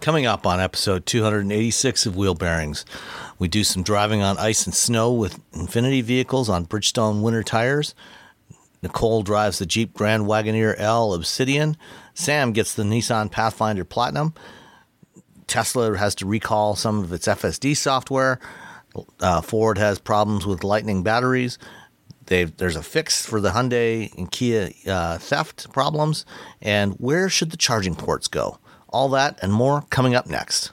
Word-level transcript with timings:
Coming 0.00 0.26
up 0.26 0.46
on 0.46 0.60
episode 0.60 1.06
286 1.06 2.04
of 2.04 2.14
Wheel 2.16 2.34
Bearings, 2.34 2.84
we 3.38 3.48
do 3.48 3.64
some 3.64 3.82
driving 3.82 4.20
on 4.20 4.36
ice 4.36 4.66
and 4.66 4.74
snow 4.74 5.10
with 5.12 5.40
Infiniti 5.52 6.02
vehicles 6.02 6.50
on 6.50 6.66
Bridgestone 6.66 7.22
winter 7.22 7.42
tires. 7.42 7.94
Nicole 8.82 9.22
drives 9.22 9.58
the 9.58 9.64
Jeep 9.64 9.94
Grand 9.94 10.24
Wagoneer 10.24 10.74
L 10.78 11.14
Obsidian. 11.14 11.78
Sam 12.12 12.52
gets 12.52 12.74
the 12.74 12.82
Nissan 12.82 13.30
Pathfinder 13.30 13.84
Platinum. 13.84 14.34
Tesla 15.46 15.96
has 15.96 16.14
to 16.16 16.26
recall 16.26 16.76
some 16.76 17.02
of 17.02 17.10
its 17.12 17.26
FSD 17.26 17.74
software. 17.74 18.38
Uh, 19.20 19.40
Ford 19.40 19.78
has 19.78 19.98
problems 19.98 20.44
with 20.44 20.64
Lightning 20.64 21.02
batteries. 21.02 21.58
They've, 22.26 22.54
there's 22.56 22.76
a 22.76 22.82
fix 22.82 23.24
for 23.24 23.40
the 23.40 23.50
Hyundai 23.50 24.12
and 24.18 24.30
Kia 24.30 24.70
uh, 24.86 25.16
theft 25.16 25.72
problems. 25.72 26.26
And 26.60 26.92
where 26.94 27.30
should 27.30 27.50
the 27.50 27.56
charging 27.56 27.94
ports 27.94 28.28
go? 28.28 28.58
All 28.94 29.08
that 29.08 29.40
and 29.42 29.52
more 29.52 29.82
coming 29.90 30.14
up 30.14 30.28
next. 30.28 30.70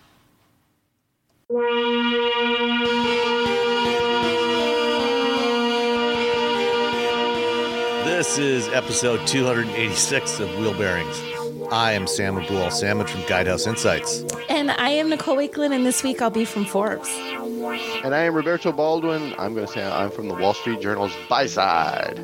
This 8.06 8.38
is 8.38 8.68
episode 8.68 9.26
286 9.26 10.40
of 10.40 10.56
Wheel 10.60 10.76
Bearings. 10.76 11.20
I 11.72 11.94
am 11.94 12.06
Sam 12.06 12.36
Abuelsamid 12.36 13.10
from 13.10 13.22
Guidehouse 13.22 13.66
Insights. 13.66 14.24
And 14.50 14.70
I 14.70 14.90
am 14.90 15.10
Nicole 15.10 15.38
Wakelin, 15.38 15.74
and 15.74 15.84
this 15.84 16.04
week 16.04 16.22
I'll 16.22 16.30
be 16.30 16.46
from 16.46 16.66
Forbes. 16.66 17.10
And 18.04 18.14
I 18.14 18.20
am 18.20 18.36
Roberto 18.36 18.72
Baldwin. 18.72 19.34
I'm 19.40 19.56
going 19.56 19.66
to 19.66 19.74
say 19.74 19.84
I'm 19.84 20.12
from 20.12 20.28
the 20.28 20.36
Wall 20.36 20.54
Street 20.54 20.80
Journal's 20.80 21.14
buy 21.28 21.48
side. 21.48 22.20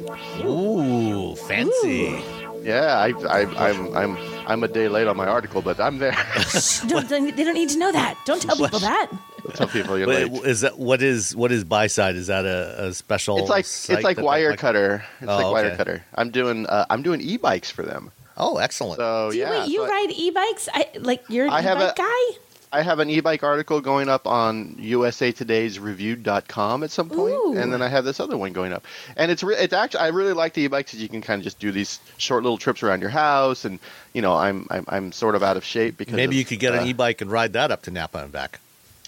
Ooh, 0.46 1.36
fancy. 1.36 2.24
Yeah, 2.68 2.98
I, 2.98 3.08
I, 3.28 3.70
I'm, 3.70 3.96
I'm, 3.96 4.18
I'm 4.46 4.64
a 4.64 4.68
day 4.68 4.88
late 4.90 5.08
on 5.08 5.16
my 5.16 5.26
article, 5.28 5.62
but 5.62 5.80
I'm 5.80 6.00
there. 6.00 6.12
Don't, 6.88 7.08
don't- 7.10 7.36
they 7.36 7.44
don't 7.46 7.54
need 7.54 7.70
to 7.70 7.80
know 7.80 7.92
that. 7.94 8.18
Don't 8.26 8.42
tell 8.42 8.58
people 8.58 8.80
that. 8.80 9.10
Tell 9.54 9.68
people 9.68 9.98
you're 9.98 10.08
Wait, 10.08 10.30
late. 10.32 10.44
is 10.46 10.62
that 10.62 10.78
what 10.78 11.02
is 11.02 11.34
what 11.34 11.52
is 11.54 11.64
buy 11.64 11.88
side? 11.88 12.16
Is 12.16 12.28
that 12.28 12.44
a, 12.46 12.88
a 12.88 12.94
special? 12.94 13.38
It's 13.38 13.50
like 13.50 13.66
site 13.66 13.98
it's 14.00 14.04
like 14.04 14.18
that 14.18 14.22
they 14.24 14.28
Wirecutter. 14.28 15.04
It's 15.22 15.30
Oh, 15.32 15.38
like 15.38 15.52
wire 15.54 15.66
okay. 15.68 15.78
cutter. 15.78 16.06
I'm 16.16 16.30
doing 16.32 16.66
uh, 16.68 16.86
I'm 16.90 17.02
doing 17.02 17.22
e-bikes 17.22 17.72
for 17.72 17.84
them. 17.84 18.12
Oh, 18.36 18.58
excellent. 18.58 18.98
So 18.98 19.32
Do 19.32 19.38
you, 19.38 19.44
yeah, 19.44 19.52
wait, 19.62 19.70
you 19.70 19.80
so 19.80 19.86
I- 19.86 19.90
ride 19.90 20.12
e-bikes? 20.12 20.70
I, 20.74 20.90
like 21.00 21.24
you're 21.30 21.46
an 21.46 21.54
I 21.54 21.62
have 21.62 21.78
e-bike 21.78 21.94
a- 21.98 22.02
guy? 22.02 22.38
I 22.72 22.82
have 22.82 23.00
an 23.00 23.10
e-bike 23.10 23.44
article 23.44 23.80
going 23.80 24.10
up 24.10 24.28
on 24.28 24.76
USA 24.80 25.32
Today's 25.32 25.80
Reviewed.com 25.80 26.84
at 26.84 26.92
some 26.92 27.10
point, 27.10 27.34
Ooh. 27.34 27.56
and 27.58 27.72
then 27.72 27.82
I 27.82 27.88
have 27.88 28.04
this 28.04 28.20
other 28.20 28.38
one 28.38 28.52
going 28.52 28.74
up. 28.74 28.84
And 29.16 29.32
it's 29.32 29.42
re- 29.42 29.56
it's 29.56 29.74
actually 29.74 30.02
I 30.02 30.08
really 30.08 30.34
like 30.34 30.54
the 30.54 30.64
e-bikes 30.64 30.92
because 30.92 31.02
you 31.02 31.08
can 31.08 31.22
kind 31.22 31.40
of 31.40 31.44
just 31.46 31.60
do 31.60 31.72
these 31.72 32.00
short 32.18 32.44
little 32.44 32.58
trips 32.58 32.84
around 32.84 33.00
your 33.02 33.10
house, 33.10 33.64
and 33.64 33.80
you 34.14 34.22
know 34.22 34.34
I'm 34.36 34.68
I'm, 34.70 34.86
I'm 34.90 35.12
sort 35.14 35.36
of 35.36 35.44
out 35.44 35.56
of 35.56 35.64
shape 35.64 35.98
because 35.98 36.14
Maybe 36.16 36.36
of, 36.36 36.40
you 36.40 36.46
could 36.46 36.60
get 36.60 36.74
uh, 36.76 36.80
an 36.82 36.88
e-bike 36.88 37.22
and 37.22 37.32
ride 37.32 37.54
that 37.54 37.72
up 37.72 37.84
to 37.84 37.92
Napa 37.92 38.18
and 38.20 38.32
back. 38.34 38.60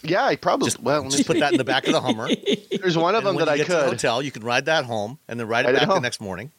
Yeah, 0.03 0.23
I 0.23 0.37
probably 0.37 0.67
Just, 0.67 0.79
well. 0.81 1.01
let 1.01 1.11
me 1.11 1.17
just 1.17 1.27
put 1.27 1.39
that 1.39 1.51
in 1.51 1.57
the 1.57 1.65
back 1.65 1.85
of 1.85 1.91
the 1.91 1.99
Hummer. 1.99 2.29
There's 2.81 2.97
one 2.97 3.15
of 3.15 3.19
and 3.19 3.27
them 3.27 3.35
when 3.35 3.45
that 3.47 3.57
you 3.57 3.63
I 3.65 3.65
get 3.65 3.65
to 3.67 3.73
the 3.73 3.79
could. 3.81 3.89
hotel, 3.89 4.21
you 4.21 4.31
can 4.31 4.43
ride 4.45 4.67
that 4.67 4.85
home 4.85 5.17
and 5.27 5.37
then 5.37 5.47
ride 5.49 5.65
it 5.65 5.73
Ride 5.73 5.75
it 5.75 5.79
back 5.79 5.89
the 5.89 5.99
next 5.99 6.21
morning. 6.21 6.51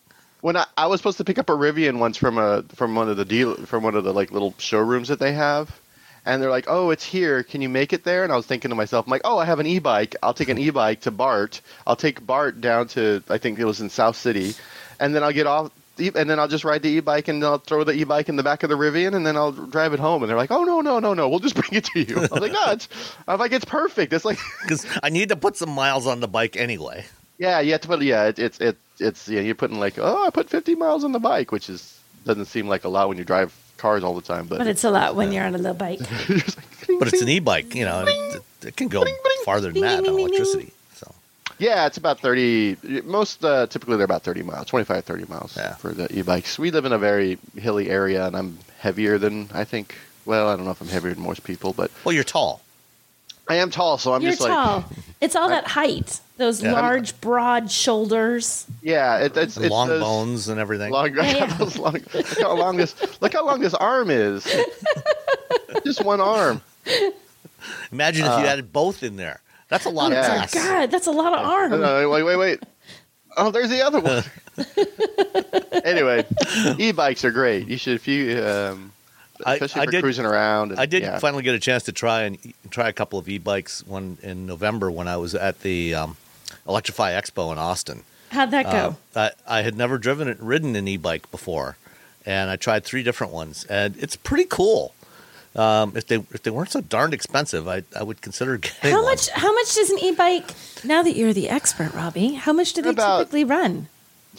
when 0.43 0.59
I, 0.59 0.67
I 0.77 0.89
was 0.89 1.01
supposed 1.01 1.17
to 1.17 1.25
pick 1.25 1.39
up 1.39 1.49
a 1.49 1.55
Rivian 1.55 1.99
once 1.99 2.19
from 2.19 2.37
a 2.37 2.63
from 2.75 2.95
one 2.95 3.09
of 3.09 3.17
the 3.17 3.25
deal 3.25 3.55
from 3.65 3.83
one 3.83 3.95
of 3.95 4.05
the 4.05 4.13
like 4.13 4.31
little 4.31 4.55
showrooms 4.59 5.09
that 5.09 5.19
they 5.21 5.33
have, 5.33 5.81
and 6.25 6.43
they're 6.43 6.51
like, 6.51 6.67
"Oh, 6.69 6.91
it's 6.91 7.05
here. 7.05 7.43
Can 7.43 7.63
you 7.63 7.69
make 7.69 7.93
it 7.93 8.05
there?" 8.05 8.25
And 8.25 8.33
I 8.33 8.37
was 8.37 8.47
thinking 8.47 8.71
to 8.71 8.75
myself, 8.75 9.07
I'm 9.07 9.11
like, 9.11 9.23
"Oh, 9.25 9.39
I 9.39 9.45
have 9.45 9.61
an 9.61 9.67
e-bike. 9.67 10.17
I'll 10.23 10.35
take 10.35 10.49
an 10.49 10.59
e-bike 10.67 11.01
to 11.03 11.11
Bart. 11.11 11.61
I'll 11.87 11.97
take 11.97 12.25
Bart 12.25 12.61
down 12.61 12.89
to 12.89 13.23
I 13.29 13.39
think 13.39 13.59
it 13.59 13.65
was 13.65 13.81
in 13.81 13.91
South 13.91 14.17
City, 14.17 14.55
and 14.99 15.15
then 15.15 15.23
I'll 15.23 15.33
get 15.33 15.47
off." 15.47 15.71
And 15.99 16.31
then 16.31 16.39
I'll 16.39 16.49
just 16.49 16.65
ride 16.65 16.83
the 16.83 16.89
e-bike, 16.89 17.29
and 17.29 17.45
I'll 17.45 17.59
throw 17.59 17.85
the 17.85 17.93
e-bike 17.93 18.31
in 18.31 18.37
the 18.37 18.43
back 18.43 18.63
of 18.63 18.71
the 18.71 18.75
Rivian, 18.75 19.15
and 19.15 19.27
then 19.27 19.37
I'll 19.37 19.53
drive 19.53 19.93
it 19.93 20.01
home. 20.01 20.23
And 20.23 20.31
they're 20.31 20.37
like, 20.37 20.51
"Oh 20.51 20.65
no, 20.65 20.81
no, 20.81 20.99
no, 20.99 21.13
no! 21.13 21.29
We'll 21.29 21.41
just 21.41 21.55
bring 21.61 21.73
it 21.73 21.85
to 21.93 22.01
you." 22.01 22.17
I 22.17 22.21
was 22.21 22.31
like, 22.31 22.53
"No, 22.53 22.73
it's." 22.73 22.89
I'm 23.29 23.39
like, 23.39 23.53
"It's 23.53 23.67
perfect. 23.67 24.13
It's 24.13 24.25
like." 24.25 24.39
Because 24.63 24.87
I 25.03 25.11
need 25.11 25.29
to 25.29 25.37
put 25.37 25.57
some 25.57 25.71
miles 25.71 26.07
on 26.07 26.21
the 26.21 26.29
bike 26.29 26.57
anyway. 26.57 27.05
Yeah, 27.39 27.61
you 27.61 27.73
have 27.73 27.81
to 27.83 27.89
put 27.89 28.03
yeah, 28.03 28.25
it, 28.25 28.39
it's 28.39 28.61
it, 28.61 28.77
it's 28.99 29.29
yeah, 29.29 29.41
you're 29.41 29.55
putting 29.55 29.81
like 29.81 29.99
oh, 29.99 30.27
I 30.27 30.31
put 30.31 30.51
50 30.51 30.75
miles 30.75 31.05
on 31.05 31.13
the 31.13 31.19
bike, 31.19 31.53
which 31.53 31.71
is 31.71 32.00
doesn't 32.25 32.47
seem 32.47 32.69
like 32.69 32.85
a 32.85 32.89
lot 32.89 33.09
when 33.09 33.19
you 33.19 33.25
drive 33.25 33.55
cars 33.77 34.05
all 34.05 34.15
the 34.15 34.21
time, 34.23 34.47
but, 34.47 34.59
But 34.59 34.67
it's 34.67 34.85
a 34.85 34.91
lot 34.91 35.15
when 35.17 35.33
you're 35.33 35.45
on 35.45 35.55
a 35.55 35.59
little 35.59 35.75
bike. 35.75 36.01
But 36.99 37.09
it's 37.09 37.23
an 37.23 37.29
e-bike, 37.29 37.75
you 37.75 37.85
know, 37.85 38.05
it, 38.07 38.43
it 38.67 38.77
can 38.77 38.89
go 38.89 39.05
farther 39.45 39.71
than 39.73 39.81
that 39.83 40.01
on 40.01 40.07
electricity. 40.19 40.73
So 40.95 41.15
yeah, 41.59 41.87
it's 41.87 41.97
about 41.99 42.19
30. 42.21 42.77
Most 43.05 43.45
uh, 43.45 43.67
typically 43.69 43.97
they're 43.97 44.05
about 44.05 44.23
30 44.23 44.43
miles, 44.43 44.67
25, 44.67 45.05
30 45.05 45.25
miles 45.27 45.57
Yeah. 45.57 45.75
for 45.77 45.93
the 45.93 46.13
e-bikes. 46.19 46.59
We 46.59 46.71
live 46.73 46.85
in 46.85 46.93
a 46.93 46.99
very 46.99 47.39
hilly 47.57 47.89
area, 47.91 48.27
and 48.27 48.37
I'm 48.37 48.59
heavier 48.81 49.19
than 49.19 49.49
I 49.55 49.65
think. 49.65 49.95
Well, 50.27 50.49
I 50.49 50.57
don't 50.57 50.65
know 50.65 50.73
if 50.73 50.81
I'm 50.81 50.89
heavier 50.89 51.15
than 51.15 51.23
most 51.23 51.45
people, 51.45 51.73
but 51.73 51.91
well, 52.05 52.13
you're 52.13 52.25
tall. 52.25 52.61
I 53.51 53.57
am 53.57 53.71
tall, 53.71 53.99
so 53.99 54.13
I'm 54.15 54.23
you're 54.23 54.31
just 54.31 54.41
like 54.43 54.51
tall. 54.53 54.85
it's 55.21 55.35
all 55.35 55.49
that 55.49 55.67
height. 55.67 56.21
Those 56.37 56.63
Yeah. 56.63 56.73
large, 56.73 57.21
broad 57.21 57.71
shoulders. 57.71 58.65
yeah, 58.81 59.19
it, 59.19 59.37
it's 59.37 59.57
it's 59.57 59.69
long 59.71 59.89
those 59.89 60.01
bones 60.03 60.49
and 60.49 60.59
everything. 60.61 60.93
Long, 60.93 61.15
Yeah. 61.17 61.47
those 61.59 61.77
long, 61.77 61.95
look 62.15 62.39
how 62.41 62.55
long 62.57 62.77
this 62.77 62.95
look 63.21 63.33
how 63.33 63.45
long 63.45 63.61
this 63.61 63.75
arm 63.75 64.09
is. 64.09 64.45
just 65.85 66.05
one 66.05 66.21
arm. 66.21 66.63
Imagine 67.93 68.25
if 68.27 68.39
you 68.41 68.47
had 68.47 68.73
both 68.73 69.03
in 69.03 69.17
there. 69.17 69.41
That's 69.69 69.85
a 69.85 69.91
lot 69.91 70.13
Uh, 70.13 70.15
Yeah. 70.15 70.21
of 70.33 70.39
mass. 70.39 70.55
God, 70.55 70.91
that's 70.91 71.07
a 71.07 71.11
lot 71.13 71.33
of 71.39 71.45
arm. 71.47 71.71
No, 71.73 71.77
no, 71.79 72.09
wait, 72.11 72.23
wait, 72.23 72.37
wait. 72.37 72.63
Oh, 73.37 73.51
there's 73.51 73.69
the 73.71 73.83
other 73.85 74.01
one. 74.01 74.25
anyway, 75.85 76.25
e-bikes 76.79 77.25
are 77.25 77.31
great. 77.31 77.69
You 77.69 77.77
should 77.77 77.95
if 77.95 78.09
you, 78.09 78.43
um, 78.45 78.93
I- 78.93 79.00
especially 79.47 79.83
I 79.83 79.85
for 79.87 79.91
did- 79.93 80.03
cruising 80.03 80.25
around. 80.27 80.73
And, 80.73 80.81
I 80.81 80.87
did 80.87 81.03
yeah. 81.03 81.19
finally 81.19 81.43
get 81.43 81.55
a 81.55 81.61
chance 81.61 81.85
to 81.85 81.93
try 81.93 82.23
and 82.23 82.39
try 82.71 82.89
a 82.89 82.93
couple 82.93 83.19
of 83.19 83.29
e-bikes. 83.29 83.87
One 83.87 84.19
in 84.23 84.47
November 84.47 84.91
when 84.91 85.09
I 85.09 85.17
was 85.17 85.35
at 85.35 85.61
the 85.63 85.95
um, 85.95 86.17
Electrify 86.69 87.13
Expo 87.13 87.53
in 87.53 87.59
Austin. 87.59 88.05
How'd 88.31 88.51
that 88.53 88.65
go? 88.71 88.97
Uh, 89.15 89.31
I, 89.47 89.59
I 89.59 89.63
had 89.63 89.77
never 89.77 89.99
driven 89.99 90.29
it, 90.29 90.39
ridden 90.41 90.77
an 90.77 90.87
e-bike 90.87 91.31
before, 91.33 91.77
and 92.25 92.49
I 92.51 92.57
tried 92.57 92.85
three 92.85 93.03
different 93.03 93.33
ones, 93.33 93.65
and 93.65 93.97
it's 93.99 94.15
pretty 94.15 94.45
cool. 94.45 94.95
Um, 95.57 95.95
if 95.97 96.07
they 96.07 96.15
if 96.31 96.45
they 96.45 96.51
weren't 96.53 96.71
so 96.71 96.81
darned 96.81 97.13
expensive, 97.13 97.67
I 97.67 97.83
I 97.99 98.05
would 98.05 98.21
consider 98.23 98.57
getting 98.59 98.93
how 98.93 98.99
one. 99.03 99.07
much? 99.07 99.29
How 99.31 99.53
much 99.53 99.75
does 99.75 99.91
an 99.91 99.99
e-bike? 99.99 100.55
Now 100.85 101.03
that 101.03 101.17
you're 101.17 101.33
the 101.33 101.49
expert, 101.49 101.93
Robbie, 101.93 102.35
how 102.35 102.53
much 102.53 102.73
do 102.73 102.83
they 102.83 102.91
About- 102.91 103.19
typically 103.19 103.43
run? 103.45 103.89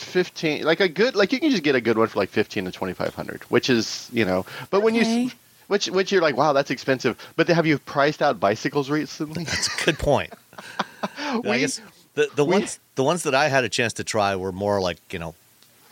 Fifteen, 0.04 0.64
like 0.64 0.80
a 0.80 0.88
good, 0.90 1.16
like 1.16 1.32
you 1.34 1.40
can 1.40 1.52
just 1.52 1.64
get 1.64 1.76
a 1.76 1.82
good 1.82 1.98
one 1.98 2.08
for 2.08 2.20
like 2.20 2.30
fifteen 2.30 2.66
to 2.66 2.72
twenty 2.72 2.94
five 2.94 3.14
hundred, 3.16 3.42
which 3.44 3.70
is 3.70 4.10
you 4.12 4.26
know. 4.26 4.46
But 4.70 4.82
when 4.82 4.96
you, 4.96 5.30
which 5.68 5.88
which 5.90 6.12
you're 6.12 6.22
like, 6.22 6.36
wow, 6.38 6.54
that's 6.54 6.72
expensive. 6.72 7.18
But 7.36 7.48
have 7.50 7.66
you 7.66 7.78
priced 7.80 8.22
out 8.22 8.40
bicycles 8.40 8.90
recently? 8.90 9.44
That's 9.46 9.68
a 9.82 9.86
good 9.86 10.00
point. 10.00 10.34
I 11.04 11.58
guess 11.60 11.82
the 12.16 12.30
the 12.36 12.44
we- 12.46 12.52
ones 12.54 12.80
the 12.96 13.04
ones 13.04 13.24
that 13.24 13.36
I 13.36 13.48
had 13.48 13.64
a 13.64 13.70
chance 13.70 13.94
to 13.94 14.04
try 14.04 14.36
were 14.36 14.52
more 14.52 14.82
like 14.82 14.98
you 15.12 15.20
know 15.20 15.36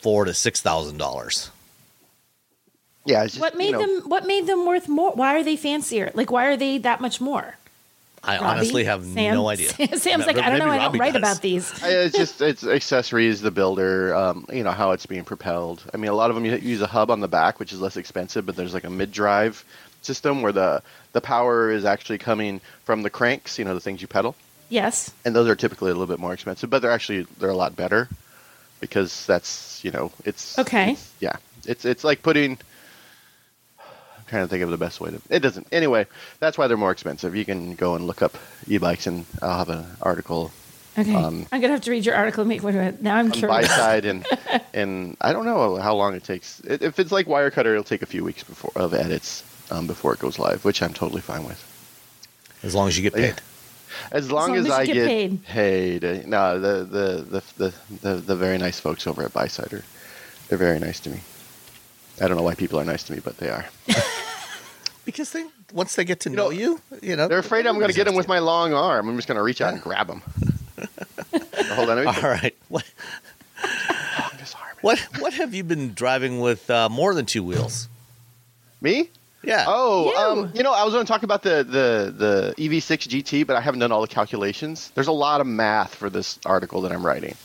four 0.02 0.26
to 0.26 0.34
six 0.34 0.62
thousand 0.62 0.98
dollars. 0.98 1.50
yeah. 3.06 3.24
It's 3.24 3.34
just, 3.34 3.42
What 3.42 3.54
you 3.54 3.60
made 3.60 3.72
know, 3.72 3.80
them? 4.00 4.10
What 4.10 4.26
made 4.28 4.46
them 4.48 4.66
worth 4.66 4.88
more? 4.88 5.12
Why 5.14 5.36
are 5.36 5.44
they 5.44 5.56
fancier? 5.56 6.12
Like, 6.14 6.32
why 6.32 6.46
are 6.46 6.58
they 6.58 6.78
that 6.80 7.02
much 7.02 7.20
more? 7.22 7.56
I 8.24 8.36
Robbie? 8.36 8.46
honestly 8.46 8.84
have 8.86 9.04
Sam? 9.06 9.34
no 9.36 9.48
idea. 9.50 9.70
Sam's 9.98 10.26
like, 10.26 10.38
I 10.38 10.50
don't 10.50 10.60
know. 10.60 10.66
Maybe 10.68 10.80
I 10.80 10.88
don't 10.90 10.98
write 11.00 11.14
does. 11.14 11.22
about 11.22 11.42
these. 11.42 11.72
It's 11.84 12.16
just 12.18 12.42
it's 12.42 12.64
accessories, 12.66 13.42
the 13.42 13.52
builder, 13.52 14.14
um, 14.16 14.46
you 14.52 14.64
know 14.64 14.72
how 14.72 14.92
it's 14.92 15.06
being 15.06 15.24
propelled. 15.24 15.84
I 15.94 15.98
mean, 15.98 16.10
a 16.12 16.16
lot 16.16 16.30
of 16.30 16.36
them 16.36 16.46
use 16.46 16.82
a 16.82 16.88
hub 16.88 17.12
on 17.12 17.20
the 17.22 17.28
back, 17.28 17.60
which 17.60 17.72
is 17.74 17.80
less 17.82 17.98
expensive, 17.98 18.46
but 18.46 18.56
there's 18.56 18.74
like 18.74 18.84
a 18.84 18.90
mid 18.90 19.12
drive 19.12 19.64
system 20.02 20.42
where 20.42 20.52
the 20.52 20.82
the 21.14 21.22
power 21.22 21.72
is 21.72 21.86
actually 21.86 22.18
coming 22.18 22.62
from 22.86 23.02
the 23.04 23.10
cranks, 23.10 23.58
you 23.60 23.66
know, 23.66 23.74
the 23.74 23.80
things 23.80 24.02
you 24.02 24.08
pedal, 24.08 24.36
Yes. 24.70 25.12
and 25.26 25.36
those 25.36 25.48
are 25.48 25.56
typically 25.56 25.90
a 25.92 25.94
little 25.94 26.08
bit 26.08 26.20
more 26.20 26.34
expensive, 26.34 26.70
but 26.70 26.82
they're 26.82 26.92
actually 26.92 27.24
they're 27.40 27.50
a 27.50 27.56
lot 27.56 27.76
better 27.76 28.08
because 28.80 29.26
that's 29.26 29.84
you 29.84 29.92
know 29.92 30.12
it's 30.26 30.58
Okay. 30.60 30.92
it's- 30.92 31.12
yeah, 31.20 31.36
it's 31.66 31.86
it's 31.86 32.04
like 32.04 32.22
putting. 32.22 32.58
I'm 34.30 34.38
trying 34.38 34.44
to 34.46 34.48
think 34.50 34.64
of 34.64 34.70
the 34.70 34.78
best 34.78 35.02
way 35.02 35.10
to. 35.10 35.22
It 35.30 35.40
doesn't. 35.40 35.68
Anyway, 35.72 36.06
that's 36.40 36.56
why 36.58 36.68
they're 36.68 36.78
more 36.78 36.92
expensive. 36.92 37.36
You 37.36 37.46
can 37.46 37.74
go 37.74 37.96
and 37.96 38.06
look 38.06 38.22
up 38.22 38.38
e-bikes, 38.68 39.08
and 39.08 39.26
I'll 39.42 39.58
have 39.58 39.70
an 39.70 39.86
article 40.02 40.52
Okay. 40.98 41.16
Um, 41.16 41.46
I'm 41.52 41.62
gonna 41.62 41.74
have 41.74 41.82
to 41.84 41.92
read 41.92 42.06
your 42.06 42.16
article 42.16 42.42
and 42.42 42.50
make 42.50 42.62
one. 42.62 42.76
of 42.76 42.82
it. 42.82 43.02
Now 43.02 43.16
I'm 43.16 43.32
on 43.32 43.42
buy 43.42 43.64
side 43.64 44.06
and 44.06 44.26
and 44.74 45.16
I 45.22 45.32
don't 45.32 45.46
know 45.46 45.78
how 45.78 45.96
long 45.96 46.14
it 46.14 46.24
takes. 46.26 46.60
If 46.62 47.00
it's 47.00 47.12
like 47.12 47.26
Wirecutter, 47.28 47.68
it'll 47.72 47.84
take 47.84 48.02
a 48.02 48.06
few 48.08 48.24
weeks 48.24 48.44
before 48.44 48.72
of 48.76 48.94
edits 48.94 49.44
um, 49.72 49.88
before 49.88 50.14
it 50.14 50.20
goes 50.20 50.38
live, 50.40 50.66
which 50.66 50.82
I'm 50.82 50.94
totally 50.94 51.22
fine 51.22 51.46
with. 51.46 51.64
As 52.64 52.76
long 52.76 52.88
as 52.90 52.98
you 52.98 53.10
get 53.10 53.18
Yeah. 53.18 53.28
paid. 53.32 53.42
As 54.12 54.30
long, 54.32 54.50
long 54.50 54.58
as, 54.58 54.66
as 54.66 54.68
you 54.68 54.74
I 54.74 54.86
get 54.88 54.94
get, 54.96 55.08
paid. 55.08 55.46
paid. 55.46 56.04
uh, 56.06 56.22
No, 56.28 56.60
the 56.60 56.84
the, 56.84 57.24
the 57.24 57.44
the 57.58 57.74
the 58.02 58.16
the 58.16 58.36
very 58.36 58.58
nice 58.58 58.80
folks 58.80 59.08
over 59.08 59.24
at 59.24 59.32
Buyside 59.32 59.72
are 59.74 59.84
they're 60.50 60.58
very 60.58 60.80
nice 60.80 61.00
to 61.02 61.10
me. 61.12 61.22
I 62.22 62.28
don't 62.28 62.38
know 62.38 62.44
why 62.44 62.56
people 62.56 62.80
are 62.80 62.86
nice 62.86 63.04
to 63.04 63.14
me, 63.14 63.20
but 63.24 63.38
they 63.38 63.50
are. 63.50 63.66
Because 65.06 65.32
they 65.32 65.44
once 65.74 65.96
they 65.96 66.06
get 66.06 66.20
to 66.20 66.30
You 66.30 66.36
know, 66.36 66.44
know, 66.46 66.50
you, 66.52 66.82
you 67.02 67.16
know, 67.16 67.28
They're 67.28 67.40
afraid 67.40 67.66
I'm 67.66 67.76
going 67.80 67.88
to 67.90 67.96
get 67.96 68.04
them 68.06 68.14
with 68.14 68.28
my. 68.28 68.36
my 68.36 68.40
long 68.46 68.74
arm. 68.74 69.10
I'm 69.10 69.16
just 69.16 69.28
going 69.28 69.38
to 69.38 69.42
reach 69.42 69.60
out 69.60 69.74
and 69.74 69.82
grab 69.82 70.06
them. 70.06 70.22
Hold 71.74 71.90
on, 71.90 72.06
All 72.06 72.14
right. 72.22 72.56
What 72.68 72.84
arm. 73.64 74.78
what 74.82 75.00
what 75.20 75.34
have 75.34 75.56
you 75.56 75.64
been 75.64 75.94
driving 75.96 76.40
with 76.42 76.70
uh, 76.70 76.90
more 76.90 77.16
than 77.16 77.26
two 77.26 77.44
wheels? 77.44 77.88
Me? 78.82 79.10
Yeah. 79.44 79.66
Oh, 79.68 80.12
You. 80.12 80.44
um, 80.44 80.52
you 80.54 80.62
know, 80.62 80.74
I 80.74 80.84
was 80.84 80.94
going 80.94 81.06
to 81.06 81.12
talk 81.12 81.24
about 81.24 81.42
the, 81.44 81.64
the, 81.64 82.14
the 82.16 82.54
EV6 82.58 83.08
GT, 83.08 83.48
but 83.48 83.56
I 83.56 83.62
haven't 83.62 83.80
done 83.80 83.92
all 83.92 84.02
the 84.02 84.08
calculations. 84.08 84.92
There's 84.96 85.08
a 85.08 85.12
lot 85.14 85.42
of 85.42 85.48
math 85.48 85.96
for 85.96 86.10
this 86.10 86.38
article 86.46 86.82
that 86.82 86.92
I'm 86.92 87.06
writing. 87.06 87.36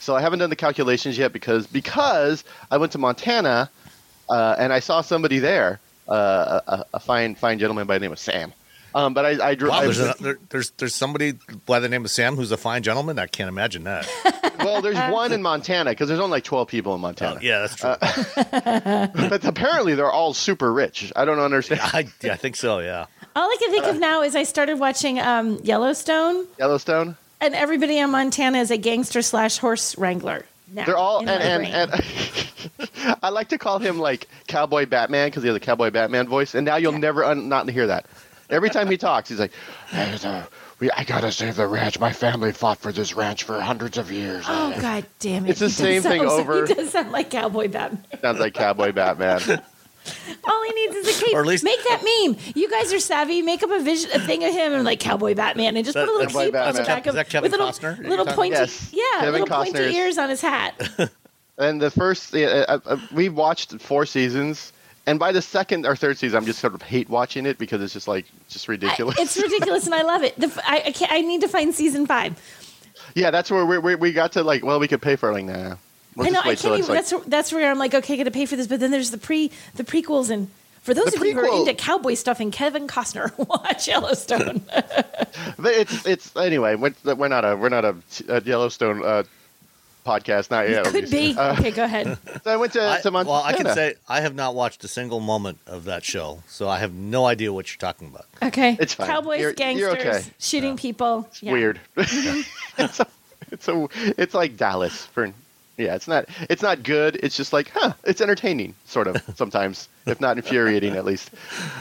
So 0.00 0.16
I 0.16 0.20
haven't 0.20 0.40
done 0.40 0.50
the 0.50 0.56
calculations 0.56 1.16
yet 1.16 1.32
because 1.32 1.66
because 1.66 2.44
I 2.70 2.76
went 2.76 2.92
to 2.92 2.98
Montana 2.98 3.70
uh, 4.30 4.56
and 4.58 4.72
I 4.72 4.80
saw 4.80 5.00
somebody 5.00 5.38
there, 5.40 5.80
uh, 6.08 6.60
a, 6.66 6.84
a 6.94 7.00
fine 7.00 7.34
fine 7.34 7.58
gentleman 7.58 7.86
by 7.86 7.98
the 7.98 8.00
name 8.00 8.12
of 8.12 8.18
Sam. 8.18 8.52
Um, 8.94 9.14
but 9.14 9.24
I, 9.24 9.50
I 9.50 9.54
drove. 9.54 9.70
Wow, 9.70 9.82
there's, 9.82 10.00
a, 10.00 10.14
there, 10.20 10.38
there's 10.48 10.70
there's 10.72 10.94
somebody 10.94 11.34
by 11.66 11.78
the 11.78 11.88
name 11.88 12.04
of 12.04 12.10
Sam 12.10 12.34
who's 12.36 12.50
a 12.50 12.56
fine 12.56 12.82
gentleman. 12.82 13.18
I 13.18 13.26
can't 13.26 13.48
imagine 13.48 13.84
that. 13.84 14.08
well, 14.58 14.82
there's 14.82 14.98
one 15.12 15.32
in 15.32 15.42
Montana 15.42 15.90
because 15.90 16.08
there's 16.08 16.20
only 16.20 16.36
like 16.36 16.44
12 16.44 16.68
people 16.68 16.94
in 16.94 17.00
Montana. 17.00 17.36
Oh, 17.36 17.42
yeah, 17.42 17.60
that's 17.60 17.76
true. 17.76 17.94
But 19.30 19.44
apparently 19.44 19.94
they're 19.94 20.10
all 20.10 20.34
super 20.34 20.72
rich. 20.72 21.12
I 21.14 21.24
don't 21.24 21.38
understand. 21.38 21.80
I, 21.82 22.08
yeah, 22.22 22.32
I 22.32 22.36
think 22.36 22.56
so. 22.56 22.80
Yeah. 22.80 23.06
All 23.36 23.48
I 23.48 23.56
can 23.60 23.70
think 23.70 23.86
of 23.86 23.98
now 23.98 24.22
is 24.22 24.34
I 24.34 24.42
started 24.42 24.78
watching 24.80 25.20
um, 25.20 25.60
Yellowstone, 25.62 26.46
Yellowstone. 26.58 27.16
and 27.40 27.54
everybody 27.54 27.98
in 27.98 28.10
Montana 28.10 28.58
is 28.58 28.72
a 28.72 28.76
gangster 28.76 29.22
slash 29.22 29.58
horse 29.58 29.96
wrangler. 29.96 30.44
Now, 30.72 30.84
They're 30.84 30.96
all 30.96 31.18
and 31.20 31.30
and, 31.30 31.66
and 31.66 33.18
I 33.22 33.30
like 33.30 33.48
to 33.48 33.58
call 33.58 33.78
him 33.78 33.98
like 33.98 34.28
Cowboy 34.46 34.86
Batman 34.86 35.28
because 35.28 35.42
he 35.42 35.48
has 35.48 35.56
a 35.56 35.60
Cowboy 35.60 35.90
Batman 35.90 36.28
voice, 36.28 36.54
and 36.54 36.64
now 36.64 36.76
you'll 36.76 36.92
never 36.98 37.24
un- 37.24 37.48
not 37.48 37.68
hear 37.68 37.86
that. 37.88 38.06
Every 38.48 38.70
time 38.70 38.90
he 38.90 38.96
talks, 38.96 39.28
he's 39.28 39.38
like, 39.38 39.52
"Hey, 39.88 40.16
we, 40.80 40.90
"I 40.90 41.04
gotta 41.04 41.30
save 41.32 41.56
the 41.56 41.66
ranch. 41.66 41.98
My 42.00 42.12
family 42.12 42.52
fought 42.52 42.78
for 42.78 42.90
this 42.92 43.14
ranch 43.14 43.44
for 43.44 43.60
hundreds 43.60 43.96
of 43.98 44.10
years." 44.10 44.44
Oh 44.48 44.74
god 44.80 45.06
damn 45.20 45.46
it! 45.46 45.50
It's 45.50 45.60
the 45.60 45.66
He 45.66 45.72
same 45.72 46.02
thing 46.02 46.20
sound- 46.28 46.30
over- 46.40 46.66
He 46.66 46.74
does 46.74 46.90
sound 46.90 47.12
like 47.12 47.30
Cowboy 47.30 47.68
Batman. 47.68 48.04
Sounds 48.20 48.40
like 48.40 48.54
Cowboy 48.54 48.92
Batman. 48.92 49.62
All 50.44 50.62
he 50.64 50.72
needs 50.72 50.96
is 50.96 51.20
a 51.20 51.24
cape. 51.24 51.34
Or 51.34 51.40
at 51.40 51.46
least- 51.46 51.64
make 51.64 51.78
that 51.88 52.02
meme. 52.02 52.36
You 52.54 52.70
guys 52.70 52.92
are 52.92 52.98
savvy. 53.00 53.42
Make 53.42 53.62
up 53.62 53.70
a 53.70 53.80
vision, 53.80 54.10
a 54.14 54.18
thing 54.20 54.42
of 54.44 54.52
him 54.52 54.72
and 54.72 54.84
like 54.84 55.00
Cowboy 55.00 55.34
Batman, 55.34 55.76
and 55.76 55.84
just 55.84 55.94
That- 55.94 56.06
put 56.06 56.14
a 56.14 56.16
little 56.18 56.26
Cowboy 56.32 56.44
cape 56.46 56.54
on 56.54 56.72
the 56.74 56.78
Batman. 56.80 56.86
back 56.86 57.06
Is 57.06 57.08
of 57.10 57.14
that 57.16 57.28
Kevin 57.28 57.42
with 57.50 57.52
little, 57.60 57.66
Costner 57.68 58.08
little 58.08 58.26
pointy, 58.26 58.56
Yes, 58.56 58.90
yeah, 58.92 59.02
Kevin 59.20 59.40
little 59.42 59.56
pointy 59.56 59.96
ears 59.96 60.18
on 60.18 60.28
his 60.30 60.40
hat. 60.40 61.10
and 61.58 61.80
the 61.80 61.90
first, 61.90 62.34
uh, 62.34 62.38
uh, 62.86 62.96
we 63.12 63.28
watched 63.28 63.80
four 63.80 64.06
seasons, 64.06 64.72
and 65.06 65.18
by 65.18 65.32
the 65.32 65.42
second 65.42 65.86
or 65.86 65.94
third 65.96 66.16
season, 66.18 66.38
I'm 66.38 66.46
just 66.46 66.58
sort 66.60 66.74
of 66.74 66.82
hate 66.82 67.08
watching 67.10 67.44
it 67.46 67.58
because 67.58 67.82
it's 67.82 67.92
just 67.92 68.08
like 68.08 68.24
just 68.48 68.68
I- 68.68 68.72
ridiculous. 68.72 69.18
it's 69.18 69.36
ridiculous, 69.36 69.84
and 69.86 69.94
I 69.94 70.02
love 70.02 70.22
it. 70.22 70.34
The, 70.38 70.46
f- 70.46 70.58
I, 70.66 70.82
I, 70.86 70.92
can't, 70.92 71.12
I 71.12 71.20
need 71.20 71.40
to 71.42 71.48
find 71.48 71.74
season 71.74 72.06
five. 72.06 72.40
yeah, 73.14 73.30
that's 73.30 73.50
where 73.50 73.66
we, 73.66 73.78
we 73.78 73.94
we 73.96 74.12
got 74.12 74.32
to 74.32 74.42
like, 74.42 74.64
well, 74.64 74.80
we 74.80 74.88
could 74.88 75.02
pay 75.02 75.16
for 75.16 75.30
it. 75.30 75.34
Like, 75.34 75.44
nah. 75.44 75.76
We'll 76.16 76.26
I 76.26 76.30
know. 76.30 76.34
just 76.42 76.46
I 76.46 76.48
wait 76.48 76.58
till 76.58 76.70
can't 76.70 76.78
even. 76.84 76.94
like 76.94 77.06
that's 77.08 77.24
that's 77.28 77.52
where 77.52 77.70
I'm 77.70 77.78
like, 77.78 77.94
okay, 77.94 78.16
got 78.16 78.24
to 78.24 78.30
pay 78.30 78.46
for 78.46 78.56
this. 78.56 78.66
But 78.66 78.80
then 78.80 78.90
there's 78.90 79.10
the 79.10 79.18
pre 79.18 79.50
the 79.74 79.84
prequels 79.84 80.30
and. 80.30 80.48
For 80.82 80.94
those 80.94 81.12
The 81.12 81.20
of 81.20 81.26
you 81.26 81.34
who 81.34 81.40
are 81.40 81.58
into 81.58 81.74
cowboy 81.74 82.14
stuff 82.14 82.40
and 82.40 82.50
Kevin 82.50 82.86
Costner, 82.88 83.36
watch 83.48 83.86
Yellowstone. 83.86 84.62
But 85.58 85.72
it's 85.74 86.06
it's 86.06 86.34
anyway. 86.36 86.74
We're, 86.74 86.94
we're 87.04 87.28
not 87.28 87.44
a 87.44 87.54
we're 87.54 87.68
not 87.68 87.84
a, 87.84 87.96
a 88.28 88.40
Yellowstone 88.42 89.04
uh, 89.04 89.24
podcast. 90.06 90.50
Not 90.50 90.68
yet. 90.70 90.86
at 90.86 90.92
Could 90.92 91.10
be. 91.10 91.36
Uh, 91.36 91.52
okay, 91.52 91.70
go 91.70 91.84
ahead. 91.84 92.16
so 92.44 92.50
I 92.50 92.56
went 92.56 92.72
to, 92.72 92.90
I, 92.92 93.00
to 93.02 93.10
Montana. 93.10 93.30
well, 93.30 93.44
I 93.44 93.52
can 93.52 93.66
say 93.74 93.94
I 94.08 94.22
have 94.22 94.34
not 94.34 94.54
watched 94.54 94.82
a 94.84 94.88
single 94.88 95.20
moment 95.20 95.58
of 95.66 95.84
that 95.84 96.02
show, 96.02 96.42
so 96.48 96.66
I 96.68 96.78
have 96.78 96.94
no 96.94 97.26
idea 97.26 97.52
what 97.52 97.70
you're 97.70 97.78
talking 97.78 98.08
about. 98.08 98.24
Okay. 98.42 98.76
It's 98.80 98.94
fine. 98.94 99.06
Cowboys, 99.06 99.40
You're- 99.40 99.54
gangsters, 99.54 99.80
you're 100.02 100.14
okay. 100.14 100.24
shooting 100.38 100.76
people. 100.78 101.26
it's 101.28 101.42
Yeah. 101.42 101.52
weird. 101.52 101.78
it's 101.96 103.00
a, 103.00 103.06
it's 103.50 103.68
a 103.68 103.88
it's 104.16 104.32
like 104.34 104.56
Dallas 104.56 105.04
for 105.06 105.30
yeah. 105.80 105.94
It's 105.94 106.06
not 106.08 106.26
it's 106.48 106.62
not 106.62 106.82
good. 106.82 107.16
It's 107.22 107.36
just 107.36 107.52
like 107.52 107.70
huh. 107.74 107.92
It's 108.04 108.20
entertaining 108.20 108.74
sort 108.86 109.06
of 109.08 109.22
sometimes, 109.36 109.88
if 110.06 110.20
not 110.20 110.36
infuriating 110.36 110.94
at 110.96 111.04
least. 111.04 111.30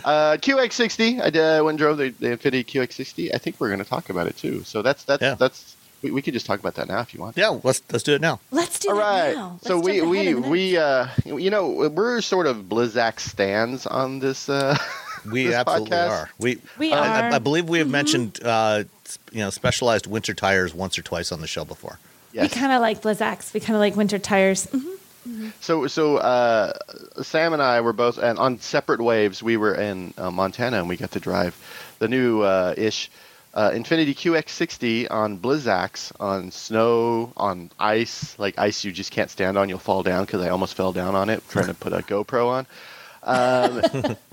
Uh, 0.06 0.38
QX60. 0.40 1.22
I 1.22 1.30
did, 1.30 1.42
uh, 1.42 1.63
went 1.63 1.74
and 1.74 1.78
drove 1.80 1.98
the, 1.98 2.10
the 2.10 2.28
Infiniti 2.36 2.66
QX60. 2.66 3.34
I 3.34 3.38
think 3.38 3.60
we're 3.60 3.69
going 3.69 3.84
to 3.84 3.90
talk 3.90 4.10
about 4.10 4.28
it 4.28 4.38
too. 4.38 4.63
So 4.63 4.81
that's 4.81 5.04
that's 5.04 5.22
Yeah. 5.22 5.36
that's 5.36 5.75
we, 6.01 6.12
we 6.12 6.22
could 6.22 6.34
just 6.34 6.46
talk 6.46 6.60
about 6.60 6.75
that 6.75 6.88
now 6.88 7.01
if 7.01 7.13
you 7.13 7.19
want. 7.19 7.36
Yeah, 7.38 7.60
let's 7.63 7.81
let's 7.92 8.04
do 8.04 8.13
it 8.13 8.22
now. 8.22 8.40
Let's 8.51 8.80
do 8.80 8.90
All 8.92 8.96
that 8.98 9.28
right. 9.28 9.36
now. 9.36 9.60
So 9.62 9.75
Let's 9.80 9.86
we 9.86 10.01
we 10.01 10.19
ahead 10.19 10.36
of 10.38 10.44
the 10.44 10.50
we 10.50 10.78
uh 10.78 11.07
you 11.25 11.50
know 11.50 11.90
we're 11.94 12.22
sort 12.22 12.48
of 12.48 12.57
Blizzak 12.69 13.19
stands 13.19 13.86
on 13.86 14.19
this 14.19 14.48
uh 14.50 14.78
We 15.30 15.48
this 15.48 15.56
absolutely 15.56 15.90
podcast. 15.90 16.10
are. 16.12 16.30
We 16.40 16.60
We 16.78 16.94
I, 16.94 16.98
I- 16.98 17.00
are. 17.00 17.22
Mm-hmm. 17.24 17.34
I 17.36 17.40
believe 17.40 17.68
we 17.68 17.80
have 17.80 17.90
mentioned 17.90 18.40
uh, 18.44 18.84
you 19.34 19.40
know 19.40 19.50
specialized 19.50 20.07
winter 20.07 20.34
tires 20.34 20.74
once 20.74 20.98
or 20.98 21.01
twice 21.01 21.34
on 21.34 21.42
the 21.42 21.48
show 21.48 21.66
before. 21.66 22.00
We 22.33 22.47
kind 22.49 22.71
of 22.71 22.81
like 22.81 23.01
Blizzaks. 23.01 23.53
We 23.53 23.59
kind 23.59 23.75
of 23.75 23.79
like 23.79 23.95
winter 23.95 24.19
tires. 24.19 24.67
Mhm. 24.67 25.51
So 25.61 25.87
so 25.87 26.17
uh 26.17 26.73
Sam 27.21 27.53
and 27.53 27.61
I 27.61 27.81
were 27.81 27.93
both 27.93 28.17
and 28.17 28.39
on 28.39 28.59
separate 28.59 29.01
waves. 29.01 29.43
We 29.43 29.57
were 29.57 29.75
in 29.75 30.13
uh, 30.17 30.31
Montana 30.31 30.77
and 30.79 30.87
we 30.89 30.97
got 30.97 31.11
to 31.11 31.19
drive 31.19 31.55
the 31.99 32.07
new 32.07 32.41
uh, 32.41 32.73
ish 32.77 33.11
uh, 33.53 33.71
Infiniti 33.71 34.15
QX60 34.15 35.09
on 35.12 35.38
Blizzaks 35.39 36.12
on 36.19 36.51
snow 36.51 37.33
on 37.36 37.69
ice 37.79 38.38
like 38.39 38.57
ice 38.57 38.86
you 38.86 38.91
just 38.91 39.12
can't 39.12 39.29
stand 39.29 39.57
on. 39.57 39.69
You'll 39.69 39.79
fall 39.79 40.03
down 40.03 40.25
because 40.25 40.41
I 40.41 40.50
almost 40.50 40.75
fell 40.75 40.93
down 40.93 41.15
on 41.15 41.29
it 41.29 41.43
trying 41.50 41.67
to 41.67 41.74
put 41.74 41.91
a 41.93 42.00
GoPro 42.00 42.48
on. 42.48 42.67
Um, 43.24 44.15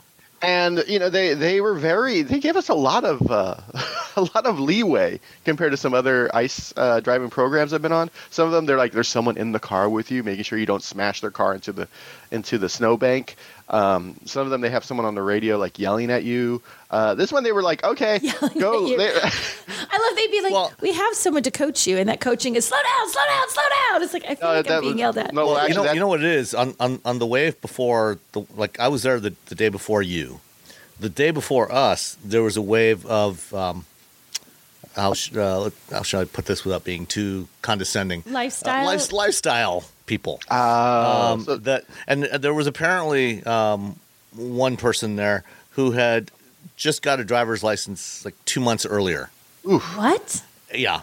and 0.47 0.85
you 0.87 1.01
know 1.01 1.11
they 1.11 1.35
they 1.35 1.61
were 1.61 1.75
very 1.75 2.23
they 2.23 2.39
gave 2.39 2.57
us 2.57 2.69
a 2.69 2.75
lot 2.75 3.05
of 3.05 3.31
uh, 3.31 3.57
a 4.17 4.21
lot 4.21 4.47
of 4.47 4.61
leeway 4.61 5.19
compared 5.45 5.73
to 5.73 5.77
some 5.77 5.93
other 5.93 6.31
ice 6.35 6.73
uh, 6.77 7.01
driving 7.01 7.31
programs 7.31 7.73
I've 7.73 7.83
been 7.83 7.93
on. 7.93 8.11
Some 8.31 8.47
of 8.47 8.53
them 8.53 8.65
they're 8.65 8.79
like 8.79 8.93
there's 8.93 9.09
someone 9.09 9.37
in 9.37 9.51
the 9.51 9.59
car 9.59 9.89
with 9.89 10.13
you, 10.13 10.23
making 10.23 10.45
sure 10.45 10.57
you 10.57 10.65
don't 10.65 10.85
smash 10.85 11.21
their 11.21 11.33
car 11.33 11.53
into 11.53 11.73
the 11.73 11.89
into 12.31 12.59
the 12.59 12.69
snowbank. 12.69 13.35
Um, 13.69 14.15
some 14.27 14.43
of 14.43 14.51
them 14.51 14.61
they 14.61 14.71
have 14.71 14.85
someone 14.85 15.07
on 15.07 15.17
the 15.17 15.23
radio 15.23 15.59
like 15.59 15.79
yelling 15.79 16.11
at 16.11 16.23
you. 16.23 16.63
Uh, 16.91 17.15
this 17.17 17.33
one 17.33 17.43
they 17.43 17.51
were 17.51 17.63
like, 17.63 17.83
okay, 17.83 18.19
Yelling 18.23 18.59
go. 18.61 18.87
They- 18.97 19.11
I 19.91 19.99
love 20.09 20.17
they'd 20.17 20.31
be 20.31 20.41
like, 20.43 20.53
Well- 20.53 20.73
we 20.81 20.93
have 20.93 21.15
someone 21.15 21.43
to 21.43 21.51
coach 21.51 21.87
you, 21.87 21.97
and 21.99 22.09
that 22.09 22.21
coaching 22.21 22.55
is 22.55 22.65
slow 22.67 22.79
down, 22.79 23.11
slow 23.11 23.23
down, 23.27 23.49
slow 23.51 23.63
down. 23.91 24.03
It's 24.03 24.13
like 24.15 24.25
I 24.25 24.35
feel 24.37 24.49
No, 24.49 24.55
like 24.55 24.67
that 24.67 24.75
I'm 24.77 24.81
being 24.83 24.93
was- 24.95 25.01
yelled 25.01 25.19
at. 25.19 25.35
no, 25.35 25.47
Well, 25.47 25.57
actually, 25.59 25.71
you 25.71 25.75
know, 25.79 25.83
that- 25.85 25.95
you 25.95 26.01
know 26.01 26.09
what 26.09 26.21
it 26.21 26.27
is 26.31 26.55
on, 26.55 26.75
on 26.79 27.01
on 27.05 27.19
the 27.19 27.27
wave 27.27 27.61
before 27.61 28.19
the 28.33 28.43
like 28.57 28.79
I 28.79 28.87
was 28.89 29.03
there 29.03 29.19
the, 29.19 29.35
the 29.47 29.55
day 29.57 29.69
before 29.69 30.01
you. 30.03 30.41
The 31.01 31.09
day 31.09 31.31
before 31.33 31.71
us, 31.73 32.17
there 32.25 32.43
was 32.43 32.57
a 32.57 32.63
wave 32.63 33.05
of 33.05 33.53
um, 33.53 33.85
how 34.95 35.13
sh- 35.15 35.35
uh, 35.37 35.71
how 35.91 36.03
should 36.03 36.21
I 36.21 36.25
put 36.25 36.47
this 36.47 36.65
without 36.65 36.85
being 36.85 37.05
too 37.05 37.49
condescending? 37.63 38.23
Lifestyle? 38.27 38.85
uh, 38.89 38.93
life- 38.93 39.13
lifestyle 39.13 39.85
people. 40.07 40.41
Uh, 40.51 41.33
um, 41.35 41.41
so- 41.45 41.57
that 41.57 41.85
and 42.07 42.25
there 42.25 42.55
was 42.55 42.67
apparently 42.67 43.43
um, 43.45 43.97
one 44.35 44.77
person 44.77 45.17
there 45.17 45.45
who 45.73 45.91
had 45.93 46.31
just 46.77 47.03
got 47.03 47.21
a 47.21 47.25
driver's 47.25 47.63
license 47.63 48.25
like 48.25 48.35
two 48.45 48.61
months 48.61 48.85
earlier. 48.87 49.31
What? 49.63 50.43
Yeah, 50.75 51.01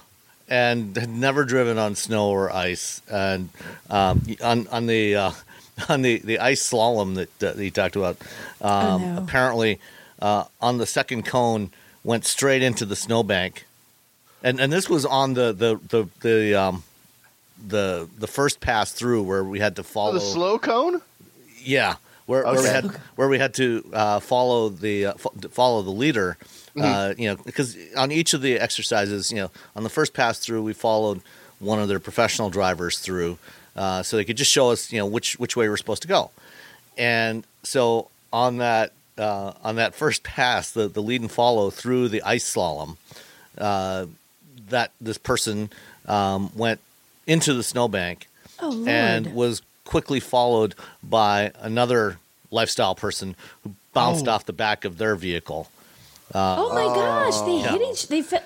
and 0.47 0.95
had 0.97 1.09
never 1.09 1.43
driven 1.45 1.77
on 1.77 1.95
snow 1.95 2.29
or 2.29 2.51
ice, 2.51 3.01
and 3.09 3.49
um, 3.89 4.23
on 4.43 4.67
on 4.67 4.85
the 4.87 5.15
uh, 5.15 5.31
on 5.89 6.01
the, 6.01 6.19
the 6.19 6.39
ice 6.39 6.69
slalom 6.69 7.15
that, 7.15 7.39
that 7.39 7.57
he 7.57 7.71
talked 7.71 7.95
about. 7.95 8.17
Um, 8.61 8.71
Oh, 8.71 8.97
no. 9.15 9.17
Apparently, 9.23 9.79
uh, 10.21 10.43
on 10.61 10.77
the 10.77 10.85
second 10.85 11.25
cone, 11.25 11.71
went 12.03 12.25
straight 12.25 12.61
into 12.61 12.85
the 12.85 12.95
snowbank, 12.95 13.65
and 14.43 14.59
and 14.61 14.71
this 14.71 14.89
was 14.89 15.05
on 15.05 15.33
the 15.33 15.51
the 15.53 15.79
the 15.89 16.07
the 16.21 16.55
um, 16.55 16.83
the 17.65 18.09
the 18.17 18.27
first 18.27 18.59
pass 18.59 18.91
through 18.91 19.23
where 19.23 19.43
we 19.43 19.59
had 19.59 19.75
to 19.77 19.81
oh, 19.81 19.85
follow. 19.85 20.13
the 20.13 20.19
slow 20.19 20.59
cone. 20.59 21.01
Yeah, 21.59 21.95
where, 22.25 22.43
where 22.43 22.61
we 22.61 22.67
had 22.67 22.85
where 23.15 23.29
we 23.29 23.39
had 23.39 23.53
to 23.55 23.89
uh, 23.93 24.19
follow 24.19 24.69
the 24.69 25.07
uh, 25.07 25.13
fo- 25.13 25.33
follow 25.49 25.81
the 25.81 25.91
leader. 25.91 26.37
Mm-hmm. 26.75 26.81
Uh, 26.81 27.13
you 27.17 27.29
know, 27.29 27.35
because 27.43 27.77
on 27.95 28.11
each 28.11 28.33
of 28.33 28.41
the 28.41 28.59
exercises, 28.59 29.31
you 29.31 29.37
know, 29.37 29.51
on 29.75 29.83
the 29.83 29.89
first 29.89 30.13
pass 30.13 30.39
through, 30.39 30.63
we 30.63 30.73
followed 30.73 31.21
one 31.59 31.79
of 31.79 31.87
their 31.87 31.99
professional 31.99 32.49
drivers 32.49 32.97
through, 32.97 33.37
uh, 33.75 34.01
so 34.01 34.17
they 34.17 34.25
could 34.25 34.37
just 34.37 34.51
show 34.51 34.71
us, 34.71 34.91
you 34.91 34.97
know, 34.97 35.05
which 35.05 35.39
which 35.39 35.55
way 35.55 35.69
we're 35.69 35.77
supposed 35.77 36.01
to 36.01 36.07
go. 36.07 36.31
And 36.97 37.45
so 37.63 38.09
on 38.31 38.57
that 38.57 38.91
uh, 39.17 39.53
on 39.63 39.75
that 39.75 39.95
first 39.95 40.23
pass, 40.23 40.71
the 40.71 40.87
the 40.87 41.01
lead 41.01 41.21
and 41.21 41.31
follow 41.31 41.69
through 41.69 42.09
the 42.09 42.23
ice 42.23 42.55
slalom, 42.55 42.97
uh, 43.57 44.07
that 44.69 44.91
this 44.99 45.17
person 45.17 45.69
um, 46.07 46.51
went 46.55 46.79
into 47.27 47.53
the 47.53 47.63
snowbank 47.63 48.27
Oh 48.59 48.85
and 48.87 49.33
was 49.33 49.61
quickly 49.85 50.19
followed 50.19 50.75
by 51.01 51.51
another 51.59 52.17
lifestyle 52.51 52.95
person 52.95 53.35
who 53.63 53.73
bounced 53.93 54.27
off 54.27 54.45
the 54.45 54.53
back 54.53 54.85
of 54.85 54.97
their 54.97 55.15
vehicle. 55.15 55.69
oh 56.33 56.73
my 56.73 56.85
gosh, 56.95 57.41
they 57.41 57.57
hit 57.59 57.81
each. 57.91 58.07
They 58.07 58.21
fit. 58.21 58.43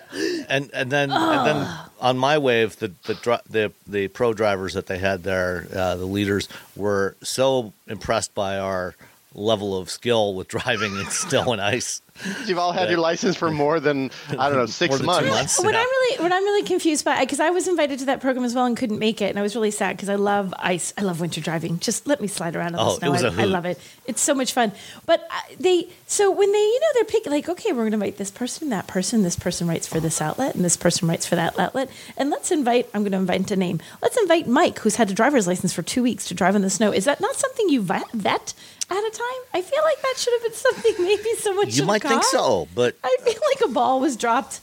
And 0.49 0.69
and 0.73 0.91
then 0.91 1.11
and 1.11 1.47
then 1.47 1.67
on 2.01 2.17
my 2.17 2.37
wave, 2.37 2.77
the 2.79 2.91
the 3.05 3.41
the, 3.49 3.71
the 3.87 4.07
pro 4.09 4.33
drivers 4.33 4.73
that 4.73 4.87
they 4.87 4.97
had 4.97 5.23
there, 5.23 5.67
uh, 5.73 5.95
the 5.95 6.05
leaders 6.05 6.49
were 6.75 7.15
so 7.21 7.73
impressed 7.87 8.33
by 8.33 8.57
our 8.57 8.95
level 9.37 9.77
of 9.77 9.89
skill 9.89 10.33
with 10.33 10.47
driving 10.47 10.93
in 10.99 11.05
snow 11.09 11.53
and 11.53 11.61
ice. 11.61 12.01
You've 12.47 12.57
all 12.57 12.71
had 12.71 12.89
your 12.89 12.97
license 12.97 13.35
for 13.35 13.51
more 13.51 13.79
than 13.79 14.09
I 14.31 14.49
don't 14.49 14.57
know 14.57 14.65
six 14.65 14.89
More 14.89 14.97
than 14.97 15.25
two 15.25 15.29
months. 15.29 15.29
months. 15.29 15.59
What 15.63 15.75
Yeah. 15.75 15.81
I'm 15.81 15.85
really, 15.85 16.23
what 16.23 16.31
I'm 16.31 16.43
really 16.43 16.63
confused 16.67 17.05
by, 17.05 17.19
because 17.19 17.39
I 17.39 17.51
was 17.51 17.67
invited 17.67 17.99
to 17.99 18.05
that 18.05 18.21
program 18.21 18.43
as 18.43 18.55
well 18.55 18.65
and 18.65 18.75
couldn't 18.75 18.97
make 18.97 19.21
it, 19.21 19.29
and 19.29 19.37
I 19.37 19.43
was 19.43 19.55
really 19.55 19.69
sad 19.69 19.95
because 19.95 20.09
I 20.09 20.15
love 20.15 20.51
ice, 20.57 20.93
I 20.97 21.01
love 21.03 21.21
winter 21.21 21.39
driving. 21.41 21.77
Just 21.77 22.07
let 22.07 22.19
me 22.19 22.27
slide 22.27 22.55
around 22.55 22.73
on 22.75 22.79
Oh, 22.81 22.89
the 22.89 22.95
it 22.95 22.99
snow. 22.99 23.11
was 23.11 23.21
a 23.23 23.27
I, 23.27 23.29
I 23.29 23.33
hoot. 23.33 23.49
love 23.49 23.65
it. 23.65 23.79
It's 24.07 24.21
so 24.21 24.33
much 24.33 24.51
fun. 24.53 24.71
But 25.05 25.27
uh, 25.29 25.53
they, 25.59 25.87
so 26.07 26.31
when 26.31 26.51
they, 26.51 26.57
you 26.57 26.79
know, 26.79 26.87
they're 26.95 27.03
picking 27.03 27.31
like, 27.31 27.47
okay, 27.47 27.71
we're 27.71 27.81
going 27.81 27.91
to 27.91 27.95
invite 27.97 28.17
this 28.17 28.31
person, 28.31 28.69
that 28.69 28.87
person, 28.87 29.21
this 29.21 29.35
person 29.35 29.67
writes 29.67 29.85
for 29.85 29.99
this 29.99 30.19
outlet, 30.19 30.55
and 30.55 30.65
this 30.65 30.75
person 30.75 31.07
writes 31.07 31.27
for 31.27 31.35
that 31.35 31.59
outlet, 31.59 31.87
and 32.17 32.31
let's 32.31 32.49
invite. 32.51 32.89
I'm 32.95 33.01
going 33.03 33.11
to 33.11 33.19
invite 33.19 33.51
a 33.51 33.55
name. 33.55 33.79
Let's 34.01 34.17
invite 34.17 34.47
Mike, 34.47 34.79
who's 34.79 34.95
had 34.95 35.11
a 35.11 35.13
driver's 35.13 35.45
license 35.45 35.71
for 35.71 35.83
two 35.83 36.01
weeks 36.01 36.27
to 36.29 36.33
drive 36.33 36.55
in 36.55 36.63
the 36.63 36.69
snow. 36.71 36.91
Is 36.91 37.05
that 37.05 37.21
not 37.21 37.35
something 37.35 37.69
you 37.69 37.83
vet, 37.83 38.09
vet 38.11 38.55
at 38.89 38.97
a 38.97 39.09
time? 39.11 39.41
I 39.53 39.61
feel 39.61 39.83
like 39.83 40.01
that 40.01 40.13
should 40.17 40.33
have 40.33 40.43
been 40.43 40.53
something 40.53 40.93
maybe 41.03 41.33
someone 41.37 41.65
You 41.67 41.71
should 41.73 41.85
might 41.85 42.03
have 42.03 42.11
think 42.11 42.23
so, 42.23 42.67
but 42.75 42.95
I 43.03 43.15
feel 43.23 43.39
like 43.53 43.69
a 43.69 43.73
ball 43.73 43.99
was 43.99 44.15
dropped, 44.15 44.61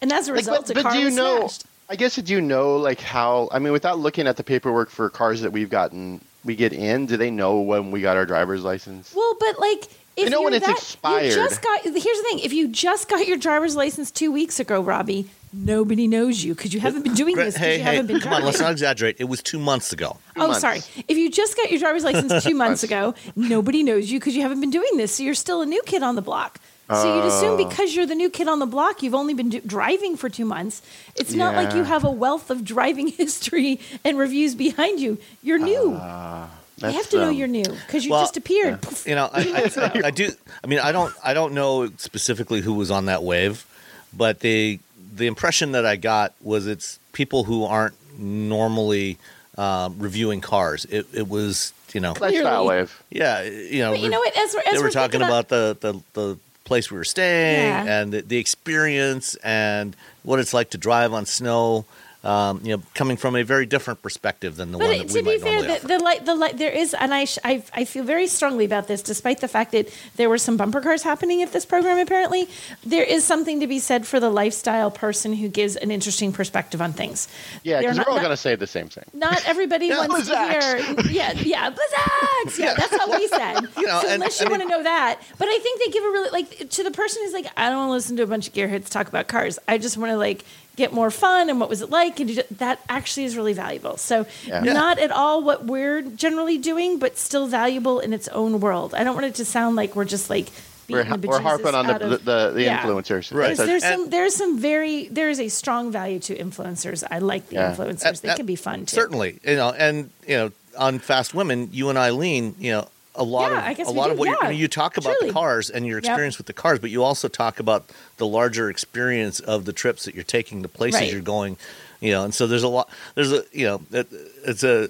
and 0.00 0.12
as 0.12 0.28
a 0.28 0.32
Like, 0.32 0.38
result, 0.40 0.60
but, 0.66 0.70
a 0.70 0.74
but 0.74 0.82
car 0.84 0.92
do 0.92 0.98
you 0.98 1.04
was 1.06 1.16
know? 1.16 1.38
smashed. 1.40 1.64
I 1.88 1.96
guess 1.96 2.16
do 2.16 2.32
you 2.32 2.40
know 2.40 2.76
like 2.76 3.00
how? 3.00 3.48
I 3.52 3.58
mean, 3.58 3.72
without 3.72 3.98
looking 3.98 4.26
at 4.26 4.36
the 4.38 4.44
paperwork 4.44 4.88
for 4.88 5.10
cars 5.10 5.42
that 5.42 5.52
we've 5.52 5.68
gotten, 5.68 6.18
we 6.44 6.56
get 6.56 6.72
in. 6.72 7.04
Do 7.06 7.16
they 7.18 7.30
know 7.30 7.60
when 7.60 7.90
we 7.90 8.00
got 8.00 8.16
our 8.16 8.24
driver's 8.24 8.62
license? 8.64 9.12
Well, 9.14 9.36
but 9.38 9.58
like, 9.60 9.88
if 10.16 10.24
They 10.24 10.30
know 10.30 10.38
you're 10.40 10.44
when 10.44 10.54
it's 10.54 10.66
that, 10.66 10.76
expired. 10.76 11.24
You 11.26 11.34
just 11.34 11.62
got. 11.62 11.82
Here's 11.82 11.94
the 11.94 12.24
thing: 12.28 12.38
if 12.40 12.52
you 12.52 12.68
just 12.68 13.08
got 13.08 13.26
your 13.26 13.36
driver's 13.36 13.74
license 13.76 14.10
two 14.10 14.30
weeks 14.30 14.60
ago, 14.60 14.80
Robbie, 14.80 15.28
nobody 15.52 16.06
knows 16.06 16.44
you 16.44 16.54
because 16.54 16.72
you 16.72 16.80
haven't 16.80 17.02
been 17.02 17.14
doing 17.14 17.36
this. 17.36 17.56
hey, 17.56 17.78
you 17.78 17.84
hey, 17.84 17.96
haven't 17.96 18.06
been 18.06 18.20
come 18.20 18.32
on, 18.32 18.44
let's 18.44 18.60
not 18.60 18.72
exaggerate. 18.72 19.16
It 19.18 19.24
was 19.24 19.42
two 19.42 19.58
months 19.58 19.92
ago. 19.92 20.16
Oh, 20.36 20.48
months. 20.48 20.60
sorry. 20.60 20.80
If 21.08 21.16
you 21.16 21.30
just 21.30 21.56
got 21.56 21.70
your 21.70 21.80
driver's 21.80 22.04
license 22.04 22.44
two 22.44 22.54
months 22.64 22.82
ago, 22.82 23.14
nobody 23.34 23.82
knows 23.82 24.10
you 24.10 24.18
because 24.20 24.36
you 24.36 24.42
haven't 24.42 24.60
been 24.60 24.70
doing 24.70 24.96
this. 24.96 25.16
So 25.16 25.22
you're 25.22 25.34
still 25.34 25.62
a 25.62 25.66
new 25.66 25.82
kid 25.84 26.02
on 26.02 26.14
the 26.14 26.22
block. 26.22 26.60
So 26.90 27.14
you'd 27.16 27.22
oh. 27.22 27.28
assume 27.28 27.52
Oh. 27.52 27.56
because 27.68 27.96
you're 27.96 28.04
the 28.04 28.14
new 28.14 28.28
kid 28.28 28.46
on 28.46 28.58
the 28.58 28.66
block, 28.66 29.02
you've 29.02 29.14
only 29.14 29.32
been 29.32 29.48
do- 29.48 29.60
driving 29.62 30.18
for 30.18 30.28
two 30.28 30.44
months. 30.44 30.82
It's 31.16 31.32
not 31.32 31.54
like 31.54 31.74
you 31.74 31.82
have 31.84 32.04
a 32.04 32.10
wealth 32.10 32.50
of 32.50 32.62
driving 32.62 33.08
history 33.22 33.80
and 34.04 34.18
reviews 34.18 34.54
behind 34.54 35.00
you. 35.00 35.16
You're 35.42 35.58
new. 35.58 35.96
Ah. 35.98 36.50
I 36.82 36.86
have 36.86 36.94
that's, 36.96 37.08
to 37.08 37.16
know 37.18 37.28
um, 37.28 37.34
you're 37.34 37.48
new 37.48 37.64
because 37.64 38.04
you 38.04 38.10
Well, 38.10 38.22
just 38.22 38.36
appeared. 38.36 38.82
Poof. 38.82 39.06
You 39.06 39.14
know, 39.14 39.30
I, 39.32 39.70
I, 40.04 40.06
I 40.06 40.10
do. 40.10 40.30
I 40.62 40.66
mean, 40.66 40.80
I 40.80 40.92
don't. 40.92 41.14
I 41.22 41.32
don't 41.34 41.54
know 41.54 41.88
specifically 41.98 42.60
who 42.60 42.74
was 42.74 42.90
on 42.90 43.06
that 43.06 43.22
wave, 43.22 43.64
but 44.12 44.40
the 44.40 44.80
the 45.14 45.26
impression 45.26 45.72
that 45.72 45.86
I 45.86 45.96
got 45.96 46.34
was 46.42 46.66
it's 46.66 46.98
people 47.12 47.44
who 47.44 47.64
aren't 47.64 47.94
normally 48.18 49.18
um, 49.56 49.98
reviewing 49.98 50.40
cars. 50.40 50.84
It, 50.86 51.06
it 51.12 51.28
was, 51.28 51.72
you 51.92 52.00
know, 52.00 52.10
lifestyle 52.20 52.30
Clearly. 52.64 52.66
wave. 52.66 53.02
yeah, 53.10 53.42
you 53.42 53.78
know. 53.80 53.92
But 53.92 54.00
you 54.00 54.08
know 54.10 54.18
what? 54.18 54.36
As 54.36 54.52
we're, 54.54 54.60
as 54.60 54.72
they 54.72 54.78
were 54.78 54.84
we're 54.84 54.90
talking 54.90 55.20
thinking 55.20 55.28
about 55.28 55.48
the, 55.48 55.76
the 55.80 56.00
the 56.14 56.38
place 56.64 56.90
we 56.90 56.96
were 56.96 57.04
staying 57.04 57.68
Yeah. 57.68 58.00
and 58.00 58.12
the, 58.12 58.22
the 58.22 58.38
experience 58.38 59.34
and 59.44 59.94
what 60.22 60.40
it's 60.40 60.54
like 60.54 60.70
to 60.70 60.78
drive 60.78 61.12
on 61.12 61.26
snow. 61.26 61.84
Um, 62.24 62.60
you 62.64 62.74
know, 62.74 62.82
coming 62.94 63.18
from 63.18 63.36
a 63.36 63.42
very 63.42 63.66
different 63.66 64.00
perspective 64.00 64.56
than 64.56 64.72
the 64.72 64.78
But 64.78 64.86
one 64.86 64.94
it- 64.94 65.08
that 65.08 65.12
we 65.14 65.20
to 65.20 65.24
be 65.24 65.30
might 65.32 65.40
fair, 65.42 65.52
normally 65.60 65.78
the, 65.80 65.88
the 65.88 65.98
light, 65.98 66.24
the 66.24 66.34
light, 66.34 66.56
there 66.56 66.70
is, 66.70 66.94
and 66.94 67.12
I, 67.12 67.26
sh- 67.26 67.38
I, 67.44 67.62
I 67.74 67.84
feel 67.84 68.02
very 68.02 68.26
strongly 68.28 68.64
about 68.64 68.88
this, 68.88 69.02
despite 69.02 69.40
the 69.42 69.48
fact 69.48 69.72
that 69.72 69.90
there 70.16 70.30
were 70.30 70.38
some 70.38 70.56
bumper 70.56 70.80
cars 70.80 71.02
happening 71.02 71.42
at 71.42 71.52
this 71.52 71.66
program. 71.66 71.98
Apparently, 71.98 72.48
there 72.82 73.04
is 73.04 73.24
something 73.24 73.60
to 73.60 73.66
be 73.66 73.78
said 73.78 74.06
for 74.06 74.20
the 74.20 74.30
lifestyle 74.30 74.90
person 74.90 75.34
who 75.34 75.48
gives 75.48 75.76
an 75.76 75.90
interesting 75.90 76.32
perspective 76.32 76.80
on 76.80 76.94
things. 76.94 77.28
Yeah, 77.62 77.74
They're 77.74 77.82
because 77.90 77.96
not- 77.98 78.06
we're 78.06 78.12
all 78.14 78.18
going 78.20 78.30
to 78.30 78.36
say 78.38 78.54
the 78.56 78.66
same 78.66 78.88
thing. 78.88 79.04
Not 79.12 79.46
everybody 79.46 79.86
Yeah, 79.88 80.06
wants 80.06 80.28
to 80.28 80.36
hear. 80.48 80.78
Yeah, 81.10 81.32
yeah, 81.32 81.70
Blizzaks. 81.70 82.58
Yeah, 82.58 82.72
that's 82.74 82.96
how 82.96 83.10
we 83.18 83.28
said. 83.38 83.60
You 83.76 83.86
know, 83.86 84.00
so 84.00 84.06
and- 84.08 84.14
unless 84.14 84.40
you 84.40 84.48
want 84.48 84.62
to 84.62 84.68
know 84.68 84.82
that, 84.82 85.20
but 85.38 85.48
I 85.48 85.58
think 85.58 85.78
they 85.84 85.90
give 85.92 86.02
a 86.04 86.08
really 86.08 86.30
like 86.30 86.70
to 86.70 86.82
the 86.82 86.90
person 86.90 87.22
who's 87.22 87.34
like, 87.34 87.48
I 87.56 87.68
don't 87.68 87.76
want 87.76 87.88
to 87.88 87.92
listen 87.92 88.16
to 88.16 88.22
a 88.22 88.26
bunch 88.26 88.48
of 88.48 88.54
gearheads 88.54 88.88
talk 88.88 89.08
about 89.08 89.28
cars. 89.28 89.58
I 89.68 89.76
just 89.76 89.98
want 89.98 90.10
to 90.10 90.16
like 90.16 90.42
get 90.76 90.92
more 90.92 91.10
fun 91.10 91.48
and 91.50 91.60
what 91.60 91.68
was 91.68 91.80
it 91.82 91.90
like, 91.90 92.18
and 92.20 92.28
you 92.30 92.36
ju- 92.36 92.42
that 92.58 92.80
actually 92.88 93.24
is 93.24 93.36
really 93.36 93.52
valuable. 93.52 93.96
So 93.96 94.26
Yeah. 94.46 94.60
not 94.60 94.98
at 94.98 95.10
all 95.12 95.42
what 95.42 95.64
we're 95.64 96.02
generally 96.02 96.58
doing, 96.58 96.98
but 96.98 97.16
still 97.18 97.46
valuable 97.46 98.00
in 98.00 98.12
its 98.12 98.28
own 98.28 98.60
world. 98.60 98.94
I 98.94 99.04
don't 99.04 99.14
want 99.14 99.26
it 99.26 99.34
to 99.36 99.44
sound 99.44 99.76
like 99.76 99.94
we're 99.96 100.04
just 100.04 100.28
like. 100.30 100.48
We're, 100.86 101.02
beating 101.02 101.30
we're 101.30 101.40
harping 101.40 101.74
on 101.74 101.86
out 101.88 102.00
the, 102.00 102.04
of- 102.04 102.24
the, 102.26 102.48
the, 102.48 102.50
the 102.56 102.62
Yeah. 102.64 102.82
influencers. 102.82 103.32
Right. 103.34 103.56
There's, 103.56 103.58
there's 103.66 103.82
And- 103.84 104.00
some 104.02 104.10
there's 104.10 104.34
some 104.34 104.58
very 104.58 105.08
there 105.08 105.30
is 105.30 105.40
a 105.40 105.48
strong 105.48 105.90
value 105.90 106.18
to 106.18 106.36
influencers. 106.36 107.02
I 107.10 107.20
like 107.20 107.48
the 107.48 107.54
Yeah. 107.54 107.74
influencers. 107.74 108.20
They 108.20 108.34
can 108.34 108.44
be 108.44 108.54
fun 108.56 108.80
too. 108.84 108.94
Certainly, 108.96 109.40
you 109.44 109.56
know, 109.56 109.70
and 109.70 110.10
you 110.28 110.36
know, 110.36 110.52
on 110.76 110.98
Fast 110.98 111.32
Women, 111.34 111.70
you 111.72 111.88
and 111.88 111.96
Eileen, 111.96 112.54
you 112.58 112.72
know, 112.72 112.88
a 113.16 113.22
lot 113.24 113.50
Yeah, 113.52 113.70
of 113.70 113.88
a 113.88 113.90
lot 113.92 114.06
do, 114.06 114.12
of 114.12 114.18
what 114.18 114.28
you. 114.28 114.36
I 114.40 114.50
mean, 114.50 114.58
you 114.58 114.68
talk 114.68 114.96
about 114.96 115.14
Truly. 115.18 115.28
the 115.28 115.32
cars 115.34 115.70
and 115.70 115.86
your 115.86 115.98
Yep. 115.98 116.04
experience 116.04 116.38
with 116.38 116.46
the 116.48 116.52
cars, 116.52 116.78
but 116.80 116.90
you 116.90 117.02
also 117.04 117.28
talk 117.28 117.60
about 117.60 117.88
the 118.16 118.26
larger 118.26 118.68
experience 118.70 119.40
of 119.40 119.64
the 119.64 119.72
trips 119.72 120.04
that 120.04 120.14
you're 120.14 120.24
taking, 120.24 120.62
the 120.62 120.68
places 120.68 121.00
Right. 121.00 121.12
you're 121.12 121.20
going, 121.20 121.56
you 122.00 122.10
know, 122.12 122.24
and 122.24 122.34
so 122.34 122.46
there's 122.46 122.62
a 122.64 122.68
lot. 122.68 122.88
There's 123.14 123.32
a 123.32 123.44
you 123.52 123.66
know, 123.66 123.80
it, 123.92 124.08
it's 124.44 124.64
a 124.64 124.88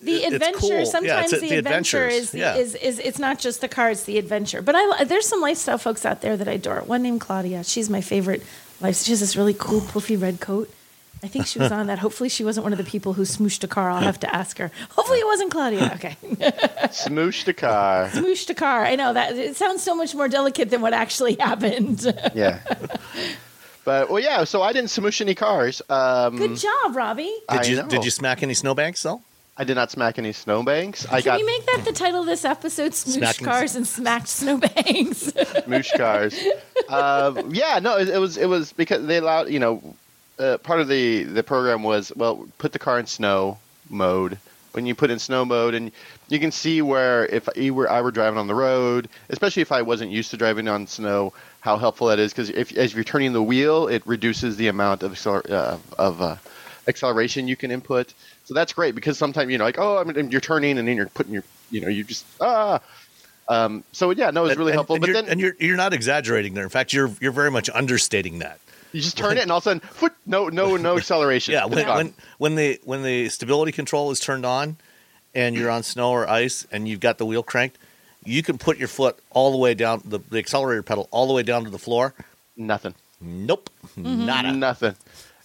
the 0.00 0.24
adventure 0.24 0.58
cool. 0.58 0.84
Sometimes 0.86 1.32
it's 1.32 1.42
a- 1.42 1.46
the, 1.46 1.48
the 1.48 1.56
adventure 1.56 2.06
is, 2.06 2.34
Yeah. 2.34 2.56
is 2.56 2.74
is 2.74 2.98
it's 2.98 3.18
not 3.18 3.38
just 3.38 3.62
the 3.62 3.68
car 3.68 3.90
it's 3.90 4.02
the 4.04 4.18
adventure 4.18 4.60
but 4.60 4.74
i 4.76 5.04
there's 5.04 5.26
some 5.26 5.40
lifestyle 5.40 5.78
folks 5.78 6.04
out 6.04 6.20
there 6.20 6.36
that 6.36 6.46
i 6.46 6.52
adore 6.52 6.80
one 6.82 7.02
named 7.02 7.22
claudia 7.22 7.64
she's 7.64 7.88
my 7.88 8.02
favorite 8.02 8.42
life 8.82 8.96
she 8.96 9.12
has 9.12 9.20
this 9.20 9.34
really 9.34 9.54
cool 9.54 9.80
poofy 9.80 10.20
red 10.20 10.40
coat 10.40 10.68
i 11.24 11.28
think 11.28 11.46
she 11.46 11.58
was 11.58 11.72
on 11.72 11.86
that 11.86 11.98
hopefully 11.98 12.28
she 12.28 12.44
wasn't 12.44 12.62
one 12.62 12.72
of 12.72 12.78
the 12.78 12.84
people 12.84 13.14
who 13.14 13.22
smooshed 13.22 13.64
a 13.64 13.68
car 13.68 13.90
i'll 13.90 14.02
have 14.02 14.20
to 14.20 14.32
ask 14.34 14.58
her 14.58 14.70
hopefully 14.90 15.18
it 15.18 15.26
wasn't 15.26 15.50
claudia 15.50 15.90
okay 15.96 16.16
Smoosh 17.02 17.46
a 17.48 17.52
car. 17.52 18.08
smooshed 18.10 18.50
a 18.50 18.54
car 18.54 18.84
i 18.84 18.94
know 18.94 19.12
that 19.12 19.34
it 19.36 19.56
sounds 19.56 19.82
so 19.82 19.94
much 19.94 20.14
more 20.14 20.28
delicate 20.28 20.70
than 20.70 20.80
what 20.80 20.92
actually 20.92 21.36
happened 21.40 22.04
yeah. 22.34 22.60
But 23.84 24.08
well, 24.08 24.18
yeah. 24.18 24.44
So 24.44 24.62
I 24.62 24.72
didn't 24.72 24.88
smoosh 24.88 25.20
any 25.20 25.34
cars. 25.34 25.82
Um, 25.90 26.36
good 26.36 26.56
job 26.56 26.96
robbie 26.96 27.34
did 27.50 27.66
you 27.66 27.82
did 27.82 28.04
you 28.04 28.10
smack 28.10 28.42
any 28.42 28.54
snowbanks 28.54 29.02
though? 29.02 29.20
I 29.56 29.64
did 29.64 29.74
not 29.76 29.90
smack 29.90 30.18
any 30.18 30.32
snowbanks. 30.32 31.06
I 31.06 31.20
can 31.20 31.24
got 31.24 31.40
we 31.40 31.44
make 31.46 31.66
that 31.66 31.84
the 31.84 31.92
title 31.92 32.20
of 32.20 32.26
this 32.26 32.44
episode 32.44 32.92
smooshed 32.92 33.18
Smacking- 33.18 33.44
cars 33.46 33.76
and 33.76 33.86
smacked 33.86 34.28
snowbanks 34.28 35.30
smoosh 35.32 35.96
cars. 35.96 36.34
um, 36.88 37.54
yeah, 37.54 37.78
no, 37.80 37.98
it, 37.98 38.08
it 38.08 38.18
was 38.18 38.36
it 38.36 38.46
was 38.46 38.72
because 38.72 39.06
they 39.06 39.18
allowed 39.18 39.50
you 39.50 39.58
know 39.60 39.94
uh, 40.38 40.58
part 40.58 40.80
of 40.80 40.88
the 40.88 41.22
the 41.24 41.42
program 41.42 41.82
was 41.82 42.12
well 42.16 42.46
put 42.58 42.72
the 42.72 42.78
car 42.78 42.98
in 42.98 43.06
snow 43.06 43.58
mode. 43.90 44.38
When 44.72 44.86
you 44.86 44.94
put 44.96 45.10
in 45.10 45.20
snow 45.20 45.44
mode, 45.44 45.74
and 45.74 45.92
you 46.28 46.40
can 46.40 46.50
see 46.50 46.82
where 46.82 47.26
if 47.26 47.48
I 47.56 47.70
were 47.70 47.88
I 47.88 48.00
were 48.00 48.10
driving 48.10 48.38
on 48.40 48.48
the 48.48 48.56
road, 48.56 49.08
especially 49.28 49.62
if 49.62 49.70
I 49.70 49.82
wasn't 49.82 50.10
used 50.10 50.32
to 50.32 50.36
driving 50.36 50.66
on 50.66 50.88
snow, 50.88 51.32
how 51.60 51.76
helpful 51.76 52.08
that 52.08 52.18
is 52.18 52.32
because 52.32 52.50
if 52.50 52.76
as 52.76 52.92
you're 52.92 53.04
turning 53.04 53.32
the 53.32 53.42
wheel, 53.42 53.86
it 53.86 54.02
reduces 54.04 54.56
the 54.56 54.66
amount 54.66 55.04
of 55.04 55.12
acceler- 55.12 55.48
uh, 55.48 55.76
of 55.96 56.20
uh, 56.20 56.36
acceleration 56.88 57.46
you 57.46 57.54
can 57.54 57.70
input. 57.70 58.12
So 58.46 58.54
that's 58.54 58.72
great 58.72 58.96
because 58.96 59.16
sometimes 59.16 59.52
you 59.52 59.58
know 59.58 59.64
like 59.64 59.78
oh 59.78 59.98
I 59.98 60.02
mean 60.04 60.32
you're 60.32 60.40
turning 60.40 60.76
and 60.78 60.88
then 60.88 60.96
you're 60.96 61.06
putting 61.06 61.32
your 61.34 61.44
you 61.70 61.80
know 61.80 61.88
you 61.88 62.02
just 62.02 62.24
ah. 62.40 62.80
Um, 63.46 63.84
so 63.92 64.10
yeah, 64.10 64.30
no, 64.30 64.40
it 64.40 64.44
was 64.44 64.50
And- 64.52 64.58
really 64.58 64.70
and- 64.72 64.76
helpful. 64.78 64.96
and 64.96 65.00
but 65.02 65.06
you're, 65.10 65.20
then 65.22 65.30
and 65.30 65.38
you're 65.40 65.54
you're 65.60 65.76
not 65.76 65.92
exaggerating 65.92 66.54
there. 66.54 66.64
In 66.64 66.70
fact, 66.70 66.92
you're 66.92 67.12
you're 67.20 67.30
very 67.30 67.50
much 67.50 67.70
understating 67.70 68.40
that. 68.40 68.58
You 68.94 69.00
just 69.00 69.16
turn 69.22 69.36
it, 69.36 69.42
and 69.42 69.50
all 69.50 69.58
of 69.58 69.64
a 69.64 69.70
sudden, 69.70 69.80
foot, 69.80 70.12
no, 70.24 70.48
no, 70.48 70.76
no 70.76 70.96
acceleration. 71.02 71.52
Yeah, 71.52 71.66
when, 71.66 71.86
when 71.86 72.14
when 72.38 72.54
the 72.54 72.80
when 72.84 73.02
the 73.02 73.28
stability 73.28 73.72
control 73.72 74.10
is 74.10 74.20
turned 74.20 74.46
on, 74.46 74.76
and 75.34 75.54
you're 75.56 75.70
on 75.70 75.82
snow 75.82 76.10
or 76.12 76.28
ice, 76.30 76.66
and 76.70 76.86
you've 76.88 77.00
got 77.00 77.18
the 77.18 77.26
wheel 77.26 77.42
cranked, 77.42 77.76
you 78.24 78.42
can 78.42 78.56
put 78.56 78.78
your 78.78 78.88
foot 78.88 79.18
all 79.30 79.50
the 79.52 79.58
way 79.58 79.74
down 79.74 80.00
the, 80.04 80.20
the 80.30 80.38
accelerator 80.38 80.82
pedal 80.82 81.08
all 81.10 81.26
the 81.26 81.32
way 81.34 81.42
down 81.42 81.64
to 81.64 81.70
the 81.70 81.78
floor. 81.78 82.14
nothing, 82.56 82.94
Nope, 83.20 83.68
Mm-hmm. 83.98 84.26
nada. 84.26 84.52
nothing, 84.52 84.94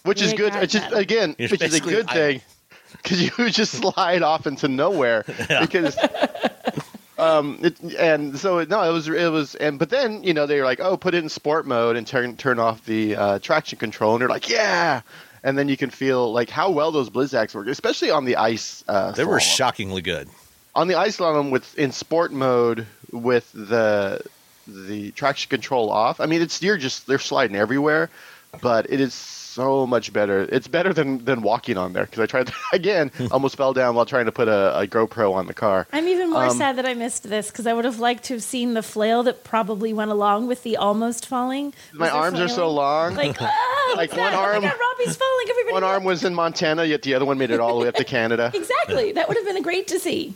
which 0.04 0.22
is 0.22 0.34
good. 0.34 0.54
It's 0.56 0.74
just 0.74 0.90
that. 0.92 1.00
again, 1.00 1.36
You're 1.40 1.50
which 1.50 1.62
is 1.64 1.74
a 1.74 1.80
good 1.82 2.06
idle. 2.08 2.14
thing 2.14 2.42
because 3.02 3.22
you 3.22 3.50
just 3.50 3.74
slide 3.74 4.22
off 4.22 4.46
into 4.48 4.68
nowhere 4.68 5.24
because 5.60 5.96
um, 7.20 7.60
it, 7.62 7.80
and 8.00 8.38
so 8.40 8.64
no, 8.64 8.82
it 8.90 8.94
was 8.94 9.08
it 9.08 9.32
was, 9.32 9.56
and 9.56 9.78
but 9.78 9.90
then 9.90 10.24
you 10.24 10.34
know 10.34 10.46
they 10.46 10.58
were 10.60 10.66
like, 10.66 10.80
oh, 10.80 10.98
put 10.98 11.14
it 11.14 11.24
in 11.24 11.30
sport 11.30 11.68
mode 11.68 11.96
and 11.98 12.08
turn 12.08 12.38
turn 12.38 12.60
off 12.60 12.84
the 12.86 13.16
uh, 13.16 13.40
traction 13.40 13.78
control, 13.78 14.14
and 14.14 14.22
they're 14.22 14.30
like, 14.30 14.50
yeah, 14.50 15.02
and 15.44 15.58
then 15.58 15.68
you 15.70 15.78
can 15.78 15.90
feel 15.90 16.32
like 16.32 16.50
how 16.50 16.72
well 16.72 16.92
those 16.92 17.10
Blizzaks 17.10 17.54
work, 17.54 17.68
especially 17.68 18.12
on 18.12 18.26
the 18.26 18.38
ice. 18.38 18.84
Uh, 18.88 19.12
They 19.12 19.26
were 19.26 19.38
slalom. 19.38 19.56
shockingly 19.58 20.02
good. 20.02 20.30
on 20.76 20.88
the 20.88 20.96
ice 20.96 21.18
slalom 21.18 21.52
with 21.52 21.78
in 21.78 21.92
sport 21.92 22.32
mode 22.32 22.88
with 23.12 23.52
the 23.54 24.22
the 24.68 25.12
traction 25.12 25.50
control 25.50 25.90
off. 25.92 26.20
I 26.20 26.26
mean, 26.28 26.42
it's 26.42 26.62
you're 26.62 26.78
just 26.78 27.08
they're 27.08 27.20
sliding 27.20 27.56
everywhere, 27.56 28.10
but 28.62 28.90
it 28.92 29.02
is 29.02 29.14
so 29.50 29.88
much 29.88 30.14
better. 30.14 30.48
It's 30.52 30.68
better 30.68 30.94
than 30.94 31.24
than 31.26 31.42
walking 31.42 31.78
on 31.78 31.94
there 31.94 32.06
because 32.06 32.20
I 32.20 32.26
tried 32.26 32.48
to, 32.48 32.54
again, 32.74 33.12
almost 33.32 33.58
fell 33.58 33.74
down 33.74 33.96
while 33.96 34.06
trying 34.06 34.26
to 34.26 34.32
put 34.32 34.48
a, 34.48 34.78
a 34.80 34.88
GoPro 34.88 35.34
on 35.34 35.48
the 35.48 35.54
car. 35.54 35.88
I'm 35.92 36.08
even 36.08 36.30
more 36.30 36.46
Um, 36.46 36.58
sad 36.58 36.78
that 36.78 36.86
I 36.86 36.94
missed 36.94 37.24
this 37.30 37.50
because 37.52 37.68
I 37.68 37.74
would 37.74 37.86
have 37.86 38.00
liked 38.00 38.24
to 38.26 38.36
have 38.36 38.44
seen 38.44 38.74
the 38.74 38.84
flail 38.84 39.24
that 39.24 39.44
probably 39.44 39.94
went 39.94 40.12
along 40.12 40.48
with 40.48 40.64
the 40.64 40.78
almost 40.78 41.26
falling. 41.26 41.74
My 41.94 42.10
arms 42.10 42.40
are 42.40 42.48
so 42.48 42.70
long. 42.70 43.16
Like, 43.16 43.42
ah, 43.42 43.94
Like 43.96 44.12
one? 44.12 44.34
Oh 44.34 44.38
arm- 44.38 44.62
God, 44.62 44.74
Robbie's 44.80 45.16
falling. 45.16 45.46
Everybody 45.50 45.74
One 45.74 45.84
arm 45.84 46.04
was 46.04 46.24
in 46.24 46.36
Montana, 46.36 46.86
yet 46.86 47.02
the 47.02 47.16
other 47.16 47.26
one 47.26 47.38
made 47.38 47.52
it 47.52 47.60
all 47.60 47.76
the 47.78 47.82
way 47.84 47.88
up 47.88 47.96
to 47.96 48.04
Canada. 48.04 48.52
Exactly. 48.54 49.12
That 49.14 49.28
would 49.28 49.38
have 49.38 49.46
been 49.46 49.62
great 49.64 49.88
to 49.88 50.00
see. 50.00 50.36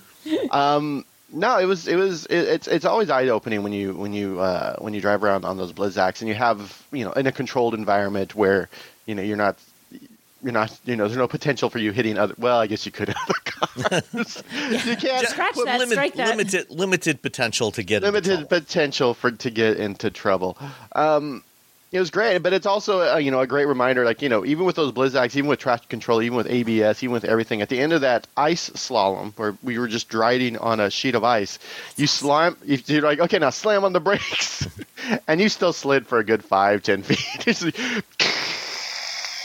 No, 1.35 1.57
it 1.57 1.65
was 1.65 1.87
it 1.87 1.95
was 1.95 2.27
it, 2.27 2.37
it's 2.37 2.67
it's 2.67 2.85
always 2.85 3.09
eye 3.09 3.27
opening 3.29 3.63
when 3.63 3.73
you 3.73 3.95
when 3.95 4.13
you 4.13 4.39
uh, 4.39 4.75
when 4.77 4.93
you 4.93 5.01
drive 5.01 5.23
around 5.23 5.45
on 5.45 5.57
those 5.57 5.73
Blizzaks 5.73 6.19
and 6.21 6.29
you 6.29 6.35
have 6.35 6.85
you 6.91 7.03
know 7.03 7.11
in 7.13 7.25
a 7.25 7.31
controlled 7.31 7.73
environment 7.73 8.35
where 8.35 8.69
you 9.05 9.15
know 9.15 9.21
you're 9.21 9.37
not 9.37 9.57
you're 10.41 10.51
not 10.51 10.77
you 10.85 10.95
know 10.95 11.05
there's 11.05 11.17
no 11.17 11.27
potential 11.27 11.69
for 11.69 11.79
you 11.79 11.91
hitting 11.91 12.17
other 12.17 12.35
well 12.37 12.59
I 12.59 12.67
guess 12.67 12.85
you 12.85 12.91
could 12.91 13.09
other 13.15 13.33
cars 13.45 14.43
you 14.85 14.95
can't 14.97 15.27
Scratch 15.27 15.53
put 15.53 15.65
that. 15.65 15.79
Limit- 15.79 15.93
strike 15.93 16.13
that. 16.15 16.29
Limited, 16.29 16.69
limited 16.69 17.21
potential 17.21 17.71
to 17.71 17.83
get 17.83 17.97
into 18.03 18.07
limited 18.07 18.33
trouble. 18.33 18.47
potential 18.47 19.13
for 19.13 19.31
to 19.31 19.49
get 19.49 19.77
into 19.77 20.09
trouble. 20.11 20.57
Um, 20.95 21.43
it 21.93 21.99
was 21.99 22.09
great, 22.09 22.39
but 22.39 22.53
it's 22.53 22.65
also 22.65 23.13
uh, 23.13 23.17
you 23.17 23.29
know 23.29 23.39
a 23.39 23.45
great 23.47 23.65
reminder. 23.65 24.03
Like 24.03 24.23
you 24.23 24.27
know, 24.29 24.43
even 24.43 24.65
with 24.65 24.75
those 24.75 24.91
Blizzaks, 24.91 25.35
even 25.35 25.47
with 25.47 25.59
traction 25.59 25.87
control, 25.89 26.23
even 26.23 26.35
with 26.35 26.47
ABS, 26.49 27.03
even 27.03 27.13
with 27.13 27.23
everything, 27.23 27.61
at 27.61 27.69
the 27.69 27.79
end 27.79 27.93
of 27.93 28.01
that 28.01 28.25
ice 28.35 28.71
slalom 28.71 29.31
where 29.37 29.55
we 29.61 29.77
were 29.77 29.87
just 29.87 30.11
riding 30.11 30.57
on 30.57 30.79
a 30.79 30.89
sheet 30.89 31.13
of 31.13 31.23
ice, 31.23 31.59
you 31.95 32.07
slam. 32.07 32.57
You're 32.65 33.03
like, 33.03 33.19
okay, 33.19 33.37
now 33.37 33.51
slam 33.51 33.83
on 33.83 33.93
the 33.93 33.99
brakes, 33.99 34.67
and 35.27 35.39
you 35.39 35.49
still 35.49 35.71
slid 35.71 36.07
for 36.07 36.17
a 36.17 36.23
good 36.23 36.43
five, 36.43 36.81
ten 36.81 37.03
feet. 37.03 38.03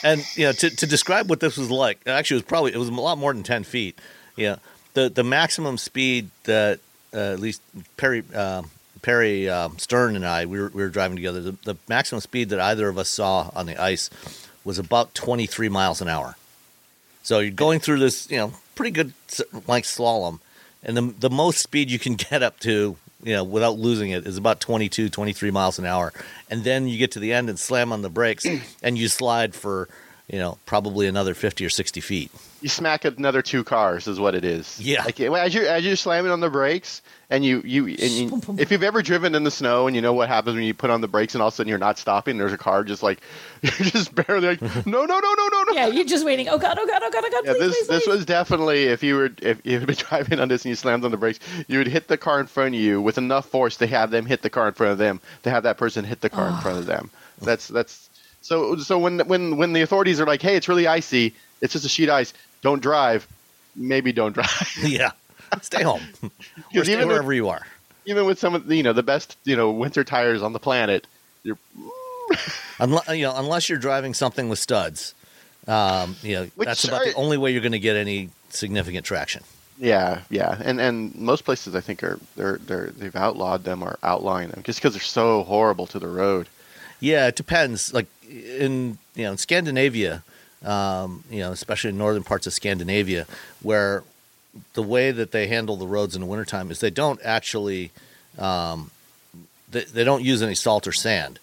And 0.03 0.25
you 0.37 0.47
know, 0.47 0.53
to, 0.53 0.71
to 0.71 0.87
describe 0.87 1.29
what 1.29 1.41
this 1.41 1.57
was 1.57 1.71
like, 1.71 2.01
actually, 2.07 2.37
it 2.37 2.43
was 2.43 2.49
probably 2.49 2.73
it 2.73 2.79
was 2.79 2.89
a 2.89 2.93
lot 2.93 3.19
more 3.19 3.33
than 3.33 3.43
ten 3.43 3.65
feet. 3.65 3.99
Yeah, 4.37 4.57
the 4.95 5.09
the 5.09 5.25
maximum 5.25 5.79
speed 5.79 6.31
that 6.45 6.81
uh, 7.13 7.33
at 7.33 7.41
least 7.41 7.63
Perry 7.97 8.23
uh, 8.35 8.63
Perry 9.03 9.49
uh, 9.49 9.71
Stern 9.77 10.17
and 10.17 10.27
I 10.27 10.47
we 10.47 10.61
were, 10.61 10.69
we 10.69 10.83
were 10.83 10.89
driving 10.89 11.17
together. 11.17 11.41
The, 11.41 11.53
the 11.65 11.77
maximum 11.89 12.21
speed 12.21 12.51
that 12.51 12.61
either 12.61 12.89
of 12.89 12.99
us 12.99 13.09
saw 13.09 13.51
on 13.55 13.67
the 13.67 13.81
ice 13.81 14.11
was 14.65 14.79
about 14.79 15.15
twenty 15.15 15.47
three 15.47 15.69
miles 15.69 16.01
an 16.01 16.09
hour. 16.09 16.37
So 17.23 17.41
you're 17.41 17.51
going 17.51 17.81
through 17.81 17.99
this, 17.99 18.31
you 18.31 18.39
know, 18.39 18.53
pretty 18.75 18.93
good 18.93 19.13
like 19.67 19.85
slalom, 19.85 20.41
and 20.83 20.97
the 20.97 21.03
the 21.03 21.31
most 21.31 21.59
speed 21.59 21.91
you 21.91 21.99
can 21.99 22.15
get 22.31 22.43
up 22.43 22.61
to, 22.61 22.97
you 23.23 23.35
know, 23.35 23.45
without 23.45 23.79
losing 23.79 24.11
it 24.11 24.27
is 24.27 24.37
about 24.37 24.61
22, 24.61 25.09
23 25.09 25.51
miles 25.51 25.79
an 25.79 25.87
hour. 25.87 26.13
And 26.51 26.65
then 26.65 26.89
you 26.89 26.99
get 26.99 27.13
to 27.13 27.21
the 27.21 27.33
end 27.33 27.49
and 27.49 27.59
slam 27.59 27.93
on 27.93 28.03
the 28.03 28.09
brakes 28.09 28.47
and 28.83 28.97
you 28.97 29.09
slide 29.09 29.55
for, 29.55 29.89
you 30.29 30.39
know, 30.39 30.59
probably 30.67 31.07
another 31.07 31.35
50 31.35 31.65
or 31.65 31.71
60 31.71 32.01
feet. 32.01 32.31
you 32.61 32.69
smack 32.69 33.05
another 33.05 33.43
two 33.43 33.65
cars 33.65 34.07
is 34.07 34.21
what 34.21 34.35
it 34.35 34.45
is. 34.45 34.81
Yeah. 34.81 35.05
Like 35.05 35.21
as 35.21 35.55
you 35.55 35.67
as 35.67 35.85
you're 35.85 35.97
slamming 35.97 36.31
on 36.31 36.41
the 36.41 36.51
brakes 36.51 37.03
and 37.31 37.45
you 37.45 37.61
you 37.65 37.87
and 37.87 37.99
you, 38.01 38.43
if 38.59 38.71
you've 38.71 38.83
ever 38.83 39.03
driven 39.03 39.35
in 39.35 39.45
the 39.45 39.51
snow 39.51 39.87
and 39.87 39.95
you 39.95 40.01
know 40.01 40.15
what 40.15 40.29
happens 40.29 40.55
when 40.55 40.65
you 40.65 40.73
put 40.73 40.89
on 40.89 41.03
the 41.03 41.09
brakes 41.09 41.35
and 41.35 41.43
all 41.43 41.49
of 41.49 41.55
a 41.55 41.57
sudden 41.57 41.69
you're 41.69 41.79
not 41.79 41.99
stopping, 41.99 42.39
there's 42.39 42.55
a 42.55 42.59
car 42.59 42.85
just 42.85 43.03
like 43.03 43.21
you're 43.63 43.73
just 43.73 44.15
barely 44.15 44.49
like 44.49 44.63
no 44.87 45.05
no 45.05 45.19
no 45.19 45.35
no 45.35 45.49
no 45.49 45.63
no. 45.69 45.73
Yeah, 45.75 45.87
you're 45.89 46.07
just 46.07 46.25
waiting. 46.25 46.49
Oh 46.49 46.59
God! 46.59 46.79
Oh 46.81 46.87
God! 46.87 47.03
Oh 47.05 47.11
God! 47.11 47.25
Oh 47.27 47.31
God! 47.31 47.43
Yeah, 47.45 47.53
please, 47.53 47.59
this 47.59 47.77
please, 47.77 47.89
this 47.89 48.05
please. 48.05 48.11
was 48.17 48.25
definitely 48.25 48.85
if 48.85 49.03
you 49.03 49.17
were 49.17 49.31
if 49.43 49.61
you 49.65 49.79
had 49.79 49.87
been 49.87 49.97
driving 50.09 50.41
on 50.41 50.49
this 50.49 50.65
and 50.65 50.71
you 50.71 50.77
slammed 50.77 51.05
on 51.05 51.11
the 51.11 51.19
brakes, 51.19 51.39
you 51.67 51.79
would 51.79 51.89
hit 51.89 52.09
the 52.09 52.17
car 52.17 52.41
in 52.41 52.47
front 52.47 52.75
of 52.75 52.81
you 52.81 53.03
with 53.03 53.19
enough 53.19 53.47
force 53.47 53.77
to 53.77 53.87
have 53.87 54.11
them 54.11 54.25
hit 54.25 54.41
the 54.43 54.51
car 54.51 54.69
in 54.69 54.75
front 54.75 54.93
of 54.93 54.99
them 54.99 55.21
to 55.43 55.51
have 55.51 55.65
that 55.65 55.77
person 55.77 56.05
hit 56.05 56.21
the 56.23 56.31
car 56.31 56.49
in 56.49 56.57
front 56.59 56.79
of 56.79 56.87
them. 56.87 57.11
That's 57.43 57.69
that's 57.69 58.09
so 58.41 58.77
so 58.77 58.99
when 58.99 59.21
when 59.29 59.59
when 59.59 59.75
the 59.75 59.83
authorities 59.83 60.19
are 60.19 60.27
like, 60.27 60.41
hey, 60.41 60.57
it's 60.57 60.69
really 60.69 60.87
icy, 60.87 61.35
it's 61.61 61.75
just 61.75 61.85
a 61.85 61.89
sheet 61.91 62.09
of 62.09 62.15
ice, 62.15 62.33
don't 62.63 62.81
drive. 62.81 63.27
Maybe 63.77 64.13
don't 64.13 64.33
drive. 64.33 64.77
yeah. 64.83 65.11
Stay 65.63 65.83
home. 65.83 66.03
or 66.23 66.31
stay 66.85 66.93
even 66.93 66.99
with- 67.09 67.09
wherever 67.09 67.33
you 67.33 67.49
are. 67.49 67.67
Even 68.07 68.25
with 68.25 68.39
some 68.39 68.55
of 68.55 68.67
the, 68.67 68.75
you 68.77 68.83
know 68.83 68.95
the 68.95 69.03
best 69.03 69.37
you 69.45 69.55
know 69.57 69.71
winter 69.71 70.03
tires 70.03 70.43
on 70.43 70.53
the 70.55 70.59
planet, 70.59 71.07
you're 71.43 71.59
Unless, 72.81 73.09
you 73.09 73.23
know, 73.23 73.35
unless 73.37 73.69
you're 73.69 73.79
driving 73.79 74.15
something 74.15 74.49
with 74.49 74.59
studs. 74.59 75.15
Um, 75.67 76.17
you 76.23 76.35
know, 76.37 76.43
Which 76.55 76.67
that's 76.67 76.85
about 76.85 77.03
are- 77.03 77.07
the 77.11 77.15
only 77.15 77.37
way 77.37 77.51
you're 77.53 77.61
going 77.61 77.73
to 77.73 77.79
get 77.79 77.97
any 77.97 78.31
significant 78.51 79.05
traction. 79.05 79.43
yeah 79.79 80.23
yeah, 80.31 80.57
and 80.65 80.81
and 80.81 81.15
most 81.15 81.45
places 81.45 81.75
I 81.75 81.81
think 81.81 82.03
are 82.03 82.19
they're 82.37 82.57
they're 82.59 82.87
they've 82.91 83.15
outlawed 83.17 83.65
them 83.65 83.83
or 83.83 83.99
outlawing 84.03 84.49
them 84.49 84.63
just 84.65 84.79
because 84.79 84.95
they're 84.95 85.03
so 85.03 85.43
horrible 85.45 85.87
to 85.89 85.99
the 85.99 86.09
road. 86.09 86.49
Yeah, 87.01 87.27
it 87.29 87.37
depends. 87.37 87.93
Like 87.93 88.07
in 88.29 88.97
you 89.15 89.25
know 89.25 89.33
in 89.33 89.39
Scandinavia, 89.39 90.23
um, 90.65 91.25
you 91.31 91.41
know, 91.41 91.53
especially 91.53 91.91
in 91.91 91.99
northern 91.99 92.25
parts 92.25 92.47
of 92.47 92.53
Scandinavia, 92.55 93.27
where 93.63 94.03
the 94.75 94.83
way 94.83 95.11
that 95.11 95.33
they 95.33 95.47
handle 95.47 95.77
the 95.77 95.87
roads 95.87 96.15
in 96.15 96.21
the 96.21 96.27
wintertime 96.27 96.71
is 96.71 96.81
they 96.81 96.91
don't 96.91 97.21
actually 97.25 97.91
um, 98.39 98.91
they, 99.71 99.85
they 99.85 100.05
don't 100.05 100.23
use 100.25 100.43
any 100.43 100.55
salt 100.55 100.87
or 100.87 100.93
sand. 100.93 101.39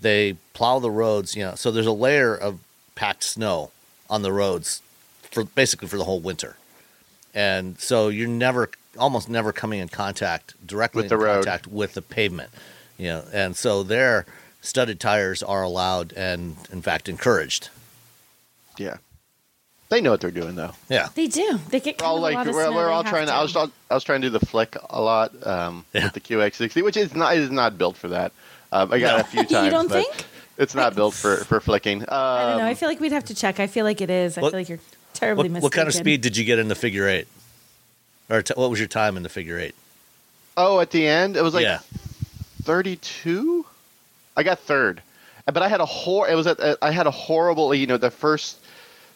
They 0.00 0.36
plow 0.54 0.78
the 0.78 0.90
roads, 0.90 1.34
you 1.36 1.44
know, 1.44 1.54
so 1.54 1.70
there's 1.70 1.86
a 1.86 1.92
layer 1.92 2.34
of 2.34 2.60
packed 2.94 3.24
snow 3.24 3.70
on 4.08 4.22
the 4.22 4.32
roads 4.32 4.80
for 5.22 5.44
basically 5.44 5.88
for 5.88 5.96
the 5.96 6.04
whole 6.04 6.20
winter. 6.20 6.56
And 7.34 7.78
so 7.78 8.08
you're 8.08 8.28
never 8.28 8.70
almost 8.98 9.28
never 9.28 9.52
coming 9.52 9.80
in 9.80 9.88
contact 9.88 10.54
directly 10.66 11.02
With 11.02 11.10
the 11.10 11.16
in 11.16 11.20
road. 11.20 11.34
contact 11.44 11.66
with 11.66 11.94
the 11.94 12.02
pavement. 12.02 12.50
You 12.96 13.08
know, 13.08 13.24
and 13.32 13.56
so 13.56 13.82
there 13.82 14.26
studded 14.60 14.98
tires 14.98 15.42
are 15.42 15.62
allowed 15.62 16.12
and 16.14 16.56
in 16.72 16.82
fact 16.82 17.08
encouraged. 17.08 17.68
Yeah, 18.76 18.96
they 19.88 20.00
know 20.00 20.10
what 20.10 20.20
they're 20.20 20.30
doing 20.30 20.54
though. 20.54 20.72
Yeah. 20.88 21.08
They 21.14 21.26
do. 21.28 21.58
They 21.70 21.80
get 21.80 22.00
We're 22.00 22.06
all 22.06 22.16
of 22.16 22.20
a 22.20 22.22
like 22.22 22.34
lot 22.34 22.46
we're, 22.46 22.64
snow. 22.64 22.74
we're 22.74 22.90
all 22.90 23.04
trying 23.04 23.26
to. 23.26 23.32
to. 23.32 23.38
I 23.38 23.42
was 23.42 23.56
I 23.56 23.94
was 23.94 24.04
trying 24.04 24.20
to 24.22 24.28
do 24.28 24.38
the 24.38 24.44
flick 24.44 24.76
a 24.90 25.00
lot 25.00 25.32
um, 25.46 25.84
Yeah. 25.92 26.04
with 26.04 26.12
the 26.14 26.20
QX60, 26.20 26.82
which 26.84 26.96
is 26.96 27.14
not 27.14 27.36
is 27.36 27.50
not 27.50 27.78
built 27.78 27.96
for 27.96 28.08
that. 28.08 28.32
Um, 28.72 28.92
I 28.92 28.98
got 28.98 29.12
No. 29.12 29.16
it 29.18 29.20
a 29.20 29.24
few 29.24 29.40
times. 29.44 29.50
You 29.50 29.56
times. 29.58 29.72
don't 29.72 29.88
but 29.88 30.04
think? 30.04 30.24
It's 30.58 30.74
not 30.74 30.94
built 30.94 31.14
for 31.14 31.36
for 31.44 31.60
flicking. 31.60 32.02
Um, 32.02 32.08
I 32.10 32.42
don't 32.50 32.58
know. 32.58 32.66
I 32.66 32.74
feel 32.74 32.88
like 32.88 33.00
we'd 33.00 33.12
have 33.12 33.24
to 33.26 33.34
check. 33.34 33.60
I 33.60 33.66
feel 33.66 33.84
like 33.84 34.00
it 34.00 34.10
is. 34.10 34.36
I 34.36 34.40
What- 34.42 34.50
feel 34.50 34.60
like 34.60 34.68
you're 34.68 34.80
terribly 35.14 35.44
What, 35.44 35.50
mistaken. 35.52 35.62
what 35.62 35.72
kind 35.72 35.88
of 35.88 35.94
speed 35.94 36.20
did 36.20 36.36
you 36.36 36.44
get 36.44 36.58
in 36.58 36.68
the 36.68 36.74
figure 36.74 37.08
eight? 37.08 37.26
Or 38.30 38.42
t- 38.42 38.52
what 38.56 38.68
was 38.68 38.78
your 38.78 38.88
time 38.88 39.16
in 39.16 39.22
the 39.22 39.28
figure 39.30 39.58
eight? 39.58 39.74
oh, 40.58 40.80
at 40.80 40.90
the 40.90 41.06
end, 41.06 41.36
it 41.36 41.42
was 41.42 41.54
like 41.54 41.62
yeah. 41.64 41.78
32. 42.64 43.64
I 44.36 44.42
got 44.42 44.58
third, 44.58 45.02
but 45.46 45.62
I 45.62 45.68
had 45.68 45.80
a 45.80 45.86
hor. 45.86 46.28
It 46.28 46.34
was 46.34 46.46
at, 46.46 46.58
I 46.82 46.90
had 46.90 47.06
a 47.06 47.10
horrible. 47.10 47.74
You 47.74 47.86
know, 47.86 47.96
the 47.96 48.10
first 48.10 48.58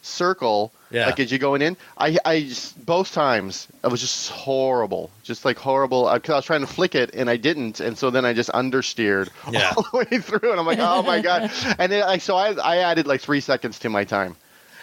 circle. 0.03 0.73
Yeah. 0.91 1.07
Like 1.07 1.21
as 1.21 1.31
you're 1.33 1.38
going 1.38 1.62
in, 1.62 1.77
I 1.97 2.19
I 2.25 2.41
just, 2.43 2.85
both 2.85 3.12
times 3.12 3.67
it 3.83 3.87
was 3.91 4.01
just 4.01 4.31
horrible, 4.31 5.11
just 5.23 5.45
like 5.47 5.57
horrible. 5.57 6.11
Because 6.12 6.33
I 6.33 6.37
was 6.37 6.45
trying 6.45 6.61
to 6.61 6.67
flick 6.67 6.95
it 6.95 7.15
and 7.15 7.31
I 7.31 7.37
didn't, 7.38 7.81
and 7.81 7.97
so 7.97 8.11
then 8.11 8.25
I 8.27 8.35
just 8.35 8.51
understeered 8.51 9.31
Yeah. 9.51 9.73
all 9.77 9.85
the 9.91 9.99
way 10.11 10.19
through, 10.21 10.51
and 10.51 10.61
I'm 10.61 10.67
like, 10.67 10.79
oh 10.81 11.03
my 11.03 11.21
god! 11.23 11.51
And 11.79 11.91
then 11.91 12.01
like 12.07 12.21
so 12.21 12.37
I 12.37 12.53
I 12.53 12.77
added 12.79 13.07
like 13.07 13.23
three 13.23 13.41
seconds 13.41 13.79
to 13.81 13.88
my 13.88 14.05
time 14.05 14.37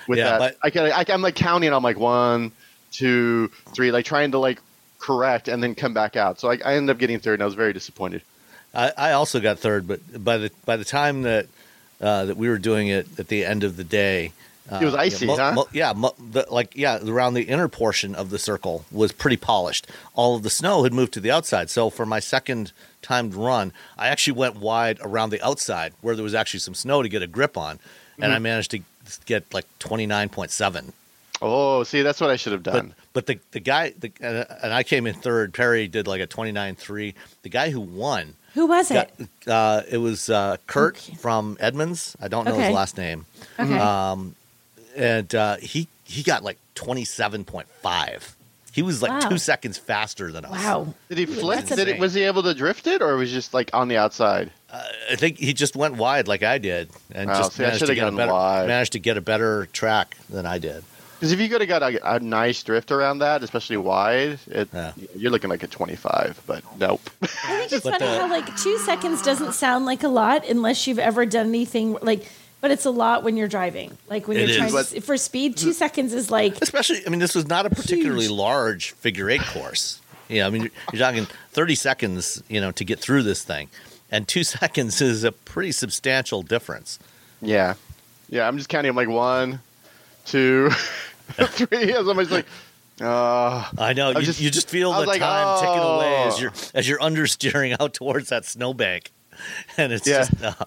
with 0.08 0.18
Yeah, 0.18 0.38
that. 0.38 0.40
but- 0.40 0.58
I 0.64 0.70
can 0.72 0.86
I, 0.92 1.06
I'm 1.14 1.22
like 1.22 1.36
counting. 1.36 1.72
I'm 1.72 1.84
like 1.84 2.00
one, 2.00 2.52
two, 2.92 3.50
three, 3.76 3.92
like 3.92 4.06
trying 4.06 4.32
to 4.32 4.40
like 4.40 4.60
correct 4.98 5.48
and 5.48 5.62
then 5.62 5.76
come 5.76 5.94
back 5.94 6.16
out. 6.16 6.40
So 6.40 6.50
I, 6.50 6.58
I 6.66 6.74
ended 6.74 6.90
up 6.96 6.98
getting 7.00 7.20
third, 7.20 7.34
and 7.36 7.44
I 7.44 7.46
was 7.46 7.54
very 7.56 7.74
disappointed. 7.74 8.22
I, 8.74 8.92
I 8.98 9.12
also 9.14 9.40
got 9.40 9.60
third, 9.60 9.88
but 9.88 10.00
by 10.24 10.38
the 10.38 10.52
by 10.66 10.76
the 10.78 10.86
time 10.86 11.22
that 11.24 11.46
uh, 12.02 12.26
that 12.26 12.38
we 12.38 12.50
were 12.50 12.58
doing 12.58 12.88
it 12.88 13.08
at 13.20 13.28
the 13.28 13.46
end 13.46 13.64
of 13.64 13.78
the 13.78 13.84
day, 13.84 14.32
uh, 14.72 14.80
It 14.82 14.86
was 14.86 14.96
icy, 14.96 15.26
mo- 15.26 15.36
huh? 15.38 15.52
mo- 15.54 15.68
yeah, 15.74 15.94
mo- 15.94 16.16
the, 16.32 16.46
like 16.50 16.76
yeah, 16.76 17.00
around 17.04 17.34
the 17.34 17.44
inner 17.44 17.68
portion 17.68 18.16
of 18.16 18.30
the 18.30 18.40
circle 18.40 18.86
was 18.92 19.12
pretty 19.12 19.38
polished. 19.38 19.88
All 20.14 20.36
of 20.36 20.44
the 20.44 20.50
snow 20.50 20.84
had 20.84 20.94
moved 20.94 21.14
to 21.14 21.20
the 21.20 21.32
outside. 21.32 21.70
So 21.70 21.90
for 21.90 22.06
my 22.06 22.20
second 22.20 22.72
timed 23.02 23.34
run, 23.34 23.72
I 23.98 24.08
actually 24.10 24.34
went 24.34 24.58
wide 24.58 25.00
around 25.02 25.30
the 25.32 25.42
outside 25.46 25.94
where 26.02 26.16
there 26.16 26.24
was 26.24 26.36
actually 26.36 26.60
some 26.62 26.76
snow 26.76 27.02
to 27.02 27.10
get 27.10 27.22
a 27.22 27.28
grip 27.28 27.58
on, 27.58 27.80
and 28.18 28.26
Mm-hmm. 28.26 28.34
I 28.34 28.40
managed 28.40 28.72
to 28.72 28.80
get 29.26 29.54
like 29.54 29.66
twenty 29.80 30.06
nine 30.06 30.30
point 30.30 30.52
seven. 30.52 30.94
Oh, 31.42 31.84
see, 31.84 32.02
that's 32.02 32.20
what 32.20 32.30
I 32.30 32.36
should 32.36 32.52
have 32.52 32.64
done. 32.64 32.94
but 33.14 33.26
the 33.26 33.40
the 33.52 33.62
guy 33.62 33.94
the, 33.98 34.12
and, 34.20 34.46
and 34.62 34.74
I 34.74 34.84
came 34.84 35.08
in 35.08 35.16
third. 35.16 35.54
Perry 35.54 35.88
did 35.88 36.06
like 36.06 36.20
a 36.22 36.28
twenty 36.28 36.52
nine 36.52 36.76
three. 36.76 37.16
The 37.44 37.50
guy 37.50 37.70
who 37.70 37.80
won 37.80 38.36
Who 38.56 38.66
was 38.68 38.90
got, 38.90 39.10
it? 39.18 39.30
uh, 39.48 39.84
it 39.90 40.00
was 40.00 40.30
uh, 40.30 40.58
Kurt 40.68 40.98
Okay. 40.98 41.16
from 41.16 41.56
Edmunds. 41.62 42.18
I 42.22 42.28
don't 42.28 42.44
know 42.44 42.52
Okay. 42.56 42.66
his 42.66 42.76
last 42.76 42.98
name, 42.98 43.26
Okay. 43.58 43.78
um, 43.80 44.36
and 45.00 45.34
uh, 45.34 45.56
he 45.58 45.88
he 46.04 46.22
got 46.24 46.44
like 46.44 46.58
twenty 46.76 47.06
seven 47.06 47.44
point 47.46 47.68
five. 47.82 48.36
He 48.72 48.84
was 48.84 49.02
like 49.02 49.12
Wow. 49.24 49.30
two 49.30 49.38
seconds 49.40 49.78
faster 49.80 50.32
than 50.32 50.46
us. 50.46 50.52
Wow. 50.52 50.94
Did 51.10 51.18
he 51.18 51.26
flip? 51.26 51.66
Did 51.66 51.88
it, 51.88 52.00
was 52.00 52.14
he 52.14 52.22
able 52.24 52.44
to 52.44 52.54
drift 52.54 52.86
it, 52.86 53.02
or 53.02 53.16
was 53.16 53.30
he 53.30 53.36
just 53.36 53.54
like 53.54 53.72
on 53.74 53.88
the 53.88 53.98
outside? 53.98 54.52
I 54.72 55.16
think 55.16 55.40
he 55.40 55.54
just 55.54 55.76
went 55.76 55.96
wide 55.96 56.28
like 56.28 56.44
I 56.44 56.60
did, 56.60 56.90
and 57.12 57.32
Oh, 57.32 57.34
just 57.34 57.54
see, 57.54 57.64
I 57.64 57.68
managed 57.68 57.86
to 57.88 57.96
get 57.96 58.08
a 58.08 58.12
better 58.12 58.32
wide. 58.32 58.68
managed 58.68 58.92
to 58.94 59.00
get 59.00 59.18
a 59.18 59.22
better 59.22 59.68
track 59.74 60.16
than 60.30 60.46
I 60.46 60.60
did. 60.60 60.84
Because 61.20 61.32
if 61.34 61.40
you 61.42 61.50
could 61.50 61.60
have 61.62 61.68
got 61.68 61.82
a, 61.84 62.16
a 62.16 62.20
nice 62.20 62.62
drift 62.64 62.92
around 62.92 63.20
that, 63.20 63.44
especially 63.44 63.76
wide, 63.78 64.40
it, 64.48 64.70
Yeah. 64.72 64.94
you're 65.16 65.32
looking 65.32 65.50
like 65.50 65.64
a 65.64 65.68
25. 65.68 66.44
But 66.46 66.64
nope. 66.80 67.02
I 67.24 67.26
think 67.28 67.72
it's 67.74 67.84
But 67.84 68.00
funny 68.00 68.06
the- 68.06 68.20
how 68.20 68.30
like 68.30 68.56
two 68.56 68.78
seconds 68.78 69.22
doesn't 69.24 69.54
sound 69.54 69.86
like 69.86 70.04
a 70.04 70.08
lot 70.08 70.48
unless 70.48 70.86
you've 70.88 71.00
ever 71.00 71.26
done 71.26 71.48
anything 71.48 71.98
like, 72.04 72.32
but 72.62 72.72
it's 72.72 72.86
a 72.86 72.92
lot 72.92 73.24
when 73.24 73.38
you're 73.38 73.48
driving. 73.48 73.98
Like 74.10 74.28
when 74.28 74.38
It 74.38 74.50
you're 74.50 74.58
trying 74.70 74.72
to, 74.86 75.02
for 75.02 75.18
speed, 75.18 75.58
two 75.58 75.74
seconds 75.74 76.14
is 76.14 76.30
like 76.32 76.62
Especially, 76.62 77.02
I 77.06 77.10
mean, 77.10 77.20
this 77.20 77.36
was 77.36 77.48
not 77.48 77.66
a 77.66 77.70
particularly 77.70 78.26
Huge. 78.26 78.32
large 78.38 78.92
figure 78.92 79.30
eight 79.30 79.42
course. 79.42 80.02
Yeah, 80.28 80.46
I 80.46 80.50
mean, 80.52 80.64
you're, 80.64 80.72
you're 80.94 81.00
talking 81.00 81.26
30 81.52 81.76
seconds, 81.76 82.44
you 82.48 82.62
know, 82.62 82.72
to 82.72 82.84
get 82.86 83.00
through 83.00 83.24
this 83.24 83.44
thing, 83.44 83.70
and 84.12 84.28
two 84.28 84.44
seconds 84.60 85.02
is 85.02 85.24
a 85.24 85.32
pretty 85.32 85.72
substantial 85.72 86.42
difference. 86.44 87.00
yeah, 87.42 87.74
yeah. 88.30 88.48
I'm 88.48 88.58
just 88.58 88.70
counting. 88.70 88.90
I'm 88.90 88.96
like 88.96 89.10
one, 89.10 89.60
two, 90.26 90.70
three. 91.32 91.94
As 91.94 92.06
somebody's 92.06 92.32
like, 92.32 92.46
uh, 93.02 93.66
I 93.78 93.94
know 93.94 94.12
I 94.12 94.20
you, 94.20 94.26
just- 94.26 94.40
you 94.42 94.52
just 94.52 94.70
feel 94.70 94.92
the 94.94 95.06
like, 95.06 95.20
time 95.22 95.60
ticking 95.60 95.80
away 95.84 96.24
as 96.28 96.36
oh. 96.36 96.40
you're 96.42 96.54
as 96.76 96.88
you're 96.88 97.00
understeering 97.00 97.76
out 97.80 97.94
towards 97.94 98.30
that 98.30 98.46
snowbank, 98.46 99.12
and 99.78 99.92
it's 99.94 100.06
Yeah. 100.06 100.26
just. 100.30 100.44
Uh, 100.44 100.66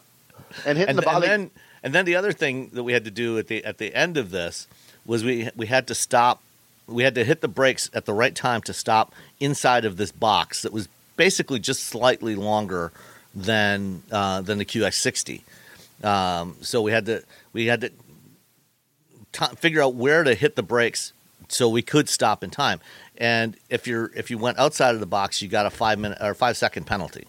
and 0.67 0.77
hitting 0.77 0.91
and, 0.91 0.99
the 0.99 1.03
bottom. 1.03 1.23
and 1.23 1.43
then 1.45 1.51
and 1.83 1.95
then 1.95 2.05
the 2.05 2.17
other 2.17 2.33
thing 2.33 2.71
that 2.73 2.83
we 2.83 2.93
had 2.93 3.05
to 3.05 3.11
do 3.11 3.39
at 3.39 3.49
the 3.49 3.65
at 3.65 3.79
the 3.79 3.95
end 3.95 4.17
of 4.17 4.31
this 4.31 4.67
was 5.05 5.25
we 5.25 5.51
we 5.57 5.67
had 5.67 5.87
to 5.89 5.95
stop 5.95 6.43
we 6.87 7.03
had 7.03 7.15
to 7.15 7.25
hit 7.25 7.41
the 7.41 7.49
brakes 7.49 7.91
at 7.95 8.05
the 8.07 8.13
right 8.13 8.35
time 8.35 8.61
to 8.63 8.73
stop 8.73 9.15
inside 9.41 9.85
of 9.85 9.97
this 9.97 10.13
box 10.13 10.63
that 10.63 10.73
was 10.73 10.89
basically 11.17 11.59
just 11.59 11.85
slightly 11.85 12.35
longer 12.35 12.93
than 13.35 14.03
uh, 14.11 14.41
than 14.43 14.59
the 14.59 14.65
QX60. 14.65 15.43
Um, 16.05 16.57
so 16.61 16.83
we 16.83 16.93
had 16.93 17.07
to 17.07 17.23
we 17.53 17.67
had 17.67 17.81
to 17.83 17.91
t- 19.33 19.57
figure 19.57 19.83
out 19.83 19.95
where 19.95 20.25
to 20.25 20.35
hit 20.35 20.57
the 20.57 20.63
brakes 20.63 21.13
so 21.49 21.69
we 21.69 21.83
could 21.83 22.09
stop 22.09 22.43
in 22.43 22.51
time. 22.51 22.81
And 23.17 23.57
if 23.69 23.87
you're 23.87 24.11
if 24.15 24.31
you 24.31 24.39
went 24.39 24.59
outside 24.59 24.95
of 24.95 25.01
the 25.01 25.07
box, 25.07 25.43
you 25.43 25.49
got 25.49 25.67
a 25.67 25.71
five 25.71 25.99
minute 25.99 26.19
or 26.21 26.35
five 26.35 26.57
second 26.57 26.87
penalty. 26.87 27.27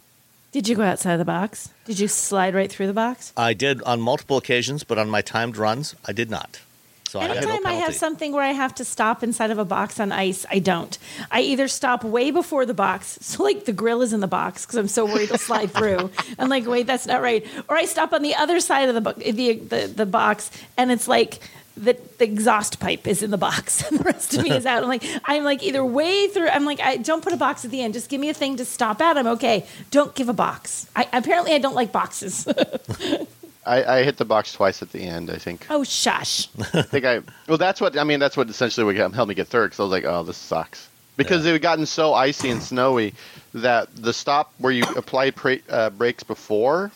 Did 0.53 0.67
you 0.67 0.75
go 0.75 0.83
outside 0.83 1.13
of 1.13 1.19
the 1.19 1.25
box? 1.25 1.69
Did 1.85 1.99
you 1.99 2.07
slide 2.07 2.53
right 2.53 2.71
through 2.71 2.85
the 2.85 2.93
box? 2.93 3.33
I 3.35 3.53
did 3.53 3.81
on 3.81 3.99
multiple 3.99 4.37
occasions, 4.37 4.83
but 4.83 4.99
on 4.99 5.09
my 5.09 5.21
timed 5.21 5.57
runs, 5.57 5.95
I 6.05 6.13
did 6.13 6.29
not. 6.29 6.61
So 7.09 7.19
I 7.19 7.27
had 7.27 7.43
no 7.43 7.59
I 7.65 7.73
have 7.73 7.95
something 7.95 8.31
where 8.31 8.43
I 8.43 8.53
have 8.53 8.73
to 8.75 8.85
stop 8.85 9.23
inside 9.23 9.49
of 9.49 9.57
a 9.59 9.65
box 9.65 9.99
on 9.99 10.11
ice, 10.11 10.45
I 10.49 10.59
don't. 10.59 10.97
I 11.31 11.41
either 11.41 11.67
stop 11.67 12.03
way 12.03 12.29
before 12.29 12.65
the 12.67 12.73
box, 12.73 13.19
so 13.21 13.43
like 13.43 13.65
the 13.65 13.73
grill 13.73 14.03
is 14.03 14.13
in 14.13 14.19
the 14.19 14.27
box 14.27 14.63
because 14.65 14.77
I'm 14.77 14.87
so 14.87 15.05
worried 15.05 15.23
it'll 15.25 15.37
slide 15.39 15.71
through. 15.77 16.11
I'm 16.37 16.49
like, 16.49 16.67
wait, 16.67 16.85
that's 16.85 17.07
not 17.07 17.21
right. 17.23 17.45
Or 17.67 17.75
I 17.75 17.85
stop 17.85 18.13
on 18.13 18.21
the 18.21 18.35
other 18.35 18.59
side 18.59 18.89
of 18.89 18.95
the 18.95 19.01
bo- 19.01 19.13
the 19.13 19.53
the, 19.53 19.93
the 19.95 20.05
box, 20.05 20.51
and 20.77 20.91
it's 20.91 21.07
like 21.07 21.39
the, 21.75 21.97
the 22.17 22.25
exhaust 22.25 22.79
pipe 22.79 23.07
is 23.07 23.23
in 23.23 23.31
the 23.31 23.37
box, 23.37 23.83
and 23.89 23.99
the 23.99 24.03
rest 24.03 24.33
of 24.33 24.43
me 24.43 24.51
is 24.51 24.65
out. 24.65 24.83
I'm 24.83 24.89
like, 24.89 25.03
I'm 25.25 25.43
like 25.43 25.63
either 25.63 25.83
way 25.83 26.27
through. 26.27 26.49
I'm 26.49 26.65
like, 26.65 26.79
I 26.79 26.97
don't 26.97 27.23
put 27.23 27.33
a 27.33 27.37
box 27.37 27.65
at 27.65 27.71
the 27.71 27.81
end. 27.81 27.93
Just 27.93 28.09
give 28.09 28.21
me 28.21 28.29
a 28.29 28.33
thing 28.33 28.57
to 28.57 28.65
stop 28.65 29.01
at. 29.01 29.17
I'm 29.17 29.27
okay. 29.27 29.65
Don't 29.91 30.13
give 30.15 30.29
a 30.29 30.33
box. 30.33 30.87
I 30.95 31.07
apparently 31.13 31.53
I 31.53 31.57
don't 31.57 31.75
like 31.75 31.91
boxes. 31.91 32.47
I, 33.65 33.99
I 33.99 34.03
hit 34.03 34.17
the 34.17 34.25
box 34.25 34.51
twice 34.53 34.81
at 34.81 34.91
the 34.91 35.01
end. 35.03 35.29
I 35.31 35.37
think. 35.37 35.65
oh 35.69 35.83
shush. 35.83 36.49
I 36.73 36.81
think 36.81 37.05
I. 37.05 37.21
Well, 37.47 37.57
that's 37.57 37.79
what 37.79 37.97
I 37.97 38.03
mean. 38.03 38.19
That's 38.19 38.35
what 38.35 38.49
essentially 38.49 38.83
would 38.85 38.97
helped 38.97 39.29
me 39.29 39.35
get 39.35 39.47
through. 39.47 39.65
Because 39.65 39.79
I 39.79 39.83
was 39.83 39.91
like, 39.91 40.05
oh, 40.05 40.23
this 40.23 40.37
sucks. 40.37 40.89
Because 41.15 41.45
it 41.45 41.53
had 41.53 41.61
gotten 41.61 41.85
so 41.85 42.13
icy 42.13 42.49
and 42.49 42.61
snowy 42.61 43.13
that 43.53 43.95
the 43.95 44.13
stop 44.13 44.51
where 44.57 44.71
you 44.71 44.83
applied 44.95 45.35
pra- 45.35 45.59
uh, 45.69 45.91
brakes 45.91 46.23
before, 46.23 46.91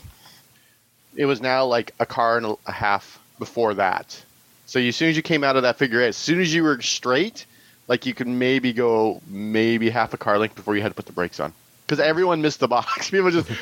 it 1.15 1.25
was 1.25 1.39
now 1.39 1.65
like 1.65 1.93
a 1.99 2.05
car 2.05 2.37
and 2.37 2.45
a- 2.47 2.57
a 2.65 2.71
half 2.71 3.19
before 3.39 3.75
that. 3.75 4.21
So 4.67 4.79
you, 4.79 4.89
as 4.89 4.95
soon 4.97 5.09
as 5.09 5.15
you 5.15 5.23
came 5.23 5.43
out 5.45 5.55
of 5.55 5.63
that 5.63 5.77
figure 5.77 6.01
eight, 6.01 6.09
as 6.09 6.17
soon 6.17 6.41
as 6.41 6.53
you 6.53 6.61
were 6.61 6.79
straight, 6.81 7.45
like 7.87 8.05
you 8.05 8.13
could 8.13 8.27
maybe 8.27 8.73
go 8.73 9.21
maybe 9.25 9.89
half 9.89 10.13
a 10.13 10.17
car 10.17 10.37
length 10.37 10.55
before 10.55 10.75
you 10.75 10.81
had 10.81 10.89
to 10.89 10.95
put 10.95 11.05
the 11.05 11.13
brakes 11.13 11.39
on. 11.39 11.53
Because 11.85 12.01
everyone 12.01 12.41
missed 12.41 12.59
the 12.59 12.67
box. 12.67 13.09
People 13.11 13.31
just 13.31 13.49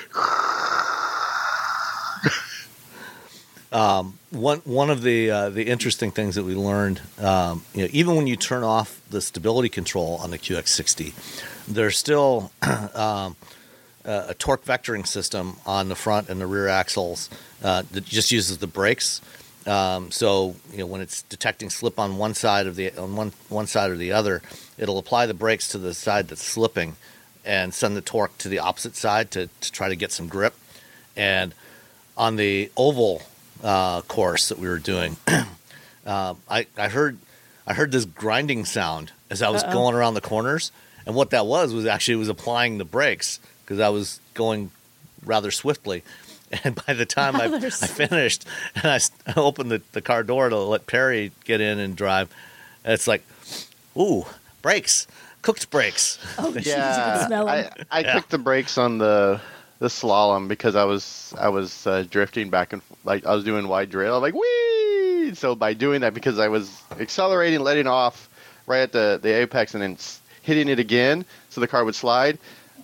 one 4.31 4.57
one 4.59 4.89
of 4.89 5.03
the 5.03 5.29
uh, 5.29 5.49
the 5.49 5.67
interesting 5.67 6.09
things 6.09 6.33
that 6.35 6.43
we 6.43 6.55
learned, 6.55 7.01
um, 7.19 7.63
you 7.75 7.83
know, 7.83 7.89
even 7.91 8.15
when 8.15 8.25
you 8.25 8.35
turn 8.35 8.63
off 8.63 8.99
the 9.11 9.21
stability 9.21 9.69
control 9.69 10.15
on 10.23 10.31
the 10.31 10.39
QX60, 10.39 11.13
there's 11.67 11.97
still 11.97 12.51
um, 12.95 13.35
a 14.03 14.25
a 14.29 14.33
torque 14.33 14.65
vectoring 14.65 15.05
system 15.05 15.57
on 15.67 15.89
the 15.89 15.95
front 15.95 16.29
and 16.29 16.41
the 16.41 16.47
rear 16.47 16.67
axles 16.67 17.29
uh, 17.63 17.83
that 17.91 18.05
just 18.05 18.31
uses 18.31 18.57
the 18.57 18.67
brakes. 18.67 19.21
Um, 19.65 20.12
so 20.12 20.56
you 20.71 20.80
know 20.80 20.86
when 20.86 21.01
it's 21.01 21.23
detecting 21.23 21.69
slip 21.69 21.99
on 21.99 22.17
one 22.17 22.36
side 22.36 22.67
of 22.67 22.75
the 22.75 22.91
on 22.97 23.15
one 23.15 23.32
one 23.49 23.67
side 23.67 23.89
or 23.89 23.97
the 23.97 24.12
other, 24.12 24.41
it'll 24.78 24.99
apply 24.99 25.25
the 25.25 25.34
brakes 25.34 25.67
to 25.69 25.78
the 25.78 25.93
side 25.93 26.28
that's 26.28 26.43
slipping, 26.43 26.95
and 27.43 27.73
send 27.73 27.95
the 27.97 28.01
torque 28.01 28.38
to 28.39 28.49
the 28.49 28.60
opposite 28.60 28.95
side 28.95 29.32
to, 29.32 29.49
to 29.62 29.71
try 29.71 29.89
to 29.89 29.95
get 29.95 30.12
some 30.12 30.28
grip. 30.28 30.56
And 31.15 31.54
on 32.17 32.36
the 32.36 32.71
oval 32.78 33.23
uh, 33.63 34.01
course 34.01 34.49
that 34.49 34.60
we 34.60 34.67
were 34.67 34.80
doing, 34.80 35.17
uh, 36.06 36.36
I, 36.49 36.67
I 36.78 36.89
heard 36.89 37.17
I 37.65 37.73
heard 37.73 37.91
this 37.91 38.06
grinding 38.06 38.65
sound 38.65 39.12
as 39.30 39.41
I 39.41 39.49
was 39.49 39.63
going 39.63 39.95
around 39.95 40.13
the 40.13 40.21
corners, 40.21 40.71
and 41.06 41.15
what 41.15 41.32
that 41.32 41.47
was 41.47 41.73
was 41.73 41.86
actually 41.86 42.15
it 42.15 42.17
was 42.17 42.30
applying 42.30 42.78
the 42.78 42.86
brakes 42.86 43.39
because 43.63 43.80
I 43.80 43.89
was 43.89 44.19
going 44.36 44.69
rather 45.25 45.49
swiftly. 45.49 46.04
And 46.63 46.79
by 46.85 46.93
the 46.93 47.05
time 47.05 47.35
I, 47.35 47.45
I 47.45 47.59
finished 47.69 48.45
and 48.75 48.85
I 48.85 48.99
opened 49.39 49.71
the, 49.71 49.81
the 49.91 50.01
car 50.01 50.23
door 50.23 50.49
to 50.49 50.57
let 50.57 50.87
Perry 50.87 51.31
get 51.43 51.61
in 51.61 51.79
and 51.79 51.95
drive, 51.95 52.29
it's 52.83 53.07
like, 53.07 53.23
ooh, 53.97 54.25
brakes, 54.61 55.07
cooked 55.41 55.69
brakes. 55.69 56.19
Oh, 56.37 56.51
jeez, 56.53 56.65
you 56.65 56.71
yeah, 56.71 57.17
can 57.17 57.27
smell 57.27 57.49
'em. 57.49 57.69
I, 57.91 57.99
I 57.99 58.01
Yeah. 58.01 58.13
took 58.13 58.27
the 58.29 58.37
brakes 58.37 58.77
on 58.77 58.97
the 58.97 59.41
the 59.79 59.87
slalom 59.87 60.47
because 60.47 60.75
I 60.75 60.85
was 60.85 61.33
I 61.37 61.49
was 61.49 61.85
uh, 61.85 62.05
drifting 62.09 62.49
back 62.49 62.71
and 62.73 62.81
f- 62.81 62.97
like 63.03 63.25
I 63.25 63.35
was 63.35 63.43
doing 63.43 63.67
wide 63.67 63.89
drill. 63.89 64.15
I'm 64.15 64.21
like 64.21 64.33
wee. 64.33 65.33
So 65.35 65.53
by 65.55 65.73
doing 65.73 66.01
that, 66.01 66.13
because 66.13 66.39
I 66.39 66.47
was 66.47 66.81
accelerating, 66.99 67.59
letting 67.59 67.87
off 67.87 68.29
right 68.67 68.81
at 68.81 68.91
the 68.93 69.19
the 69.21 69.29
apex, 69.33 69.73
and 69.73 69.83
then 69.83 69.97
hitting 70.43 70.69
it 70.69 70.79
again, 70.79 71.25
so 71.49 71.59
the 71.59 71.67
car 71.67 71.83
would 71.83 71.95
slide. 71.95 72.37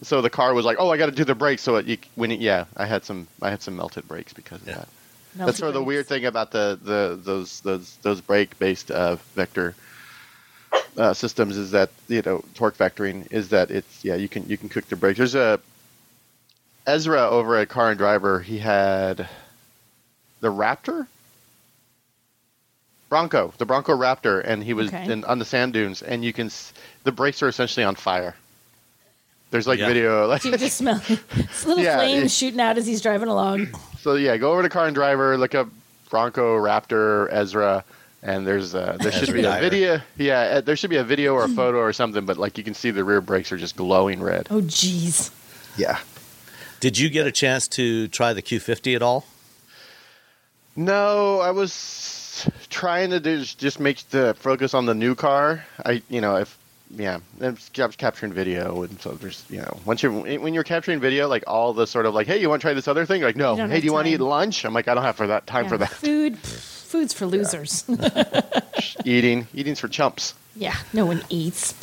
So 0.03 0.21
the 0.21 0.29
car 0.29 0.53
was 0.53 0.65
like, 0.65 0.77
"Oh, 0.79 0.89
I 0.89 0.97
got 0.97 1.07
to 1.07 1.11
do 1.11 1.23
the 1.23 1.35
brakes." 1.35 1.61
So 1.61 1.75
it, 1.75 1.85
you, 1.85 1.97
when 2.15 2.31
it, 2.31 2.39
yeah, 2.39 2.65
I 2.75 2.85
had 2.85 3.03
some 3.05 3.27
I 3.41 3.49
had 3.49 3.61
some 3.61 3.75
melted 3.75 4.07
brakes 4.07 4.33
because 4.33 4.61
of 4.61 4.67
Yeah. 4.67 4.75
that. 4.75 4.87
Melted 5.35 5.47
That's 5.47 5.57
sort 5.59 5.69
of 5.69 5.73
the 5.75 5.83
weird 5.83 6.07
thing 6.07 6.25
about 6.25 6.51
the, 6.51 6.77
the 6.81 7.19
those 7.21 7.61
those 7.61 7.95
those 8.01 8.19
brake 8.21 8.57
based 8.59 8.91
uh, 8.91 9.15
vector 9.35 9.75
uh, 10.97 11.13
systems 11.13 11.55
is 11.57 11.71
that 11.71 11.89
you 12.07 12.21
know 12.25 12.43
torque 12.55 12.77
vectoring 12.77 13.31
is 13.31 13.49
that 13.49 13.71
it's 13.71 14.03
yeah 14.03 14.15
you 14.15 14.27
can 14.27 14.47
you 14.49 14.57
can 14.57 14.69
cook 14.69 14.85
the 14.87 14.95
brakes. 14.95 15.17
There's 15.17 15.35
a 15.35 15.59
Ezra 16.87 17.29
over 17.29 17.57
at 17.57 17.69
Car 17.69 17.89
and 17.91 17.97
Driver. 17.97 18.39
He 18.39 18.57
had 18.57 19.29
the 20.41 20.51
Raptor, 20.51 21.05
Bronco, 23.07 23.53
the 23.59 23.65
Bronco 23.65 23.95
Raptor, 23.95 24.41
and 24.43 24.63
he 24.63 24.73
was 24.73 24.87
Okay. 24.87 25.11
in, 25.11 25.23
on 25.25 25.37
the 25.37 25.45
sand 25.45 25.73
dunes, 25.73 26.01
and 26.01 26.25
you 26.25 26.33
can 26.33 26.49
the 27.03 27.11
brakes 27.11 27.43
are 27.43 27.47
essentially 27.47 27.83
on 27.83 27.95
fire. 27.95 28.35
There's 29.51 29.67
like 29.67 29.79
Yeah. 29.79 29.87
video 29.87 30.27
like 30.29 30.43
You 30.43 30.57
just 30.57 30.77
smell 30.77 31.01
it's 31.07 31.65
little 31.65 31.83
Yeah, 31.83 31.97
flames 31.97 32.25
it- 32.25 32.31
shooting 32.31 32.59
out 32.59 32.77
as 32.77 32.87
he's 32.87 33.01
driving 33.01 33.27
along. 33.29 33.67
So 34.01 34.15
yeah, 34.15 34.35
go 34.37 34.51
over 34.53 34.63
to 34.63 34.69
Car 34.69 34.87
and 34.87 34.95
Driver, 34.95 35.37
look 35.37 35.53
up 35.53 35.67
Bronco 36.09 36.57
Raptor 36.57 37.27
Ezra, 37.31 37.83
and 38.23 38.45
there's 38.47 38.73
uh, 38.75 38.97
there 38.99 39.11
should 39.11 39.23
Ezra 39.23 39.33
be 39.33 39.39
a 39.41 39.43
Dyer. 39.43 39.61
video. 39.61 40.01
Yeah, 40.17 40.39
uh, 40.39 40.61
there 40.61 40.75
should 40.75 40.89
be 40.89 40.97
a 40.97 41.03
video 41.03 41.33
or 41.35 41.43
a 41.43 41.47
photo 41.49 41.77
or 41.79 41.93
something. 41.93 42.25
But 42.25 42.37
like 42.37 42.57
you 42.57 42.63
can 42.63 42.73
see, 42.73 42.91
the 42.91 43.03
rear 43.03 43.21
brakes 43.21 43.51
are 43.51 43.57
just 43.57 43.75
glowing 43.75 44.21
red. 44.21 44.47
Oh, 44.49 44.61
jeez. 44.61 45.29
Yeah. 45.77 45.99
Did 46.79 46.97
you 46.97 47.09
get 47.09 47.27
a 47.27 47.31
chance 47.31 47.67
to 47.69 48.07
try 48.07 48.33
the 48.33 48.41
Q50 48.41 48.95
at 48.95 49.01
all? 49.03 49.25
No, 50.75 51.39
I 51.39 51.51
was 51.51 52.49
trying 52.69 53.09
to 53.11 53.19
do 53.19 53.43
just 53.43 53.79
make 53.79 54.09
the 54.09 54.33
focus 54.39 54.73
on 54.73 54.85
the 54.85 54.95
new 54.95 55.15
car. 55.15 55.65
I 55.85 56.01
you 56.09 56.21
know 56.21 56.37
if 56.37 56.57
yeah, 56.95 57.19
I'm 57.39 57.55
capturing 57.97 58.33
video, 58.33 58.83
and 58.83 58.99
so 58.99 59.11
there's 59.11 59.45
you 59.49 59.61
know 59.61 59.77
once 59.85 60.03
you're 60.03 60.11
when 60.11 60.53
you're 60.53 60.63
capturing 60.63 60.99
video, 60.99 61.27
like 61.27 61.43
all 61.47 61.73
the 61.73 61.87
sort 61.87 62.05
of 62.05 62.13
like, 62.13 62.27
hey, 62.27 62.39
you 62.39 62.49
want 62.49 62.61
to 62.61 62.65
try 62.65 62.73
this 62.73 62.87
other 62.87 63.05
thing? 63.05 63.21
Like, 63.21 63.35
no, 63.35 63.55
hey, 63.55 63.79
do 63.79 63.85
you 63.85 63.93
want 63.93 64.07
to 64.07 64.13
eat 64.13 64.19
lunch? 64.19 64.65
I'm 64.65 64.73
like, 64.73 64.87
I 64.87 64.93
don't 64.93 65.03
have 65.03 65.15
for 65.15 65.27
that 65.27 65.47
time 65.47 65.67
for 65.67 65.77
that. 65.77 65.89
Food, 65.91 66.33
pff, 66.35 66.85
food's 66.85 67.13
for 67.13 67.25
losers. 67.25 67.85
Eating, 69.05 69.47
eating's 69.53 69.79
for 69.79 69.87
chumps. 69.87 70.33
yeah, 70.55 70.75
no 70.91 71.05
one 71.05 71.21
eats. 71.29 71.73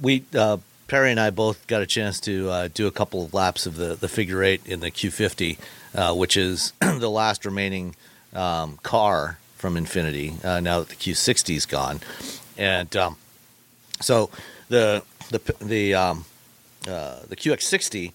we 0.00 0.24
uh, 0.34 0.58
Perry 0.86 1.10
and 1.10 1.18
I 1.20 1.30
both 1.30 1.66
got 1.66 1.82
a 1.82 1.86
chance 1.86 2.20
to 2.20 2.48
uh, 2.50 2.68
do 2.72 2.86
a 2.86 2.90
couple 2.90 3.24
of 3.24 3.34
laps 3.34 3.66
of 3.66 3.76
the, 3.76 3.94
the 3.94 4.08
figure 4.08 4.42
eight 4.42 4.66
in 4.66 4.80
the 4.80 4.90
Q50, 4.90 5.58
uh, 5.94 6.14
which 6.14 6.36
is 6.36 6.72
the 6.80 7.10
last 7.10 7.44
remaining 7.44 7.96
um, 8.34 8.78
car 8.82 9.38
from 9.56 9.74
Infiniti. 9.74 10.44
Uh, 10.44 10.60
now 10.60 10.80
that 10.80 10.90
the 10.90 10.94
Q60 10.96 11.56
is 11.56 11.66
gone, 11.66 12.00
and 12.56 12.94
um, 12.96 13.16
So 14.00 14.30
the 14.68 15.02
the 15.30 15.40
the 15.60 15.94
um, 15.94 16.24
uh, 16.86 17.20
the 17.28 17.36
QX60 17.36 18.12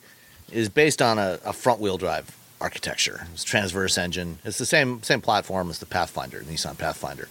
is 0.52 0.70
based 0.70 1.02
on 1.02 1.18
a, 1.18 1.40
a 1.46 1.54
front 1.54 1.80
wheel 1.80 1.98
drive 1.98 2.36
architecture. 2.62 3.28
It's 3.34 3.44
transverse 3.44 3.98
engine. 3.98 4.40
It's 4.44 4.58
the 4.58 4.66
same 4.66 5.02
same 5.04 5.22
platform 5.22 5.70
as 5.70 5.80
the 5.80 5.86
Pathfinder, 5.86 6.42
Nissan 6.42 6.78
Pathfinder, 6.78 7.28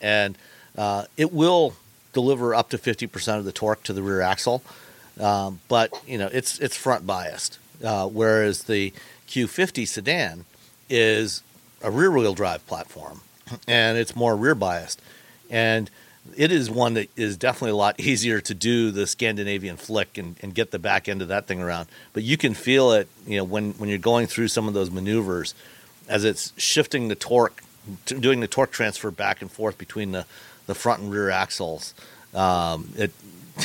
and 0.00 0.36
uh, 0.76 1.04
it 1.16 1.32
will 1.32 1.74
deliver 2.12 2.54
up 2.54 2.70
to 2.70 2.78
fifty 2.78 3.06
percent 3.06 3.38
of 3.38 3.44
the 3.44 3.52
torque 3.52 3.82
to 3.84 3.92
the 3.92 4.02
rear 4.02 4.20
axle. 4.20 4.62
Um, 5.20 5.60
but 5.68 5.92
you 6.06 6.18
know 6.18 6.28
it's 6.32 6.58
it's 6.58 6.76
front 6.76 7.06
biased, 7.06 7.58
uh, 7.84 8.06
whereas 8.06 8.64
the 8.64 8.92
Q50 9.28 9.86
sedan 9.86 10.44
is 10.88 11.42
a 11.82 11.90
rear 11.90 12.10
wheel 12.10 12.34
drive 12.34 12.66
platform, 12.66 13.20
and 13.66 13.98
it's 13.98 14.14
more 14.16 14.36
rear 14.36 14.54
biased, 14.54 15.00
and 15.50 15.90
it 16.36 16.52
is 16.52 16.70
one 16.70 16.94
that 16.94 17.10
is 17.16 17.36
definitely 17.36 17.72
a 17.72 17.76
lot 17.76 17.98
easier 18.00 18.40
to 18.40 18.54
do 18.54 18.90
the 18.90 19.06
Scandinavian 19.06 19.76
flick 19.76 20.18
and, 20.18 20.36
and 20.42 20.54
get 20.54 20.70
the 20.70 20.78
back 20.78 21.08
end 21.08 21.22
of 21.22 21.28
that 21.28 21.46
thing 21.46 21.60
around. 21.60 21.88
But 22.12 22.22
you 22.22 22.36
can 22.36 22.54
feel 22.54 22.92
it, 22.92 23.08
you 23.26 23.36
know, 23.36 23.44
when, 23.44 23.72
when 23.72 23.88
you're 23.88 23.98
going 23.98 24.26
through 24.26 24.48
some 24.48 24.68
of 24.68 24.74
those 24.74 24.90
maneuvers 24.90 25.54
as 26.08 26.24
it's 26.24 26.52
shifting 26.56 27.08
the 27.08 27.14
torque, 27.14 27.62
doing 28.06 28.40
the 28.40 28.48
torque 28.48 28.70
transfer 28.70 29.10
back 29.10 29.42
and 29.42 29.50
forth 29.50 29.78
between 29.78 30.12
the, 30.12 30.26
the 30.66 30.74
front 30.74 31.02
and 31.02 31.12
rear 31.12 31.30
axles. 31.30 31.94
Um, 32.34 32.92
it, 32.96 33.12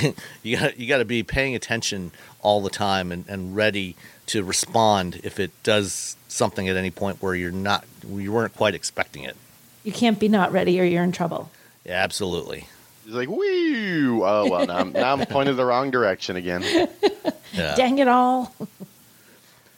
you 0.43 0.57
got 0.57 0.79
you 0.79 0.87
got 0.87 0.97
to 0.97 1.05
be 1.05 1.23
paying 1.23 1.55
attention 1.55 2.11
all 2.41 2.61
the 2.61 2.69
time 2.69 3.11
and, 3.11 3.25
and 3.27 3.55
ready 3.55 3.95
to 4.27 4.43
respond 4.43 5.19
if 5.23 5.39
it 5.39 5.51
does 5.63 6.15
something 6.27 6.67
at 6.67 6.75
any 6.75 6.89
point 6.89 7.21
where 7.21 7.35
you're 7.35 7.51
not 7.51 7.85
you 8.09 8.31
weren't 8.31 8.55
quite 8.55 8.73
expecting 8.73 9.23
it. 9.23 9.35
You 9.83 9.91
can't 9.91 10.19
be 10.19 10.27
not 10.27 10.51
ready 10.51 10.79
or 10.79 10.83
you're 10.83 11.03
in 11.03 11.11
trouble. 11.11 11.51
Yeah, 11.85 11.93
absolutely. 12.03 12.67
He's 13.05 13.13
like, 13.13 13.29
wee. 13.29 14.07
Oh 14.07 14.49
well, 14.49 14.65
now 14.65 14.77
I'm, 14.77 14.93
now 14.93 15.13
I'm 15.13 15.25
pointed 15.27 15.57
the 15.57 15.65
wrong 15.65 15.91
direction 15.91 16.35
again. 16.35 16.63
Yeah. 17.55 17.75
Dang 17.75 17.99
it 17.99 18.07
all. 18.07 18.51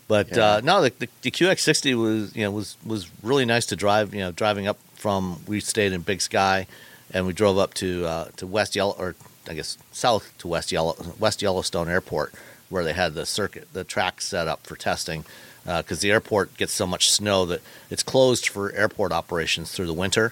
But 0.07 0.29
Yeah. 0.33 0.45
uh, 0.53 0.61
no, 0.63 0.81
the, 0.83 0.91
the, 0.97 1.09
the 1.23 1.31
QX60 1.31 1.95
was 2.01 2.33
you 2.33 2.43
know 2.43 2.51
was 2.51 2.77
was 2.85 3.09
really 3.21 3.43
nice 3.43 3.65
to 3.65 3.75
drive. 3.75 4.13
You 4.13 4.21
know, 4.21 4.31
driving 4.31 4.65
up 4.65 4.77
from 4.93 5.41
we 5.45 5.59
stayed 5.59 5.91
in 5.91 5.99
Big 6.01 6.21
Sky, 6.21 6.67
and 7.13 7.27
we 7.27 7.33
drove 7.33 7.57
up 7.57 7.73
to 7.75 8.05
uh, 8.05 8.25
to 8.37 8.47
West 8.47 8.77
Yellow 8.77 8.95
or 8.97 9.15
I 9.49 9.55
guess 9.55 9.77
south 9.91 10.31
to 10.37 10.47
West 10.47 10.71
Yellow 10.71 10.95
West 11.19 11.41
Yellowstone 11.41 11.89
Airport, 11.89 12.33
where 12.69 12.85
they 12.85 12.93
had 12.93 13.13
the 13.13 13.25
circuit 13.25 13.67
the 13.73 13.83
track 13.83 14.21
set 14.21 14.47
up 14.47 14.65
for 14.65 14.75
testing. 14.77 15.25
Because 15.65 15.99
the 15.99 16.11
airport 16.11 16.55
gets 16.57 16.71
so 16.71 16.85
much 16.87 17.09
snow 17.11 17.43
that 17.47 17.59
it's 17.89 18.03
closed 18.03 18.47
for 18.47 18.71
airport 18.73 19.11
operations 19.11 19.71
through 19.71 19.87
the 19.87 19.93
winter. 19.93 20.31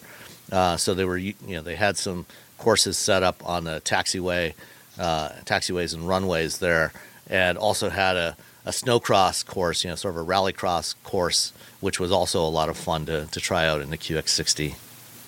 Uh, 0.52 0.78
so 0.78 0.94
they 0.94 1.06
were 1.06 1.18
you 1.18 1.36
know 1.48 1.62
they 1.62 1.76
had 1.76 1.98
some 1.98 2.26
courses 2.58 2.98
set 2.98 3.24
up 3.24 3.48
on 3.48 3.66
the 3.66 3.82
taxiway, 3.82 4.54
uh, 4.98 5.30
taxiways 5.46 5.94
and 5.94 6.08
runways 6.08 6.60
there, 6.60 6.94
and 7.30 7.58
also 7.58 7.90
had 7.90 8.16
a, 8.16 8.38
a 8.66 8.72
snowcross 8.72 9.46
course, 9.46 9.84
you 9.84 9.90
know, 9.90 9.96
sort 9.96 10.16
of 10.16 10.22
a 10.22 10.26
rallycross 10.26 10.96
course, 11.04 11.52
which 11.82 12.00
was 12.00 12.12
also 12.12 12.46
a 12.46 12.48
lot 12.48 12.70
of 12.70 12.78
fun 12.78 13.06
to, 13.06 13.26
to 13.28 13.40
try 13.40 13.68
out 13.68 13.82
in 13.82 13.90
the 13.90 13.98
QX60. 13.98 14.76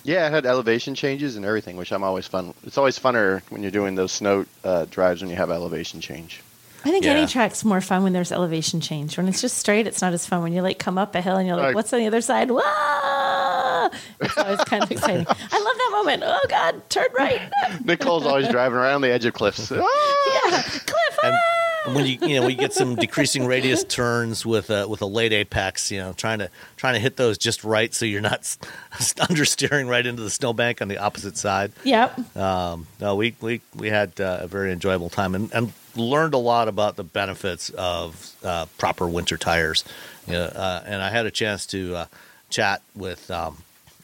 Yeah, 0.06 0.28
it 0.28 0.32
had 0.32 0.45
elevation 0.45 0.93
changes 0.93 1.36
and 1.36 1.43
everything, 1.43 1.78
which 1.78 1.91
I'm 1.91 2.04
always 2.04 2.28
fun. 2.28 2.54
It's 2.63 2.78
always 2.78 2.97
funner 2.97 3.41
when 3.49 3.63
you're 3.63 3.71
doing 3.71 3.95
those 3.95 4.12
snow 4.12 4.45
uh, 4.63 4.86
drives 4.86 5.21
when 5.21 5.32
you 5.32 5.36
have 5.36 5.49
elevation 5.49 5.99
change. 5.99 6.41
I 6.86 6.91
think 6.91 7.04
Yeah. 7.04 7.13
any 7.13 7.26
track's 7.28 7.65
more 7.65 7.82
fun 7.82 8.04
when 8.04 8.13
there's 8.13 8.32
elevation 8.32 8.80
change. 8.80 9.17
When 9.17 9.28
it's 9.28 9.41
just 9.41 9.58
straight, 9.58 9.88
it's 9.88 10.02
not 10.02 10.13
as 10.13 10.26
fun. 10.28 10.43
When 10.43 10.54
you 10.54 10.62
like 10.62 10.78
come 10.80 10.98
up 11.00 11.15
a 11.15 11.21
hill 11.21 11.36
and 11.38 11.48
you're 11.48 11.56
like, 11.58 11.65
Right. 11.65 11.76
"What's 11.76 11.91
on 11.91 12.00
the 12.00 12.08
other 12.08 12.21
side?" 12.21 12.50
Whoa! 12.52 13.89
It's 14.21 14.38
always 14.38 14.60
kind 14.65 14.84
of 14.84 14.91
exciting. 14.91 15.26
I 15.28 15.32
love 15.32 15.78
that 15.78 15.89
moment. 15.91 16.24
Oh 16.26 16.39
God, 16.48 16.89
turn 16.89 17.08
right. 17.17 17.41
Nicole's 17.84 18.26
always 18.26 18.48
driving 18.50 18.78
around 18.78 19.02
the 19.02 19.12
edge 19.12 19.26
of 19.26 19.34
cliffs. 19.34 19.71
Ah! 19.71 19.76
yeah, 20.45 20.62
cliff. 20.62 21.17
And, 21.24 21.34
ah! 21.36 21.82
and 21.88 21.95
when 21.95 22.06
you 22.06 22.17
you 22.21 22.36
know 22.36 22.41
when 22.41 22.52
you 22.52 22.58
get 22.58 22.74
some 22.74 22.95
decreasing 22.95 23.45
radius 23.45 23.84
turns 23.84 24.45
with 24.45 24.69
a 24.69 24.88
with 24.88 25.02
a 25.02 25.06
late 25.08 25.34
apex, 25.34 25.91
you 25.91 26.00
know, 26.00 26.13
trying 26.13 26.39
to 26.39 26.50
trying 26.78 26.93
to 26.93 27.00
hit 27.00 27.17
those 27.17 27.38
just 27.38 27.63
right 27.63 27.93
so 27.93 28.06
you're 28.06 28.21
not 28.21 28.39
s- 28.39 28.58
understeering 29.17 29.88
right 29.89 30.06
into 30.06 30.21
the 30.21 30.30
snowbank 30.30 30.82
on 30.82 30.88
the 30.88 30.98
opposite 31.00 31.38
side. 31.38 31.71
Yep. 31.84 32.38
Um, 32.38 32.88
no, 33.00 33.15
we 33.15 33.36
we 33.41 33.62
we 33.76 33.89
had 33.89 34.19
uh, 34.21 34.39
a 34.41 34.48
very 34.48 34.71
enjoyable 34.71 35.10
time 35.10 35.34
and, 35.36 35.52
and 35.54 35.74
learned 35.95 36.34
a 36.34 36.39
lot 36.39 36.67
about 36.67 36.95
the 36.95 37.03
benefits 37.03 37.69
of 37.69 38.36
uh, 38.43 38.65
proper 38.77 39.08
winter 39.08 39.38
tires. 39.38 39.84
Uh, 40.27 40.81
and 40.86 41.01
I 41.01 41.10
had 41.10 41.25
a 41.25 41.31
chance 41.31 41.65
to 41.67 41.95
uh, 41.95 42.05
chat 42.49 42.81
with 42.95 43.29
um, 43.31 43.58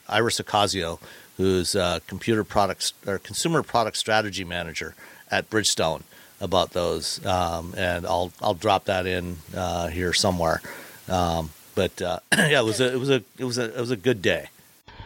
Iris 0.08 0.40
Ocasio, 0.40 1.00
who's 1.38 1.76
uh, 1.76 2.00
computer 2.08 2.44
products 2.44 2.94
or 3.08 3.18
consumer 3.18 3.64
product 3.64 3.98
strategy 3.98 4.44
manager 4.44 4.94
at 5.30 5.50
Bridgestone, 5.50 6.04
about 6.40 6.72
those. 6.72 7.26
Um, 7.26 7.74
and 7.78 8.06
I'll 8.06 8.32
I'll 8.42 8.54
drop 8.54 8.86
that 8.86 9.06
in 9.06 9.38
uh, 9.56 9.88
here 9.88 10.14
somewhere. 10.14 10.62
Um, 11.08 11.52
but 11.76 12.02
uh, 12.02 12.20
yeah, 12.38 12.60
it 12.60 12.66
was 12.66 12.80
a 12.82 12.94
it 12.94 13.00
was 13.00 13.10
a 13.10 13.24
it 13.38 13.44
was 13.44 13.58
a 13.58 13.66
it 13.66 13.80
was 13.80 13.92
a 13.92 13.98
good 13.98 14.22
day. 14.22 14.50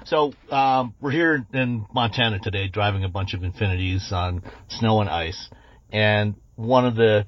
So 0.05 0.33
um, 0.51 0.93
we're 1.01 1.11
here 1.11 1.45
in 1.51 1.85
Montana 1.93 2.39
today, 2.39 2.67
driving 2.67 3.03
a 3.03 3.09
bunch 3.09 3.33
of 3.33 3.41
Infinitis 3.41 4.11
on 4.11 4.43
snow 4.67 5.01
and 5.01 5.09
ice, 5.09 5.49
and 5.91 6.35
one 6.55 6.85
of 6.85 6.95
the 6.95 7.25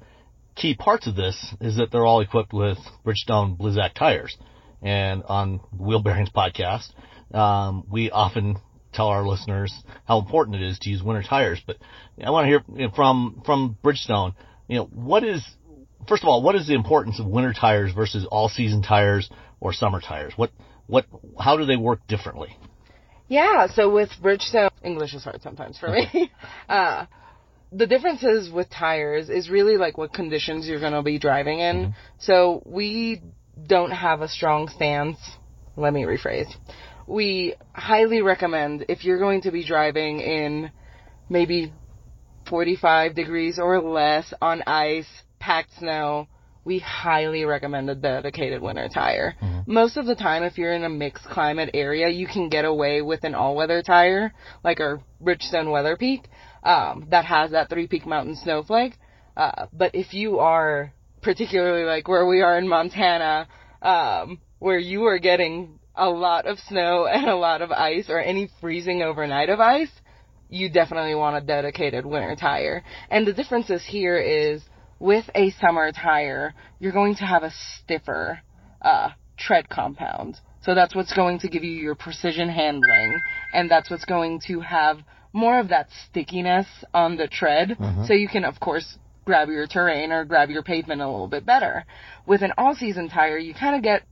key 0.54 0.74
parts 0.74 1.06
of 1.06 1.14
this 1.14 1.54
is 1.60 1.76
that 1.76 1.90
they're 1.90 2.06
all 2.06 2.20
equipped 2.20 2.52
with 2.52 2.78
Bridgestone 3.04 3.56
Blizzak 3.56 3.94
tires. 3.94 4.36
And 4.82 5.22
on 5.24 5.60
Wheel 5.76 6.02
Bearings 6.02 6.30
podcast, 6.30 6.88
um, 7.34 7.84
we 7.90 8.10
often 8.10 8.58
tell 8.92 9.08
our 9.08 9.26
listeners 9.26 9.72
how 10.06 10.18
important 10.18 10.56
it 10.56 10.62
is 10.62 10.78
to 10.80 10.90
use 10.90 11.02
winter 11.02 11.22
tires. 11.22 11.60
But 11.66 11.76
I 12.24 12.30
want 12.30 12.44
to 12.44 12.48
hear 12.48 12.62
you 12.74 12.86
know, 12.86 12.94
from 12.94 13.42
from 13.44 13.76
Bridgestone. 13.82 14.34
You 14.68 14.78
know, 14.78 14.84
what 14.84 15.24
is 15.24 15.44
first 16.08 16.22
of 16.22 16.28
all, 16.28 16.42
what 16.42 16.54
is 16.54 16.66
the 16.66 16.74
importance 16.74 17.18
of 17.20 17.26
winter 17.26 17.52
tires 17.52 17.92
versus 17.92 18.26
all 18.30 18.48
season 18.48 18.82
tires 18.82 19.28
or 19.60 19.72
summer 19.72 20.00
tires? 20.00 20.32
What 20.36 20.50
what 20.86 21.06
how 21.38 21.56
do 21.56 21.64
they 21.66 21.76
work 21.76 22.06
differently? 22.06 22.56
Yeah, 23.28 23.66
so 23.66 23.90
with 23.90 24.10
Bridgestone, 24.22 24.70
English 24.82 25.14
is 25.14 25.22
hard 25.22 25.42
sometimes 25.42 25.78
for 25.78 25.90
me. 25.90 26.32
uh, 26.68 27.06
the 27.72 27.86
differences 27.86 28.50
with 28.50 28.70
tires 28.70 29.28
is 29.28 29.50
really 29.50 29.76
like 29.76 29.98
what 29.98 30.12
conditions 30.12 30.66
you're 30.66 30.80
going 30.80 30.92
to 30.92 31.02
be 31.02 31.18
driving 31.18 31.60
in. 31.60 31.76
Mm-hmm. 31.76 31.90
So 32.18 32.62
we 32.64 33.22
don't 33.66 33.90
have 33.90 34.20
a 34.22 34.28
strong 34.28 34.68
stance. 34.68 35.18
Let 35.76 35.92
me 35.92 36.02
rephrase. 36.02 36.50
We 37.06 37.54
highly 37.72 38.22
recommend 38.22 38.86
if 38.88 39.04
you're 39.04 39.18
going 39.18 39.42
to 39.42 39.50
be 39.50 39.64
driving 39.64 40.20
in 40.20 40.70
maybe 41.28 41.72
45 42.48 43.14
degrees 43.14 43.58
or 43.58 43.80
less 43.80 44.32
on 44.40 44.62
ice, 44.66 45.06
packed 45.38 45.70
snow, 45.78 46.28
we 46.64 46.78
highly 46.80 47.44
recommend 47.44 47.88
a 47.88 47.94
dedicated 47.94 48.60
winter 48.60 48.88
tire. 48.92 49.34
Mm-hmm. 49.40 49.72
Most 49.72 49.96
of 49.96 50.04
the 50.04 50.14
time, 50.14 50.42
if 50.42 50.58
you're 50.58 50.74
in 50.74 50.84
a 50.84 50.88
mixed 50.88 51.24
climate 51.24 51.70
area, 51.72 52.08
you 52.08 52.26
can 52.26 52.50
get 52.50 52.66
away 52.66 53.00
with 53.00 53.24
an 53.24 53.34
all-weather 53.34 53.82
tire, 53.82 54.34
like 54.62 54.80
our 54.80 55.00
Bridgestone 55.22 55.66
WeatherPeak, 55.66 56.24
um, 56.62 57.06
that 57.10 57.24
has 57.24 57.50
that 57.52 57.68
three-peak 57.68 58.06
mountain 58.06 58.36
snowflake. 58.36 58.94
Uh, 59.36 59.66
but 59.72 59.94
if 59.94 60.14
you 60.14 60.38
are 60.38 60.92
particularly 61.22 61.84
like 61.84 62.08
where 62.08 62.26
we 62.26 62.40
are 62.42 62.58
in 62.58 62.68
Montana, 62.68 63.48
um, 63.82 64.40
where 64.58 64.78
you 64.78 65.04
are 65.04 65.18
getting 65.18 65.78
a 65.94 66.08
lot 66.08 66.46
of 66.46 66.58
snow 66.58 67.06
and 67.12 67.28
a 67.28 67.36
lot 67.36 67.62
of 67.62 67.70
ice, 67.70 68.06
or 68.08 68.18
any 68.18 68.50
freezing 68.60 69.02
overnight 69.02 69.48
of 69.48 69.60
ice, 69.60 69.90
you 70.48 70.70
definitely 70.70 71.14
want 71.14 71.36
a 71.36 71.46
dedicated 71.46 72.06
winter 72.06 72.34
tire. 72.34 72.82
And 73.10 73.26
the 73.26 73.32
differences 73.32 73.84
here 73.86 74.18
is 74.18 74.62
with 74.98 75.28
a 75.34 75.50
summer 75.52 75.92
tire, 75.92 76.54
you're 76.80 76.92
going 76.92 77.16
to 77.16 77.24
have 77.24 77.42
a 77.42 77.52
stiffer 77.76 78.40
uh, 78.82 79.10
tread 79.36 79.68
compound. 79.68 80.38
So 80.62 80.74
that's 80.74 80.94
what's 80.94 81.14
going 81.14 81.38
to 81.40 81.48
give 81.48 81.62
you 81.62 81.70
your 81.70 81.94
precision 81.94 82.48
handling, 82.48 83.20
and 83.54 83.70
that's 83.70 83.90
what's 83.90 84.04
going 84.04 84.40
to 84.48 84.60
have 84.60 84.98
more 85.32 85.58
of 85.60 85.68
that 85.68 85.88
stickiness 86.08 86.66
on 86.94 87.16
the 87.16 87.28
tread. 87.28 87.76
So 88.06 88.14
you 88.14 88.28
can, 88.28 88.44
of 88.44 88.58
course, 88.60 88.98
grab 89.24 89.48
your 89.48 89.66
terrain 89.66 90.10
or 90.10 90.24
grab 90.24 90.50
your 90.50 90.62
pavement 90.62 91.00
a 91.02 91.06
little 91.08 91.28
bit 91.28 91.44
better. 91.44 91.84
With 92.26 92.42
an 92.42 92.52
all-season 92.56 93.08
tire, 93.10 93.38
you 93.38 93.54
kind 93.54 93.76
of 93.76 93.82
get 93.82 94.02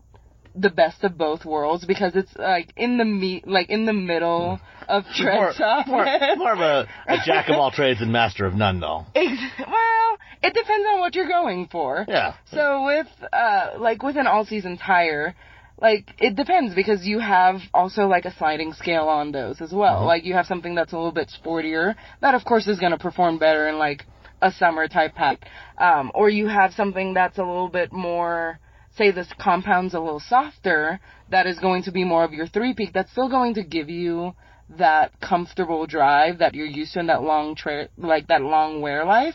the 0.55 0.71
best 0.71 1.05
of 1.05 1.19
both 1.19 1.45
worlds 1.45 1.85
because 1.85 2.17
it's 2.17 2.35
like 2.37 2.73
in 2.77 2.97
the 2.99 3.05
meat, 3.05 3.47
like 3.47 3.69
in 3.69 3.85
the 3.87 3.93
middle 3.93 4.59
of 4.89 5.05
tread 5.15 5.35
more, 5.35 5.53
softness. 5.53 6.39
more 6.39 6.53
of 6.53 6.61
a, 6.61 6.89
a 7.07 7.17
jack 7.27 7.49
of 7.49 7.57
all 7.57 7.71
trades 7.71 8.01
and 8.01 8.13
master 8.13 8.47
of 8.47 8.55
none, 8.55 8.81
though. 8.81 9.05
Well, 9.15 10.19
it 10.43 10.55
depends 10.55 10.87
on 10.93 11.01
what 11.01 11.15
you're 11.15 11.29
going 11.29 11.69
for. 11.71 12.05
Yeah. 12.09 12.35
So 12.53 12.85
with 12.85 13.07
uh 13.33 13.79
like 13.79 14.03
with 14.03 14.17
an 14.17 14.27
all 14.27 14.45
season 14.45 14.79
tire, 14.79 15.35
like 15.81 16.15
it 16.19 16.37
depends 16.37 16.75
because 16.75 17.07
you 17.07 17.19
have 17.19 17.61
also 17.75 18.07
like 18.07 18.25
a 18.25 18.35
sliding 18.37 18.73
scale 18.73 19.09
on 19.09 19.33
those 19.33 19.61
as 19.61 19.73
well. 19.73 20.05
Like 20.07 20.25
you 20.25 20.35
have 20.35 20.47
something 20.47 20.75
that's 20.75 20.93
a 20.93 20.97
little 20.97 21.13
bit 21.13 21.31
sportier 21.43 21.95
that 22.21 22.35
of 22.35 22.45
course 22.45 22.67
is 22.67 22.79
going 22.79 22.93
to 22.93 22.99
perform 22.99 23.39
better 23.39 23.69
in 23.69 23.79
like 23.79 24.05
a 24.41 24.51
summer 24.53 24.89
type 24.89 25.15
pack. 25.15 25.47
Um 25.79 26.13
or 26.15 26.31
you 26.31 26.49
have 26.49 26.73
something 26.73 27.15
that's 27.15 27.39
a 27.39 27.45
little 27.45 27.69
bit 27.69 27.93
more 27.93 28.59
say 28.97 29.11
this 29.11 29.29
compound's 29.39 29.93
a 29.93 30.01
little 30.01 30.21
softer 30.21 30.99
that 31.31 31.47
is 31.47 31.59
going 31.59 31.83
to 31.83 31.93
be 31.93 32.05
more 32.05 32.25
of 32.25 32.33
your 32.33 32.47
three 32.47 32.73
peak 32.73 32.91
that's 32.95 33.13
still 33.13 33.29
going 33.29 33.55
to 33.55 33.63
give 33.63 33.91
you 33.91 34.35
that 34.79 35.13
comfortable 35.21 35.87
drive 35.87 36.39
that 36.39 36.55
you're 36.55 36.67
used 36.67 36.95
to 36.95 37.01
in 37.01 37.07
that 37.07 37.23
long 37.23 37.55
tra- 37.55 37.89
like 37.97 38.27
that 38.29 38.43
long 38.43 38.81
wear 38.81 39.05
life. 39.05 39.35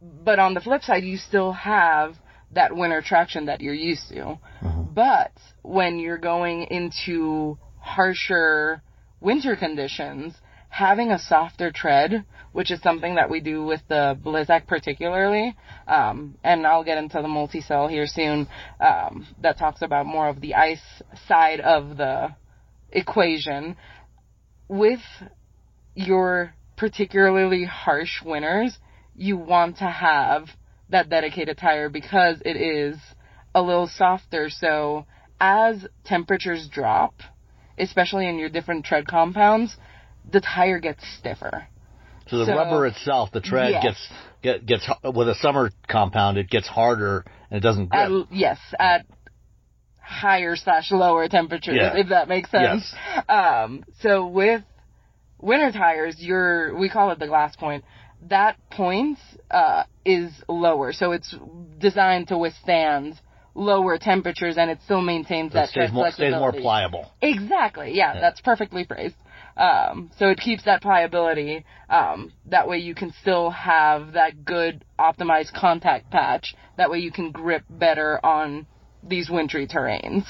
But 0.00 0.38
on 0.38 0.54
the 0.54 0.60
flip 0.60 0.82
side, 0.82 1.04
you 1.04 1.16
still 1.16 1.52
have 1.52 2.14
that 2.56 2.74
winter 2.74 3.00
traction 3.00 3.46
that 3.46 3.60
you're 3.60 3.74
used 3.74 4.08
to. 4.10 4.38
But 4.92 5.32
when 5.62 5.98
you're 5.98 6.18
going 6.18 6.64
into 6.64 7.58
harsher 7.78 8.82
winter 9.20 9.56
conditions, 9.56 10.34
having 10.68 11.10
a 11.10 11.18
softer 11.18 11.70
tread, 11.70 12.24
which 12.52 12.70
is 12.70 12.80
something 12.82 13.14
that 13.14 13.30
we 13.30 13.40
do 13.40 13.64
with 13.64 13.80
the 13.88 14.18
Blizzak 14.22 14.66
particularly, 14.66 15.54
um, 15.86 16.36
and 16.42 16.66
I'll 16.66 16.84
get 16.84 16.98
into 16.98 17.20
the 17.22 17.28
multi-cell 17.28 17.88
here 17.88 18.06
soon, 18.06 18.48
um, 18.80 19.26
that 19.42 19.58
talks 19.58 19.82
about 19.82 20.06
more 20.06 20.28
of 20.28 20.40
the 20.40 20.54
ice 20.54 21.02
side 21.28 21.60
of 21.60 21.96
the 21.96 22.34
equation. 22.90 23.76
With 24.68 25.00
your 25.94 26.54
particularly 26.76 27.64
harsh 27.64 28.22
winters, 28.24 28.76
you 29.14 29.36
want 29.36 29.78
to 29.78 29.84
have 29.88 30.48
that 30.90 31.08
dedicated 31.08 31.58
tire 31.58 31.88
because 31.88 32.40
it 32.44 32.56
is 32.56 32.96
a 33.54 33.62
little 33.62 33.86
softer. 33.88 34.48
So 34.50 35.06
as 35.40 35.86
temperatures 36.04 36.68
drop, 36.70 37.14
especially 37.78 38.28
in 38.28 38.38
your 38.38 38.48
different 38.48 38.84
tread 38.84 39.06
compounds, 39.06 39.76
the 40.30 40.40
tire 40.40 40.78
gets 40.78 41.02
stiffer. 41.18 41.66
So 42.28 42.38
the 42.38 42.46
So- 42.46 42.56
rubber 42.56 42.86
itself, 42.86 43.30
the 43.30 43.40
tread 43.40 43.70
Yes. 43.70 43.82
gets 43.82 44.08
get, 44.42 44.66
gets 44.66 44.88
with 45.02 45.28
a 45.28 45.34
summer 45.36 45.70
compound, 45.88 46.38
it 46.38 46.48
gets 46.48 46.68
harder 46.68 47.24
and 47.50 47.58
it 47.58 47.60
doesn't 47.60 47.86
grip. 47.86 48.26
At, 48.30 48.32
yes, 48.32 48.58
at 48.78 49.06
higher 50.00 50.54
slash 50.56 50.90
lower 50.92 51.28
temperatures, 51.28 51.76
Yeah. 51.76 51.96
if 51.96 52.08
that 52.08 52.28
makes 52.28 52.50
sense. 52.50 52.94
Um, 53.28 53.84
so 54.00 54.26
with 54.26 54.62
winter 55.40 55.72
tires, 55.72 56.22
your 56.22 56.76
we 56.76 56.88
call 56.88 57.10
it 57.10 57.18
the 57.18 57.26
glass 57.26 57.56
point. 57.56 57.84
That 58.28 58.56
point 58.70 59.18
uh, 59.50 59.84
is 60.04 60.32
lower, 60.48 60.92
so 60.92 61.12
it's 61.12 61.34
designed 61.78 62.28
to 62.28 62.38
withstand 62.38 63.20
lower 63.54 63.98
temperatures, 63.98 64.56
and 64.58 64.70
it 64.70 64.78
still 64.84 65.00
maintains 65.00 65.52
So 65.52 65.58
it 65.58 65.62
that 65.62 65.68
stays 65.70 65.92
more, 65.92 66.10
stays 66.10 66.32
more 66.32 66.52
pliable. 66.52 67.12
Exactly. 67.22 67.92
Yeah, 67.94 68.20
that's 68.20 68.40
perfectly 68.40 68.84
phrased. 68.84 69.16
Um, 69.56 70.10
so 70.18 70.28
it 70.28 70.38
keeps 70.38 70.64
that 70.64 70.82
pliability. 70.82 71.64
Um, 71.88 72.32
that 72.46 72.68
way 72.68 72.78
you 72.78 72.94
can 72.94 73.12
still 73.22 73.50
have 73.50 74.12
that 74.12 74.44
good 74.44 74.84
optimized 74.98 75.54
contact 75.54 76.10
patch. 76.10 76.54
That 76.76 76.90
way 76.90 76.98
you 76.98 77.10
can 77.10 77.30
grip 77.30 77.64
better 77.70 78.20
on 78.24 78.66
these 79.02 79.30
wintry 79.30 79.66
terrains. 79.66 80.24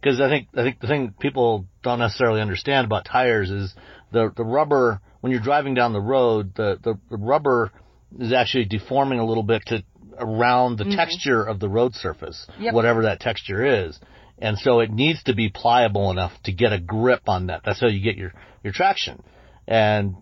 Because 0.00 0.20
I 0.20 0.28
think 0.28 0.48
I 0.56 0.62
think 0.62 0.80
the 0.80 0.86
thing 0.86 1.14
people 1.18 1.66
don't 1.82 1.98
necessarily 1.98 2.40
understand 2.40 2.86
about 2.86 3.04
tires 3.04 3.50
is 3.50 3.74
the 4.12 4.32
the 4.34 4.44
rubber 4.44 5.00
when 5.20 5.32
you're 5.32 5.42
driving 5.42 5.74
down 5.74 5.92
the 5.92 6.00
road, 6.00 6.54
the 6.54 6.78
the, 6.82 6.98
the 7.10 7.16
rubber 7.16 7.72
is 8.18 8.32
actually 8.32 8.64
deforming 8.64 9.18
a 9.18 9.24
little 9.24 9.42
bit 9.42 9.62
to 9.66 9.82
around 10.18 10.78
the 10.78 10.84
mm-hmm. 10.84 10.96
texture 10.96 11.44
of 11.44 11.60
the 11.60 11.68
road 11.68 11.94
surface, 11.94 12.46
Yep. 12.58 12.74
whatever 12.74 13.02
that 13.02 13.20
texture 13.20 13.84
is. 13.84 13.98
And 14.38 14.58
so 14.58 14.80
it 14.80 14.90
needs 14.90 15.22
to 15.24 15.34
be 15.34 15.48
pliable 15.48 16.10
enough 16.10 16.32
to 16.44 16.52
get 16.52 16.72
a 16.72 16.78
grip 16.78 17.28
on 17.28 17.48
that. 17.48 17.62
That's 17.64 17.80
how 17.80 17.88
you 17.88 18.00
get 18.00 18.16
your, 18.16 18.32
your 18.62 18.72
traction. 18.72 19.22
And 19.66 20.14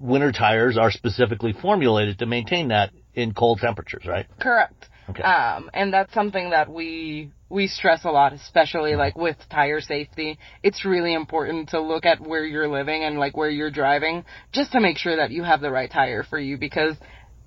winter 0.00 0.32
tires 0.32 0.78
are 0.78 0.90
specifically 0.90 1.52
formulated 1.52 2.20
to 2.20 2.26
maintain 2.26 2.68
that 2.68 2.90
in 3.14 3.34
cold 3.34 3.58
temperatures, 3.60 4.04
right? 4.06 4.26
Correct. 4.40 4.87
Okay. 5.10 5.22
Um, 5.22 5.70
and 5.72 5.92
that's 5.92 6.12
something 6.12 6.50
that 6.50 6.70
we 6.70 7.30
we 7.48 7.66
stress 7.66 8.04
a 8.04 8.10
lot, 8.10 8.32
especially 8.34 8.94
like 8.94 9.16
with 9.16 9.36
tire 9.50 9.80
safety. 9.80 10.38
It's 10.62 10.84
really 10.84 11.14
important 11.14 11.70
to 11.70 11.80
look 11.80 12.04
at 12.04 12.20
where 12.20 12.44
you're 12.44 12.68
living 12.68 13.04
and 13.04 13.18
like 13.18 13.36
where 13.36 13.48
you're 13.48 13.70
driving, 13.70 14.24
just 14.52 14.72
to 14.72 14.80
make 14.80 14.98
sure 14.98 15.16
that 15.16 15.30
you 15.30 15.44
have 15.44 15.60
the 15.60 15.70
right 15.70 15.90
tire 15.90 16.24
for 16.24 16.38
you. 16.38 16.58
Because 16.58 16.94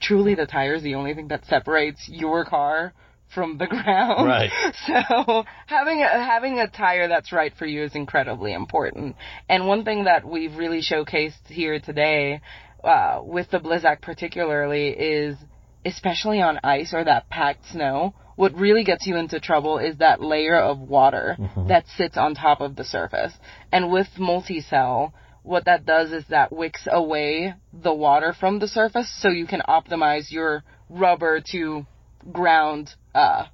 truly, 0.02 0.34
the 0.34 0.48
tire 0.48 0.76
is 0.76 0.84
the 0.84 0.96
only 0.96 1.14
thing 1.14 1.28
that 1.28 1.46
separates 1.46 2.10
your 2.10 2.46
car 2.46 2.94
from 3.34 3.58
the 3.58 3.68
ground. 3.68 4.28
Right. 4.28 4.52
So 4.88 5.44
having 5.68 6.02
a 6.02 6.08
having 6.08 6.60
a 6.60 6.68
tire 6.68 7.08
that's 7.08 7.32
right 7.32 7.54
for 7.58 7.66
you 7.66 7.84
is 7.84 7.96
incredibly 7.96 8.54
important. 8.54 9.16
And 9.48 9.68
one 9.68 9.86
thing 9.86 10.06
that 10.06 10.28
we've 10.28 10.56
really 10.56 10.82
showcased 10.82 11.46
here 11.46 11.80
today, 11.80 12.42
uh, 12.84 13.22
with 13.24 13.52
the 13.52 13.60
Blizzak 13.60 14.02
particularly, 14.02 14.90
is 14.90 15.38
especially 15.86 16.42
on 16.42 16.60
ice 16.64 16.94
or 16.94 17.04
that 17.04 17.30
packed 17.30 17.66
snow. 17.72 18.14
What 18.36 18.56
really 18.56 18.84
gets 18.84 19.06
you 19.06 19.18
into 19.18 19.40
trouble 19.40 19.78
is 19.78 19.98
that 19.98 20.22
layer 20.22 20.56
of 20.56 20.80
water 20.80 21.38
that 21.68 21.86
sits 21.96 22.18
on 22.18 22.34
top 22.34 22.62
of 22.62 22.76
the 22.76 22.84
surface. 22.84 23.34
And 23.72 23.92
with 23.92 24.08
multi-cell, 24.18 25.14
what 25.44 25.66
that 25.66 25.86
does 25.86 26.12
is 26.12 26.26
that 26.30 26.52
wicks 26.52 26.88
away 26.92 27.54
the 27.74 27.94
water 27.94 28.34
from 28.38 28.60
the 28.60 28.68
surface 28.68 29.12
so 29.22 29.30
you 29.30 29.46
can 29.46 29.62
optimize 29.68 30.32
your 30.32 30.64
rubber 30.90 31.42
to 31.52 31.86
ground 32.32 32.92
uh, 33.14 33.46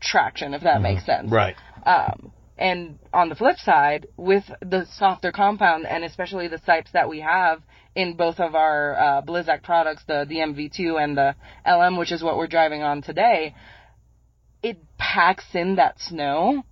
traction, 0.00 0.54
if 0.54 0.62
that 0.62 0.80
makes 0.82 1.04
sense. 1.04 1.30
Right. 1.30 1.56
Um, 1.84 2.32
and 2.58 2.98
on 3.12 3.28
the 3.28 3.34
flip 3.34 3.58
side, 3.58 4.06
with 4.16 4.44
the 4.60 4.86
softer 4.96 5.32
compound, 5.32 5.86
and 5.86 6.04
especially 6.04 6.48
the 6.48 6.58
types 6.58 6.90
that 6.92 7.08
we 7.08 7.20
have 7.20 7.62
in 7.94 8.16
both 8.16 8.40
of 8.40 8.54
our 8.54 8.96
uh, 8.96 9.22
Blizzak 9.22 9.62
products, 9.62 10.02
the 10.06 10.24
the 10.28 10.36
MV2 10.36 11.02
and 11.02 11.16
the 11.16 11.34
LM, 11.66 11.96
which 11.96 12.12
is 12.12 12.22
what 12.22 12.36
we're 12.36 12.46
driving 12.46 12.82
on 12.82 13.02
today, 13.02 13.54
it 14.62 14.78
packs 14.98 15.54
in 15.54 15.76
that 15.76 15.98
snow 16.00 16.64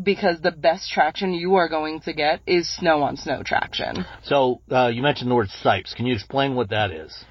because 0.00 0.40
the 0.40 0.52
best 0.52 0.90
traction 0.90 1.32
you 1.32 1.56
are 1.56 1.68
going 1.68 2.00
to 2.00 2.12
get 2.12 2.40
is 2.46 2.72
snow 2.76 3.02
on 3.02 3.16
snow 3.16 3.42
traction. 3.44 4.04
So 4.22 4.60
uh, 4.70 4.88
you 4.88 5.02
mentioned 5.02 5.30
the 5.30 5.34
word 5.34 5.48
sipes. 5.64 5.94
Can 5.94 6.06
you 6.06 6.14
explain 6.14 6.54
what 6.54 6.70
that 6.70 6.90
is? 6.90 7.24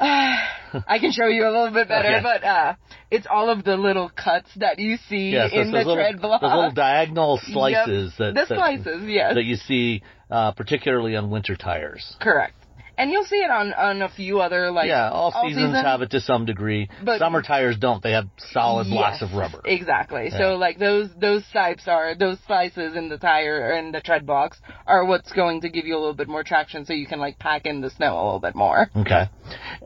I 0.00 0.98
can 1.00 1.12
show 1.12 1.26
you 1.26 1.44
a 1.44 1.50
little 1.50 1.70
bit 1.72 1.88
better, 1.88 2.08
Okay. 2.08 2.22
but 2.22 2.44
uh, 2.44 2.74
it's 3.10 3.26
all 3.28 3.50
of 3.50 3.64
the 3.64 3.76
little 3.76 4.10
cuts 4.10 4.48
that 4.56 4.78
you 4.78 4.96
see 5.08 5.30
Yes, 5.30 5.50
in 5.52 5.72
the 5.72 5.82
tread 5.84 6.20
block. 6.20 6.40
those 6.40 6.52
little 6.54 6.70
diagonal 6.72 7.38
slices 7.42 8.14
Yep. 8.18 8.34
that, 8.34 8.48
the 8.48 8.54
that 8.54 8.56
slices, 8.56 9.02
yes. 9.06 9.34
that 9.34 9.44
you 9.44 9.56
see, 9.56 10.02
uh, 10.30 10.52
particularly 10.52 11.16
on 11.16 11.30
winter 11.30 11.56
tires. 11.56 12.16
Correct. 12.20 12.54
And 12.98 13.12
you'll 13.12 13.24
see 13.24 13.36
it 13.36 13.50
on 13.50 13.72
on 13.72 14.02
a 14.02 14.08
few 14.08 14.40
other 14.40 14.72
like 14.72 14.88
yeah, 14.88 15.08
all, 15.08 15.30
seasons 15.30 15.70
season. 15.70 15.84
have 15.84 16.02
it 16.02 16.10
to 16.10 16.20
some 16.20 16.44
degree. 16.44 16.90
But- 17.04 17.20
Summer 17.20 17.42
tires 17.42 17.76
don't. 17.78 18.02
They 18.02 18.10
have 18.10 18.26
solid 18.50 18.88
blocks 18.88 19.22
of 19.22 19.34
rubber. 19.34 19.62
Exactly. 19.64 20.28
Yeah. 20.30 20.38
So 20.38 20.56
like 20.56 20.78
those 20.78 21.08
those 21.18 21.44
sipes 21.54 21.86
are 21.86 22.16
those 22.16 22.38
slices 22.46 22.96
in 22.96 23.08
the 23.08 23.16
tire 23.16 23.70
and 23.70 23.94
the 23.94 24.00
tread 24.00 24.26
blocks 24.26 24.58
are 24.84 25.04
what's 25.04 25.32
going 25.32 25.60
to 25.60 25.68
give 25.68 25.86
you 25.86 25.94
a 25.94 26.00
little 26.00 26.14
bit 26.14 26.28
more 26.28 26.42
traction, 26.42 26.84
so 26.84 26.92
you 26.92 27.06
can 27.06 27.20
like 27.20 27.38
pack 27.38 27.66
in 27.66 27.80
the 27.80 27.90
snow 27.90 28.14
a 28.14 28.24
little 28.24 28.40
bit 28.40 28.56
more. 28.56 28.90
Okay, 28.96 29.26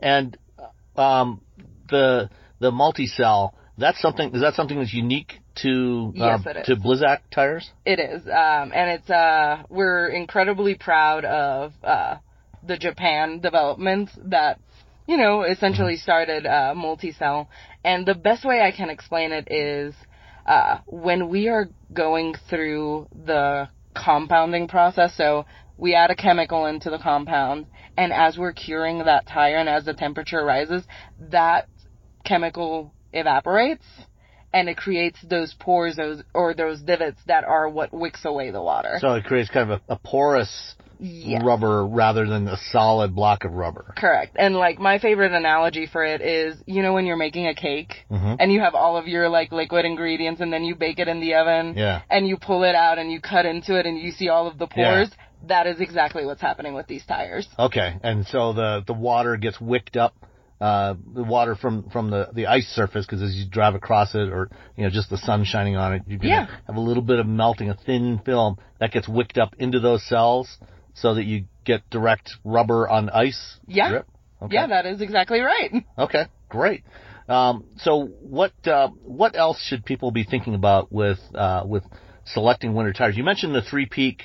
and 0.01 0.35
um, 0.95 1.41
the 1.89 2.29
the 2.59 2.71
multi 2.71 3.05
cell. 3.05 3.55
That's 3.77 3.99
something. 4.01 4.35
Is 4.35 4.41
that 4.41 4.53
something 4.53 4.77
that's 4.77 4.93
unique 4.93 5.39
to 5.55 6.13
uh, 6.19 6.37
Yes, 6.45 6.65
to 6.65 6.75
Blizzak 6.75 7.19
tires? 7.31 7.69
It 7.85 7.99
is, 7.99 8.21
um, 8.27 8.71
and 8.73 8.91
it's 8.91 9.09
uh, 9.09 9.63
we're 9.69 10.09
incredibly 10.09 10.75
proud 10.75 11.25
of 11.25 11.73
uh, 11.83 12.17
the 12.65 12.77
Japan 12.77 13.39
development 13.39 14.09
that 14.25 14.59
you 15.07 15.17
know 15.17 15.43
essentially 15.43 15.97
started 15.97 16.45
uh, 16.45 16.73
multi-cell. 16.75 17.49
And 17.83 18.05
the 18.05 18.15
best 18.15 18.45
way 18.45 18.61
I 18.61 18.71
can 18.71 18.89
explain 18.89 19.31
it 19.31 19.47
is 19.51 19.93
uh, 20.45 20.79
when 20.85 21.29
we 21.29 21.49
are 21.49 21.69
going 21.93 22.35
through 22.49 23.07
the 23.25 23.69
compounding 23.93 24.67
process. 24.67 25.15
So 25.15 25.45
we 25.77 25.95
add 25.95 26.11
a 26.11 26.15
chemical 26.15 26.65
into 26.65 26.89
the 26.89 26.99
compound, 26.99 27.65
and 27.97 28.13
as 28.13 28.37
we're 28.37 28.53
curing 28.53 28.99
that 28.99 29.27
tire, 29.27 29.57
and 29.57 29.67
as 29.67 29.85
the 29.85 29.93
temperature 29.93 30.43
rises, 30.43 30.83
that 31.19 31.67
chemical 32.23 32.93
evaporates 33.11 33.85
and 34.53 34.69
it 34.69 34.77
creates 34.77 35.19
those 35.27 35.53
pores 35.59 35.95
those 35.95 36.23
or 36.33 36.53
those 36.53 36.81
divots 36.81 37.19
that 37.25 37.43
are 37.43 37.67
what 37.67 37.91
wicks 37.91 38.23
away 38.23 38.51
the 38.51 38.61
water. 38.61 38.97
So 38.99 39.13
it 39.15 39.25
creates 39.25 39.49
kind 39.49 39.71
of 39.71 39.81
a, 39.89 39.93
a 39.93 39.95
porous 39.97 40.75
Rubber 41.43 41.85
rather 41.85 42.25
than 42.25 42.47
a 42.47 42.57
solid 42.71 43.13
block 43.13 43.43
of 43.43 43.51
rubber. 43.53 43.93
Correct. 43.97 44.35
And 44.39 44.55
like 44.55 44.79
my 44.79 44.99
favorite 44.99 45.33
analogy 45.33 45.85
for 45.85 46.03
it 46.03 46.21
is, 46.21 46.55
you 46.65 46.81
know, 46.81 46.93
when 46.93 47.05
you're 47.05 47.17
making 47.17 47.47
a 47.47 47.53
cake 47.53 48.05
Mhm. 48.09 48.37
and 48.39 48.51
you 48.51 48.61
have 48.61 48.73
all 48.73 48.95
of 48.95 49.07
your 49.07 49.27
like 49.29 49.51
liquid 49.51 49.85
ingredients 49.85 50.39
and 50.39 50.51
then 50.53 50.63
you 50.63 50.75
bake 50.75 50.99
it 50.99 51.07
in 51.09 51.19
the 51.19 51.35
oven 51.35 51.73
Yeah. 51.75 52.01
and 52.09 52.25
you 52.27 52.37
pull 52.37 52.63
it 52.63 52.75
out 52.75 52.99
and 52.99 53.11
you 53.11 53.19
cut 53.19 53.45
into 53.45 53.77
it 53.77 53.85
and 53.85 53.97
you 53.97 54.11
see 54.11 54.29
all 54.29 54.47
of 54.47 54.57
the 54.57 54.67
Yeah. 54.75 54.91
pores. 54.95 55.11
That 55.47 55.67
is 55.67 55.81
exactly 55.81 56.25
what's 56.25 56.41
happening 56.41 56.73
with 56.73 56.87
these 56.87 57.05
tires. 57.05 57.49
Okay, 57.59 57.95
and 58.01 58.25
so 58.27 58.53
the 58.53 58.81
the 58.87 58.93
water 58.93 59.35
gets 59.35 59.59
wicked 59.59 59.97
up, 59.97 60.13
uh, 60.61 60.93
the 61.13 61.23
water 61.23 61.55
from 61.55 61.89
from 61.89 62.11
the 62.11 62.29
the 62.31 62.47
ice 62.47 62.69
surface 62.69 63.05
because 63.05 63.21
as 63.21 63.35
you 63.35 63.45
drive 63.49 63.75
across 63.75 64.15
it, 64.15 64.29
or 64.29 64.49
you 64.77 64.83
know 64.85 64.89
just 64.89 65.09
the 65.09 65.17
sun 65.17 65.43
shining 65.43 65.75
on 65.75 65.95
it, 65.95 66.03
you 66.07 66.17
can 66.17 66.29
Yeah. 66.29 66.45
have 66.67 66.77
a 66.77 66.79
little 66.79 67.03
bit 67.03 67.19
of 67.19 67.27
melting, 67.27 67.69
a 67.69 67.73
thin 67.73 68.19
film 68.19 68.57
that 68.79 68.91
gets 68.93 69.09
wicked 69.09 69.37
up 69.37 69.53
into 69.59 69.81
those 69.81 70.01
cells, 70.03 70.57
so 70.93 71.15
that 71.15 71.25
you 71.25 71.45
get 71.65 71.89
direct 71.89 72.31
rubber 72.43 72.87
on 72.87 73.09
ice. 73.09 73.59
Yeah. 73.67 73.89
grip? 73.89 74.07
Okay. 74.41 74.55
Yeah, 74.55 74.67
that 74.67 74.85
is 74.85 75.01
exactly 75.01 75.39
right. 75.39 75.71
Okay, 75.97 76.25
great. 76.49 76.83
Um, 77.29 77.65
so 77.77 78.05
what 78.21 78.51
uh, 78.65 78.89
what 79.05 79.37
else 79.37 79.61
should 79.61 79.85
people 79.85 80.11
be 80.11 80.23
thinking 80.23 80.55
about 80.55 80.91
with 80.91 81.19
uh, 81.33 81.63
with 81.65 81.83
selecting 82.25 82.73
winter 82.73 82.91
tires? 82.93 83.15
You 83.15 83.23
mentioned 83.23 83.55
the 83.55 83.61
three 83.61 83.85
peak 83.85 84.23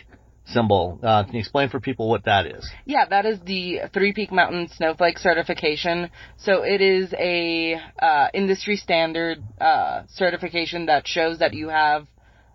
symbol. 0.53 0.99
Uh, 1.03 1.25
can 1.25 1.35
you 1.35 1.41
explain 1.41 1.69
for 1.69 1.81
people 1.81 2.09
what 2.09 2.25
that 2.25 2.47
is? 2.47 2.69
Yeah, 2.85 3.05
that 3.09 3.27
is 3.27 3.39
the 3.45 3.81
Three 3.93 4.12
Peak 4.12 4.33
Mountain 4.33 4.69
Snowflake 4.77 5.19
certification. 5.19 6.11
So 6.39 6.62
it 6.62 6.81
is 6.81 7.12
a 7.19 7.81
uh, 8.01 8.29
industry 8.35 8.77
standard 8.77 9.43
uh, 9.61 10.03
certification 10.09 10.87
that 10.87 11.07
shows 11.07 11.39
that 11.39 11.55
you 11.55 11.69
have 11.69 12.07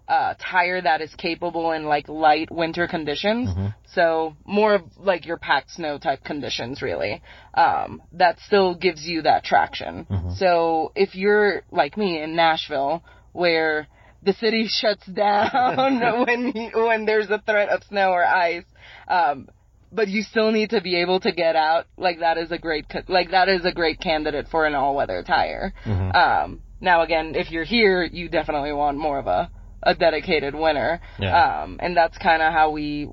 a 0.08 0.36
tire 0.40 0.82
that 0.82 1.02
is 1.02 1.14
capable 1.16 1.72
in 1.72 1.86
like 1.86 2.10
light 2.10 2.52
winter 2.52 2.88
conditions. 2.88 3.50
So 3.94 4.36
more 4.46 4.74
of 4.76 4.82
like 4.98 5.26
your 5.26 5.38
packed 5.38 5.72
snow 5.72 5.98
type 5.98 6.24
conditions, 6.24 6.82
really. 6.82 7.22
Um, 7.54 8.02
that 8.14 8.40
still 8.40 8.76
gives 8.76 9.06
you 9.06 9.22
that 9.22 9.44
traction. 9.44 10.06
So 10.38 10.92
if 10.96 11.16
you're 11.16 11.64
like 11.72 11.98
me 11.98 12.22
in 12.22 12.36
Nashville, 12.36 13.04
where 13.32 13.88
the 14.22 14.34
city 14.34 14.68
shuts 14.70 15.06
down 15.06 16.00
when 16.26 16.72
when 16.74 17.06
there's 17.06 17.30
a 17.30 17.42
threat 17.46 17.70
of 17.70 17.84
snow 17.84 18.12
or 18.12 18.26
ice, 18.26 18.66
um, 19.08 19.48
but 19.92 20.08
you 20.08 20.24
still 20.24 20.52
need 20.52 20.72
to 20.72 20.82
be 20.82 20.96
able 21.02 21.20
to 21.22 21.32
get 21.32 21.56
out. 21.56 21.86
Like 21.98 22.20
that 22.20 22.38
is 22.38 22.52
a 22.52 22.58
great 22.58 22.86
like 23.08 23.32
that 23.32 23.48
is 23.50 23.64
a 23.66 23.72
great 23.72 24.00
candidate 24.00 24.48
for 24.50 24.66
an 24.66 24.76
all 24.76 24.96
weather 24.96 25.24
tire. 25.24 25.74
Um, 26.12 26.62
now 26.82 27.04
again, 27.04 27.36
if 27.36 27.52
you're 27.52 27.64
here, 27.64 28.04
you 28.04 28.28
definitely 28.28 28.74
want 28.74 28.98
more 28.98 29.20
of 29.20 29.28
a 29.28 29.50
a 29.84 29.96
dedicated 29.96 30.56
winner. 30.56 31.02
Yeah. 31.20 31.62
Um, 31.64 31.78
and 31.82 31.96
that's 31.96 32.18
kind 32.18 32.42
of 32.42 32.52
how 32.54 32.72
we 32.72 33.08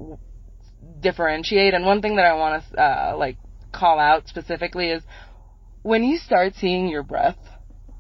differentiate. 1.01 1.75
And 1.75 1.85
one 1.85 2.03
thing 2.03 2.17
that 2.17 2.27
I 2.27 2.35
want 2.35 2.63
to 2.73 2.81
uh, 2.83 3.17
like 3.17 3.37
call 3.73 3.99
out 3.99 4.29
specifically 4.29 4.91
is 4.91 5.03
when 5.83 6.05
you 6.05 6.19
start 6.19 6.55
seeing 6.57 6.89
your 6.89 7.03
breath. 7.03 7.39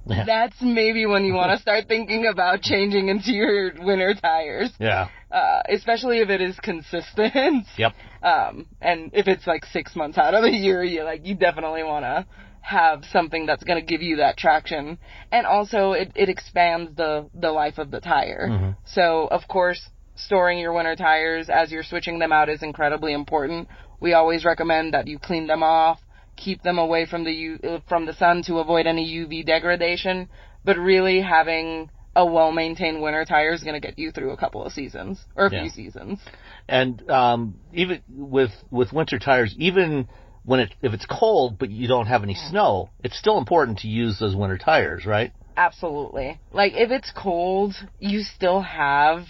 Yeah. 0.06 0.24
That's 0.24 0.56
maybe 0.62 1.04
when 1.06 1.24
you 1.24 1.34
want 1.34 1.52
to 1.52 1.58
start 1.58 1.84
thinking 1.86 2.26
about 2.26 2.62
changing 2.62 3.08
into 3.08 3.32
your 3.32 3.72
winter 3.78 4.14
tires, 4.14 4.72
Yeah. 4.80 5.08
uh, 5.30 5.60
especially 5.68 6.18
if 6.20 6.30
it 6.30 6.40
is 6.40 6.58
consistent. 6.58 7.66
Yep. 7.76 7.92
Um, 8.22 8.66
and 8.80 9.10
if 9.12 9.28
it's 9.28 9.46
like 9.46 9.64
six 9.66 9.94
months 9.94 10.16
out 10.18 10.34
of 10.34 10.42
the 10.42 10.50
year, 10.50 10.82
you 10.82 11.04
like 11.04 11.26
you 11.26 11.34
definitely 11.34 11.84
want 11.84 12.04
to 12.04 12.26
have 12.60 13.04
something 13.12 13.46
that's 13.46 13.64
going 13.64 13.80
to 13.80 13.86
give 13.86 14.02
you 14.02 14.16
that 14.16 14.36
traction, 14.36 14.98
and 15.32 15.46
also 15.46 15.92
it, 15.92 16.12
it 16.14 16.28
expands 16.28 16.94
the 16.96 17.28
the 17.34 17.50
life 17.50 17.78
of 17.78 17.90
the 17.90 18.00
tire. 18.00 18.74
So 18.84 19.28
of 19.30 19.46
course, 19.48 19.80
storing 20.14 20.58
your 20.58 20.72
winter 20.72 20.96
tires 20.96 21.48
as 21.48 21.72
you're 21.72 21.82
switching 21.82 22.18
them 22.18 22.32
out 22.32 22.48
is 22.48 22.62
incredibly 22.62 23.12
important. 23.12 23.68
We 24.00 24.12
always 24.14 24.44
recommend 24.44 24.94
that 24.94 25.06
you 25.06 25.18
clean 25.18 25.46
them 25.46 25.62
off, 25.62 26.00
keep 26.36 26.62
them 26.62 26.78
away 26.78 27.06
from 27.06 27.24
the 27.24 27.32
U, 27.32 27.82
from 27.88 28.06
the 28.06 28.14
sun 28.14 28.42
to 28.44 28.58
avoid 28.58 28.86
any 28.86 29.06
UV 29.06 29.44
degradation. 29.44 30.28
But 30.64 30.76
really, 30.76 31.20
having 31.22 31.90
a 32.16 32.26
well 32.26 32.52
maintained 32.52 33.00
winter 33.00 33.24
tire 33.24 33.52
is 33.52 33.62
going 33.62 33.80
to 33.80 33.86
get 33.86 33.98
you 33.98 34.10
through 34.10 34.32
a 34.32 34.36
couple 34.36 34.64
of 34.64 34.72
seasons 34.72 35.24
or 35.36 35.46
a 35.46 35.52
Yeah. 35.52 35.62
few 35.62 35.70
seasons. 35.70 36.20
And 36.68 37.08
um, 37.10 37.56
even 37.72 38.02
with 38.08 38.52
with 38.70 38.92
winter 38.92 39.18
tires, 39.18 39.54
even 39.58 40.08
when 40.44 40.60
it 40.60 40.74
if 40.82 40.92
it's 40.92 41.06
cold 41.06 41.58
but 41.58 41.70
you 41.70 41.88
don't 41.88 42.06
have 42.06 42.22
any 42.22 42.34
snow, 42.34 42.90
it's 43.02 43.18
still 43.18 43.38
important 43.38 43.78
to 43.80 43.88
use 43.88 44.18
those 44.18 44.34
winter 44.34 44.58
tires, 44.58 45.06
right? 45.06 45.32
Absolutely. 45.56 46.40
Like 46.52 46.72
if 46.74 46.90
it's 46.90 47.12
cold, 47.14 47.74
you 47.98 48.22
still 48.22 48.60
have 48.62 49.26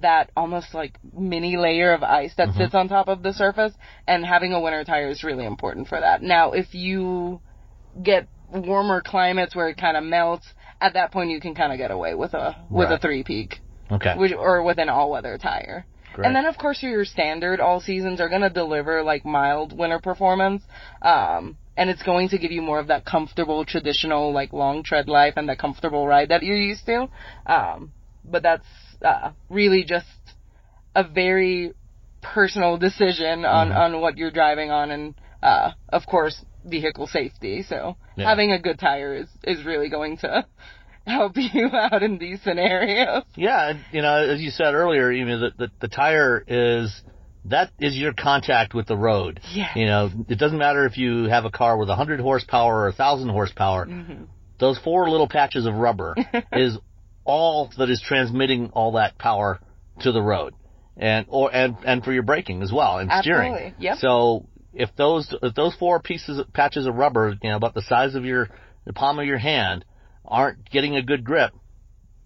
that 0.00 0.30
almost 0.36 0.72
like 0.72 0.96
mini 1.16 1.56
layer 1.56 1.92
of 1.92 2.02
ice 2.02 2.32
that 2.36 2.48
mm-hmm. 2.48 2.58
sits 2.58 2.74
on 2.74 2.88
top 2.88 3.08
of 3.08 3.22
the 3.22 3.32
surface 3.32 3.72
and 4.06 4.24
having 4.24 4.52
a 4.52 4.60
winter 4.60 4.84
tire 4.84 5.08
is 5.08 5.24
really 5.24 5.44
important 5.44 5.88
for 5.88 5.98
that. 6.00 6.22
Now, 6.22 6.52
if 6.52 6.74
you 6.74 7.40
get 8.00 8.28
warmer 8.52 9.00
climates 9.00 9.54
where 9.54 9.68
it 9.68 9.76
kind 9.76 9.96
of 9.96 10.04
melts, 10.04 10.46
at 10.80 10.94
that 10.94 11.12
point 11.12 11.30
you 11.30 11.40
can 11.40 11.54
kind 11.54 11.72
of 11.72 11.78
get 11.78 11.90
away 11.90 12.14
with 12.14 12.34
a 12.34 12.56
with 12.70 12.90
a 12.90 12.98
3 12.98 13.24
peak 13.24 13.60
Okay. 13.90 14.14
which, 14.16 14.32
or 14.32 14.62
with 14.62 14.78
an 14.78 14.88
all-weather 14.88 15.38
tire. 15.38 15.84
Great. 16.12 16.26
And 16.26 16.36
then 16.36 16.46
of 16.46 16.56
course 16.58 16.82
your 16.82 17.04
standard 17.04 17.60
all 17.60 17.80
seasons 17.80 18.20
are 18.20 18.28
going 18.28 18.40
to 18.42 18.50
deliver 18.50 19.02
like 19.02 19.24
mild 19.24 19.76
winter 19.76 19.98
performance. 20.00 20.62
Um 21.02 21.56
and 21.76 21.88
it's 21.88 22.02
going 22.02 22.28
to 22.30 22.38
give 22.38 22.50
you 22.52 22.60
more 22.62 22.78
of 22.78 22.88
that 22.88 23.04
comfortable 23.06 23.64
traditional 23.64 24.32
like 24.32 24.52
long 24.52 24.82
tread 24.82 25.08
life 25.08 25.34
and 25.36 25.48
that 25.48 25.58
comfortable 25.58 26.06
ride 26.06 26.28
that 26.30 26.42
you're 26.42 26.56
used 26.56 26.86
to. 26.86 27.08
Um 27.46 27.92
but 28.24 28.42
that's 28.42 28.66
uh 29.04 29.30
really 29.48 29.84
just 29.84 30.06
a 30.94 31.04
very 31.06 31.72
personal 32.22 32.76
decision 32.76 33.44
on 33.44 33.68
Mm-hmm. 33.68 33.80
on 33.80 34.00
what 34.00 34.18
you're 34.18 34.30
driving 34.30 34.70
on 34.70 34.90
and 34.90 35.14
uh 35.42 35.70
of 35.90 36.04
course 36.06 36.44
vehicle 36.64 37.06
safety. 37.06 37.62
So 37.62 37.96
Yeah. 38.16 38.26
having 38.26 38.52
a 38.52 38.58
good 38.60 38.78
tire 38.78 39.14
is 39.14 39.28
is 39.44 39.64
really 39.64 39.88
going 39.88 40.18
to 40.18 40.44
help 41.06 41.32
you 41.36 41.68
out 41.72 42.02
in 42.02 42.18
these 42.18 42.40
scenarios. 42.42 43.24
Yeah, 43.36 43.74
you 43.92 44.02
know, 44.02 44.14
as 44.14 44.40
you 44.40 44.50
said 44.50 44.74
earlier, 44.74 45.10
you 45.10 45.24
know, 45.24 45.38
the, 45.40 45.50
the, 45.56 45.70
the 45.80 45.88
tire 45.88 46.42
is 46.46 47.02
that 47.46 47.70
is 47.78 47.96
your 47.96 48.12
contact 48.12 48.74
with 48.74 48.86
the 48.86 48.96
road. 48.96 49.40
Yeah. 49.52 49.72
You 49.74 49.86
know, 49.86 50.10
it 50.28 50.38
doesn't 50.38 50.58
matter 50.58 50.86
if 50.86 50.98
you 50.98 51.24
have 51.24 51.44
a 51.44 51.50
car 51.50 51.76
with 51.76 51.88
100 51.88 52.20
horsepower 52.20 52.82
or 52.82 52.88
1,000 52.88 53.28
horsepower. 53.28 53.86
Mm-hmm. 53.86 54.24
Those 54.58 54.78
four 54.78 55.08
little 55.08 55.28
patches 55.28 55.64
of 55.64 55.74
rubber 55.74 56.14
is 56.52 56.76
all 57.24 57.70
that 57.78 57.88
is 57.88 58.02
transmitting 58.06 58.70
all 58.72 58.92
that 58.92 59.16
power 59.18 59.60
to 60.00 60.12
the 60.12 60.20
road, 60.20 60.54
and 60.96 61.26
or 61.28 61.54
and 61.54 61.76
and 61.84 62.04
for 62.04 62.12
your 62.12 62.22
braking 62.22 62.62
as 62.62 62.70
well 62.72 62.98
and 62.98 63.10
steering. 63.22 63.52
Absolutely, 63.52 63.84
yep. 63.84 63.98
So 63.98 64.46
if 64.74 64.90
those 64.96 65.34
if 65.42 65.54
those 65.54 65.74
four 65.76 66.00
pieces 66.00 66.42
patches 66.52 66.86
of 66.86 66.94
rubber, 66.94 67.34
you 67.42 67.50
know, 67.50 67.56
about 67.56 67.74
the 67.74 67.82
size 67.82 68.14
of 68.14 68.24
your 68.24 68.50
the 68.84 68.92
palm 68.92 69.18
of 69.18 69.24
your 69.24 69.38
hand, 69.38 69.84
aren't 70.30 70.70
getting 70.70 70.96
a 70.96 71.02
good 71.02 71.24
grip, 71.24 71.52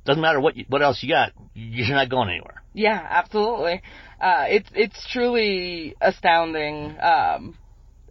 doesn't 0.04 0.20
matter 0.20 0.40
what 0.40 0.56
you, 0.56 0.64
what 0.68 0.82
else 0.82 1.02
you 1.02 1.08
got, 1.08 1.32
you're 1.54 1.88
not 1.88 2.10
going 2.10 2.28
anywhere. 2.28 2.62
Yeah, 2.74 3.04
absolutely. 3.08 3.82
Uh, 4.20 4.44
it's 4.48 4.68
it's 4.74 5.06
truly 5.12 5.94
astounding 6.00 6.96
um, 7.00 7.56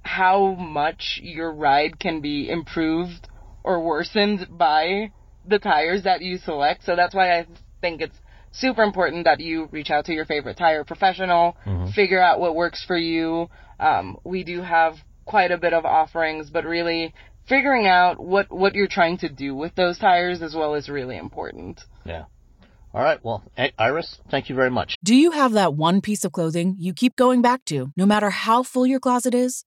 how 0.01 0.53
much 0.55 1.19
your 1.21 1.53
ride 1.53 1.99
can 1.99 2.21
be 2.21 2.49
improved 2.49 3.27
or 3.63 3.83
worsened 3.83 4.47
by 4.57 5.11
the 5.47 5.59
tires 5.59 6.03
that 6.03 6.21
you 6.21 6.37
select. 6.37 6.85
So 6.85 6.95
that's 6.95 7.13
why 7.13 7.39
I 7.39 7.47
think 7.81 8.01
it's 8.01 8.15
super 8.51 8.83
important 8.83 9.25
that 9.25 9.39
you 9.39 9.67
reach 9.71 9.89
out 9.89 10.05
to 10.05 10.13
your 10.13 10.25
favorite 10.25 10.57
tire 10.57 10.83
professional, 10.83 11.57
figure 11.93 12.21
out 12.21 12.39
what 12.39 12.55
works 12.55 12.83
for 12.85 12.97
you. 12.97 13.49
Um, 13.79 14.17
we 14.23 14.43
do 14.43 14.61
have 14.61 14.95
quite 15.25 15.51
a 15.51 15.57
bit 15.57 15.73
of 15.73 15.85
offerings, 15.85 16.49
but 16.49 16.63
really 16.63 17.13
figuring 17.47 17.87
out 17.87 18.19
what 18.19 18.51
what 18.51 18.75
you're 18.75 18.87
trying 18.87 19.17
to 19.19 19.29
do 19.29 19.55
with 19.55 19.75
those 19.75 19.97
tires 19.97 20.41
as 20.41 20.55
well 20.55 20.75
is 20.75 20.89
really 20.89 21.17
important. 21.17 21.81
Yeah. 22.05 22.25
All 22.93 23.01
right. 23.01 23.23
Well, 23.23 23.43
Iris, 23.79 24.19
thank 24.29 24.49
you 24.49 24.55
very 24.55 24.69
much. 24.69 24.95
Do 25.03 25.15
you 25.15 25.31
have 25.31 25.53
that 25.53 25.73
one 25.73 25.99
piece 25.99 26.23
of 26.23 26.31
clothing 26.31 26.75
you 26.77 26.93
keep 26.93 27.15
going 27.15 27.41
back 27.41 27.65
to, 27.65 27.91
no 27.97 28.05
matter 28.05 28.29
how 28.29 28.61
full 28.61 28.85
your 28.85 28.99
closet 28.99 29.33
is? 29.33 29.65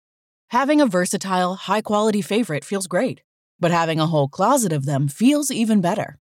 Having 0.50 0.80
a 0.80 0.86
versatile, 0.86 1.56
high 1.56 1.82
quality 1.82 2.22
favorite 2.22 2.64
feels 2.64 2.86
great, 2.86 3.20
but 3.58 3.72
having 3.72 3.98
a 3.98 4.06
whole 4.06 4.28
closet 4.28 4.72
of 4.72 4.86
them 4.86 5.08
feels 5.08 5.50
even 5.50 5.80
better. 5.80 6.18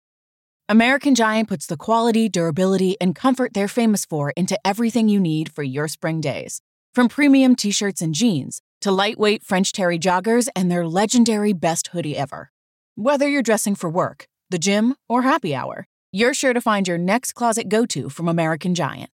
American 0.69 1.17
Giant 1.17 1.49
puts 1.49 1.67
the 1.67 1.77
quality, 1.77 2.29
durability, 2.29 2.97
and 3.01 3.17
comfort 3.17 3.53
they're 3.53 3.67
famous 3.67 4.05
for 4.05 4.33
into 4.37 4.57
everything 4.65 5.09
you 5.09 5.19
need 5.19 5.53
for 5.53 5.65
your 5.65 5.89
spring 5.89 6.21
days. 6.21 6.63
From 6.95 7.09
premium 7.09 7.57
t 7.57 7.73
shirts 7.73 8.01
and 8.01 8.15
jeans 8.15 8.63
to 8.83 8.93
lightweight 8.93 9.43
French 9.43 9.73
terry 9.73 9.99
joggers 9.99 10.49
and 10.55 10.71
their 10.71 10.87
legendary 10.87 11.53
best 11.53 11.89
hoodie 11.89 12.17
ever. 12.17 12.51
Whether 12.95 13.29
you're 13.29 13.43
dressing 13.43 13.75
for 13.75 13.89
work, 13.89 14.27
the 14.51 14.59
gym, 14.59 14.95
or 15.09 15.23
happy 15.23 15.55
hour, 15.55 15.87
you're 16.13 16.35
sure 16.35 16.53
to 16.53 16.61
find 16.61 16.87
your 16.87 16.99
next 16.99 17.33
closet 17.33 17.69
go 17.69 17.87
to 17.87 18.11
from 18.11 18.29
American 18.29 18.75
Giant. 18.75 19.11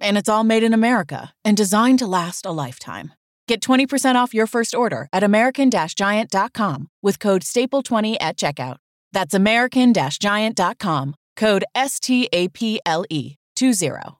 And 0.00 0.18
it's 0.18 0.28
all 0.28 0.44
made 0.44 0.62
in 0.62 0.74
America 0.74 1.32
and 1.44 1.56
designed 1.56 2.00
to 2.00 2.06
last 2.06 2.44
a 2.44 2.50
lifetime. 2.50 3.12
Get 3.46 3.60
20% 3.60 4.14
off 4.14 4.34
your 4.34 4.46
first 4.46 4.74
order 4.74 5.08
at 5.12 5.22
American 5.22 5.70
Giant.com 5.70 6.88
with 7.02 7.18
code 7.18 7.42
STAPLE20 7.42 8.16
at 8.20 8.36
checkout. 8.36 8.76
That's 9.12 9.34
American 9.34 9.92
Giant.com, 9.92 11.14
code 11.36 11.64
S 11.74 11.98
T 12.00 12.28
A 12.32 12.48
P 12.48 12.80
L 12.86 13.04
E 13.10 13.36
20. 13.56 14.19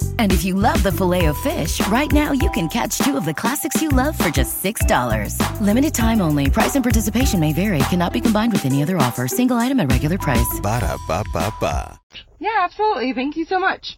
And 0.21 0.31
if 0.31 0.43
you 0.43 0.53
love 0.53 0.83
the 0.83 0.91
filet 0.91 1.25
of 1.25 1.37
fish, 1.39 1.81
right 1.87 2.11
now 2.11 2.31
you 2.31 2.51
can 2.51 2.67
catch 2.69 2.99
two 2.99 3.17
of 3.17 3.25
the 3.25 3.33
classics 3.33 3.81
you 3.81 3.89
love 3.89 4.15
for 4.15 4.29
just 4.29 4.63
$6. 4.63 5.35
Limited 5.59 5.95
time 5.95 6.21
only. 6.21 6.47
Price 6.47 6.75
and 6.75 6.83
participation 6.83 7.39
may 7.39 7.53
vary. 7.53 7.79
Cannot 7.89 8.13
be 8.13 8.21
combined 8.21 8.53
with 8.53 8.63
any 8.63 8.83
other 8.83 8.97
offer. 8.97 9.27
Single 9.27 9.57
item 9.57 9.79
at 9.79 9.91
regular 9.91 10.19
price. 10.19 10.59
Ba-da-ba-ba-ba. 10.61 11.99
Yeah, 12.37 12.51
absolutely. 12.59 13.13
Thank 13.13 13.35
you 13.35 13.45
so 13.45 13.57
much. 13.59 13.97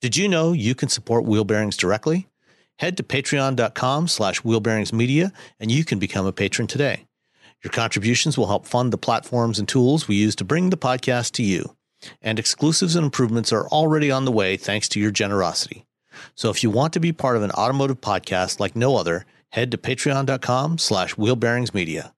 Did 0.00 0.16
you 0.16 0.28
know 0.28 0.52
you 0.52 0.76
can 0.76 0.88
support 0.88 1.24
Wheel 1.24 1.44
Bearings 1.44 1.76
directly? 1.76 2.28
Head 2.76 2.96
to 2.98 3.02
patreon.com 3.02 4.06
slash 4.06 4.42
wheelbearingsmedia 4.42 5.32
and 5.58 5.72
you 5.72 5.84
can 5.84 5.98
become 5.98 6.26
a 6.26 6.32
patron 6.32 6.68
today. 6.68 7.06
Your 7.64 7.72
contributions 7.72 8.38
will 8.38 8.46
help 8.46 8.66
fund 8.66 8.92
the 8.92 8.98
platforms 8.98 9.58
and 9.58 9.66
tools 9.66 10.06
we 10.06 10.14
use 10.14 10.36
to 10.36 10.44
bring 10.44 10.70
the 10.70 10.76
podcast 10.76 11.32
to 11.32 11.42
you. 11.42 11.74
And 12.22 12.38
exclusives 12.38 12.94
and 12.96 13.04
improvements 13.04 13.52
are 13.52 13.66
already 13.68 14.10
on 14.10 14.24
the 14.24 14.32
way 14.32 14.56
thanks 14.56 14.88
to 14.90 15.00
your 15.00 15.10
generosity. 15.10 15.84
So 16.34 16.50
if 16.50 16.62
you 16.62 16.70
want 16.70 16.92
to 16.94 17.00
be 17.00 17.12
part 17.12 17.36
of 17.36 17.42
an 17.42 17.50
automotive 17.52 18.00
podcast 18.00 18.60
like 18.60 18.74
no 18.76 18.96
other, 18.96 19.24
head 19.50 19.70
to 19.72 19.78
patreon.com 19.78 20.78
slash 20.78 21.14
wheelbearingsmedia. 21.16 22.12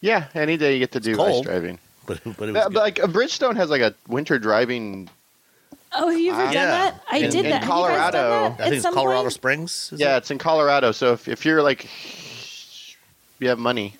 Yeah, 0.00 0.26
any 0.34 0.56
day 0.56 0.74
you 0.74 0.78
get 0.78 0.92
to 0.92 1.00
do 1.00 1.20
ice 1.20 1.40
driving. 1.40 1.78
But, 2.06 2.20
but 2.24 2.48
it 2.48 2.52
was 2.52 2.64
good. 2.64 2.72
but 2.74 2.80
like 2.80 3.00
uh, 3.02 3.06
Bridgestone 3.06 3.56
has 3.56 3.68
like 3.70 3.82
a 3.82 3.94
winter 4.06 4.38
driving. 4.38 5.08
Oh, 5.92 6.08
have 6.10 6.18
you 6.20 6.32
ever 6.32 6.40
Ah. 6.42 6.44
done 6.44 6.52
Yeah. 6.54 6.66
that? 6.66 7.02
I 7.10 7.16
In- 7.18 7.30
did 7.30 7.44
in 7.44 7.50
that. 7.50 7.62
Have 7.64 7.68
you 7.68 7.68
guys 7.68 8.12
done 8.12 8.12
Colorado. 8.12 8.56
that 8.56 8.60
I 8.60 8.70
think 8.70 8.74
it's 8.84 8.94
Colorado 8.94 9.20
point? 9.22 9.32
Springs. 9.32 9.92
Yeah, 9.96 10.14
it? 10.14 10.18
it's 10.18 10.30
in 10.30 10.38
Colorado. 10.38 10.92
So 10.92 11.12
if, 11.12 11.28
if 11.28 11.44
you're 11.44 11.62
like, 11.62 11.88
you 13.40 13.48
have 13.48 13.58
money, 13.58 13.96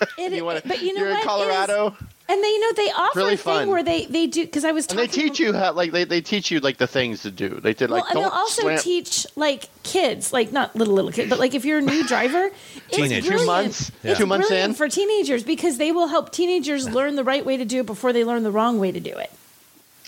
It- 0.18 0.32
you 0.32 0.44
wanna, 0.44 0.62
but 0.64 0.82
you 0.82 0.94
know 0.94 1.02
you're 1.02 1.10
what? 1.10 1.12
in 1.12 1.16
It 1.16 1.20
is- 1.20 1.26
Colorado, 1.26 1.96
and 2.28 2.42
they 2.42 2.48
you 2.48 2.60
know 2.60 2.72
they 2.76 2.90
offer 2.90 3.18
really 3.20 3.34
a 3.34 3.36
thing 3.36 3.54
fun. 3.54 3.68
where 3.68 3.82
they 3.82 4.06
they 4.06 4.26
do 4.26 4.44
because 4.44 4.64
I 4.64 4.72
was 4.72 4.86
and 4.86 4.98
talking 4.98 5.10
they 5.10 5.28
teach 5.28 5.38
you 5.38 5.52
how 5.52 5.72
like 5.72 5.92
they, 5.92 6.04
they 6.04 6.20
teach 6.20 6.50
you 6.50 6.58
like 6.60 6.76
the 6.76 6.86
things 6.88 7.22
to 7.22 7.30
do. 7.30 7.48
They 7.60 7.72
did 7.72 7.88
like 7.90 8.02
well, 8.02 8.10
and 8.10 8.14
don't 8.14 8.22
they'll 8.24 8.32
also 8.32 8.62
slam- 8.62 8.78
teach 8.80 9.26
like 9.36 9.68
kids, 9.84 10.32
like 10.32 10.50
not 10.52 10.74
little 10.74 10.94
little 10.94 11.12
kids, 11.12 11.30
but 11.30 11.38
like 11.38 11.54
if 11.54 11.64
you're 11.64 11.78
a 11.78 11.82
new 11.82 12.04
driver, 12.06 12.50
it's 12.88 12.96
Teenagers. 12.96 13.24
Two 13.24 13.30
brilliant. 13.30 13.46
months- 13.46 13.92
It's 14.02 14.18
two 14.18 14.26
months 14.26 14.48
brilliant 14.48 14.70
in? 14.70 14.74
for 14.76 14.88
teenagers 14.88 15.44
because 15.44 15.78
they 15.78 15.92
will 15.92 16.08
help 16.08 16.32
teenagers 16.32 16.88
learn 16.88 17.14
the 17.16 17.24
right 17.24 17.44
way 17.46 17.56
to 17.56 17.64
do 17.64 17.80
it 17.80 17.86
before 17.86 18.12
they 18.12 18.24
learn 18.24 18.42
the 18.42 18.50
wrong 18.52 18.78
way 18.80 18.90
to 18.92 19.00
do 19.00 19.10
it. 19.16 19.30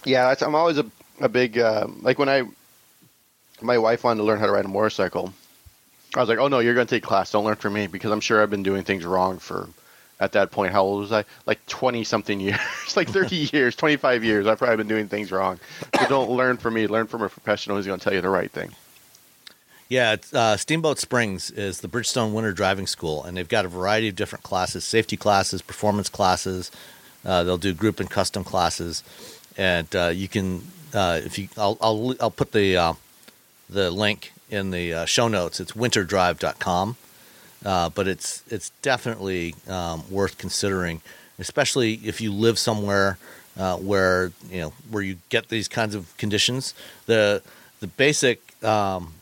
Yeah, 0.05 0.29
that's, 0.29 0.43
I'm 0.43 0.55
always 0.55 0.79
a 0.79 0.87
a 1.21 1.29
big 1.29 1.59
uh, 1.59 1.87
like 2.03 2.19
when 2.19 2.29
I 2.29 2.43
my 3.61 3.79
wife 3.79 4.05
wanted 4.05 4.19
to 4.19 4.25
learn 4.25 4.39
how 4.39 4.47
to 4.47 4.53
ride 4.53 4.65
a 4.65 4.69
motorcycle. 4.69 5.33
I 6.17 6.21
was 6.21 6.29
like, 6.29 6.39
oh 6.39 6.49
no, 6.49 6.61
you're 6.61 6.75
going 6.75 6.87
to 6.87 6.95
take 6.95 7.03
class. 7.03 7.31
Don't 7.33 7.45
learn 7.45 7.57
from 7.57 7.75
me 7.75 7.87
because 7.87 8.11
I'm 8.11 8.21
sure 8.21 8.43
I've 8.43 8.51
been 8.51 8.63
doing 8.63 8.83
things 8.83 9.05
wrong 9.05 9.39
for. 9.39 9.69
At 10.21 10.33
that 10.33 10.51
point, 10.51 10.73
how 10.73 10.83
old 10.83 11.01
was 11.01 11.13
I? 11.13 11.25
Like 11.47 11.65
20 11.67 12.03
something 12.05 12.41
years, 12.41 12.59
like 12.97 13.09
30 13.09 13.37
years, 13.53 13.77
25 13.77 14.25
years. 14.25 14.47
I've 14.47 14.59
probably 14.59 14.77
been 14.79 14.89
doing 14.89 15.09
things 15.09 15.31
wrong. 15.31 15.61
So 15.99 16.09
don't 16.09 16.31
learn 16.31 16.57
from 16.57 16.75
me. 16.75 16.87
Learn 16.87 17.07
from 17.07 17.23
a 17.23 17.29
professional 17.29 17.77
who's 17.77 17.87
going 17.87 18.01
to 18.01 18.05
tell 18.05 18.15
you 18.15 18.21
the 18.21 18.29
right 18.29 18.51
thing. 18.51 18.75
Yeah, 19.89 20.13
it's, 20.13 20.35
uh, 20.35 20.57
Steamboat 20.59 20.99
Springs 20.99 21.51
is 21.51 21.81
the 21.81 21.89
Bridgestone 21.89 22.33
Winter 22.33 22.53
Driving 22.53 22.87
School, 22.87 23.25
and 23.25 23.37
they've 23.37 23.49
got 23.49 23.65
a 23.65 23.69
variety 23.69 24.09
of 24.09 24.17
different 24.17 24.43
classes: 24.43 24.85
safety 24.85 25.17
classes, 25.17 25.63
performance 25.63 26.11
classes. 26.11 26.71
Uh, 27.25 27.43
they'll 27.43 27.59
do 27.59 27.73
group 27.73 27.99
and 27.99 28.11
custom 28.11 28.45
classes, 28.45 29.03
and 29.57 29.95
uh, 29.97 30.09
you 30.09 30.29
can 30.29 30.63
uh, 30.93 31.21
if 31.25 31.39
you 31.39 31.49
I'll 31.57 31.79
I'll, 31.81 32.15
I'll 32.21 32.31
put 32.31 32.53
the 32.53 32.77
uh, 32.77 32.93
the 33.71 33.91
link 33.91 34.33
in 34.51 34.71
the 34.73 34.93
uh, 34.93 35.05
show 35.07 35.27
notes. 35.27 35.59
It's 35.59 35.73
winterdrive.com, 35.73 36.97
uh, 37.65 37.89
but 37.91 38.07
it's 38.07 38.43
it's 38.49 38.71
definitely 38.83 39.55
um, 39.69 40.05
worth 40.11 40.39
considering, 40.39 41.01
especially 41.39 41.95
if 42.05 42.21
you 42.21 42.33
live 42.33 42.59
somewhere 42.59 43.19
uh, 43.59 43.77
where 43.77 44.33
you 44.51 44.61
know 44.61 44.73
where 44.91 45.03
you 45.03 45.17
get 45.29 45.49
these 45.49 45.69
kinds 45.69 45.95
of 45.95 46.17
conditions. 46.17 46.75
The 47.07 47.43
the 47.81 47.87
basic 47.87 48.41
um, 48.65 49.15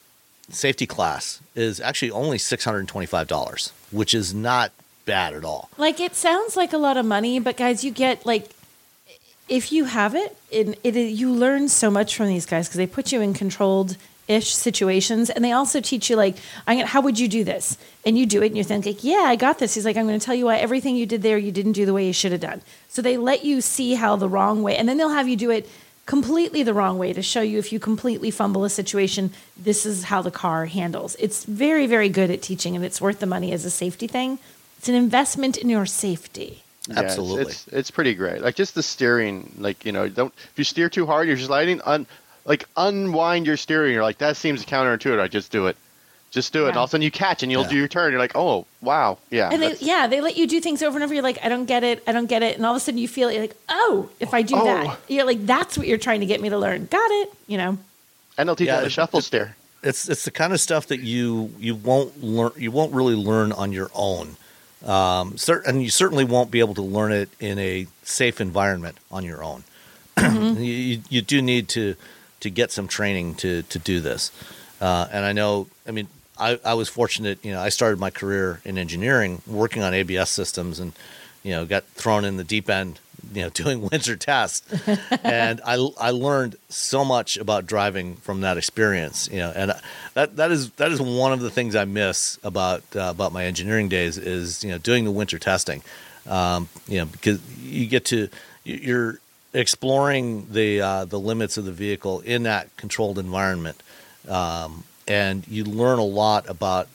safety 0.51 0.87
class 0.87 1.41
is 1.55 1.81
actually 1.81 2.11
only 2.11 2.39
six 2.39 2.65
hundred 2.65 2.81
and 2.81 2.89
twenty 2.89 3.07
five 3.07 3.29
dollars, 3.29 3.73
which 3.91 4.15
is 4.15 4.35
not 4.35 4.73
bad 5.07 5.35
at 5.35 5.45
all. 5.45 5.71
Like 5.79 6.01
it 6.01 6.15
sounds 6.15 6.57
like 6.57 6.73
a 6.73 6.79
lot 6.79 6.97
of 6.97 7.07
money, 7.07 7.41
but 7.41 7.57
guys, 7.57 7.85
you 7.85 7.91
get 7.91 8.27
like 8.27 8.51
if 9.49 9.73
you 9.73 9.85
have 9.85 10.15
it, 10.15 10.37
it, 10.51 10.79
it 10.83 10.95
you 10.95 11.33
learn 11.33 11.69
so 11.69 11.91
much 11.91 12.17
from 12.17 12.27
these 12.27 12.47
guys 12.47 12.69
because 12.69 12.79
they 12.79 12.87
put 12.87 13.13
you 13.13 13.21
in 13.21 13.33
controlled 13.33 13.97
ish 14.29 14.53
situations, 14.55 15.31
and 15.31 15.45
they 15.45 15.53
also 15.53 15.81
teach 15.81 16.11
you 16.11 16.17
like, 16.17 16.37
I'm 16.67 16.79
gonna, 16.79 16.89
how 16.89 17.01
would 17.01 17.19
you 17.19 17.29
do 17.29 17.45
this? 17.45 17.79
And 18.05 18.19
you 18.19 18.27
do 18.27 18.43
it, 18.43 18.47
and 18.49 18.57
you 18.57 18.65
think 18.65 18.87
like, 18.87 19.05
yeah, 19.05 19.25
I 19.27 19.37
got 19.37 19.59
this. 19.59 19.75
He's 19.75 19.85
like, 19.85 19.97
I'm 19.97 20.07
going 20.07 20.19
to 20.19 20.25
tell 20.25 20.35
you 20.35 20.47
why 20.47 20.57
everything 20.57 20.97
you 20.97 21.07
did 21.07 21.23
there 21.23 21.39
you 21.39 21.53
didn't 21.53 21.73
do 21.73 21.87
the 21.87 21.93
way 21.93 22.07
you 22.07 22.13
should 22.13 22.33
have 22.33 22.41
done. 22.41 22.63
So 22.89 23.03
they 23.03 23.17
let 23.17 23.45
you 23.45 23.61
see 23.61 23.95
how 23.95 24.17
the 24.17 24.29
wrong 24.29 24.63
way, 24.63 24.77
and 24.77 24.89
then 24.89 24.97
they'll 24.97 25.11
have 25.11 25.29
you 25.29 25.37
do 25.37 25.51
it 25.51 25.69
completely 26.07 26.63
the 26.63 26.73
wrong 26.73 26.99
way 26.99 27.13
to 27.13 27.21
show 27.21 27.43
you 27.43 27.59
if 27.59 27.73
you 27.73 27.81
completely 27.81 28.31
fumble 28.31 28.65
a 28.65 28.71
situation, 28.71 29.33
this 29.57 29.85
is 29.85 30.05
how 30.05 30.23
the 30.23 30.31
car 30.31 30.67
handles. 30.67 31.17
It's 31.19 31.45
very, 31.45 31.87
very 31.87 32.09
good 32.09 32.31
at 32.31 32.43
teaching, 32.43 32.77
and 32.77 32.85
it's 32.85 33.01
worth 33.01 33.19
the 33.19 33.27
money 33.27 33.53
as 33.53 33.65
a 33.65 33.71
safety 33.71 34.07
thing. 34.07 34.39
It's 34.79 34.89
an 34.89 34.95
investment 34.95 35.57
in 35.57 35.69
your 35.69 35.85
safety. 35.87 36.63
Yeah, 36.89 37.01
Absolutely. 37.01 37.43
it's, 37.43 37.67
it's 37.69 37.91
pretty 37.91 38.15
great. 38.15 38.41
Like 38.41 38.55
just 38.55 38.77
the 38.77 38.83
steering, 38.83 39.53
like 39.59 39.85
you 39.85 39.91
know, 39.91 40.09
don't 40.09 40.33
if 40.37 40.53
you 40.57 40.63
steer 40.63 40.89
too 40.89 41.05
hard, 41.05 41.27
you're 41.27 41.37
sliding. 41.37 41.81
Un, 41.85 42.07
like 42.47 42.65
unwind 42.77 43.47
your 43.47 43.57
steering. 43.59 43.93
You're 43.93 44.03
like 44.03 44.19
that 44.19 44.37
seems 44.37 44.65
counterintuitive. 44.65 45.21
I 45.21 45.29
just 45.29 45.51
do 45.53 45.67
it, 45.67 45.77
just 46.31 46.53
do 46.53 46.67
it. 46.67 46.71
And 46.71 46.77
all 46.79 46.85
of 46.85 46.91
a 46.91 46.93
sudden 46.93 47.03
you 47.03 47.11
catch 47.11 47.43
and 47.43 47.53
you'll 47.53 47.65
Yeah. 47.65 47.69
do 47.71 47.77
your 47.77 47.89
turn. 47.89 48.13
You're 48.13 48.21
like, 48.21 48.33
oh 48.37 48.65
wow, 48.81 49.19
yeah. 49.31 49.51
And 49.53 49.61
they, 49.63 49.75
yeah, 49.81 50.07
they 50.07 50.21
let 50.21 50.37
you 50.37 50.47
do 50.47 50.61
things 50.61 50.83
over 50.83 50.97
and 50.97 51.05
over. 51.05 51.13
You're 51.13 51.23
like, 51.23 51.39
I 51.45 51.49
don't 51.49 51.67
get 51.67 51.85
it. 51.85 52.03
I 52.07 52.13
don't 52.13 52.27
get 52.27 52.43
it. 52.43 52.57
And 52.57 52.65
all 52.65 52.73
of 52.73 52.77
a 52.79 52.81
sudden 52.81 52.99
you 52.99 53.09
feel 53.09 53.29
it. 53.29 53.39
Like, 53.41 53.57
oh, 53.69 54.09
if 54.21 54.33
I 54.33 54.43
do 54.43 54.55
Oh. 54.57 54.65
that, 54.65 54.99
you're 55.09 55.25
like, 55.27 55.45
that's 55.45 55.77
what 55.77 55.87
you're 55.87 55.99
trying 55.99 56.21
to 56.21 56.27
get 56.27 56.41
me 56.41 56.49
to 56.49 56.59
learn. 56.59 56.87
Got 56.87 57.11
it. 57.11 57.33
You 57.47 57.59
know, 57.59 57.79
and 58.39 58.49
they'll 58.49 58.57
teach 58.57 58.67
Yeah, 58.69 58.75
you 58.75 58.79
how 58.79 58.85
to 58.85 58.91
shuffle 58.91 59.21
steer. 59.21 59.57
It's 59.83 60.09
it's 60.09 60.25
the 60.25 60.31
kind 60.31 60.53
of 60.53 60.61
stuff 60.61 60.87
that 60.89 61.01
you 61.01 61.53
you 61.59 61.75
won't 61.75 62.23
learn 62.25 62.53
you 62.57 62.71
won't 62.71 62.93
really 62.93 63.15
learn 63.15 63.53
on 63.53 63.73
your 63.73 63.91
own. 63.95 64.37
Um, 64.85 65.37
cer- 65.37 65.63
and 65.67 65.83
you 65.83 65.91
certainly 65.91 66.25
won't 66.25 66.51
be 66.51 66.61
able 66.61 66.75
to 66.75 66.83
learn 66.83 67.11
it 67.13 67.29
in 67.41 67.59
a 67.59 67.87
safe 68.05 68.41
environment 68.41 68.99
on 69.11 69.25
your 69.25 69.43
own. 69.43 69.65
you, 70.21 70.61
you, 70.63 71.01
you 71.09 71.23
do 71.23 71.41
need 71.43 71.69
to 71.71 71.95
to 72.41 72.51
get 72.51 72.71
some 72.71 72.89
training 72.89 73.35
to 73.37 73.63
to 73.63 73.79
do 73.79 74.01
this. 74.01 74.31
Uh, 74.81 75.09
and 75.11 75.25
I 75.25 75.33
know, 75.33 75.69
I 75.87 75.91
mean, 75.91 76.09
I, 76.39 76.59
I 76.65 76.75
was 76.75 76.89
fortunate. 76.89 77.45
You 77.45 77.53
know, 77.53 77.61
I 77.61 77.71
started 77.71 77.99
my 77.99 78.11
career 78.11 78.61
in 78.65 78.79
engineering, 78.79 79.43
working 79.47 79.83
on 79.83 79.95
ABS 79.95 80.31
systems, 80.31 80.79
and 80.81 80.93
you 81.43 81.53
know, 81.53 81.65
got 81.65 81.85
thrown 81.85 82.25
in 82.25 82.37
the 82.37 82.45
deep 82.45 82.69
end. 82.69 83.01
You 83.33 83.43
know, 83.43 83.49
doing 83.55 83.81
winter 83.81 84.17
tests, 84.17 84.63
and 85.23 85.61
I 85.65 85.75
I 85.99 86.11
learned 86.11 86.57
so 86.69 87.05
much 87.05 87.37
about 87.37 87.67
driving 87.67 88.17
from 88.17 88.43
that 88.43 88.59
experience. 88.59 89.29
You 89.31 89.39
know, 89.39 89.53
and 89.55 89.73
that 90.15 90.37
that 90.37 90.51
is 90.51 90.71
that 90.73 90.93
is 90.93 91.01
one 91.01 91.33
of 91.33 91.41
the 91.41 91.51
things 91.51 91.75
I 91.75 91.87
miss 91.87 92.39
about 92.45 92.83
uh, 92.95 93.09
about 93.11 93.33
my 93.33 93.47
engineering 93.47 93.89
days 93.89 94.19
is 94.19 94.63
you 94.63 94.71
know 94.71 94.79
doing 94.79 95.05
the 95.05 95.11
winter 95.11 95.39
testing. 95.39 95.83
Um, 96.27 96.69
you 96.89 96.99
know, 96.99 97.07
because 97.07 97.41
you 97.59 97.87
get 97.87 98.05
to 98.07 98.29
you're 98.65 99.21
exploring 99.57 100.47
the 100.53 100.81
uh, 100.81 101.05
the 101.07 101.19
limits 101.19 101.57
of 101.57 101.65
the 101.65 101.73
vehicle 101.73 102.21
in 102.21 102.43
that 102.45 102.77
controlled 102.77 103.19
environment, 103.19 103.83
um, 104.29 104.85
and 105.09 105.49
you 105.49 105.65
learn 105.65 105.99
a 105.99 106.05
lot 106.05 106.49
about 106.49 106.89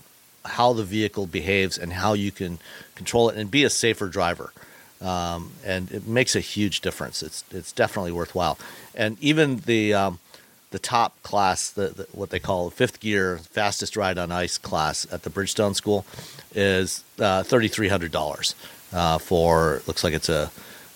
how 0.46 0.74
the 0.74 0.84
vehicle 0.84 1.26
behaves 1.28 1.78
and 1.78 1.94
how 1.94 2.14
you 2.14 2.32
can 2.32 2.60
control 2.96 3.30
it 3.30 3.38
and 3.38 3.50
be 3.50 3.64
a 3.64 3.70
safer 3.70 4.08
driver. 4.08 4.54
Um, 5.02 5.54
and 5.66 5.92
it 5.92 6.08
makes 6.08 6.36
a 6.36 6.40
huge 6.40 6.82
difference. 6.82 7.24
It's 7.24 7.44
it's 7.52 7.72
definitely 7.72 8.12
worthwhile. 8.12 8.60
And 8.94 9.18
even 9.20 9.58
the 9.66 9.96
um, 9.96 10.20
the 10.70 10.80
top 10.80 11.22
class, 11.24 11.72
the, 11.72 11.88
the 11.88 12.08
what 12.12 12.30
they 12.30 12.40
call 12.40 12.70
fifth 12.70 13.00
gear 13.00 13.40
fastest 13.40 13.98
ride 13.98 14.20
on 14.20 14.32
ice 14.32 14.60
class 14.60 15.08
at 15.12 15.24
the 15.24 15.32
Bridgestone 15.32 15.76
School, 15.76 16.06
is 16.54 17.04
uh, 17.20 17.42
thirty 17.42 17.68
three 17.68 17.88
hundred 17.88 18.12
dollars 18.12 18.54
uh, 18.94 19.18
for 19.18 19.82
looks 19.88 20.04
like 20.04 20.14
it's 20.14 20.30
a, 20.30 20.52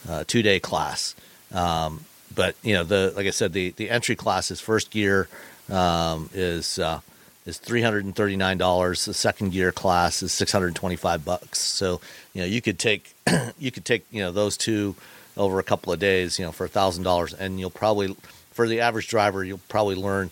a 0.08 0.24
two 0.26 0.44
day 0.44 0.60
class. 0.60 1.16
Um, 1.54 2.06
but 2.34 2.56
you 2.64 2.74
know 2.74 2.84
the 2.84 3.14
like 3.16 3.28
I 3.28 3.32
said, 3.32 3.54
the 3.54 3.72
the 3.72 3.90
entry 3.90 4.16
class 4.16 4.52
is 4.52 4.60
first 4.60 4.92
gear 4.92 5.28
um, 5.70 6.30
is 6.34 6.80
uh, 6.80 7.00
is 7.46 7.58
three 7.58 7.82
hundred 7.82 8.06
and 8.06 8.16
thirty 8.16 8.36
nine 8.36 8.58
dollars. 8.58 9.06
The 9.06 9.14
second 9.14 9.52
gear 9.52 9.72
class 9.72 10.22
is 10.24 10.32
six 10.32 10.52
hundred 10.52 10.76
twenty 10.76 10.96
five 10.96 11.24
bucks. 11.24 11.60
So 11.60 12.02
you 12.34 12.42
know 12.42 12.48
you 12.48 12.62
could 12.62 12.80
take 12.80 13.14
you 13.60 13.72
could 13.72 13.86
take 13.86 14.06
you 14.12 14.22
know 14.22 14.32
those 14.32 14.58
two 14.58 14.96
over 15.38 15.60
a 15.60 15.64
couple 15.64 15.92
of 15.92 16.00
days, 16.00 16.40
you 16.40 16.46
know, 16.46 16.52
for 16.52 16.66
a 16.66 16.70
thousand 16.70 17.04
dollars, 17.04 17.34
and 17.34 17.60
you'll 17.60 17.70
probably 17.70 18.16
for 18.52 18.68
the 18.68 18.80
average 18.80 19.08
driver 19.10 19.44
you'll 19.44 19.60
probably 19.70 19.96
learn 19.96 20.32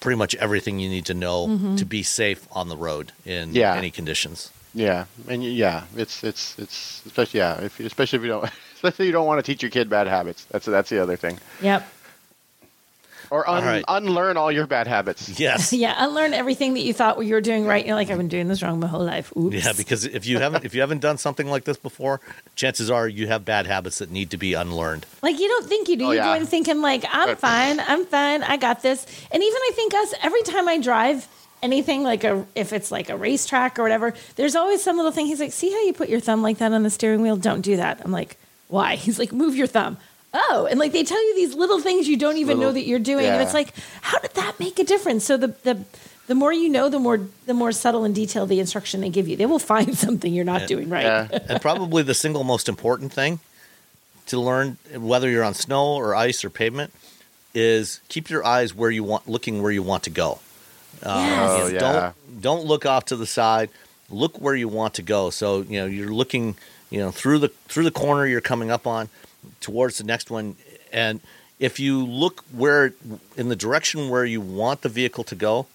pretty 0.00 0.16
much 0.16 0.34
everything 0.36 0.78
you 0.78 0.88
need 0.88 1.04
to 1.06 1.14
know 1.14 1.74
to 1.76 1.84
be 1.84 2.02
safe 2.02 2.46
on 2.52 2.68
the 2.68 2.76
road 2.76 3.12
in 3.24 3.52
Yeah. 3.54 3.74
any 3.74 3.90
conditions. 3.90 4.50
Yeah, 4.74 5.06
and 5.28 5.42
yeah, 5.44 5.84
it's 5.96 6.22
it's 6.22 6.58
it's 6.58 7.02
especially 7.06 7.38
yeah, 7.40 7.60
if 7.62 7.80
especially 7.80 8.18
if 8.18 8.22
you 8.22 8.28
don't 8.28 8.50
especially 8.76 9.06
if 9.06 9.08
you 9.08 9.12
don't 9.12 9.26
want 9.26 9.44
to 9.44 9.52
teach 9.52 9.62
your 9.62 9.70
kid 9.70 9.90
bad 9.90 10.06
habits. 10.06 10.44
That's 10.50 10.66
that's 10.66 10.88
the 10.90 11.02
other 11.02 11.16
thing. 11.16 11.38
yep. 11.60 11.86
Or 13.28 13.48
un, 13.50 13.56
All 13.56 13.68
right. 13.68 13.84
unlearn 13.88 14.36
all 14.36 14.52
your 14.52 14.68
bad 14.68 14.86
habits. 14.86 15.40
Yes. 15.40 15.72
Yeah, 15.76 15.96
unlearn 15.98 16.32
everything 16.32 16.74
that 16.74 16.82
you 16.82 16.94
thought 16.94 17.20
you 17.24 17.34
were 17.34 17.40
doing 17.40 17.66
right. 17.66 17.84
You're 17.84 17.96
like, 17.96 18.08
I've 18.08 18.18
been 18.18 18.28
doing 18.28 18.46
this 18.46 18.62
wrong 18.62 18.78
my 18.78 18.86
whole 18.86 19.04
life. 19.04 19.32
Oops. 19.36 19.52
Yeah, 19.52 19.72
because 19.76 20.04
if 20.04 20.26
you 20.26 20.38
haven't 20.38 20.64
if 20.64 20.76
you 20.76 20.80
haven't 20.80 21.00
done 21.00 21.18
something 21.18 21.48
like 21.48 21.64
this 21.64 21.76
before, 21.76 22.20
chances 22.54 22.88
are 22.88 23.08
you 23.08 23.26
have 23.26 23.44
bad 23.44 23.66
habits 23.66 23.98
that 23.98 24.12
need 24.12 24.30
to 24.30 24.36
be 24.36 24.54
unlearned. 24.54 25.06
Like 25.22 25.40
you 25.40 25.48
don't 25.48 25.66
think 25.66 25.88
you 25.88 25.96
do. 25.96 26.04
Oh, 26.06 26.10
you 26.12 26.18
yeah. 26.18 26.24
go 26.36 26.40
in 26.40 26.46
thinking 26.46 26.80
like 26.82 27.04
I'm 27.10 27.34
fine, 27.36 27.80
I'm 27.80 28.04
fine, 28.06 28.44
I 28.44 28.56
got 28.58 28.82
this. 28.82 29.04
And 29.32 29.42
even 29.42 29.56
I 29.60 29.70
think 29.74 29.92
us 29.94 30.14
every 30.22 30.42
time 30.42 30.68
I 30.68 30.78
drive 30.78 31.26
anything 31.64 32.04
like 32.04 32.22
a 32.22 32.46
if 32.54 32.72
it's 32.72 32.92
like 32.92 33.10
a 33.10 33.16
racetrack 33.16 33.76
or 33.80 33.82
whatever, 33.82 34.14
there's 34.36 34.54
always 34.54 34.84
some 34.84 34.96
little 34.96 35.10
thing. 35.12 35.26
He's 35.26 35.40
like, 35.40 35.52
see 35.52 35.72
how 35.72 35.80
you 35.82 35.92
put 35.94 36.08
your 36.08 36.20
thumb 36.20 36.42
like 36.42 36.58
that 36.58 36.72
on 36.72 36.84
the 36.84 36.90
steering 36.90 37.22
wheel? 37.22 37.36
Don't 37.36 37.62
do 37.62 37.76
that. 37.76 38.02
I'm 38.04 38.12
like, 38.12 38.36
why? 38.68 38.96
He's 38.96 39.18
like, 39.18 39.32
move 39.32 39.56
your 39.56 39.66
thumb. 39.66 39.96
Oh, 40.34 40.68
and 40.70 40.78
like 40.78 40.92
they 40.92 41.02
tell 41.02 41.24
you 41.24 41.34
these 41.34 41.54
little 41.54 41.80
things 41.80 42.08
you 42.08 42.18
don't 42.18 42.36
even 42.36 42.60
know 42.60 42.70
that 42.70 42.86
you're 42.86 42.98
doing, 42.98 43.24
and 43.24 43.40
it's 43.40 43.54
like, 43.54 43.72
how 44.02 44.18
did 44.18 44.34
that 44.34 44.60
make 44.60 44.78
a 44.78 44.84
difference? 44.84 45.24
So 45.24 45.38
the 45.38 45.48
the 45.62 45.82
the 46.26 46.34
more 46.34 46.52
you 46.52 46.68
know, 46.68 46.88
the 46.88 46.98
more 46.98 47.20
the 47.46 47.54
more 47.54 47.72
subtle 47.72 48.04
and 48.04 48.14
detailed 48.14 48.48
the 48.48 48.60
instruction 48.60 49.00
they 49.00 49.08
give 49.08 49.28
you. 49.28 49.36
They 49.36 49.46
will 49.46 49.58
find 49.58 49.96
something 49.98 50.32
you're 50.32 50.44
not 50.44 50.66
doing 50.66 50.88
right. 50.88 51.04
Yeah. 51.04 51.28
and 51.48 51.60
probably 51.60 52.02
the 52.02 52.14
single 52.14 52.44
most 52.44 52.68
important 52.68 53.12
thing 53.12 53.40
to 54.26 54.40
learn 54.40 54.76
whether 54.94 55.30
you're 55.30 55.44
on 55.44 55.54
snow 55.54 55.94
or 55.94 56.14
ice 56.14 56.44
or 56.44 56.50
pavement 56.50 56.92
is 57.54 58.00
keep 58.08 58.28
your 58.28 58.44
eyes 58.44 58.74
where 58.74 58.90
you 58.90 59.04
want, 59.04 59.28
looking 59.28 59.62
where 59.62 59.70
you 59.70 59.82
want 59.82 60.02
to 60.02 60.10
go. 60.10 60.40
Uh, 61.02 61.24
yes. 61.26 61.60
Oh, 61.62 61.66
yeah. 61.68 61.78
Don't 61.78 62.40
don't 62.40 62.64
look 62.66 62.84
off 62.84 63.06
to 63.06 63.16
the 63.16 63.26
side. 63.26 63.70
Look 64.10 64.40
where 64.40 64.54
you 64.54 64.68
want 64.68 64.94
to 64.94 65.02
go. 65.02 65.30
So 65.30 65.62
you 65.62 65.80
know 65.80 65.86
you're 65.86 66.12
looking, 66.12 66.56
you 66.90 66.98
know, 67.00 67.10
through 67.10 67.38
the 67.40 67.48
through 67.68 67.84
the 67.84 67.90
corner 67.90 68.26
you're 68.26 68.40
coming 68.40 68.70
up 68.70 68.86
on, 68.86 69.08
towards 69.60 69.98
the 69.98 70.04
next 70.04 70.30
one, 70.30 70.56
and 70.92 71.20
if 71.58 71.80
you 71.80 72.04
look 72.04 72.44
where 72.52 72.92
in 73.36 73.48
the 73.48 73.56
direction 73.56 74.08
where 74.08 74.24
you 74.24 74.40
want 74.40 74.82
the 74.82 74.88
vehicle 74.88 75.24
to 75.24 75.34
go, 75.34 75.66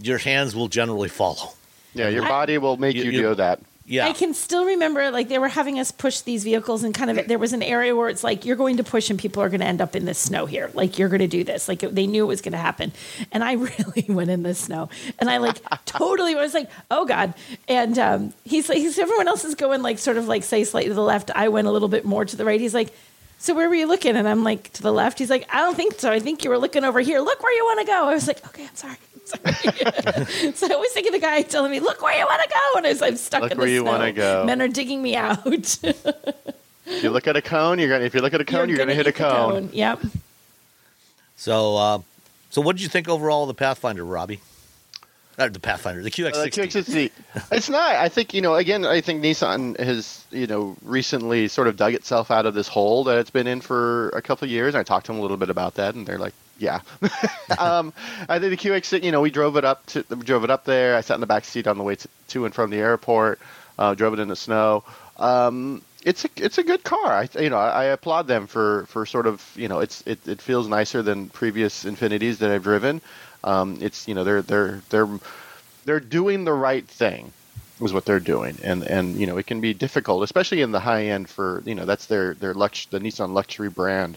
your 0.00 0.18
hands 0.18 0.54
will 0.54 0.68
generally 0.68 1.08
follow. 1.08 1.52
Yeah, 1.94 2.08
your 2.08 2.22
body 2.26 2.56
will 2.58 2.76
make 2.78 2.96
You- 2.96 3.04
you, 3.04 3.10
you- 3.12 3.22
do 3.22 3.34
that. 3.36 3.60
Yeah, 3.84 4.06
I 4.06 4.12
can 4.12 4.32
still 4.32 4.64
remember 4.64 5.10
like 5.10 5.28
they 5.28 5.38
were 5.38 5.48
having 5.48 5.78
us 5.80 5.90
push 5.90 6.20
these 6.20 6.44
vehicles 6.44 6.84
and 6.84 6.94
kind 6.94 7.10
of 7.10 7.26
there 7.26 7.38
was 7.38 7.52
an 7.52 7.62
area 7.62 7.96
where 7.96 8.08
it's 8.08 8.22
like 8.22 8.44
you're 8.44 8.56
going 8.56 8.76
to 8.76 8.84
push 8.84 9.10
and 9.10 9.18
people 9.18 9.42
are 9.42 9.48
going 9.48 9.60
to 9.60 9.66
end 9.66 9.80
up 9.80 9.96
in 9.96 10.04
the 10.04 10.14
snow 10.14 10.46
here. 10.46 10.70
Like 10.72 10.98
you're 10.98 11.08
going 11.08 11.20
to 11.20 11.26
do 11.26 11.42
this. 11.42 11.68
Like 11.68 11.80
they 11.80 12.06
knew 12.06 12.24
it 12.24 12.28
was 12.28 12.40
going 12.40 12.52
to 12.52 12.58
happen. 12.58 12.92
And 13.32 13.42
I 13.42 13.52
really 13.54 14.06
went 14.08 14.30
in 14.30 14.44
the 14.44 14.54
snow. 14.54 14.88
And 15.18 15.28
I 15.28 15.38
like 15.38 15.58
totally 15.84 16.34
was 16.34 16.54
like, 16.54 16.70
"Oh 16.90 17.04
god." 17.04 17.34
And 17.68 17.98
um 17.98 18.34
he's 18.44 18.68
like 18.68 18.78
he's 18.78 18.98
everyone 18.98 19.28
else 19.28 19.44
is 19.44 19.54
going 19.56 19.82
like 19.82 19.98
sort 19.98 20.16
of 20.16 20.28
like 20.28 20.44
say 20.44 20.64
slightly 20.64 20.90
to 20.90 20.94
the 20.94 21.02
left. 21.02 21.30
I 21.34 21.48
went 21.48 21.66
a 21.66 21.72
little 21.72 21.88
bit 21.88 22.04
more 22.04 22.24
to 22.24 22.36
the 22.36 22.44
right. 22.44 22.60
He's 22.60 22.74
like 22.74 22.94
so 23.42 23.54
where 23.54 23.68
were 23.68 23.74
you 23.74 23.88
looking? 23.88 24.14
And 24.14 24.28
I'm 24.28 24.44
like 24.44 24.72
to 24.74 24.82
the 24.82 24.92
left. 24.92 25.18
He's 25.18 25.28
like, 25.28 25.48
I 25.52 25.58
don't 25.62 25.74
think 25.74 25.98
so. 25.98 26.12
I 26.12 26.20
think 26.20 26.44
you 26.44 26.50
were 26.50 26.58
looking 26.58 26.84
over 26.84 27.00
here. 27.00 27.18
Look 27.18 27.42
where 27.42 27.52
you 27.52 27.64
want 27.64 27.80
to 27.80 27.86
go. 27.86 28.08
I 28.08 28.14
was 28.14 28.28
like, 28.28 28.46
okay, 28.46 28.68
I'm 28.68 28.76
sorry. 28.76 28.96
I'm 29.44 29.52
sorry. 29.52 30.52
so 30.54 30.72
I 30.72 30.76
was 30.76 30.92
thinking 30.92 31.10
the 31.10 31.18
guy 31.18 31.42
telling 31.42 31.72
me, 31.72 31.80
look 31.80 32.00
where 32.02 32.16
you 32.16 32.24
want 32.24 32.40
to 32.40 32.48
go. 32.48 32.78
And 32.78 32.86
as 32.86 33.02
I'm 33.02 33.16
stuck 33.16 33.42
Look 33.42 33.50
in 33.50 33.58
where 33.58 33.66
you 33.66 33.80
snow, 33.80 33.90
wanna 33.90 34.12
go. 34.12 34.44
men 34.46 34.62
are 34.62 34.68
digging 34.68 35.02
me 35.02 35.16
out. 35.16 35.44
If 35.44 35.82
you 37.02 37.10
look 37.10 37.26
at 37.26 37.34
a 37.34 37.42
cone, 37.42 37.80
you're 37.80 37.88
gonna. 37.88 38.04
If 38.04 38.14
you 38.14 38.20
look 38.20 38.32
at 38.32 38.40
a 38.40 38.44
cone, 38.44 38.68
you're, 38.68 38.78
gonna, 38.78 38.94
hit 38.94 39.06
a 39.06 39.10
eat 39.10 39.16
cone. 39.16 39.70
Yep. 39.72 40.02
So, 41.34 41.76
uh, 41.76 41.98
so 42.50 42.62
what 42.62 42.76
did 42.76 42.82
you 42.82 42.88
think 42.88 43.08
overall 43.08 43.42
of 43.42 43.48
the 43.48 43.54
Pathfinder, 43.54 44.04
Robbie? 44.04 44.40
Uh, 45.38 45.48
the 45.48 45.60
Pathfinder, 45.60 46.02
the 46.02 46.10
QX60. 46.10 46.34
Uh, 46.34 46.46
QX60. 46.46 47.10
it's 47.52 47.70
not. 47.70 47.96
I 47.96 48.08
think 48.08 48.34
you 48.34 48.42
know. 48.42 48.54
Again, 48.54 48.84
I 48.84 49.00
think 49.00 49.22
Nissan 49.22 49.78
has 49.80 50.24
you 50.30 50.46
know 50.46 50.76
recently 50.82 51.48
sort 51.48 51.68
of 51.68 51.76
dug 51.76 51.94
itself 51.94 52.30
out 52.30 52.44
of 52.44 52.54
this 52.54 52.68
hole 52.68 53.04
that 53.04 53.18
it's 53.18 53.30
been 53.30 53.46
in 53.46 53.60
for 53.60 54.10
a 54.10 54.22
couple 54.22 54.44
of 54.44 54.50
years. 54.50 54.74
I 54.74 54.82
talked 54.82 55.06
to 55.06 55.12
them 55.12 55.18
a 55.18 55.22
little 55.22 55.38
bit 55.38 55.50
about 55.50 55.74
that, 55.76 55.94
and 55.94 56.06
they're 56.06 56.18
like, 56.18 56.34
"Yeah." 56.58 56.80
um, 57.58 57.92
I 58.28 58.38
think 58.38 58.60
the 58.60 58.68
QX60. 58.68 59.02
You 59.02 59.12
know, 59.12 59.22
we 59.22 59.30
drove 59.30 59.56
it 59.56 59.64
up 59.64 59.86
to 59.86 60.04
we 60.10 60.16
drove 60.16 60.44
it 60.44 60.50
up 60.50 60.64
there. 60.64 60.96
I 60.96 61.00
sat 61.00 61.14
in 61.14 61.20
the 61.20 61.26
back 61.26 61.44
seat 61.44 61.66
on 61.66 61.78
the 61.78 61.84
way 61.84 61.96
to, 61.96 62.08
to 62.28 62.44
and 62.44 62.54
from 62.54 62.70
the 62.70 62.78
airport. 62.78 63.40
Uh, 63.78 63.94
drove 63.94 64.12
it 64.12 64.20
in 64.20 64.28
the 64.28 64.36
snow. 64.36 64.84
Um, 65.16 65.82
it's 66.04 66.24
a 66.24 66.28
it's 66.36 66.58
a 66.58 66.62
good 66.62 66.84
car. 66.84 67.06
I 67.06 67.28
you 67.40 67.50
know 67.50 67.56
I, 67.56 67.68
I 67.68 67.84
applaud 67.84 68.26
them 68.26 68.46
for, 68.46 68.86
for 68.86 69.06
sort 69.06 69.26
of 69.26 69.48
you 69.56 69.68
know 69.68 69.80
it's 69.80 70.02
it, 70.06 70.26
it 70.26 70.40
feels 70.40 70.68
nicer 70.68 71.02
than 71.02 71.28
previous 71.28 71.84
Infinitis 71.84 72.38
that 72.38 72.50
I've 72.50 72.62
driven. 72.62 73.00
Um, 73.44 73.78
it's 73.80 74.06
you 74.08 74.14
know 74.14 74.24
they're 74.24 74.42
they're 74.42 74.80
they're 74.90 75.08
they're 75.84 76.00
doing 76.00 76.44
the 76.44 76.52
right 76.52 76.86
thing 76.86 77.32
is 77.80 77.92
what 77.92 78.04
they're 78.04 78.20
doing. 78.20 78.56
And 78.62 78.82
and 78.84 79.16
you 79.16 79.26
know 79.26 79.36
it 79.38 79.46
can 79.46 79.60
be 79.60 79.74
difficult 79.74 80.22
especially 80.22 80.62
in 80.62 80.72
the 80.72 80.80
high 80.80 81.06
end 81.06 81.28
for 81.28 81.62
you 81.66 81.74
know 81.74 81.84
that's 81.84 82.06
their 82.06 82.34
their 82.34 82.54
lux 82.54 82.86
the 82.86 83.00
Nissan 83.00 83.32
luxury 83.32 83.68
brand. 83.68 84.16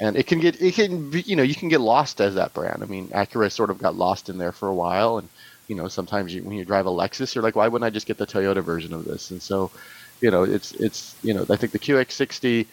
And 0.00 0.16
it 0.16 0.26
can 0.26 0.40
get 0.40 0.60
it 0.60 0.74
can 0.74 1.10
be, 1.10 1.22
you 1.22 1.36
know 1.36 1.42
you 1.42 1.54
can 1.54 1.68
get 1.68 1.80
lost 1.80 2.20
as 2.20 2.34
that 2.34 2.54
brand. 2.54 2.82
I 2.82 2.86
mean 2.86 3.08
Acura 3.08 3.50
sort 3.50 3.70
of 3.70 3.78
got 3.78 3.96
lost 3.96 4.28
in 4.28 4.38
there 4.38 4.52
for 4.52 4.68
a 4.68 4.74
while. 4.74 5.18
And 5.18 5.28
you 5.68 5.76
know 5.76 5.88
sometimes 5.88 6.34
you, 6.34 6.42
when 6.42 6.56
you 6.56 6.64
drive 6.64 6.86
a 6.86 6.90
Lexus 6.90 7.34
you're 7.34 7.44
like 7.44 7.56
why 7.56 7.68
wouldn't 7.68 7.86
I 7.86 7.90
just 7.90 8.06
get 8.06 8.18
the 8.18 8.26
Toyota 8.26 8.62
version 8.62 8.92
of 8.92 9.04
this? 9.04 9.30
And 9.30 9.42
so 9.42 9.70
you 10.20 10.30
know 10.30 10.44
it's 10.44 10.72
it's 10.72 11.16
you 11.22 11.34
know 11.34 11.44
I 11.50 11.56
think 11.56 11.72
the 11.72 11.78
QX60 11.78 12.66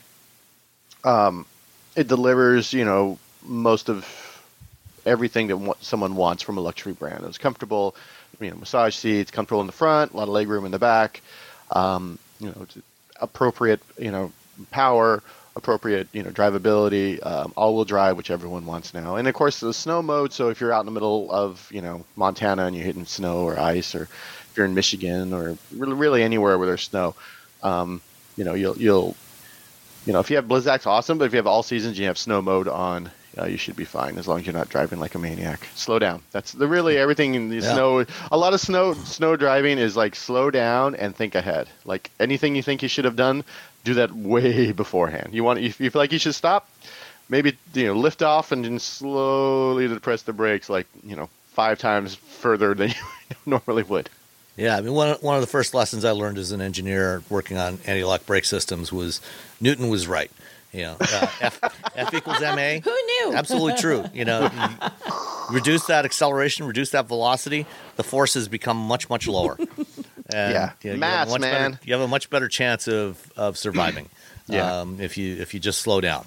um 1.04 1.46
it 1.96 2.08
delivers 2.08 2.74
you 2.74 2.86
know 2.86 3.18
most 3.44 3.90
of 3.90 4.29
everything 5.10 5.48
that 5.48 5.76
someone 5.82 6.16
wants 6.16 6.44
from 6.44 6.58
a 6.58 6.62
luxury 6.62 6.94
brand. 6.94 7.24
It 7.24 7.28
was 7.28 7.38
comfortable, 7.38 7.96
you 8.40 8.50
know, 8.50 8.58
massage 8.58 8.96
seats, 8.96 9.32
comfortable 9.32 9.62
in 9.62 9.68
the 9.68 9.74
front, 9.74 10.14
a 10.14 10.18
lot 10.18 10.24
of 10.24 10.30
leg 10.30 10.48
room 10.48 10.66
in 10.66 10.72
the 10.72 10.80
back, 10.80 11.22
um, 11.72 12.18
you 12.40 12.48
know, 12.48 12.66
appropriate, 13.20 13.82
you 13.98 14.12
know, 14.12 14.32
power, 14.72 15.22
appropriate, 15.56 16.08
you 16.14 16.24
know, 16.24 16.30
drivability, 16.30 17.26
um, 17.26 17.52
all-wheel 17.58 17.86
drive, 17.86 18.16
which 18.16 18.32
everyone 18.32 18.66
wants 18.66 18.94
now, 18.94 19.16
and 19.18 19.28
of 19.28 19.34
course 19.34 19.60
the 19.60 19.74
snow 19.74 20.02
mode. 20.02 20.32
So 20.32 20.50
if 20.50 20.62
you're 20.62 20.72
out 20.72 20.82
in 20.82 20.86
the 20.86 20.92
middle 20.92 21.32
of, 21.32 21.70
you 21.72 21.82
know, 21.82 22.06
Montana 22.16 22.66
and 22.66 22.76
you're 22.76 22.86
hitting 22.86 23.06
snow 23.06 23.40
or 23.40 23.60
ice, 23.60 23.96
or 23.96 24.04
if 24.04 24.54
you're 24.56 24.66
in 24.66 24.74
Michigan 24.74 25.34
or 25.34 25.58
really, 25.76 25.94
really 25.94 26.24
anywhere 26.24 26.58
where 26.58 26.68
there's 26.68 26.84
snow, 26.84 27.16
um, 27.64 28.02
you 28.38 28.46
know, 28.46 28.54
you'll 28.54 28.78
you'll 28.78 29.16
you 30.06 30.14
know, 30.14 30.20
if 30.20 30.30
you 30.30 30.38
have 30.38 30.46
Blizzaks 30.46 30.88
awesome, 30.88 31.18
but 31.18 31.26
if 31.26 31.34
you 31.34 31.38
have 31.38 31.48
all 31.48 31.64
seasons, 31.64 32.00
you 32.00 32.06
have 32.06 32.18
snow 32.18 32.42
mode 32.42 32.68
on, 32.68 33.12
uh, 33.42 33.46
you 33.46 33.58
should 33.58 33.76
be 33.76 33.86
fine 33.86 34.18
as 34.18 34.28
long 34.28 34.40
as 34.40 34.46
you're 34.46 34.54
not 34.56 34.70
driving 34.70 35.00
like 35.00 35.16
a 35.16 35.20
maniac. 35.20 35.68
Slow 35.76 36.00
down. 36.00 36.22
That's 36.32 36.52
the 36.52 36.68
really 36.68 36.98
everything 36.98 37.36
in 37.36 37.50
the 37.50 37.58
Yeah. 37.58 37.74
snow. 37.74 38.06
A 38.32 38.38
lot 38.38 38.54
of 38.54 38.60
snow 38.62 38.94
snow 39.06 39.36
driving 39.36 39.78
is 39.78 39.96
like 39.96 40.16
slow 40.16 40.52
down 40.52 40.96
and 40.96 41.16
think 41.16 41.36
ahead. 41.36 41.68
Like 41.86 42.10
anything 42.20 42.56
you 42.56 42.64
think 42.64 42.82
you 42.82 42.90
should 42.90 43.06
have 43.06 43.16
done, 43.16 43.44
do 43.84 43.94
that 43.96 44.12
way 44.12 44.72
beforehand. 44.84 45.30
You 45.34 45.44
want 45.44 45.60
if 45.60 45.80
you 45.80 45.90
feel 45.90 46.02
like 46.02 46.12
you 46.12 46.20
should 46.20 46.36
stop, 46.36 46.68
maybe 47.30 47.58
you 47.74 47.86
know 47.88 47.94
lift 47.94 48.22
off 48.22 48.52
and 48.52 48.66
then 48.66 48.80
slowly 48.80 49.88
press 50.00 50.24
the 50.24 50.34
brakes 50.34 50.70
like 50.70 50.88
you 51.04 51.16
know 51.16 51.30
five 51.54 51.80
times 51.80 52.16
further 52.16 52.74
than 52.74 52.90
you 53.30 53.36
normally 53.46 53.84
would. 53.84 54.10
Yeah, 54.58 54.76
I 54.76 54.82
mean, 54.82 54.94
one 54.94 55.16
one 55.22 55.36
of 55.36 55.42
the 55.42 55.48
first 55.48 55.74
lessons 55.74 56.04
I 56.04 56.12
learned 56.12 56.38
as 56.38 56.52
an 56.52 56.60
engineer 56.60 57.24
working 57.30 57.58
on 57.58 57.80
anti-lock 57.86 58.26
brake 58.26 58.44
systems 58.44 58.92
was 58.92 59.22
Newton 59.62 59.88
was 59.90 60.06
right. 60.06 60.30
You 60.72 60.82
know, 60.84 60.98
uh, 61.00 61.28
F, 61.42 61.60
F 61.96 62.14
equals 62.14 62.42
ma. 62.42 62.50
Who 62.84 62.92
knew? 62.92 63.34
Absolutely 63.34 63.74
true. 63.76 64.06
You 64.14 64.24
know, 64.26 64.50
you 64.52 65.56
reduce 65.56 65.86
that 65.88 66.06
acceleration, 66.06 66.66
reduce 66.68 66.92
that 66.92 67.08
velocity, 67.08 67.66
the 67.96 68.04
forces 68.04 68.48
become 68.48 68.78
much 68.78 69.10
much 69.10 69.28
lower. 69.28 69.58
And, 70.32 70.54
Yeah. 70.54 70.72
you, 70.84 70.92
know, 70.92 71.08
you 71.08 71.12
have 71.12 71.28
a 71.28 71.32
much 71.32 71.42
better- 71.42 71.60
man. 71.72 71.80
you 71.84 71.94
have 71.94 72.02
a 72.04 72.08
much 72.08 72.30
better 72.30 72.48
chance 72.48 72.88
of 72.88 73.32
of 73.36 73.58
surviving. 73.58 74.10
Yeah. 74.48 74.80
Um, 74.82 75.00
if 75.00 75.16
you 75.18 75.36
if 75.38 75.54
you 75.54 75.60
just 75.60 75.80
slow 75.82 76.02
down. 76.02 76.26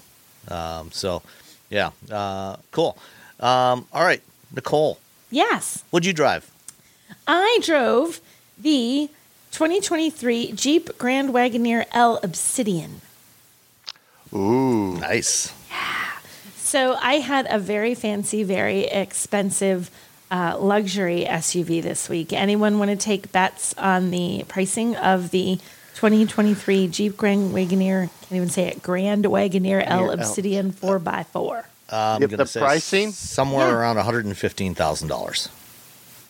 Um, 0.49 0.91
so, 0.91 1.21
yeah, 1.69 1.91
uh, 2.09 2.55
cool. 2.71 2.97
Um, 3.41 3.85
all 3.91 4.03
right, 4.03 4.21
Nicole, 4.55 4.97
Yes. 5.29 5.83
what'd 5.89 6.05
you 6.05 6.13
drive? 6.13 6.49
I 7.27 7.59
drove 7.61 8.21
the 8.57 9.09
2023 9.51 10.53
Jeep 10.53 10.97
Grand 10.97 11.29
Wagoneer 11.33 11.85
L 11.91 12.19
Obsidian. 12.23 13.01
Ooh. 14.35 14.97
Nice. 14.99 15.53
Yeah. 15.69 16.07
So 16.57 16.95
I 16.99 17.15
had 17.15 17.47
a 17.49 17.59
very 17.59 17.93
fancy, 17.95 18.43
very 18.43 18.85
expensive 18.85 19.91
uh, 20.31 20.57
luxury 20.59 21.25
SUV 21.29 21.83
this 21.83 22.09
week. 22.09 22.33
Anyone 22.33 22.79
want 22.79 22.89
to 22.89 22.97
take 22.97 23.31
bets 23.31 23.73
on 23.77 24.09
the 24.11 24.43
pricing 24.47 24.95
of 24.95 25.29
the 25.31 25.57
2023 25.95 26.87
Jeep 26.87 27.15
Grand 27.17 27.53
Wagoneer? 27.53 28.09
Can't 28.21 28.31
even 28.31 28.49
say 28.49 28.63
it. 28.69 28.81
Grand 28.81 29.25
Wagoneer 29.25 29.83
L 29.85 30.05
L. 30.05 30.11
Obsidian 30.11 30.71
4x4. 30.73 31.63
I'm 31.89 32.21
Yep, 32.21 32.29
the 32.31 32.45
say 32.47 32.59
pricing? 32.59 33.11
somewhere 33.11 33.67
Yeah. 33.67 33.73
around 33.75 33.97
one 33.97 34.05
hundred 34.05 34.25
and 34.25 34.35
fifteen 34.35 34.73
thousand 34.73 35.09
dollars. 35.09 35.49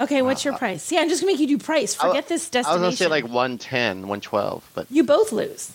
Okay, 0.02 0.22
what's 0.22 0.44
your 0.44 0.58
price? 0.58 0.92
Yeah, 0.92 1.00
I'm 1.02 1.08
just 1.08 1.22
gonna 1.22 1.32
make 1.32 1.40
you 1.40 1.48
do 1.48 1.58
price. 1.58 1.98
I- 2.00 2.08
Forget 2.08 2.28
this 2.28 2.50
I 2.54 2.58
was 2.58 2.66
gonna 2.82 2.92
say 2.92 3.08
like 3.08 3.24
110, 3.24 4.02
112, 4.02 4.70
but 4.74 4.88
you 4.90 5.06
both 5.06 5.32
lose. 5.32 5.72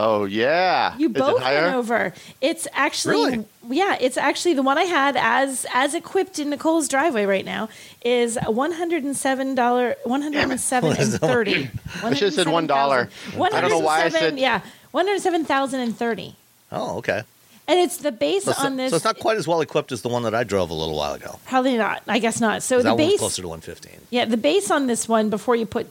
Oh 0.00 0.24
yeah, 0.24 0.96
You 0.96 1.08
Is 1.08 1.12
both 1.14 1.42
went 1.42 1.74
over. 1.74 2.14
It's 2.40 2.66
actually 2.72 3.16
Really? 3.24 3.44
yeah, 3.70 3.96
it's 4.00 4.16
actually 4.16 4.54
the 4.54 4.62
one 4.62 4.78
I 4.78 4.84
had 4.84 5.16
as 5.16 5.66
as 5.74 5.94
equipped 5.94 6.38
in 6.38 6.48
Nicole's 6.50 6.88
driveway 6.88 7.24
right 7.26 7.44
now 7.44 7.68
is 8.04 8.38
one 8.46 8.72
hundred 8.72 9.02
and 9.04 9.16
seven 9.16 9.54
dollar 9.54 9.96
one 10.04 10.22
hundred 10.22 10.48
and 10.48 10.60
seven 10.60 10.96
and 10.96 11.12
thirty. 11.20 11.68
I 12.02 12.14
should've 12.14 12.34
said 12.34 12.46
$1. 12.46 12.70
I 12.70 13.60
don't 13.60 13.70
know 13.70 13.78
why 13.80 14.04
I 14.04 14.08
said- 14.08 14.38
yeah, 14.38 14.60
one 14.92 15.06
hundred 15.06 15.20
seven 15.20 15.44
thousand 15.44 15.80
and 15.80 15.96
thirty. 15.96 16.36
Oh, 16.72 16.98
okay. 16.98 17.22
And 17.70 17.78
it's 17.78 17.98
the 17.98 18.12
base 18.12 18.44
So, 18.44 18.52
on 18.64 18.76
this. 18.76 18.90
so 18.90 18.96
it's 18.96 19.04
not 19.04 19.18
quite 19.18 19.36
as 19.36 19.46
well 19.46 19.60
equipped 19.60 19.92
as 19.92 20.00
the 20.00 20.08
one 20.08 20.22
that 20.22 20.34
I 20.34 20.42
drove 20.42 20.70
a 20.70 20.74
little 20.74 20.96
while 20.96 21.12
ago. 21.12 21.38
probably 21.44 21.76
not. 21.76 22.02
I 22.08 22.18
guess 22.18 22.40
not. 22.40 22.62
So 22.62 22.80
the 22.82 22.90
one 22.94 22.96
base 22.96 23.18
closer 23.18 23.42
to 23.42 23.48
one 23.48 23.60
fifteen. 23.60 24.00
Yeah, 24.08 24.24
the 24.24 24.38
base 24.38 24.70
on 24.70 24.86
this 24.86 25.06
one 25.06 25.28
before 25.28 25.54
you 25.56 25.66
put 25.66 25.86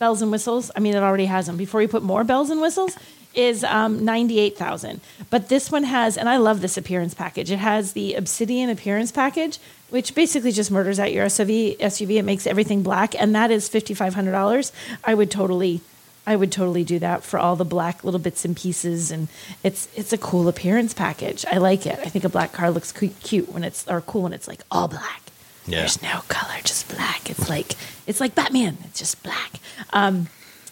bells 0.00 0.22
and 0.22 0.32
whistles, 0.32 0.72
I 0.74 0.80
mean 0.80 0.94
it 0.96 1.02
already 1.04 1.26
has 1.26 1.46
them. 1.46 1.56
Before 1.56 1.80
you 1.82 1.86
put 1.88 2.02
more 2.02 2.24
bells 2.24 2.50
and 2.50 2.60
whistles 2.60 2.96
is 3.34 3.64
um, 3.64 4.04
98,000. 4.04 5.00
But 5.30 5.48
this 5.48 5.70
one 5.70 5.84
has 5.84 6.16
and 6.16 6.28
I 6.28 6.36
love 6.36 6.60
this 6.60 6.76
appearance 6.76 7.14
package. 7.14 7.50
It 7.50 7.58
has 7.58 7.92
the 7.92 8.14
Obsidian 8.14 8.70
appearance 8.70 9.12
package, 9.12 9.58
which 9.90 10.14
basically 10.14 10.52
just 10.52 10.70
murders 10.70 10.98
out 10.98 11.12
your 11.12 11.26
SUV, 11.26 11.76
SUV. 11.78 12.16
It 12.16 12.24
makes 12.24 12.46
everything 12.46 12.82
black 12.82 13.14
and 13.20 13.34
that 13.34 13.50
is 13.50 13.68
$5500. 13.68 14.72
I 15.04 15.14
would 15.14 15.30
totally 15.30 15.80
I 16.26 16.36
would 16.36 16.50
totally 16.52 16.84
do 16.84 16.98
that 17.00 17.22
for 17.22 17.38
all 17.38 17.54
the 17.54 17.64
black 17.66 18.02
little 18.02 18.20
bits 18.20 18.44
and 18.46 18.56
pieces, 18.56 19.10
and 19.10 19.28
it's 19.62 19.88
it's 19.94 20.10
a 20.12 20.16
cool 20.18 20.48
appearance 20.48 20.94
package. 20.94 21.44
I 21.44 21.58
like 21.58 21.84
it. 21.84 21.98
I 21.98 22.08
think 22.08 22.24
a 22.24 22.30
black 22.30 22.52
car 22.52 22.70
looks 22.70 22.92
cu- 22.92 23.10
cute 23.22 23.52
when 23.52 23.62
it's 23.62 23.86
or 23.88 24.00
cool 24.00 24.22
when 24.22 24.32
it's 24.32 24.48
like 24.48 24.62
all 24.70 24.88
black. 24.88 25.20
Yeah. 25.66 25.80
There's 25.80 26.02
no 26.02 26.22
color, 26.28 26.60
just 26.62 26.88
black. 26.88 27.28
It's 27.30 27.48
like 27.50 27.72
it's 28.06 28.20
like 28.20 28.34
Batman. 28.34 28.78
It's 28.84 28.98
just 28.98 29.22
black. 29.22 29.60
Um, 29.92 30.28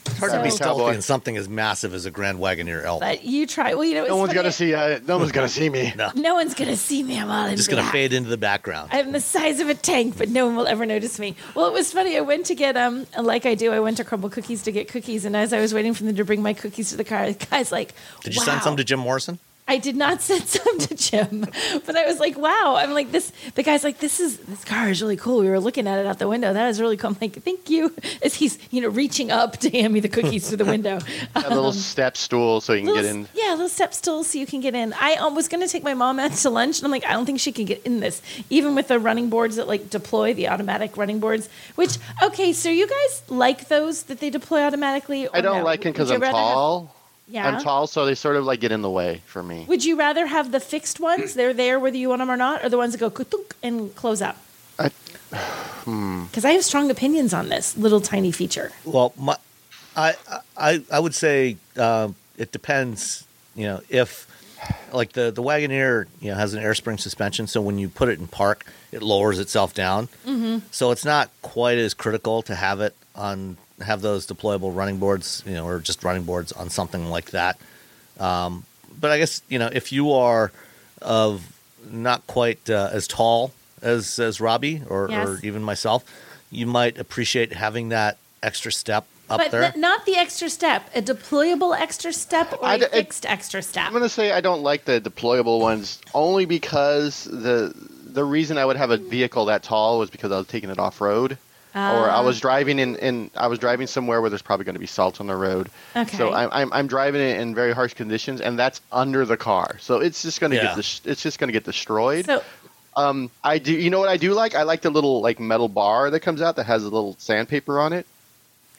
It's 0.07 0.19
hard 0.19 0.33
to 0.33 0.43
be 0.43 0.51
stealthy 0.51 0.95
in 0.95 1.03
something 1.03 1.37
as 1.37 1.49
massive 1.49 1.95
as 1.95 2.07
a 2.07 2.11
Grand 2.11 2.39
Wagoneer 2.39 2.85
L. 2.85 3.01
But 3.01 3.25
you 3.25 3.47
try. 3.47 3.75
Well, 3.75 3.85
you 3.85 3.95
know, 3.95 4.07
No 4.07 4.17
one's 4.17 4.33
gonna 4.35 4.53
see. 4.53 4.75
Uh, 4.75 5.01
no 5.07 5.19
one's 5.19 5.33
gonna 5.33 5.49
see 5.49 5.69
me. 5.69 5.93
No, 5.97 6.11
No 6.15 6.35
one's 6.35 6.55
gonna 6.55 6.77
see 6.77 7.03
me. 7.03 7.19
I'm 7.19 7.31
all 7.31 7.47
in 7.47 7.57
just 7.57 7.71
gonna 7.71 7.91
fade 7.91 8.13
into 8.13 8.29
the 8.29 8.37
background. 8.37 8.91
I'm 8.93 9.13
the 9.13 9.21
size 9.21 9.61
of 9.61 9.69
a 9.69 9.75
tank, 9.75 10.17
but 10.19 10.29
no 10.29 10.47
one 10.47 10.57
will 10.57 10.67
ever 10.67 10.87
notice 10.87 11.19
me. 11.19 11.37
Well, 11.55 11.67
it 11.67 11.73
was 11.73 11.93
funny. 11.93 12.17
I 12.17 12.21
went 12.21 12.47
to 12.47 12.55
get 12.55 12.77
um, 12.77 13.07
like 13.19 13.47
I 13.47 13.55
do. 13.55 13.73
I 13.73 13.81
went 13.81 13.99
to 13.99 14.05
Crumbl 14.05 14.33
Cookies 14.33 14.63
to 14.65 14.73
get 14.73 14.89
cookies, 14.89 15.25
and 15.25 15.37
as 15.37 15.53
I 15.53 15.61
was 15.61 15.73
waiting 15.75 15.95
for 15.95 16.05
them 16.05 16.17
to 16.17 16.25
bring 16.25 16.43
my 16.43 16.55
cookies 16.55 16.91
to 16.91 16.97
the 16.97 17.05
car, 17.05 17.31
the 17.33 17.47
guy's 17.47 17.71
like, 17.73 17.93
Did 18.23 18.35
you 18.35 18.41
wow. 18.41 18.47
send 18.47 18.63
some 18.63 18.77
to 18.77 18.85
Jim 18.85 18.99
Morrison? 19.01 19.39
I 19.69 19.79
did 19.79 19.97
not 19.97 20.21
send 20.29 20.47
some 20.47 20.79
to 20.81 20.95
Jim, 20.95 21.47
but 21.87 21.97
I 21.97 22.05
was 22.07 22.19
like, 22.19 22.37
wow. 22.37 22.75
I'm 22.77 22.93
like 22.93 23.13
this. 23.13 23.33
The 23.55 23.63
guy's 23.63 23.85
like, 23.85 23.99
this 23.99 24.21
is 24.21 24.39
this 24.39 24.65
car 24.65 24.91
is 24.91 25.01
really 25.01 25.17
cool. 25.17 25.41
We 25.41 25.49
were 25.49 25.61
looking 25.61 25.87
at 25.87 25.99
it 25.99 26.07
out 26.07 26.19
the 26.19 26.29
window. 26.29 26.53
That 26.53 26.69
is 26.69 26.81
really 26.81 26.97
cool. 26.97 27.11
I'm 27.11 27.17
like, 27.21 27.43
thank 27.43 27.71
you. 27.71 27.95
As 28.23 28.35
he's 28.35 28.59
you 28.71 28.81
know 28.81 28.89
reaching 28.89 29.31
up 29.31 29.59
to 29.59 29.71
hand 29.71 29.95
me 29.95 30.01
the 30.01 30.09
cookies 30.09 30.49
through 30.49 30.59
the 30.59 30.65
window. 30.65 30.99
A 31.35 31.49
little 31.49 31.73
step 31.73 32.17
stool 32.17 32.61
so 32.61 32.73
you 32.73 32.81
can 32.81 32.95
Little, 32.95 33.03
get 33.03 33.11
in. 33.15 33.29
Yeah, 33.35 33.51
a 33.51 33.57
little 33.57 33.69
step 33.69 33.95
stool 33.95 34.25
so 34.25 34.39
you 34.39 34.47
can 34.47 34.61
get 34.61 34.75
in. 34.75 34.93
I 34.95 35.15
um, 35.15 35.35
was 35.35 35.49
going 35.49 35.63
to 35.63 35.69
take 35.69 35.83
my 35.83 35.95
mom 35.95 36.19
out 36.19 36.33
to 36.33 36.51
lunch, 36.51 36.79
and 36.79 36.85
I'm 36.87 36.91
like, 36.91 37.05
I 37.05 37.13
don't 37.13 37.27
think 37.27 37.41
she 37.41 37.53
can 37.53 37.65
get 37.65 37.83
in 37.85 38.01
this, 38.01 38.23
even 38.51 38.75
with 38.75 38.89
the 38.89 38.99
running 38.99 39.29
boards 39.31 39.57
that 39.57 39.69
like 39.69 39.91
deploy 39.91 40.35
the 40.35 40.49
automatic 40.49 40.97
running 40.97 41.21
boards. 41.21 41.49
Which 41.77 41.99
okay, 42.23 42.53
so 42.53 42.69
you 42.69 42.87
guys 42.87 43.23
like 43.29 43.69
those 43.69 44.05
that 44.05 44.21
they 44.21 44.31
deploy 44.31 44.63
automatically? 44.63 45.29
I 45.33 45.41
don't 45.41 45.59
no? 45.59 45.65
like 45.65 45.83
them 45.83 45.93
because 45.93 46.11
I'm 46.11 46.21
rather 46.21 46.37
have- 46.37 46.53
tall. 46.53 46.95
Yeah. 47.33 47.49
I'm 47.49 47.63
tall, 47.63 47.87
so 47.87 48.05
they 48.05 48.15
sort 48.15 48.37
of 48.37 48.45
like 48.45 48.61
get 48.61 48.73
in 48.73 48.83
the 48.83 48.91
way 48.91 49.23
for 49.27 49.43
me. 49.43 49.65
Would 49.67 49.85
you 49.85 49.97
rather 49.97 50.27
have 50.27 50.53
the 50.53 50.61
fixed 50.61 51.01
ones? 51.01 51.33
They're 51.37 51.55
there 51.55 51.81
whether 51.81 51.97
you 51.97 52.11
want 52.11 52.21
them 52.21 52.31
or 52.31 52.37
not, 52.37 52.63
or 52.63 52.69
the 52.69 52.77
ones 52.77 52.93
that 52.93 52.99
go 52.99 53.11
kutunk 53.11 53.53
and 53.63 53.95
close 53.95 54.21
up? 54.21 54.37
I- 54.79 54.89
hmm. 55.85 56.25
Because 56.27 56.45
I 56.45 56.51
have 56.53 56.63
strong 56.63 56.91
opinions 56.91 57.33
on 57.33 57.49
this 57.49 57.77
little 57.77 58.03
tiny 58.03 58.33
feature. 58.33 58.73
Well, 58.85 59.15
my, 59.19 59.37
I, 59.97 60.15
I, 60.57 60.83
I 60.93 61.01
would 61.01 61.15
say 61.15 61.57
uh, 61.77 62.11
it 62.37 62.53
depends. 62.53 63.27
You 63.55 63.65
know, 63.65 63.81
if 63.89 64.27
like 64.93 65.13
the 65.13 65.31
the 65.31 65.43
Wagoneer, 65.43 66.07
you 66.21 66.31
know, 66.31 66.37
has 66.37 66.53
an 66.53 66.63
air 66.63 66.75
spring 66.75 66.99
suspension, 66.99 67.47
so 67.47 67.63
when 67.63 67.79
you 67.79 67.89
put 67.89 68.11
it 68.11 68.19
in 68.19 68.27
park, 68.27 68.67
it 68.93 69.03
lowers 69.03 69.39
itself 69.39 69.73
down. 69.73 70.09
Mm-hmm. 70.27 70.59
So 70.71 70.91
it's 70.91 71.05
not 71.05 71.31
quite 71.41 71.79
as 71.79 71.95
critical 71.95 72.43
to 72.43 72.55
have 72.55 72.81
it 72.81 72.95
on 73.15 73.57
have 73.81 74.01
those 74.03 74.27
deployable 74.27 74.75
running 74.75 74.99
boards, 74.99 75.43
you 75.47 75.55
know, 75.55 75.67
or 75.67 75.79
just 75.81 76.05
running 76.05 76.25
boards 76.25 76.53
on 76.53 76.71
something 76.71 77.07
like 77.11 77.31
that. 77.31 77.59
Um, 78.21 78.65
but 79.01 79.11
I 79.11 79.19
guess 79.19 79.43
you 79.49 79.59
know 79.59 79.71
if 79.73 79.91
you 79.93 80.13
are 80.13 80.53
of 81.01 81.43
not 81.91 82.27
quite 82.27 82.69
uh, 82.71 82.91
as 82.93 83.09
tall 83.09 83.53
as 83.81 84.19
as 84.19 84.41
Robbie 84.41 84.83
or, 84.89 85.09
Yes. 85.11 85.29
or 85.29 85.39
even 85.43 85.63
myself, 85.63 86.05
you 86.51 86.67
might 86.67 86.99
appreciate 86.99 87.53
having 87.53 87.89
that 87.89 88.19
extra 88.43 88.71
step 88.71 89.07
up 89.31 89.39
but 89.39 89.51
there. 89.51 89.63
th- 89.71 89.77
not 89.77 90.05
the 90.05 90.17
extra 90.17 90.49
step, 90.51 90.89
a 90.95 91.01
deployable 91.03 91.77
extra 91.79 92.13
step 92.13 92.53
or 92.53 92.65
I 92.65 92.75
a 92.75 92.79
d- 92.79 92.85
it- 92.85 92.91
fixed 92.93 93.27
extra 93.27 93.63
step. 93.63 93.87
I'm 93.87 93.93
gonna 93.93 94.09
say 94.09 94.31
I 94.33 94.41
don't 94.41 94.63
like 94.63 94.85
the 94.85 95.01
deployable 95.01 95.61
ones 95.61 96.01
only 96.15 96.45
because 96.45 97.25
the 97.25 97.73
the 98.05 98.25
reason 98.25 98.59
I 98.59 98.67
would 98.67 98.77
have 98.77 98.91
a 98.91 98.99
vehicle 98.99 99.47
that 99.47 99.63
tall 99.63 99.99
was 99.99 100.11
because 100.11 100.31
I 100.31 100.37
was 100.39 100.47
taking 100.47 100.69
it 100.71 100.79
off 100.79 101.01
road. 101.01 101.39
Or 101.75 101.81
I 101.81 102.17
Ah. 102.17 102.23
was 102.23 102.41
driving 102.41 102.79
in, 102.79 102.97
in 102.97 103.31
I 103.37 103.47
was 103.47 103.59
driving 103.59 103.87
somewhere 103.87 104.21
where 104.21 104.29
there's 104.31 104.43
probably 104.43 104.65
going 104.65 104.75
to 104.75 104.81
be 104.81 104.87
salt 104.87 105.21
on 105.21 105.27
the 105.27 105.37
road. 105.37 105.71
Okay. 105.97 106.17
So 106.17 106.33
I'm, 106.33 106.49
I'm 106.53 106.73
I'm 106.73 106.87
driving 106.87 107.21
it 107.21 107.41
in 107.41 107.55
very 107.55 107.73
harsh 107.73 107.95
conditions, 107.95 108.41
and 108.41 108.59
that's 108.59 108.81
under 108.93 109.25
the 109.25 109.37
car. 109.37 109.77
So 109.81 110.01
it's 110.01 110.23
just 110.23 110.41
going 110.41 110.51
to 110.51 110.57
Yeah. 110.57 110.63
get 110.65 110.77
dis- 110.77 111.01
it's 111.05 111.23
just 111.23 111.39
going 111.39 111.49
to 111.49 111.53
get 111.53 111.65
destroyed. 111.65 112.27
So 112.27 112.43
um, 112.97 113.31
I 113.43 113.59
do. 113.59 113.73
You 113.73 113.89
know 113.91 114.01
what 114.01 114.11
I 114.11 114.17
do 114.19 114.35
like? 114.35 114.55
I 114.55 114.65
like 114.65 114.83
the 114.83 114.91
little 114.91 115.21
like 115.23 115.41
metal 115.41 115.69
bar 115.69 116.11
that 116.11 116.21
comes 116.21 116.43
out 116.43 116.57
that 116.57 116.65
has 116.65 116.83
a 116.85 116.89
little 116.91 117.17
sandpaper 117.19 117.81
on 117.81 117.93
it. 117.95 118.07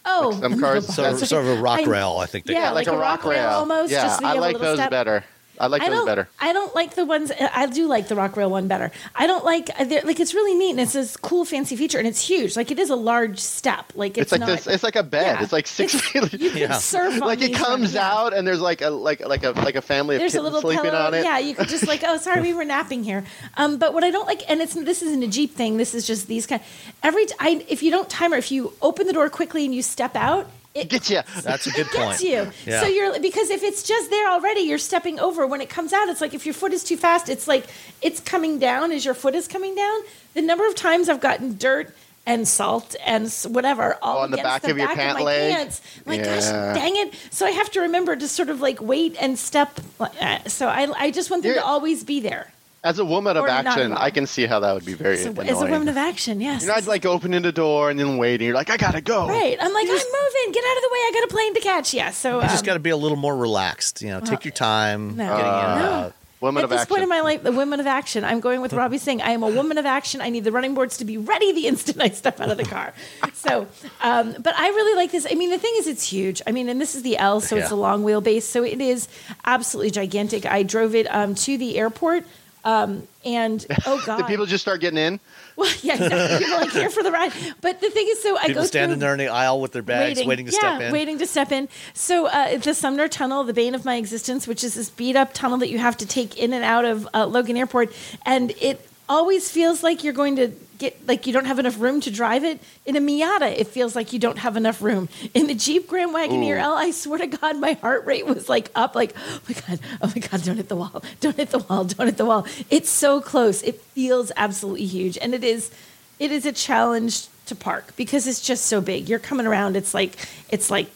Oh, 0.06 0.38
some 0.40 0.60
cars- 0.60 0.86
the 0.86 0.92
So, 0.94 1.16
sort 1.18 1.46
of 1.46 1.58
a 1.58 1.62
rock 1.62 1.80
I- 1.80 1.84
rail, 1.86 2.18
I 2.20 2.26
think. 2.26 2.46
They 2.46 2.54
Yeah, 2.54 2.66
call 2.66 2.74
like 2.76 2.88
it. 2.88 2.94
a 2.94 2.98
rock 2.98 3.24
rail 3.24 3.48
almost, 3.50 3.90
Yeah, 3.92 4.04
just 4.04 4.20
so 4.20 4.26
I 4.28 4.34
like 4.34 4.60
those 4.60 4.78
step. 4.78 4.92
better. 4.92 5.24
I 5.60 5.68
like 5.68 5.84
I 5.84 5.90
those 5.90 6.06
better. 6.06 6.28
I 6.40 6.52
don't 6.52 6.74
like 6.74 6.96
the 6.96 7.06
ones. 7.06 7.32
I 7.40 7.68
do 7.68 7.88
like 7.88 8.08
the 8.08 8.16
rock 8.16 8.36
rail 8.36 8.50
one 8.50 8.68
better. 8.68 8.92
I 9.16 9.28
don't 9.28 9.46
like 9.46 9.70
like 9.80 10.20
it's 10.20 10.34
really 10.34 10.56
neat 10.56 10.72
and 10.72 10.80
it's 10.80 10.94
this 10.94 11.16
cool 11.16 11.46
fancy 11.46 11.76
feature 11.76 12.00
and 12.00 12.08
it's 12.08 12.22
huge. 12.28 12.56
Like 12.56 12.72
it 12.72 12.80
is 12.80 12.90
a 12.90 12.96
large 12.96 13.38
step. 13.40 13.92
Like 13.96 14.18
It's 14.18 14.24
it's, 14.24 14.32
like 14.32 14.40
not, 14.42 14.48
this. 14.48 14.68
It's 14.68 14.84
like 14.84 14.96
a 14.96 15.04
bed. 15.04 15.38
Yeah. 15.38 15.44
It's 15.44 15.54
like 15.54 15.68
six 15.68 15.94
It's- 15.96 16.30
feet. 16.30 16.42
You 16.42 16.50
can 16.50 16.60
Yeah. 16.60 16.74
surf 16.74 17.14
on 17.14 17.20
like 17.28 17.42
it 17.42 17.54
comes 17.54 17.82
ones, 17.82 17.96
out 17.96 18.34
and 18.34 18.48
there's 18.48 18.62
like 18.62 18.82
a 18.82 18.90
like 18.90 19.20
like 19.26 19.44
a 19.44 19.52
like 19.52 19.76
a 19.76 19.82
family 19.82 20.16
of 20.16 20.20
There's 20.22 20.36
a 20.36 20.42
little 20.42 20.62
sleeping 20.62 20.86
pillow. 20.86 20.98
on 20.98 21.14
it. 21.14 21.24
Yeah, 21.24 21.38
you 21.38 21.54
could 21.54 21.68
just 21.70 21.88
like, 21.88 22.04
oh, 22.06 22.18
sorry, 22.18 22.42
we 22.42 22.54
were 22.54 22.66
napping 22.66 23.04
here. 23.04 23.24
Um, 23.56 23.78
but 23.78 23.94
what 23.94 24.04
I 24.04 24.10
don't 24.12 24.26
like, 24.26 24.42
and 24.50 24.60
it's 24.62 24.74
this 24.74 25.02
isn't 25.04 25.22
a 25.24 25.28
Jeep 25.28 25.54
thing. 25.56 25.78
This 25.78 25.94
is 25.94 26.08
just 26.08 26.28
these 26.28 26.48
kind. 26.48 26.62
Every 27.04 27.26
t- 27.28 27.36
I, 27.40 27.64
if 27.70 27.84
you 27.84 27.92
don't 27.92 28.10
timer, 28.10 28.38
if 28.38 28.52
you 28.52 28.74
open 28.82 29.06
the 29.08 29.14
door 29.14 29.30
quickly 29.30 29.66
and 29.66 29.74
you 29.76 29.82
step 29.84 30.16
out, 30.16 30.50
it 30.76 30.90
Get 30.90 31.10
you. 31.10 31.22
That's 31.42 31.68
a 31.68 31.72
good 31.72 31.88
it 31.88 31.92
point. 31.94 32.20
gets 32.20 32.24
you. 32.24 32.52
Yeah. 32.66 32.82
So 32.82 32.88
you're 32.88 33.20
because 33.20 33.50
if 33.50 33.62
it's 33.64 33.84
just 33.84 34.10
there 34.10 34.30
already, 34.30 34.62
you're 34.62 34.78
stepping 34.78 35.20
over. 35.20 35.46
When 35.46 35.62
it 35.62 35.70
comes 35.70 35.94
out, 35.94 36.10
it's 36.10 36.22
like 36.22 36.34
if 36.34 36.46
your 36.46 36.54
foot 36.54 36.74
is 36.74 36.84
too 36.84 36.98
fast, 36.98 37.30
it's 37.30 37.48
like 37.48 37.66
it's 38.02 38.20
coming 38.20 38.60
down 38.60 38.92
as 38.92 39.06
your 39.06 39.14
foot 39.14 39.36
is 39.36 39.48
coming 39.48 39.76
down. 39.76 40.00
The 40.34 40.42
number 40.42 40.68
of 40.68 40.76
times 40.76 41.10
I've 41.10 41.20
gotten 41.22 41.58
dirt 41.58 41.94
and 42.26 42.48
salt 42.48 42.96
and 43.06 43.30
whatever 43.50 43.98
all 44.02 44.20
on 44.20 44.32
the 44.32 44.38
back 44.38 44.62
the 44.62 44.72
of 44.72 44.78
your 44.78 44.88
back 44.88 44.96
pant 44.96 45.20
my 45.20 45.26
leg? 45.26 45.54
pants. 45.54 45.82
I'm 46.06 46.12
like, 46.18 46.24
gosh, 46.24 46.46
dang 46.46 46.96
it! 46.96 47.14
So 47.32 47.46
I 47.46 47.52
have 47.52 47.70
to 47.72 47.82
remember 47.82 48.16
to 48.16 48.28
sort 48.30 48.48
of 48.50 48.62
like 48.62 48.82
wait 48.82 49.18
and 49.20 49.38
step. 49.38 49.78
uh, 50.00 50.40
So 50.48 50.70
I, 50.70 50.88
I 50.98 51.12
just 51.12 51.30
want 51.30 51.44
them 51.44 51.50
You're- 51.52 51.62
to 51.62 51.66
always 51.68 52.04
be 52.06 52.22
there. 52.22 52.53
As 52.84 53.00
a 53.00 53.06
woman 53.06 53.38
of 53.38 53.48
action. 53.48 53.94
I 53.94 54.10
can 54.10 54.28
see 54.28 54.46
how 54.46 54.60
that 54.60 54.74
would 54.74 54.86
be 54.86 54.94
very 54.94 55.16
So 55.18 55.30
annoying. 55.32 55.50
as 55.50 55.62
a 55.62 55.68
woman 55.68 55.88
of 55.88 55.96
action, 55.96 56.42
yes. 56.42 56.62
you 56.64 56.68
know, 56.68 56.74
I'd 56.74 56.86
like 56.86 57.06
opening 57.06 57.42
the 57.42 57.54
door 57.54 57.90
and 57.90 57.98
then 57.98 58.18
waiting. 58.18 58.46
You're 58.46 58.56
like, 58.56 58.70
I 58.70 58.76
gotta 58.76 59.00
go. 59.00 59.28
Right. 59.28 59.58
I'm 59.60 59.74
like, 59.74 59.88
I'm 59.88 59.94
moving. 59.94 60.52
Get 60.52 60.64
out 60.66 60.78
of 60.78 60.84
the 60.84 60.90
way. 60.92 60.98
I 61.00 61.12
got 61.14 61.24
a 61.24 61.28
plane 61.28 61.54
to 61.54 61.60
catch. 61.62 61.94
Yeah. 61.94 62.12
So 62.12 62.42
You 62.42 62.48
just 62.48 62.60
um, 62.60 62.66
got 62.66 62.74
to 62.74 62.80
be 62.80 62.90
a 62.90 62.98
little 62.98 63.16
more 63.18 63.36
relaxed. 63.38 64.02
You 64.02 64.10
know, 64.10 64.20
take 64.20 64.44
your 64.44 64.52
time 64.52 65.16
no. 65.16 65.24
getting 65.30 65.46
in 65.46 65.54
and 65.54 65.80
No. 65.80 65.86
out. 65.86 66.14
Women 66.42 66.60
At 66.60 66.64
of 66.66 66.70
this 66.72 66.82
action. 66.82 66.90
point 66.94 67.04
in 67.04 67.08
my 67.10 67.22
life, 67.22 67.42
the 67.42 67.54
women 67.54 67.80
of 67.80 67.88
action. 67.88 68.26
I'm 68.26 68.42
going 68.42 68.60
with 68.60 68.74
Robbie 68.74 68.98
saying 68.98 69.22
I 69.22 69.30
am 69.30 69.44
a 69.44 69.50
woman 69.50 69.78
of 69.78 69.86
action. 69.86 70.20
I 70.20 70.28
need 70.30 70.44
the 70.44 70.52
running 70.52 70.74
boards 70.74 70.98
to 70.98 71.06
be 71.06 71.16
ready 71.16 71.54
the 71.54 71.68
instant 71.68 72.02
I 72.02 72.10
step 72.10 72.42
out 72.42 72.52
of 72.52 72.58
the 72.58 72.66
car. 72.66 72.92
So, 73.34 73.66
um, 74.02 74.36
but 74.40 74.54
I 74.58 74.68
really 74.68 74.98
like 74.98 75.10
this. 75.14 75.26
I 75.32 75.36
mean, 75.36 75.52
the 75.52 75.58
thing 75.58 75.74
is, 75.78 75.88
it's 75.88 76.04
huge. 76.06 76.42
I 76.46 76.52
mean, 76.52 76.68
and 76.68 76.82
this 76.82 76.96
is 76.96 77.02
the 77.04 77.16
L, 77.18 77.40
so 77.40 77.56
it's 77.56 77.72
a 77.72 77.78
long 77.78 78.04
wheelbase, 78.04 78.42
so 78.42 78.62
it 78.62 78.82
is 78.82 79.08
absolutely 79.46 79.92
gigantic. 79.92 80.46
I 80.46 80.64
drove 80.64 80.96
it 80.96 81.08
um, 81.16 81.34
to 81.36 81.58
the 81.58 81.78
airport. 81.78 82.26
Um, 82.66 83.08
and 83.26 83.66
oh 83.86 84.02
god, 84.06 84.18
Did 84.18 84.28
people 84.28 84.46
just 84.46 84.62
start 84.64 84.80
getting 84.82 84.98
in? 84.98 85.20
well, 85.56 85.72
yeah, 85.82 85.96
exactly. 85.96 86.38
People 86.40 86.54
are 86.56 86.62
like 86.62 86.72
here 86.72 86.90
for 86.90 87.04
the 87.04 87.12
ride. 87.12 87.34
But 87.62 87.82
the 87.82 87.90
thing 87.90 88.08
is, 88.10 88.22
so 88.22 88.38
I 88.38 88.54
go 88.54 88.64
standing 88.64 88.96
through, 88.96 89.02
there 89.02 89.12
in 89.14 89.20
the 89.20 89.28
aisle 89.28 89.60
with 89.60 89.72
their 89.74 89.82
bags, 89.82 90.24
waiting, 90.26 90.46
to 90.46 90.52
yeah, 90.52 90.60
step 90.60 90.82
in. 90.82 90.94
waiting 90.94 91.20
to 91.20 91.28
step 91.28 91.52
in. 91.52 91.68
So 91.94 92.28
uh, 92.28 92.58
the 92.58 92.74
Sumner 92.74 93.08
Tunnel, 93.08 93.44
the 93.44 93.54
bane 93.54 93.76
of 93.76 93.86
my 93.86 93.96
existence, 93.96 94.48
which 94.48 94.64
is 94.64 94.76
this 94.76 94.90
beat 94.90 95.16
up 95.16 95.34
tunnel 95.34 95.58
that 95.60 95.70
you 95.70 95.80
have 95.80 95.98
to 95.98 96.06
take 96.06 96.38
in 96.38 96.54
and 96.54 96.64
out 96.64 96.86
of 96.86 97.08
uh, 97.14 97.26
Logan 97.26 97.58
Airport, 97.58 97.94
and 98.26 98.52
it 98.62 98.90
always 99.08 99.50
feels 99.50 99.84
like 99.84 100.04
you're 100.04 100.14
going 100.14 100.36
to 100.38 100.52
get 100.78 101.08
like 101.08 101.26
you 101.28 101.34
don't 101.34 101.46
have 101.46 101.60
enough 101.60 101.80
room 101.80 102.02
to 102.02 102.12
drive 102.12 102.44
it. 102.44 102.60
In 102.86 102.96
a 102.96 103.00
Miata, 103.00 103.58
it 103.58 103.68
feels 103.68 103.96
like 103.96 104.14
you 104.14 104.20
don't 104.20 104.40
have 104.40 104.58
enough 104.58 104.82
room. 104.82 105.10
In 105.34 105.48
the 105.48 105.56
Jeep 105.56 105.88
Grand 105.88 106.14
Wagoneer 106.14 106.58
L, 106.58 106.74
I 106.74 106.92
swear 106.92 107.20
to 107.20 107.28
God, 107.28 107.58
my 107.58 107.74
heart 107.74 108.06
rate 108.06 108.26
was 108.26 108.50
like 108.50 108.70
up, 108.76 108.96
like 108.96 109.14
oh 109.16 109.40
my 109.48 109.56
God, 109.68 109.80
oh 110.02 110.14
my 110.16 110.22
God, 110.28 110.44
don't 110.44 110.58
hit 110.58 110.70
the 110.70 110.76
wall, 110.76 111.04
don't 111.22 111.36
hit 111.36 111.50
the 111.52 111.60
wall, 111.60 111.84
don't 111.86 112.08
hit 112.08 112.18
the 112.18 112.26
wall. 112.26 112.46
It's 112.70 112.90
so 112.90 113.22
close. 113.22 113.62
It 113.62 113.80
feels 113.82 114.32
absolutely 114.36 114.86
huge, 114.86 115.18
and 115.18 115.34
it 115.34 115.44
is 115.44 115.72
it 116.20 116.32
is 116.32 116.46
a 116.46 116.52
challenge 116.52 117.28
to 117.46 117.56
park 117.56 117.96
because 117.96 118.28
it's 118.28 118.42
just 118.42 118.66
so 118.66 118.82
big. 118.82 119.10
You're 119.10 119.20
coming 119.20 119.46
around, 119.46 119.76
it's 119.76 119.94
like 119.94 120.18
it's 120.50 120.70
like 120.70 120.88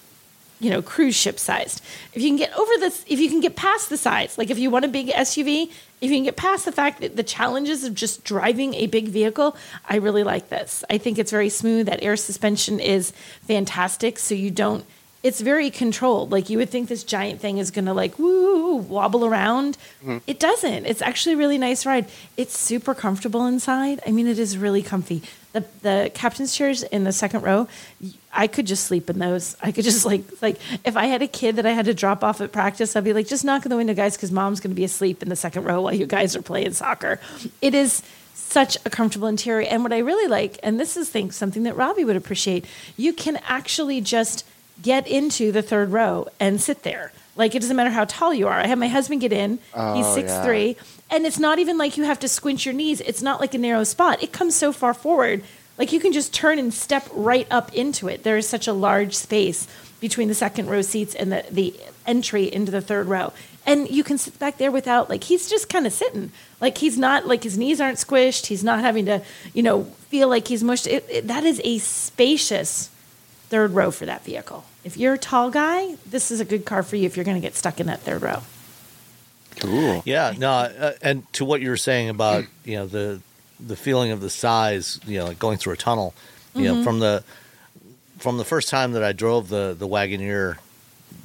you 0.60 0.70
know 0.70 0.82
cruise 0.82 1.16
ship 1.16 1.39
sized. 1.39 1.82
If 2.14 2.22
you 2.22 2.30
can 2.30 2.38
get 2.38 2.58
over 2.58 2.72
this, 2.80 3.05
if 3.08 3.20
you 3.20 3.30
can 3.30 3.41
get 3.41 3.55
past 3.55 3.89
the 3.89 3.97
size, 3.97 4.38
like 4.38 4.49
if 4.49 4.58
you 4.58 4.70
want 4.70 4.86
a 4.86 4.88
big 4.88 5.08
SUV, 5.10 5.72
if 6.01 6.10
you 6.10 6.18
can 6.18 6.24
get 6.24 6.36
past 6.36 6.66
the 6.66 6.72
fact 6.72 7.01
that 7.01 7.16
the 7.16 7.24
challenges 7.24 7.84
of 7.84 7.93
just 7.93 8.24
driving 8.24 8.74
a 8.76 8.88
big 8.88 9.08
vehicle, 9.08 9.55
I 9.88 9.97
really 9.97 10.24
like 10.24 10.49
this. 10.49 10.84
I 10.89 10.97
think 10.97 11.18
it's 11.18 11.32
very 11.32 11.49
smooth. 11.49 11.88
That 11.88 12.03
air 12.03 12.16
suspension 12.16 12.80
is 12.80 13.12
fantastic, 13.47 14.20
so 14.20 14.36
you 14.36 14.51
don't. 14.51 14.86
It's 15.24 15.41
very 15.41 15.70
controlled. 15.72 16.32
Like 16.32 16.49
you 16.49 16.58
would 16.60 16.70
think 16.70 16.89
this 16.89 17.03
giant 17.03 17.41
thing 17.41 17.58
is 17.58 17.72
gonna 17.72 17.93
like 17.93 18.18
woo 18.20 18.76
wobble 18.76 19.26
around. 19.26 19.78
Mm-hmm. 20.01 20.18
It 20.28 20.39
doesn't. 20.39 20.86
It's 20.86 21.01
actually 21.01 21.34
a 21.34 21.38
really 21.38 21.58
nice 21.58 21.86
ride. 21.86 22.08
It's 22.38 22.58
super 22.58 22.93
comfortable 22.93 23.45
inside. 23.45 23.99
I 24.05 24.12
mean, 24.12 24.28
it 24.28 24.39
is 24.39 24.58
really 24.58 24.84
comfy. 24.84 25.24
The 25.60 25.66
the 25.82 26.12
captain's 26.14 26.55
chairs 26.55 26.84
in 26.84 27.03
the 27.03 27.12
second 27.12 27.41
row, 27.41 27.68
I 28.32 28.47
could 28.47 28.68
just 28.68 28.86
sleep 28.86 29.10
in 29.10 29.20
those. 29.20 29.58
I 29.62 29.72
could 29.72 29.84
just 29.84 30.05
like 30.05 30.24
like 30.41 30.58
if 30.86 30.95
I 30.97 31.05
had 31.05 31.22
a 31.22 31.28
kid 31.28 31.55
that 31.55 31.66
I 31.66 31.72
had 31.72 31.86
to 31.86 31.93
drop 31.93 32.24
off 32.24 32.41
at 32.41 32.51
practice, 32.51 32.95
I'd 32.95 33.03
be 33.03 33.14
like, 33.14 33.28
just 33.28 33.43
knock 33.43 33.66
on 33.66 33.70
the 33.70 33.78
window, 33.78 33.93
guys, 33.93 34.16
because 34.16 34.32
mom's 34.32 34.60
gonna 34.60 34.76
be 34.76 34.84
asleep 34.84 35.24
in 35.24 35.30
the 35.30 35.36
second 35.36 35.64
row 35.64 35.82
while 35.82 35.93
you 35.93 36.05
guys 36.05 36.36
are 36.36 36.41
playing 36.41 36.74
soccer. 36.74 37.20
It 37.62 37.74
is 37.74 38.03
such 38.34 38.78
a 38.86 38.89
comfortable 38.89 39.28
interior. 39.28 39.68
And 39.68 39.84
what 39.84 39.91
I 39.91 39.99
really 39.99 40.30
like, 40.30 40.60
and 40.64 40.80
this 40.80 40.95
is 40.95 41.10
think 41.10 41.34
something 41.34 41.64
that 41.64 41.76
Robbie 41.76 42.05
would 42.05 42.16
appreciate, 42.16 42.66
you 42.95 43.12
can 43.14 43.38
actually 43.47 43.99
just 43.99 44.45
get 44.82 45.08
into 45.08 45.51
the 45.51 45.62
third 45.62 45.91
row 45.91 46.28
and 46.39 46.62
sit 46.62 46.84
there. 46.84 47.12
Like 47.36 47.55
it 47.55 47.60
doesn't 47.60 47.76
matter 47.76 47.89
how 47.89 48.05
tall 48.05 48.34
you 48.34 48.47
are. 48.47 48.60
I 48.60 48.68
had 48.68 48.80
my 48.80 48.88
husband 48.88 49.22
get 49.22 49.34
in. 49.34 49.58
He's 49.58 49.62
oh, 49.76 50.16
six 50.16 50.30
yeah. 50.30 50.43
three, 50.43 50.78
and 51.10 51.26
it's 51.26 51.39
not 51.39 51.60
even 51.60 51.78
like 51.78 51.97
you 51.97 52.03
have 52.03 52.20
to 52.20 52.28
squinch 52.28 52.66
your 52.66 52.74
knees. 52.74 53.01
It's 53.01 53.22
not 53.22 53.39
like 53.39 53.53
a 53.53 53.58
narrow 53.58 53.84
spot. 53.84 54.22
It 54.22 54.32
comes 54.32 54.55
so 54.55 54.72
far 54.72 54.93
forward, 54.93 55.43
like 55.78 55.91
you 55.91 55.99
can 55.99 56.12
just 56.12 56.34
turn 56.34 56.60
and 56.60 56.74
step 56.74 57.08
right 57.14 57.47
up 57.51 57.74
into 57.74 58.08
it. 58.08 58.24
There 58.24 58.38
is 58.38 58.47
such 58.47 58.68
a 58.68 58.74
large 58.74 59.16
space. 59.16 59.68
between 59.99 60.28
the 60.28 60.34
second 60.34 60.70
row 60.70 60.82
seats 60.82 61.16
and 61.16 61.32
the, 61.32 61.45
the 61.49 61.74
entry 62.05 62.51
into 62.51 62.72
the 62.72 62.82
third 62.82 63.08
row. 63.08 63.34
And 63.66 63.89
you 63.89 64.03
can 64.03 64.18
sit 64.18 64.39
back 64.39 64.58
there 64.58 64.72
without, 64.72 65.10
like, 65.10 65.26
he's 65.26 65.49
just 65.49 65.70
kind 65.70 65.86
of 65.86 65.91
sitting. 65.91 66.32
Like, 66.62 66.78
he's 66.78 66.97
not, 66.97 67.28
like, 67.28 67.43
his 67.43 67.58
knees 67.58 67.82
aren't 67.82 67.97
squished. 67.97 68.45
He's 68.45 68.64
not 68.64 68.80
having 68.80 69.05
to, 69.05 69.22
you 69.53 69.64
know, 69.64 69.84
feel 70.10 70.30
like 70.30 70.47
he's 70.47 70.64
mushed. 70.64 70.88
It, 70.88 71.05
it, 71.10 71.28
that 71.28 71.43
is 71.43 71.60
a 71.64 71.78
spacious 71.80 72.89
third 73.49 73.72
row 73.72 73.91
for 73.91 74.05
that 74.05 74.24
vehicle. 74.24 74.64
If 74.84 74.95
you're 74.95 75.16
a 75.16 75.18
tall 75.18 75.49
guy, 75.49 75.95
this 76.05 76.32
is 76.32 76.39
a 76.39 76.45
good 76.45 76.66
car 76.66 76.82
for 76.84 76.95
you 76.95 77.05
if 77.05 77.18
you're 77.18 77.26
going 77.26 77.36
to 77.36 77.45
get 77.45 77.55
stuck 77.55 77.80
in 77.80 77.88
that 77.88 78.01
third 78.01 78.22
row. 78.22 78.41
Cool. 79.60 80.03
Yeah, 80.05 80.34
no, 80.38 80.49
uh, 80.49 80.93
and 81.01 81.32
to 81.34 81.45
what 81.45 81.62
you 81.62 81.70
were 81.70 81.78
saying 81.78 82.10
about 82.10 82.45
you 82.64 82.76
know 82.76 82.88
the 82.88 83.22
the 83.60 83.76
feeling 83.76 84.12
of 84.12 84.22
the 84.22 84.30
size, 84.30 84.99
you 85.05 85.18
know, 85.20 85.26
like 85.26 85.39
going 85.39 85.58
through 85.58 85.74
a 85.74 85.78
tunnel, 85.78 86.14
you 86.53 86.66
know, 86.66 86.76
mm-hmm. 86.76 86.84
from 86.84 86.99
the 86.99 87.24
from 88.20 88.38
the 88.38 88.45
first 88.45 88.70
time 88.70 88.91
that 88.93 89.03
I 89.03 89.14
drove 89.14 89.49
the 89.49 89.76
the 89.78 89.88
Wagoneer, 89.88 90.58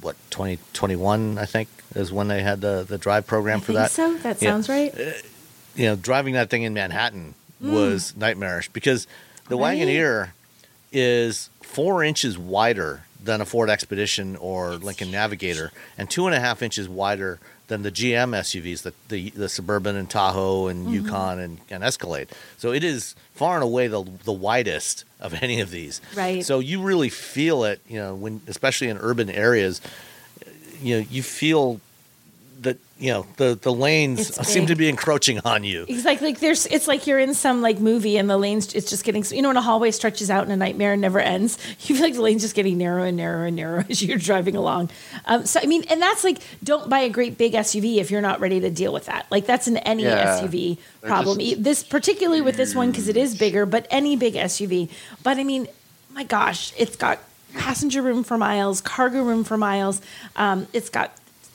what 0.01 0.15
2021 0.31 1.37
I 1.37 1.45
think 1.45 1.69
is 1.95 2.11
when 2.11 2.27
they 2.27 2.41
had 2.41 2.61
the 2.61 2.85
the 2.87 2.97
drive 2.97 3.27
program 3.27 3.57
I 3.57 3.61
for 3.61 3.65
think 3.67 3.77
that. 3.77 3.91
so. 3.91 4.13
That 4.17 4.41
Yeah. 4.41 4.51
sounds 4.51 4.69
right. 4.69 4.93
Uh, 4.97 5.11
you 5.75 5.85
know, 5.85 5.95
driving 5.95 6.33
that 6.33 6.49
thing 6.49 6.63
in 6.63 6.73
Manhattan 6.73 7.33
mm. 7.61 7.71
was 7.71 8.15
nightmarish 8.15 8.69
because 8.69 9.07
the 9.49 9.57
Right. 9.57 9.77
Wagoneer 9.77 10.31
is 10.91 11.49
four 11.61 12.03
inches 12.03 12.37
wider 12.37 13.03
than 13.23 13.41
a 13.41 13.45
Ford 13.45 13.69
Expedition 13.69 14.35
or 14.35 14.75
Lincoln 14.75 15.09
Navigator, 15.09 15.71
and 15.97 16.09
two 16.09 16.27
and 16.27 16.35
a 16.35 16.39
half 16.39 16.61
inches 16.61 16.89
wider 16.89 17.39
than 17.73 17.81
the 17.83 17.91
GM 17.91 18.31
SUVs, 18.37 18.83
the 18.83 18.93
the, 19.09 19.29
the 19.31 19.49
Suburban 19.49 19.95
and 19.95 20.09
Tahoe 20.09 20.67
and 20.67 20.85
Mm-hmm. 20.85 20.93
Yukon 20.93 21.39
and, 21.39 21.57
and 21.69 21.83
Escalade. 21.83 22.29
So 22.57 22.71
it 22.71 22.83
is 22.83 23.15
far 23.33 23.55
and 23.55 23.63
away 23.63 23.87
the 23.87 24.03
the 24.23 24.31
widest 24.31 25.03
of 25.19 25.33
any 25.41 25.59
of 25.59 25.69
these. 25.71 25.99
Right. 26.15 26.45
So 26.45 26.59
you 26.59 26.81
really 26.81 27.09
feel 27.09 27.63
it, 27.63 27.81
you 27.87 27.97
know, 27.99 28.13
when 28.15 28.41
especially 28.47 28.89
in 28.89 28.97
urban 28.99 29.29
areas, 29.29 29.81
you 30.81 30.99
know, 30.99 31.05
you 31.09 31.23
feel 31.23 31.79
you 33.03 33.11
know 33.11 33.25
the 33.35 33.59
the 33.61 33.71
lanes 33.73 34.29
It's 34.29 34.47
seem 34.47 34.65
to 34.67 34.75
be 34.75 34.87
encroaching 34.87 35.39
on 35.43 35.65
you. 35.65 35.85
It's 35.89 36.05
like 36.05 36.21
like 36.21 36.39
there's 36.39 36.65
it's 36.67 36.87
like 36.87 37.05
you're 37.05 37.19
in 37.19 37.33
some 37.33 37.61
like 37.61 37.79
movie 37.79 38.15
and 38.17 38.29
the 38.29 38.37
lanes 38.37 38.73
it's 38.73 38.89
just 38.89 39.03
getting 39.03 39.25
you 39.29 39.41
know 39.41 39.49
when 39.49 39.57
a 39.57 39.61
hallway 39.61 39.91
stretches 39.91 40.29
out 40.29 40.45
in 40.45 40.51
a 40.51 40.55
nightmare 40.55 40.93
and 40.93 41.01
never 41.01 41.19
ends 41.19 41.57
you 41.81 41.95
feel 41.95 42.03
like 42.05 42.13
the 42.13 42.21
lane's 42.21 42.41
just 42.43 42.55
getting 42.55 42.77
narrower 42.77 43.05
and 43.05 43.17
narrower 43.17 43.45
and 43.45 43.57
narrower 43.57 43.85
as 43.89 44.01
you're 44.01 44.17
driving 44.17 44.55
along. 44.55 44.89
Um, 45.25 45.45
so 45.45 45.59
I 45.61 45.65
mean 45.65 45.83
and 45.89 46.01
that's 46.01 46.23
like 46.23 46.37
don't 46.63 46.89
buy 46.89 46.99
a 46.99 47.09
great 47.09 47.37
big 47.37 47.51
SUV 47.53 47.97
if 47.97 48.09
you're 48.09 48.21
not 48.21 48.39
ready 48.39 48.61
to 48.61 48.69
deal 48.69 48.93
with 48.93 49.07
that. 49.07 49.25
Like 49.29 49.45
that's 49.45 49.67
an 49.67 49.75
any 49.77 50.03
Yeah. 50.03 50.39
SUV 50.39 50.77
problem. 51.01 51.39
just- 51.39 51.61
This 51.63 51.83
particularly 51.83 52.39
with 52.41 52.55
this 52.55 52.73
one 52.73 52.91
because 52.91 53.09
it 53.09 53.17
is 53.17 53.35
bigger, 53.37 53.65
but 53.65 53.85
any 53.91 54.15
big 54.15 54.35
SUV. 54.35 54.89
But 55.23 55.37
I 55.39 55.43
mean, 55.43 55.67
my 56.13 56.23
gosh, 56.23 56.71
it's 56.77 56.95
got 56.95 57.19
passenger 57.53 58.01
room 58.01 58.23
for 58.23 58.37
miles, 58.37 58.79
cargo 58.79 59.23
room 59.23 59.43
for 59.43 59.57
miles. 59.57 60.01
Um, 60.37 60.67
it's 60.73 60.89
got 60.89 61.11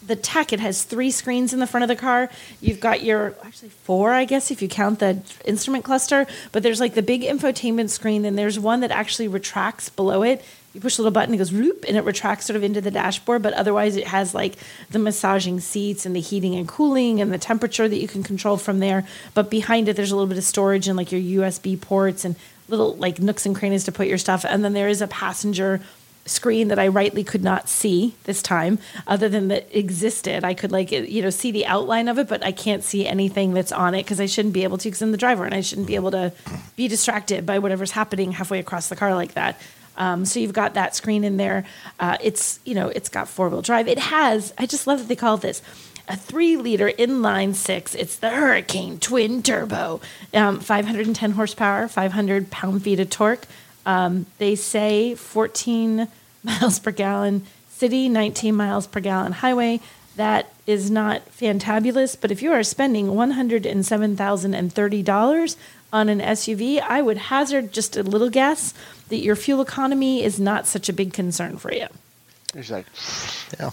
the 0.09 0.17
tech. 0.17 0.53
It 0.53 0.61
has 0.61 0.83
three 0.83 1.11
screens 1.11 1.53
in 1.53 1.61
the 1.61 1.67
front 1.67 1.85
of 1.85 1.89
the 1.89 1.97
car. 1.97 2.29
You've 2.61 2.81
got 2.81 3.03
your 3.03 3.37
actually 3.45 3.69
four, 3.69 4.13
I 4.13 4.25
guess, 4.25 4.51
if 4.51 4.61
you 4.61 4.69
count 4.69 4.99
the 4.99 5.21
instrument 5.45 5.85
cluster. 5.85 6.27
But 6.51 6.63
there's 6.63 6.81
like 6.81 6.95
the 6.95 7.03
big 7.03 7.23
infotainment 7.23 7.91
screen, 7.91 8.25
and 8.25 8.37
there's 8.37 8.59
one 8.59 8.81
that 8.81 8.91
actually 8.91 9.29
retracts 9.29 9.89
below 9.89 10.23
it. 10.23 10.45
You 10.75 10.81
push 10.81 10.99
a 10.99 11.03
little 11.03 11.13
button, 11.13 11.33
it 11.35 11.39
goes 11.39 11.53
whoop, 11.53 11.85
and 11.89 11.97
it 11.97 12.05
retracts 12.05 12.47
sort 12.47 12.57
of 12.57 12.63
into 12.63 12.81
the 12.81 12.91
dashboard. 12.91 13.43
But 13.43 13.55
otherwise, 13.55 13.97
it 13.97 14.07
has 14.09 14.35
like 14.35 14.57
the 14.91 14.99
massaging 14.99 15.61
seats 15.61 16.05
and 16.05 16.15
the 16.17 16.21
heating 16.21 16.55
and 16.55 16.67
cooling 16.67 17.21
and 17.21 17.33
the 17.33 17.39
temperature 17.39 17.89
that 17.89 17.99
you 17.99 18.09
can 18.09 18.23
control 18.23 18.57
from 18.57 18.81
there. 18.81 19.07
But 19.35 19.51
behind 19.51 19.89
it, 19.89 19.97
there's 19.97 20.11
a 20.11 20.17
little 20.17 20.29
bit 20.29 20.39
of 20.39 20.45
storage 20.45 20.89
and 20.89 20.97
like 20.97 21.13
your 21.13 21.21
USB 21.45 21.81
ports 21.81 22.25
and 22.25 22.37
little 22.69 22.95
like 22.97 23.19
nooks 23.19 23.47
and 23.47 23.57
crannies 23.57 23.85
to 23.85 23.93
put 23.93 24.07
your 24.07 24.19
stuff. 24.19 24.45
And 24.45 24.65
then 24.65 24.73
there 24.73 24.89
is 24.89 25.01
a 25.01 25.07
passenger 25.07 25.81
screen 26.29 26.69
that 26.69 26.79
I 26.79 26.89
rightly 26.89 27.25
could 27.25 27.43
not 27.43 27.69
see 27.69 28.15
this 28.25 28.43
time, 28.43 28.79
other 29.07 29.29
than 29.29 29.49
that 29.49 29.69
existed. 29.77 30.45
I 30.45 30.55
could 30.55 30.73
like 30.73 30.91
you 30.91 31.23
know 31.23 31.31
see 31.31 31.51
the 31.51 31.67
outline 31.67 32.09
of 32.09 32.19
it, 32.19 32.29
but 32.29 32.45
I 32.45 32.53
can't 32.53 32.85
see 32.85 33.07
anything 33.07 33.55
that's 33.55 33.73
on 33.73 33.95
it 33.95 34.05
because 34.05 34.21
I 34.21 34.27
shouldn't 34.27 34.55
be 34.55 34.65
able 34.65 34.79
to 34.79 34.89
because 34.89 35.03
I'm 35.03 35.13
the 35.13 35.17
driver 35.17 35.45
and 35.45 35.55
I 35.55 35.61
shouldn't 35.61 35.87
be 35.87 35.95
able 35.95 36.11
to 36.13 36.33
be 36.77 36.89
distracted 36.89 37.47
by 37.47 37.59
whatever's 37.59 37.93
happening 37.93 38.33
halfway 38.33 38.59
across 38.59 38.89
the 38.89 38.97
car 38.97 39.15
like 39.15 39.35
that. 39.35 39.61
Um, 39.97 40.25
so 40.25 40.39
you've 40.39 40.53
got 40.53 40.75
that 40.75 40.95
screen 40.95 41.25
in 41.25 41.37
there. 41.37 41.65
Uh, 41.99 42.17
it's 42.23 42.61
you 42.65 42.75
know 42.75 42.89
it's 42.89 43.09
got 43.09 43.29
four 43.29 43.49
wheel 43.49 43.63
drive. 43.63 43.89
It 43.89 43.99
has. 43.99 44.55
I 44.57 44.67
just 44.67 44.87
love 44.87 44.99
that 45.01 45.09
they 45.09 45.17
call 45.17 45.37
this 45.37 45.61
a 46.09 46.17
three 46.17 46.57
liter 46.57 46.89
inline 46.89 47.55
six. 47.55 47.95
It's 47.95 48.17
the 48.17 48.31
Hurricane 48.31 48.99
Twin 48.99 49.43
Turbo, 49.43 50.01
um, 50.33 50.61
510 50.61 51.33
horsepower, 51.33 51.87
500 51.87 52.51
pound 52.51 52.83
feet 52.83 53.01
of 53.01 53.11
torque. 53.11 53.47
Um, 53.89 54.27
they 54.37 54.55
say 54.55 55.15
14 55.15 56.09
miles 56.45 56.79
per 56.79 56.91
gallon 56.93 57.47
city, 57.71 58.11
19 58.11 58.55
miles 58.55 58.87
per 58.87 59.01
gallon 59.01 59.33
highway. 59.33 59.81
That 60.17 60.53
is 60.67 60.91
not 60.91 61.27
fantabulous, 61.31 62.15
but 62.21 62.31
if 62.31 62.43
you 62.43 62.53
are 62.53 62.63
spending 62.63 63.07
$107,030 63.07 65.57
on 65.91 66.11
an 66.11 66.21
SUV, 66.21 66.83
I 66.83 67.01
would 67.01 67.17
hazard 67.17 67.73
just 67.73 67.97
a 67.97 68.03
little 68.03 68.29
guess 68.29 68.75
that 69.09 69.21
your 69.21 69.37
fuel 69.37 69.63
economy 69.63 70.23
is 70.23 70.39
not 70.39 70.67
such 70.67 70.91
a 70.91 70.93
big 70.93 71.15
concern 71.15 71.57
for 71.57 71.73
you. 71.73 71.87
There's 72.53 72.71
like, 72.71 72.85
Yeah. 73.59 73.71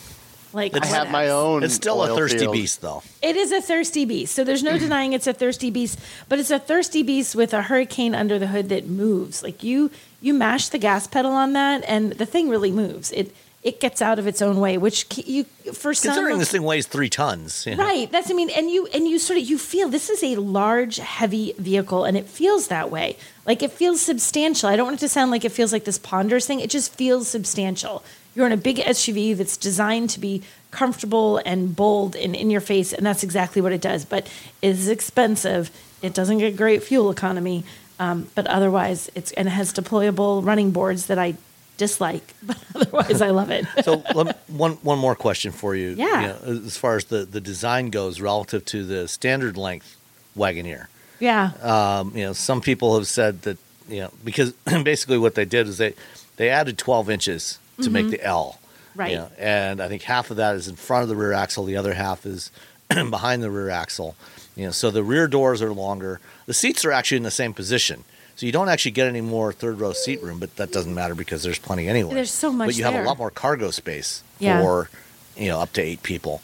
Like 0.55 0.81
I 0.81 0.85
have 0.85 1.11
my 1.11 1.27
own. 1.29 1.63
It's 1.63 1.73
still 1.73 2.01
a 2.01 2.15
thirsty 2.15 2.39
field. 2.39 2.53
beast, 2.53 2.81
though. 2.81 3.03
It 3.21 3.35
is 3.35 3.51
a 3.51 3.61
thirsty 3.61 4.05
beast. 4.05 4.33
So 4.33 4.45
there's 4.45 4.63
no 4.63 4.75
mm. 4.75 4.79
denying 4.79 5.11
it's 5.11 5.27
a 5.27 5.33
thirsty 5.33 5.69
beast, 5.69 5.99
but 6.29 6.39
it's 6.39 6.49
a 6.49 6.59
thirsty 6.59 7.03
beast 7.03 7.35
with 7.35 7.53
a 7.53 7.63
hurricane 7.63 8.15
under 8.15 8.39
the 8.39 8.47
hood 8.47 8.69
that 8.69 8.87
moves. 8.87 9.43
Like 9.43 9.63
you 9.63 9.91
you 10.21 10.33
mash 10.33 10.69
the 10.69 10.77
gas 10.77 11.07
pedal 11.07 11.31
on 11.31 11.53
that 11.53 11.83
and 11.87 12.13
the 12.13 12.25
thing 12.25 12.47
really 12.47 12.71
moves. 12.71 13.11
It 13.11 13.35
it 13.65 13.79
gets 13.79 13.99
out 13.99 14.19
of 14.19 14.27
its 14.27 14.43
own 14.43 14.59
way, 14.59 14.77
which 14.77 15.07
you 15.17 15.43
for 15.73 15.95
some 15.95 16.11
Considering 16.11 16.37
this 16.37 16.51
thing 16.51 16.61
weighs 16.61 16.85
three 16.85 17.09
tons, 17.09 17.65
you 17.65 17.75
know. 17.75 17.83
Right. 17.83 18.09
That's 18.11 18.29
I 18.29 18.35
mean, 18.35 18.51
and 18.51 18.69
you 18.69 18.85
and 18.93 19.07
you 19.07 19.17
sort 19.17 19.39
of 19.39 19.49
you 19.49 19.57
feel 19.57 19.89
this 19.89 20.11
is 20.11 20.23
a 20.23 20.35
large, 20.35 20.97
heavy 20.97 21.53
vehicle, 21.57 22.05
and 22.05 22.15
it 22.15 22.27
feels 22.27 22.67
that 22.67 22.91
way. 22.91 23.17
Like 23.47 23.63
it 23.63 23.71
feels 23.71 24.01
substantial. 24.01 24.69
I 24.69 24.75
don't 24.75 24.85
want 24.85 24.97
it 24.97 24.99
to 24.99 25.09
sound 25.09 25.31
like 25.31 25.43
it 25.43 25.51
feels 25.51 25.73
like 25.73 25.83
this 25.83 25.97
ponderous 25.97 26.45
thing. 26.45 26.59
It 26.59 26.69
just 26.69 26.93
feels 26.93 27.27
substantial. 27.27 28.03
You're 28.35 28.45
in 28.45 28.51
a 28.51 28.57
big 28.57 28.77
SUV 28.77 29.35
that's 29.35 29.57
designed 29.57 30.11
to 30.11 30.19
be 30.19 30.43
comfortable 30.69 31.41
and 31.43 31.75
bold 31.75 32.15
and 32.15 32.35
in 32.35 32.51
your 32.51 32.61
face, 32.61 32.93
and 32.93 33.03
that's 33.03 33.23
exactly 33.23 33.63
what 33.63 33.71
it 33.71 33.81
does. 33.81 34.05
But 34.05 34.27
it 34.61 34.69
is 34.69 34.89
expensive. 34.89 35.71
It 36.03 36.13
doesn't 36.13 36.37
get 36.37 36.55
great 36.55 36.83
fuel 36.83 37.09
economy, 37.09 37.63
um, 37.97 38.29
but 38.35 38.45
otherwise, 38.45 39.09
it's 39.15 39.31
and 39.31 39.47
it 39.47 39.51
has 39.51 39.73
deployable 39.73 40.45
running 40.45 40.69
boards 40.69 41.07
that 41.07 41.17
I 41.17 41.33
dislike. 41.77 42.33
But 42.43 42.57
otherwise, 42.75 43.21
I 43.21 43.29
love 43.29 43.49
it. 43.51 43.65
So 43.83 44.03
let 44.13 44.37
one 44.49 44.73
one 44.83 44.99
more 44.99 45.15
question 45.15 45.51
for 45.51 45.75
you. 45.75 45.95
Yeah. 45.97 46.21
You 46.21 46.27
know, 46.27 46.65
as 46.65 46.77
far 46.77 46.95
as 46.97 47.05
the, 47.05 47.25
the 47.25 47.41
design 47.41 47.89
goes 47.89 48.19
relative 48.21 48.65
to 48.65 48.83
the 48.83 49.07
standard 49.07 49.57
length 49.57 49.95
Wagoneer. 50.37 50.87
yeah. 51.19 51.51
Um, 51.61 52.11
you 52.15 52.23
know, 52.25 52.33
some 52.33 52.61
people 52.61 52.97
have 52.97 53.07
said 53.07 53.43
that 53.43 53.57
you 53.87 54.01
know 54.01 54.11
because 54.23 54.51
basically 54.83 55.17
what 55.17 55.35
they 55.35 55.45
did 55.45 55.67
is 55.67 55.77
they 55.77 55.93
they 56.37 56.49
added 56.49 56.77
12 56.77 57.09
inches 57.09 57.59
to 57.81 57.89
make 57.89 58.09
the 58.09 58.23
L. 58.23 58.59
Mm-hmm. 58.59 58.99
Right. 58.99 59.11
You 59.11 59.17
know, 59.17 59.31
and 59.37 59.81
I 59.81 59.87
think 59.89 60.03
half 60.03 60.31
of 60.31 60.37
that 60.37 60.55
is 60.55 60.67
in 60.67 60.75
front 60.75 61.03
of 61.03 61.09
the 61.09 61.15
rear 61.15 61.33
axle, 61.33 61.65
the 61.65 61.75
other 61.77 61.93
half 61.93 62.25
is 62.25 62.51
behind 62.89 63.43
the 63.43 63.51
rear 63.51 63.69
axle. 63.69 64.15
You 64.55 64.65
know, 64.65 64.71
so 64.71 64.89
the 64.91 65.03
rear 65.03 65.27
doors 65.27 65.61
are 65.61 65.73
longer. 65.73 66.19
The 66.45 66.53
seats 66.53 66.85
are 66.85 66.91
actually 66.91 67.17
in 67.17 67.23
the 67.23 67.31
same 67.31 67.53
position. 67.53 68.05
So 68.35 68.45
you 68.45 68.51
don't 68.51 68.67
actually 68.69 68.91
get 68.91 69.07
any 69.07 69.21
more 69.21 69.53
third 69.53 69.79
row 69.79 69.93
seat 69.93 70.21
room, 70.21 70.39
but 70.39 70.55
that 70.57 70.71
doesn't 70.71 70.93
matter 70.93 71.15
because 71.15 71.43
there's 71.43 71.59
plenty 71.59 71.87
anyway. 71.87 72.13
There's 72.13 72.31
so 72.31 72.51
much 72.51 72.67
But 72.67 72.77
you 72.77 72.83
have 72.83 72.95
a 72.95 73.03
lot 73.03 73.17
more 73.17 73.31
cargo 73.31 73.71
space 73.71 74.23
Yeah. 74.39 74.61
for, 74.61 74.89
you 75.37 75.47
know, 75.47 75.61
up 75.61 75.71
to 75.73 75.81
eight 75.81 76.03
people. 76.03 76.41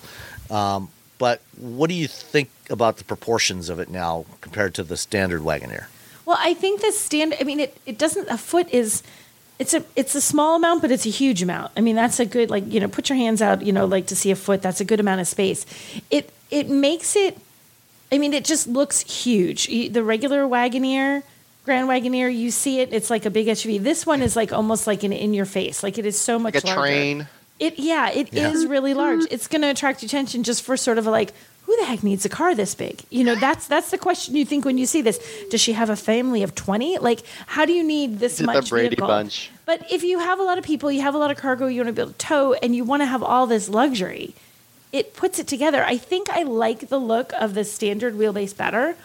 Um, 0.50 0.90
but 1.18 1.42
what 1.58 1.88
do 1.90 1.94
you 1.94 2.08
think 2.08 2.50
about 2.70 2.98
the 2.98 3.04
proportions 3.04 3.70
of 3.70 3.80
it 3.80 3.90
now 3.90 4.26
compared 4.40 4.74
to 4.76 4.84
the 4.84 4.98
standard 4.98 5.42
Wagoneer? 5.42 5.86
Well, 6.26 6.38
I 6.40 6.54
think 6.54 6.82
the 6.82 6.92
standard. 6.92 7.40
I 7.42 7.44
mean, 7.44 7.60
it, 7.60 7.78
it 7.86 7.98
doesn't. 7.98 8.30
A 8.30 8.38
foot 8.38 8.70
is. 8.72 9.04
It's 9.60 9.74
a 9.76 9.84
it's 9.96 10.16
a 10.16 10.22
small 10.22 10.56
amount, 10.56 10.82
but 10.82 10.90
it's 10.92 11.06
a 11.06 11.10
huge 11.10 11.44
amount. 11.44 11.72
I 11.78 11.82
mean, 11.82 11.96
that's 11.96 12.20
a 12.20 12.26
good 12.26 12.50
like 12.50 12.72
you 12.72 12.80
know 12.80 12.88
put 12.88 13.10
your 13.10 13.18
hands 13.18 13.42
out 13.42 13.62
you 13.64 13.72
know 13.72 13.86
like 13.86 14.08
to 14.08 14.16
see 14.16 14.32
a 14.32 14.36
foot. 14.36 14.62
That's 14.62 14.82
a 14.82 14.86
good 14.86 15.00
amount 15.00 15.22
of 15.22 15.28
space. 15.28 15.66
It 16.10 16.32
it 16.50 16.70
makes 16.70 17.16
it. 17.16 17.38
I 18.12 18.18
mean, 18.18 18.34
it 18.34 18.44
just 18.46 18.66
looks 18.68 19.02
huge. 19.02 19.68
The 19.68 20.04
regular 20.04 20.46
Wagoneer, 20.46 21.22
Grand 21.64 21.88
Wagoneer, 21.88 22.36
you 22.36 22.50
see 22.52 22.80
it. 22.80 22.92
It's 22.92 23.10
like 23.10 23.26
a 23.26 23.30
big 23.30 23.48
SUV. 23.48 23.82
This 23.82 24.06
one 24.06 24.22
is 24.22 24.36
like 24.36 24.52
almost 24.52 24.88
like 24.88 25.04
an 25.04 25.14
in 25.14 25.34
your 25.34 25.46
face. 25.46 25.84
Like 25.84 25.98
it 25.98 26.06
is 26.06 26.18
so 26.20 26.40
much 26.40 26.56
Like 26.56 26.64
a 26.64 26.68
larger. 26.68 26.82
train. 26.82 27.28
It 27.60 27.78
yeah, 27.78 28.10
it 28.10 28.34
is 28.34 28.64
Yeah. 28.64 28.70
really 28.70 28.94
large. 28.96 29.22
It's 29.30 29.48
going 29.48 29.62
to 29.62 29.68
attract 29.70 30.02
attention 30.02 30.42
just 30.44 30.64
for 30.64 30.76
sort 30.76 30.98
of 30.98 31.06
a 31.06 31.12
like 31.12 31.34
who 31.68 31.78
the 31.78 31.86
heck 31.86 32.02
needs 32.02 32.26
a 32.26 32.30
car 32.30 32.56
this 32.56 32.74
big? 32.74 33.04
You 33.12 33.24
know, 33.24 33.36
that's 33.36 33.68
that's 33.68 33.92
the 33.92 34.00
question 34.00 34.36
you 34.36 34.44
think 34.46 34.66
when 34.66 34.80
you 34.80 34.88
see 34.88 35.04
this. 35.04 35.20
Does 35.52 35.62
she 35.62 35.74
have 35.74 35.92
a 35.92 35.96
family 35.96 36.42
of 36.42 36.56
20? 36.56 36.98
Like 36.98 37.22
how 37.46 37.66
do 37.66 37.74
you 37.74 37.84
need 37.84 38.18
this 38.18 38.34
Is 38.34 38.40
it 38.40 38.44
the 38.48 38.54
much 38.54 38.70
Brady 38.72 38.90
vehicle? 38.90 39.08
Bunch? 39.08 39.52
But 39.68 39.86
if 39.92 40.04
you 40.04 40.18
have 40.18 40.40
a 40.40 40.44
lot 40.44 40.58
of 40.58 40.64
people, 40.64 40.92
you 40.92 41.02
have 41.02 41.14
a 41.14 41.20
lot 41.20 41.30
of 41.30 41.38
cargo 41.38 41.68
you 41.68 41.82
want 41.82 41.90
to 41.90 41.94
be 41.94 42.02
able 42.02 42.12
to 42.14 42.18
tow 42.18 42.54
and 42.54 42.76
you 42.76 42.84
want 42.84 43.04
to 43.04 43.06
have 43.06 43.22
all 43.22 43.46
this 43.46 43.70
luxury, 43.70 44.34
it 44.92 45.14
puts 45.16 45.38
it 45.38 45.46
together. 45.48 45.84
I 45.86 45.98
think 45.98 46.28
I 46.32 46.42
like 46.42 46.90
the 46.90 46.98
look 47.00 47.32
of 47.34 47.54
the 47.54 47.64
standard 47.64 48.16
wheelbase 48.16 48.58
better, 48.58 48.96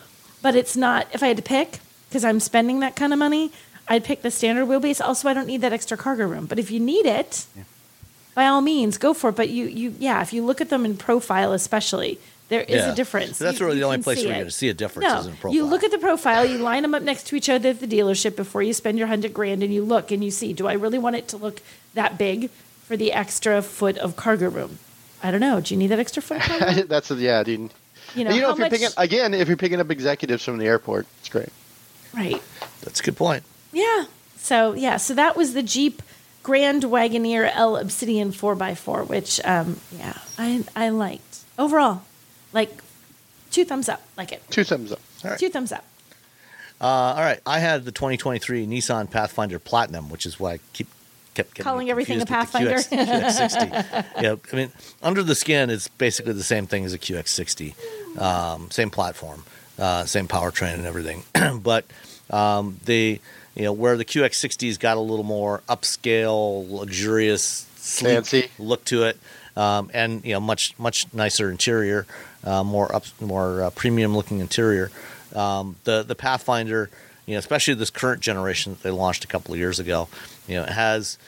but 0.40 0.56
it's 0.56 0.74
not 0.78 1.06
if 1.12 1.22
I 1.22 1.26
had 1.28 1.36
to 1.36 1.42
pick 1.42 1.80
because 2.08 2.24
I'm 2.24 2.40
spending 2.40 2.80
that 2.80 2.96
kind 2.96 3.12
of 3.12 3.18
money, 3.18 3.52
I'd 3.88 4.04
pick 4.04 4.22
the 4.22 4.30
standard 4.30 4.66
wheelbase. 4.66 5.00
Also, 5.00 5.28
I 5.28 5.34
don't 5.34 5.46
need 5.46 5.60
that 5.60 5.72
extra 5.72 5.96
cargo 5.96 6.26
room. 6.26 6.46
But 6.46 6.58
if 6.58 6.70
you 6.70 6.80
need 6.80 7.06
it, 7.06 7.46
by 8.34 8.46
all 8.46 8.60
means, 8.60 8.98
go 8.98 9.14
for 9.14 9.30
it. 9.30 9.36
But 9.36 9.48
you, 9.50 9.66
you, 9.66 9.94
yeah, 9.98 10.22
if 10.22 10.32
you 10.32 10.44
look 10.44 10.60
at 10.60 10.68
them 10.70 10.84
in 10.84 10.96
profile, 10.96 11.52
especially, 11.52 12.18
there 12.48 12.60
is 12.62 12.76
Yeah. 12.76 12.92
a 12.92 12.94
difference. 12.94 13.38
That's 13.38 13.58
You- 13.60 13.66
really 13.66 13.78
the 13.78 13.84
only 13.84 13.98
place 13.98 14.18
where 14.18 14.26
you're 14.26 14.34
going 14.34 14.44
to 14.46 14.50
see 14.50 14.68
a 14.68 14.74
difference 14.74 15.08
No, 15.08 15.18
is 15.20 15.26
in 15.26 15.32
profile. 15.36 15.54
you 15.54 15.64
look 15.64 15.82
at 15.84 15.90
the 15.90 15.98
profile, 15.98 16.44
you 16.44 16.58
line 16.58 16.82
them 16.82 16.94
up 16.94 17.02
next 17.02 17.26
to 17.28 17.36
each 17.36 17.48
other 17.48 17.70
at 17.70 17.80
the 17.80 17.86
dealership 17.88 18.36
before 18.36 18.62
you 18.62 18.72
spend 18.72 18.98
your 18.98 19.06
hundred 19.08 19.32
grand, 19.34 19.62
and 19.62 19.72
you 19.72 19.82
look 19.84 20.10
and 20.10 20.24
you 20.24 20.30
see, 20.30 20.52
do 20.52 20.66
I 20.66 20.74
really 20.74 20.98
want 20.98 21.16
it 21.16 21.28
to 21.28 21.36
look 21.36 21.60
that 21.94 22.18
big 22.18 22.50
for 22.84 22.96
the 22.96 23.12
extra 23.12 23.62
foot 23.62 23.96
of 23.98 24.14
cargo 24.16 24.48
room? 24.48 24.78
I 25.22 25.30
don't 25.30 25.40
know. 25.40 25.60
Do 25.60 25.74
you 25.74 25.78
need 25.78 25.88
that 25.88 25.98
extra 25.98 26.22
foot? 26.22 26.36
Of 26.38 26.42
cargo 26.44 26.66
room? 26.76 26.86
That's 26.88 27.10
yeah, 27.10 27.42
dude. 27.42 27.70
You 28.14 28.24
know, 28.24 28.30
you 28.34 28.40
know, 28.42 28.50
if 28.50 28.58
you're 28.58 28.66
much? 28.66 28.70
picking 28.70 28.88
again, 28.96 29.34
if 29.34 29.48
you're 29.48 29.56
picking 29.56 29.80
up 29.80 29.90
executives 29.90 30.44
from 30.44 30.58
the 30.58 30.66
airport, 30.66 31.06
it's 31.20 31.28
great. 31.28 31.48
Right. 32.16 32.42
That's 32.82 33.00
a 33.00 33.02
good 33.02 33.16
point. 33.16 33.44
Yeah. 33.72 34.06
So 34.36 34.72
yeah, 34.74 34.96
so 34.96 35.14
that 35.14 35.36
was 35.36 35.54
the 35.54 35.62
Jeep 35.62 36.02
Grand 36.42 36.84
Wagoneer 36.84 37.50
L 37.52 37.76
Obsidian 37.76 38.32
4x4, 38.32 39.08
which 39.08 39.40
um, 39.44 39.80
yeah, 39.96 40.18
I 40.38 40.64
I 40.74 40.88
liked. 40.90 41.40
Overall, 41.58 42.02
like 42.52 42.70
two 43.50 43.64
thumbs 43.64 43.88
up. 43.88 44.02
Like 44.16 44.32
it. 44.32 44.42
Two 44.50 44.64
thumbs 44.64 44.92
up. 44.92 45.00
All 45.24 45.30
right. 45.30 45.40
Two 45.40 45.48
thumbs 45.48 45.72
up. 45.72 45.84
Uh, 46.80 46.84
all 46.84 47.22
right. 47.22 47.40
I 47.46 47.58
had 47.58 47.84
the 47.84 47.92
2023 47.92 48.66
Nissan 48.66 49.10
Pathfinder 49.10 49.58
Platinum, 49.58 50.10
which 50.10 50.26
is 50.26 50.38
why 50.38 50.54
I 50.54 50.60
keep 50.72 50.88
kept 51.36 51.58
Calling 51.58 51.90
everything 51.90 52.20
a 52.20 52.26
confused 52.26 52.90
with 52.90 52.90
the 52.90 52.96
QX, 52.96 53.22
QX60. 53.22 54.04
yeah, 54.22 54.36
I 54.52 54.56
mean, 54.56 54.72
under 55.02 55.22
the 55.22 55.34
skin, 55.34 55.70
it's 55.70 55.88
basically 55.88 56.32
the 56.32 56.42
same 56.42 56.66
thing 56.66 56.84
as 56.84 56.94
a 56.94 56.98
QX60, 56.98 58.18
um, 58.20 58.70
same 58.70 58.90
platform, 58.90 59.44
uh, 59.78 60.06
same 60.06 60.28
powertrain 60.28 60.74
and 60.74 60.86
everything. 60.86 61.24
but 61.60 61.84
um, 62.30 62.78
the 62.84 63.20
you 63.54 63.62
know 63.62 63.72
where 63.72 63.96
the 63.96 64.04
QX60's 64.04 64.78
got 64.78 64.96
a 64.96 65.00
little 65.00 65.24
more 65.24 65.62
upscale, 65.68 66.70
luxurious, 66.70 67.64
Fancy. 67.76 68.50
look 68.58 68.84
to 68.86 69.04
it, 69.04 69.18
um, 69.56 69.90
and 69.94 70.24
you 70.24 70.34
know 70.34 70.40
much 70.40 70.78
much 70.78 71.12
nicer 71.14 71.50
interior, 71.50 72.06
uh, 72.44 72.62
more 72.62 72.94
up 72.94 73.04
more 73.20 73.62
uh, 73.62 73.70
premium 73.70 74.14
looking 74.14 74.40
interior. 74.40 74.90
Um, 75.34 75.76
the 75.84 76.02
the 76.02 76.14
Pathfinder, 76.14 76.90
you 77.24 77.34
know, 77.34 77.38
especially 77.38 77.74
this 77.74 77.90
current 77.90 78.20
generation 78.20 78.72
that 78.74 78.82
they 78.82 78.90
launched 78.90 79.24
a 79.24 79.28
couple 79.28 79.54
of 79.54 79.58
years 79.58 79.80
ago, 79.80 80.08
you 80.46 80.56
know, 80.56 80.64
it 80.64 80.70
has 80.70 81.18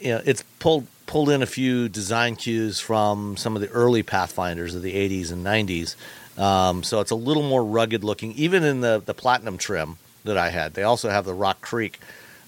you 0.00 0.10
know 0.10 0.22
it's 0.24 0.42
pulled 0.58 0.86
pulled 1.06 1.30
in 1.30 1.42
a 1.42 1.46
few 1.46 1.88
design 1.88 2.34
cues 2.34 2.80
from 2.80 3.36
some 3.36 3.54
of 3.54 3.62
the 3.62 3.68
early 3.68 4.02
Pathfinders 4.02 4.74
of 4.74 4.82
the 4.82 4.94
80s 4.94 5.30
and 5.30 5.44
90s. 5.46 5.94
Um, 6.40 6.82
so 6.82 7.00
it's 7.00 7.10
a 7.12 7.16
little 7.16 7.42
more 7.44 7.62
rugged 7.64 8.02
looking, 8.02 8.32
even 8.32 8.64
in 8.64 8.80
the 8.80 9.00
the 9.04 9.14
platinum 9.14 9.56
trim 9.56 9.98
that 10.24 10.36
I 10.38 10.50
had. 10.50 10.74
They 10.74 10.82
also 10.82 11.10
have 11.10 11.24
the 11.24 11.34
Rock 11.34 11.60
Creek, 11.60 12.00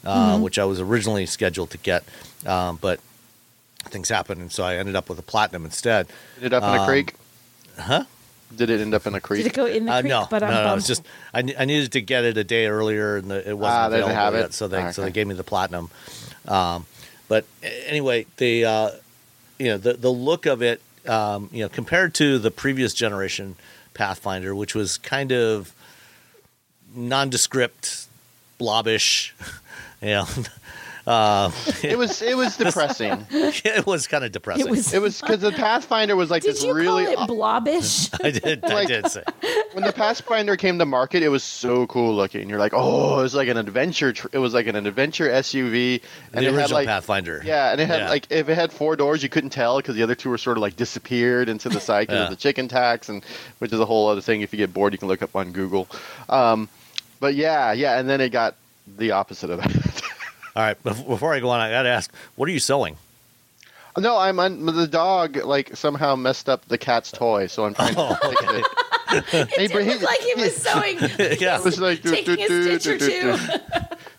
uh, 0.04 0.38
which 0.38 0.58
I 0.58 0.64
was 0.64 0.80
originally 0.80 1.26
scheduled 1.26 1.70
to 1.70 1.78
get, 1.78 2.04
um, 2.46 2.78
but 2.80 3.00
things 3.84 4.08
happened, 4.08 4.40
and 4.40 4.50
so 4.52 4.64
I 4.64 4.76
ended 4.76 4.96
up 4.96 5.08
with 5.08 5.18
a 5.18 5.22
platinum 5.22 5.64
instead. 5.64 6.08
Did 6.36 6.46
it 6.46 6.52
up 6.52 6.62
in 6.64 6.70
a 6.74 6.78
Um, 6.80 6.86
creek? 6.86 7.14
Huh? 7.78 8.04
Did 8.54 8.70
it 8.70 8.80
end 8.80 8.94
up 8.94 9.06
in 9.06 9.14
a 9.14 9.20
creek? 9.20 9.42
Did 9.44 9.52
it 9.52 9.56
go 9.56 9.66
in 9.66 9.86
the 9.86 9.92
Uh, 9.92 10.00
creek? 10.00 10.10
no, 10.10 10.26
but 10.30 10.42
no, 10.42 10.48
I'm 10.48 10.64
no. 10.64 10.74
It's 10.76 10.86
just 10.86 11.02
I, 11.34 11.40
I 11.58 11.64
needed 11.64 11.92
to 11.92 12.00
get 12.00 12.24
it 12.24 12.36
a 12.36 12.44
day 12.44 12.66
earlier, 12.66 13.16
and 13.16 13.30
the, 13.30 13.48
it 13.48 13.58
wasn't 13.58 13.80
Ah, 13.80 13.88
they 13.88 13.96
didn't 13.96 14.10
available 14.10 14.22
have 14.24 14.34
it? 14.34 14.38
yet, 14.38 14.54
so 14.54 14.68
they 14.68 14.82
Ah, 14.82 14.90
so 14.92 15.02
they 15.02 15.10
gave 15.10 15.26
me 15.26 15.34
the 15.34 15.44
platinum. 15.44 15.90
Um, 16.48 16.86
but 17.28 17.44
anyway, 17.86 18.26
the 18.36 18.64
uh, 18.64 18.90
you 19.58 19.66
know 19.66 19.78
the 19.78 19.94
the 19.94 20.10
look 20.10 20.46
of 20.46 20.62
it, 20.62 20.80
um, 21.06 21.50
you 21.52 21.62
know, 21.64 21.68
compared 21.68 22.14
to 22.14 22.38
the 22.38 22.50
previous 22.52 22.94
generation 22.94 23.56
Pathfinder, 23.94 24.54
which 24.54 24.74
was 24.74 24.96
kind 24.96 25.32
of 25.32 25.74
nondescript, 26.96 28.06
blobbish, 28.58 29.32
you 30.02 30.08
know. 30.08 30.26
Uh, 31.08 31.52
It 31.84 31.96
was 31.96 32.20
it 32.20 32.36
was 32.36 32.56
depressing. 32.56 33.24
it 33.30 33.86
was 33.86 34.08
kind 34.08 34.24
of 34.24 34.32
depressing. 34.32 34.66
it 34.66 34.98
was. 35.00 35.20
because 35.20 35.40
the 35.40 35.52
Pathfinder 35.52 36.16
was 36.16 36.32
like 36.32 36.42
did 36.42 36.56
this 36.56 36.64
you 36.64 36.74
really. 36.74 37.04
call 37.14 37.22
it 37.22 37.28
blobbish? 37.28 38.10
I 38.24 38.32
did. 38.32 38.64
I 38.64 38.74
like- 38.74 38.88
did 38.88 39.06
say. 39.08 39.22
when 39.72 39.84
the 39.84 39.92
Pathfinder 39.92 40.56
came 40.56 40.80
to 40.80 40.84
market, 40.84 41.22
it 41.22 41.28
was 41.28 41.44
so 41.44 41.86
cool 41.86 42.12
looking. 42.12 42.48
You're 42.50 42.58
like, 42.58 42.72
oh, 42.74 43.20
it 43.20 43.22
was 43.22 43.36
like 43.36 43.46
an 43.46 43.56
adventure. 43.56 44.12
Tr- 44.14 44.26
it 44.32 44.38
was 44.38 44.52
like 44.52 44.66
an 44.66 44.74
adventure 44.74 45.28
SUV, 45.28 46.02
and 46.32 46.44
the 46.44 46.48
it 46.48 46.54
original 46.54 46.58
had 46.60 46.70
like 46.72 46.86
Pathfinder. 46.88 47.40
yeah, 47.44 47.70
and 47.70 47.80
it 47.80 47.86
had 47.86 48.00
Yeah. 48.00 48.08
like 48.10 48.26
if 48.30 48.48
it 48.48 48.56
had 48.56 48.72
four 48.72 48.96
doors, 48.96 49.22
you 49.22 49.28
couldn't 49.28 49.50
tell 49.50 49.76
because 49.76 49.94
the 49.94 50.02
other 50.02 50.16
two 50.16 50.28
were 50.30 50.38
sort 50.38 50.56
of 50.58 50.62
like 50.62 50.74
disappeared 50.74 51.48
into 51.48 51.68
the 51.68 51.78
side 51.78 52.08
because 52.08 52.16
Yeah. 52.18 52.24
of 52.24 52.30
the 52.30 52.34
chicken 52.36 52.66
tax, 52.66 53.08
and 53.08 53.24
which 53.60 53.72
is 53.72 53.78
a 53.78 53.84
whole 53.86 54.08
other 54.08 54.20
thing. 54.20 54.40
If 54.40 54.52
you 54.52 54.56
get 54.56 54.74
bored, 54.74 54.92
you 54.92 54.98
can 54.98 55.06
look 55.06 55.22
up 55.22 55.36
on 55.36 55.52
Google. 55.52 55.86
Um, 56.28 56.68
but 57.20 57.34
yeah, 57.34 57.72
yeah, 57.72 57.98
and 57.98 58.08
then 58.08 58.20
it 58.20 58.30
got 58.30 58.56
the 58.96 59.12
opposite 59.12 59.50
of 59.50 59.58
that. 59.62 60.02
All 60.56 60.62
right. 60.62 60.82
Before 60.82 61.34
I 61.34 61.40
go 61.40 61.50
on, 61.50 61.60
I 61.60 61.70
got 61.70 61.82
to 61.82 61.90
ask, 61.90 62.12
what 62.36 62.48
are 62.48 62.52
you 62.52 62.60
sewing? 62.60 62.96
no, 63.98 64.18
I'm 64.18 64.38
on, 64.38 64.66
the 64.66 64.86
dog 64.86 65.36
like 65.36 65.74
somehow 65.76 66.16
messed 66.16 66.48
up 66.48 66.66
the 66.66 66.76
cat's 66.78 67.10
toy, 67.10 67.46
so 67.46 67.64
I'm 67.64 67.74
trying 67.74 67.94
to 67.94 68.00
oh, 68.00 68.14
fix 68.30 68.42
it. 68.44 69.24
Hey, 69.50 69.64
it 69.64 69.72
but 69.72 69.84
he- 69.84 69.90
looked 69.90 70.02
like 70.02 70.20
he 70.20 70.34
was 70.34 70.56
sewing. 70.62 70.98
yeah. 71.40 71.58
It 71.58 71.64
was 71.64 71.80
like 71.80 72.02
do, 72.02 72.10
taking 72.10 72.36
do, 72.36 72.42
a 72.42 72.48
do, 72.48 72.78
stitch 72.78 72.86
or 72.86 72.98
do, 72.98 73.36
do, 73.36 73.38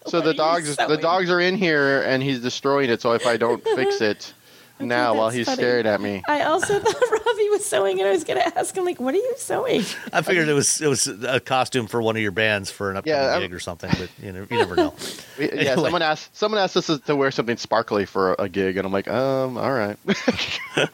So 0.08 0.22
the 0.22 0.34
dogs, 0.34 0.76
the 0.76 0.98
dogs 0.98 1.30
are 1.30 1.40
in 1.40 1.56
here, 1.58 2.02
and 2.04 2.24
he's 2.24 2.40
destroying 2.40 2.90
it. 2.90 3.02
So 3.02 3.12
if 3.14 3.28
I 3.28 3.38
don't 3.38 3.64
fix 3.64 4.02
it 4.02 4.34
now, 4.80 5.14
while 5.16 5.30
he's 5.30 5.46
funny. 5.46 5.58
staring 5.58 5.86
at 5.86 6.00
me, 6.02 6.24
I 6.28 6.42
also 6.44 6.80
thought 6.80 7.12
Robbie 7.12 7.50
was 7.50 7.66
sewing, 7.66 8.00
and 8.00 8.08
I 8.08 8.12
was 8.12 8.24
going 8.24 8.40
to 8.40 8.58
ask 8.60 8.76
him, 8.76 8.86
like, 8.86 9.00
what 9.00 9.14
are 9.14 9.18
you 9.18 9.34
sewing? 9.38 9.84
I 10.14 10.22
figured 10.22 10.48
it 10.48 10.54
was 10.54 10.82
it 10.82 10.88
was 10.88 11.08
a 11.08 11.40
costume 11.40 11.88
for 11.88 12.02
one 12.02 12.16
of 12.16 12.22
your 12.22 12.32
bands 12.32 12.70
for 12.72 12.92
an 12.92 12.98
upcoming 12.98 13.20
Yeah, 13.20 13.30
I'm- 13.32 13.42
gig 13.42 13.54
or 13.54 13.60
something, 13.60 13.90
but 13.98 14.10
you 14.22 14.32
know, 14.32 14.48
you 14.50 14.58
never 14.58 14.76
know. 14.76 14.94
We- 15.40 15.46
yeah, 15.54 15.72
Anyway. 15.72 15.76
someone 15.84 16.02
asked, 16.02 16.36
someone 16.36 16.62
asked 16.62 16.78
us 16.78 17.00
to 17.00 17.16
wear 17.16 17.32
something 17.32 17.58
sparkly 17.58 18.06
for 18.06 18.36
a 18.40 18.48
gig, 18.50 18.78
and 18.78 18.86
I'm 18.86 18.92
like, 18.94 19.08
um, 19.08 19.58
all 19.58 19.72
right. 19.74 19.98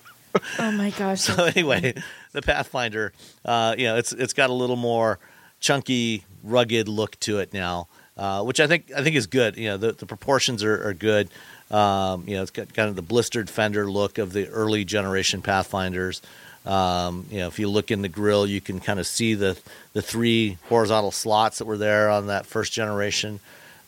Oh 0.58 0.72
my 0.72 0.90
gosh. 0.90 1.22
so 1.22 1.44
anyway, 1.46 1.94
the 2.32 2.42
Pathfinder, 2.42 3.14
uh, 3.46 3.76
you 3.78 3.86
know, 3.86 3.98
it's 3.98 4.12
it's 4.14 4.34
got 4.34 4.50
a 4.50 4.54
little 4.54 4.76
more 4.76 5.20
chunky, 5.60 6.26
rugged 6.42 6.88
look 6.88 7.20
to 7.20 7.38
it 7.38 7.54
now, 7.54 7.88
uh, 8.18 8.42
which 8.44 8.60
I 8.60 8.66
think 8.66 8.92
I 8.98 9.04
think 9.04 9.16
is 9.16 9.28
good. 9.28 9.58
You 9.58 9.70
know, 9.70 9.78
the, 9.78 9.92
the 9.92 10.08
proportions 10.08 10.64
are, 10.64 10.88
are 10.88 10.94
good. 10.96 11.30
Um, 11.72 12.26
you 12.28 12.36
know, 12.36 12.42
it's 12.42 12.52
got 12.52 12.74
kind 12.74 12.90
of 12.90 12.96
the 12.96 13.02
blistered 13.02 13.50
fender 13.50 13.90
look 13.90 14.18
of 14.18 14.34
the 14.34 14.48
early 14.50 14.86
generation 14.86 15.42
Pathfinders. 15.42 16.22
Um, 16.66 17.26
you 17.30 17.40
know, 17.40 17.48
if 17.48 17.60
you 17.60 17.68
look 17.68 17.92
in 17.92 18.02
the 18.02 18.10
grill, 18.10 18.48
you 18.48 18.62
can 18.62 18.80
kind 18.80 19.00
of 19.00 19.08
see 19.08 19.34
the 19.34 19.60
the 19.94 20.02
three 20.02 20.58
horizontal 20.70 21.12
slots 21.12 21.58
that 21.58 21.66
were 21.66 21.78
there 21.78 22.10
on 22.10 22.28
that 22.28 22.46
first 22.46 22.72
generation. 22.72 23.40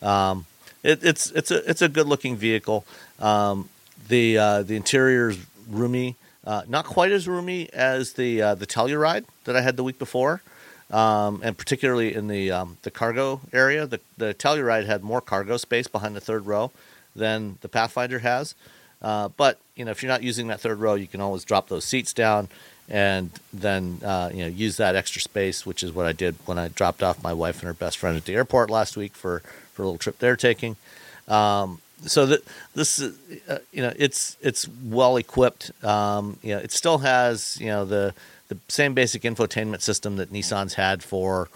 Um, 0.02 0.46
it, 0.82 1.02
it's 1.02 1.30
it's 1.30 1.50
a 1.50 1.68
it's 1.68 1.82
a 1.82 1.88
good 1.88 2.06
looking 2.06 2.36
vehicle. 2.36 2.84
Um, 3.18 3.68
the 4.08 4.38
uh, 4.38 4.62
the 4.62 4.76
interior 4.76 5.30
is 5.30 5.38
roomy, 5.70 6.16
uh, 6.46 6.62
not 6.68 6.84
quite 6.84 7.12
as 7.12 7.26
roomy 7.26 7.72
as 7.72 8.12
the 8.12 8.42
uh, 8.42 8.54
the 8.54 8.66
Telluride 8.66 9.24
that 9.44 9.56
I 9.56 9.62
had 9.62 9.76
the 9.76 9.84
week 9.84 9.98
before, 9.98 10.42
um, 10.90 11.40
and 11.42 11.56
particularly 11.56 12.14
in 12.14 12.28
the 12.28 12.52
um, 12.52 12.76
the 12.82 12.90
cargo 12.90 13.40
area. 13.52 13.86
The 13.86 14.00
the 14.18 14.34
Telluride 14.34 14.84
had 14.84 15.02
more 15.02 15.22
cargo 15.22 15.56
space 15.56 15.88
behind 15.88 16.14
the 16.14 16.20
third 16.20 16.46
row 16.46 16.72
than 17.16 17.58
the 17.60 17.68
Pathfinder 17.68 18.20
has. 18.20 18.54
Uh, 19.02 19.28
but 19.28 19.58
you 19.74 19.84
know, 19.84 19.90
if 19.90 20.02
you're 20.02 20.10
not 20.10 20.22
using 20.22 20.46
that 20.48 20.60
third 20.60 20.78
row, 20.78 20.94
you 20.94 21.06
can 21.06 21.20
always 21.20 21.44
drop 21.44 21.68
those 21.68 21.84
seats 21.84 22.12
down 22.12 22.48
and 22.88 23.30
then 23.52 24.00
uh, 24.04 24.30
you 24.32 24.40
know 24.40 24.46
use 24.46 24.76
that 24.76 24.94
extra 24.94 25.20
space, 25.20 25.66
which 25.66 25.82
is 25.82 25.92
what 25.92 26.06
I 26.06 26.12
did 26.12 26.36
when 26.46 26.58
I 26.58 26.68
dropped 26.68 27.02
off 27.02 27.22
my 27.22 27.32
wife 27.32 27.60
and 27.60 27.66
her 27.66 27.74
best 27.74 27.98
friend 27.98 28.16
at 28.16 28.24
the 28.24 28.34
airport 28.34 28.70
last 28.70 28.96
week 28.96 29.14
for 29.14 29.42
for 29.72 29.82
a 29.82 29.84
little 29.86 29.98
trip 29.98 30.18
they're 30.18 30.36
taking. 30.36 30.76
Um, 31.28 31.80
so 32.04 32.26
that 32.26 32.42
this 32.74 32.98
is, 32.98 33.18
uh, 33.48 33.58
you 33.72 33.82
know 33.82 33.92
it's 33.96 34.36
it's 34.40 34.68
well 34.68 35.16
equipped. 35.16 35.72
Um, 35.84 36.38
you 36.42 36.54
know 36.54 36.58
it 36.58 36.72
still 36.72 36.98
has 36.98 37.58
you 37.60 37.66
know 37.66 37.84
the 37.84 38.14
the 38.48 38.58
same 38.68 38.94
basic 38.94 39.22
infotainment 39.22 39.80
system 39.80 40.16
that 40.16 40.32
Nissan's 40.32 40.74
had 40.74 41.02
for 41.02 41.48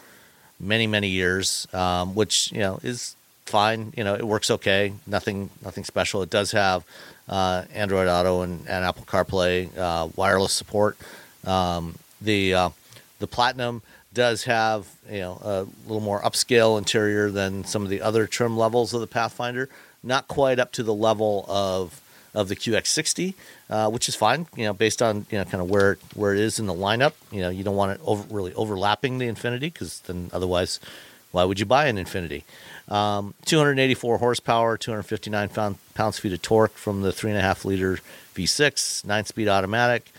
many 0.59 0.87
many 0.87 1.09
years, 1.09 1.69
um, 1.73 2.15
which 2.15 2.51
you 2.51 2.59
know 2.59 2.81
is 2.83 3.15
fine. 3.51 3.93
You 3.97 4.05
know 4.05 4.15
it 4.15 4.27
works 4.27 4.51
okay. 4.51 4.93
Nothing 5.07 5.51
nothing 5.63 5.85
special. 5.85 6.23
It 6.23 6.31
does 6.31 6.53
have 6.53 6.85
uh, 7.29 7.65
Android 7.75 8.09
Auto 8.09 8.43
and, 8.43 8.61
and 8.69 8.85
Apple 8.85 9.05
CarPlay 9.05 9.77
uh, 9.77 10.09
wireless 10.17 10.53
support. 10.53 10.97
Um, 11.45 11.97
the 12.21 12.55
uh, 12.55 12.71
the 13.19 13.27
Platinum 13.27 13.83
does 14.13 14.45
have 14.45 14.87
you 15.11 15.21
know 15.21 15.41
a 15.43 15.67
little 15.87 16.01
more 16.01 16.21
upscale 16.23 16.79
interior 16.79 17.31
than 17.31 17.65
some 17.65 17.83
of 17.83 17.91
the 17.91 18.01
other 18.01 18.27
trim 18.27 18.57
levels 18.57 18.95
of 18.95 19.01
the 19.01 19.07
Pathfinder. 19.07 19.69
Not 20.03 20.29
quite 20.29 20.59
up 20.59 20.73
to 20.73 20.83
the 20.83 20.95
level 20.95 21.45
of 21.49 22.01
of 22.35 22.49
the 22.49 22.57
QX60, 22.57 23.35
uh, 23.69 23.91
which 23.91 24.09
is 24.09 24.15
fine. 24.15 24.47
You 24.57 24.65
know, 24.65 24.73
based 24.73 25.03
on 25.03 25.27
you 25.31 25.39
know 25.39 25.45
kind 25.45 25.63
of 25.63 25.71
where 25.71 25.99
where 26.15 26.33
it 26.35 26.41
is 26.41 26.59
in 26.59 26.67
the 26.67 26.75
lineup. 26.75 27.13
You 27.31 27.43
know, 27.43 27.51
you 27.51 27.65
don't 27.65 27.77
want 27.77 27.93
it 27.93 28.01
over, 28.05 28.23
really 28.35 28.55
overlapping 28.55 29.19
the 29.19 29.27
Infiniti 29.29 29.61
because 29.61 30.01
then 30.01 30.31
otherwise, 30.33 30.81
why 31.33 31.45
would 31.45 31.61
you 31.61 31.67
buy 31.67 31.87
an 31.87 31.97
Infiniti? 31.97 32.43
Um, 32.89 33.35
284 33.45 34.19
horsepower, 34.19 34.77
259 34.77 35.49
pound, 35.51 35.79
pounds 35.95 36.19
feet 36.19 36.33
of 36.33 36.43
torque 36.43 36.75
from 36.75 37.03
the 37.03 37.13
three 37.13 37.31
and 37.31 37.39
a 37.39 37.43
half 37.43 37.65
liter 37.65 38.01
V6, 38.35 39.05
nine 39.05 39.25
speed 39.25 39.49
automatic, 39.49 40.11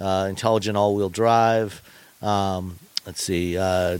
uh, 0.00 0.26
intelligent 0.28 0.76
all 0.76 0.94
wheel 0.94 1.08
drive. 1.08 1.82
Um, 2.20 2.78
let's 3.06 3.22
see. 3.22 3.56
Uh, 3.56 3.98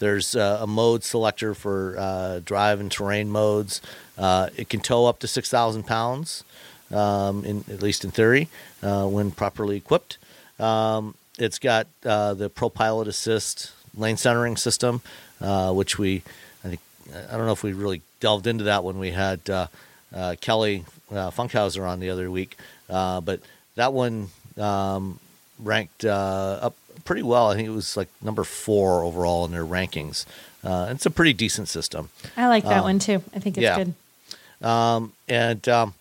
there's 0.00 0.34
uh, 0.36 0.58
a 0.60 0.66
mode 0.66 1.02
selector 1.04 1.54
for 1.54 1.96
uh, 1.98 2.40
drive 2.44 2.80
and 2.80 2.90
terrain 2.90 3.30
modes. 3.30 3.80
Uh, 4.18 4.50
it 4.56 4.68
can 4.68 4.80
tow 4.80 5.06
up 5.06 5.18
to 5.20 5.28
6,000 5.28 5.84
pounds. 5.84 6.44
um, 6.90 7.42
in 7.46 7.64
at 7.70 7.80
least 7.80 8.04
in 8.04 8.10
theory, 8.10 8.48
uh, 8.82 9.06
when 9.06 9.30
properly 9.30 9.76
equipped. 9.76 10.18
Um, 10.58 11.14
it's 11.38 11.58
got 11.58 11.86
the 12.02 12.50
ProPilot 12.54 13.06
Assist 13.06 13.72
lane 13.96 14.16
centering 14.16 14.56
system, 14.56 15.02
uh, 15.42 15.72
which 15.72 15.98
we, 15.98 16.22
I 16.64 16.68
think, 16.68 16.80
I 17.28 17.36
don't 17.36 17.46
know 17.46 17.52
if 17.52 17.62
we 17.62 17.72
really 17.72 18.02
delved 18.20 18.46
into 18.46 18.64
that 18.64 18.84
when 18.84 18.98
we 18.98 19.10
had 19.10 19.48
uh, 19.50 19.66
uh, 20.14 20.36
Kelly 20.40 20.84
uh, 21.10 21.30
Funkhouser 21.30 21.86
on 21.86 22.00
the 22.00 22.10
other 22.10 22.30
week, 22.30 22.56
uh, 22.88 23.20
but 23.20 23.40
that 23.74 23.92
one 23.92 24.28
um, 24.58 25.18
ranked 25.58 26.04
uh, 26.04 26.58
up 26.62 26.76
pretty 27.04 27.22
well. 27.22 27.50
I 27.50 27.56
think 27.56 27.68
it 27.68 27.72
was 27.72 27.96
like 27.96 28.08
number 28.22 28.44
four 28.44 29.02
overall 29.02 29.44
in 29.44 29.52
their 29.52 29.64
rankings. 29.64 30.24
Uh, 30.64 30.88
it's 30.90 31.06
a 31.06 31.10
pretty 31.10 31.32
decent 31.32 31.68
system. 31.68 32.10
I 32.36 32.46
like 32.48 32.64
that 32.64 32.84
one 32.84 32.98
too. 32.98 33.22
I 33.34 33.40
think 33.40 33.58
it's 33.58 33.64
yeah. 33.64 33.84
good. 33.84 34.66
Um, 34.66 35.12
and 35.28 35.68
um, 35.68 35.94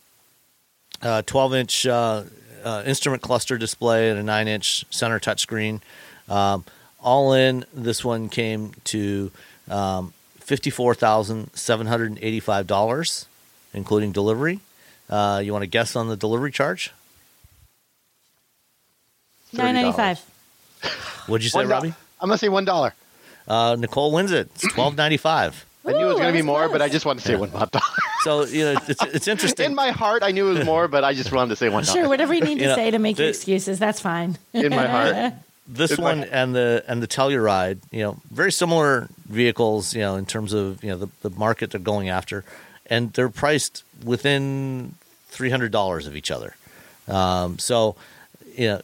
uh, 1.01 1.23
12 1.23 1.53
inch 1.55 1.85
uh, 1.87 2.23
uh, 2.63 2.83
instrument 2.85 3.23
cluster 3.23 3.57
display 3.57 4.09
and 4.09 4.19
a 4.19 4.23
9 4.23 4.47
inch 4.47 4.85
center 4.91 5.19
touchscreen. 5.19 5.81
Um, 6.29 6.63
all 7.02 7.34
in, 7.34 7.66
this 7.74 8.06
one 8.06 8.30
came 8.30 8.74
to 8.86 9.32
um, 9.70 10.14
$54,785, 10.39 13.26
including 13.74 14.12
delivery. 14.12 14.60
Uh, 15.10 15.41
you 15.43 15.52
want 15.52 15.64
to 15.64 15.68
guess 15.68 15.95
on 15.95 16.08
the 16.08 16.16
delivery 16.18 16.52
charge? 16.52 16.91
Nine 19.54 19.76
ninety 19.76 19.91
five. 19.91 20.18
What'd 21.28 21.43
you 21.43 21.49
say, 21.49 21.60
One 21.60 21.68
Robbie? 21.68 21.93
I'm 22.22 22.30
gonna 22.30 22.38
say 22.38 22.47
one 22.47 22.64
dollar. 22.64 22.93
Uh, 23.47 23.76
Nicole 23.78 24.14
wins 24.14 24.32
it. 24.32 24.49
It's 24.56 24.74
twelve 24.74 24.95
ninety 24.95 25.18
five. 25.18 25.66
I 25.86 25.91
knew 25.91 25.99
it 25.99 26.06
was 26.06 26.18
gonna 26.20 26.32
be 26.32 26.38
that's 26.38 26.45
more, 26.45 26.70
but 26.70 26.82
I 26.82 26.88
just 26.88 27.06
wanted 27.06 27.20
to 27.22 27.28
say 27.28 27.36
one 27.36 27.49
dollar. 27.49 27.68
So 28.24 28.45
you 28.45 28.66
know 28.66 28.76
it's 28.88 29.04
it's 29.04 29.28
interesting. 29.28 29.66
In 29.66 29.76
my 29.76 29.89
heart, 29.89 30.22
I 30.22 30.30
knew 30.30 30.52
it 30.52 30.60
was 30.60 30.66
more, 30.66 30.88
but 30.88 31.04
I 31.04 31.16
just 31.16 31.32
wanted 31.32 31.49
to 31.49 31.56
say 31.56 31.70
one 31.70 31.84
dollar. 31.84 32.02
Sure, 32.02 32.08
whatever 32.08 32.36
you 32.36 32.41
need 32.41 32.60
to 32.60 32.62
You 32.62 32.68
know, 32.68 32.76
say 32.76 32.91
to 32.91 32.99
make 32.99 33.18
your 33.18 33.30
excuses, 33.30 33.80
that's 33.80 33.99
fine. 33.99 34.38
In 34.54 34.70
my 34.70 34.86
heart. 34.86 35.34
this 35.72 35.97
one 35.97 36.22
like- 36.22 36.30
and 36.32 36.53
the 36.53 36.84
and 36.88 37.01
the 37.01 37.07
Telluride, 37.07 37.80
you 37.91 38.01
know, 38.01 38.17
very 38.30 38.51
similar 38.51 39.07
vehicles, 39.28 39.93
you 39.95 40.01
know, 40.01 40.15
in 40.15 40.26
terms 40.26 40.53
of 40.53 40.84
you 40.84 40.89
know 40.89 40.97
the, 40.97 41.09
the 41.22 41.30
market 41.32 41.72
they're 41.72 41.80
going 41.80 42.09
after, 42.09 42.43
and 42.88 43.13
they're 43.13 43.30
priced 43.30 43.84
within 44.03 44.95
three 45.30 45.49
hundred 45.49 45.72
dollars 45.72 46.07
of 46.07 46.15
each 46.15 46.30
other. 46.32 46.55
Um, 47.07 47.57
so, 47.57 47.95
you 48.55 48.67
know, 48.67 48.82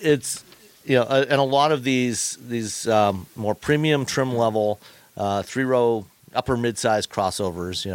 it's 0.00 0.42
you 0.84 0.96
know, 0.96 1.02
uh, 1.02 1.26
and 1.28 1.38
a 1.40 1.44
lot 1.44 1.72
of 1.72 1.84
these 1.84 2.36
these 2.40 2.88
um, 2.88 3.26
more 3.36 3.54
premium 3.54 4.04
trim 4.06 4.34
level 4.34 4.80
uh, 5.16 5.42
three 5.42 5.64
row 5.64 6.06
upper 6.34 6.56
mid 6.56 6.78
size 6.78 7.06
crossovers, 7.06 7.84
you 7.84 7.92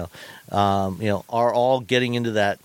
know, 0.51 0.57
um, 0.57 1.01
you 1.01 1.07
know, 1.07 1.25
are 1.29 1.53
all 1.53 1.79
getting 1.79 2.13
into 2.13 2.31
that 2.31 2.59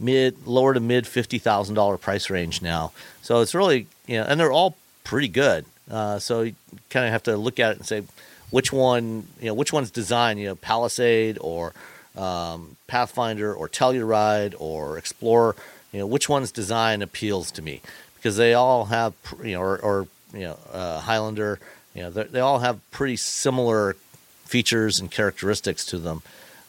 mid 0.00 0.46
lower 0.46 0.74
to 0.74 0.80
mid 0.80 1.06
fifty 1.06 1.38
thousand 1.38 1.76
dollar 1.76 1.96
price 1.96 2.28
range 2.28 2.60
now. 2.60 2.92
So 3.22 3.40
it's 3.40 3.54
really 3.54 3.86
you 4.06 4.18
know, 4.18 4.24
and 4.24 4.38
they're 4.40 4.52
all 4.52 4.76
pretty 5.04 5.28
good. 5.28 5.64
Uh, 5.90 6.18
so 6.18 6.42
you 6.42 6.54
kind 6.90 7.06
of 7.06 7.12
have 7.12 7.22
to 7.24 7.36
look 7.36 7.58
at 7.60 7.72
it 7.72 7.78
and 7.78 7.86
say 7.86 8.02
which 8.50 8.72
one 8.72 9.26
you 9.40 9.46
know 9.46 9.54
which 9.54 9.72
one's 9.72 9.90
designed 9.90 10.38
you 10.38 10.46
know 10.46 10.54
Palisade 10.54 11.38
or 11.40 11.72
um, 12.16 12.76
Pathfinder 12.86 13.52
or 13.52 13.68
Telluride 13.68 14.54
or 14.58 14.98
Explorer. 14.98 15.56
You 15.92 16.00
know 16.00 16.06
which 16.06 16.28
one's 16.28 16.52
design 16.52 17.02
appeals 17.02 17.50
to 17.52 17.62
me 17.62 17.80
because 18.16 18.36
they 18.36 18.54
all 18.54 18.86
have 18.86 19.14
you 19.42 19.52
know 19.52 19.62
or, 19.62 19.78
or 19.78 20.08
you 20.32 20.40
know 20.40 20.58
uh, 20.72 21.00
Highlander. 21.00 21.58
You 21.94 22.04
know 22.04 22.10
they 22.10 22.40
all 22.40 22.60
have 22.60 22.78
pretty 22.90 23.16
similar 23.16 23.96
features 24.44 25.00
and 25.00 25.10
characteristics 25.10 25.84
to 25.86 25.98
them. 25.98 26.22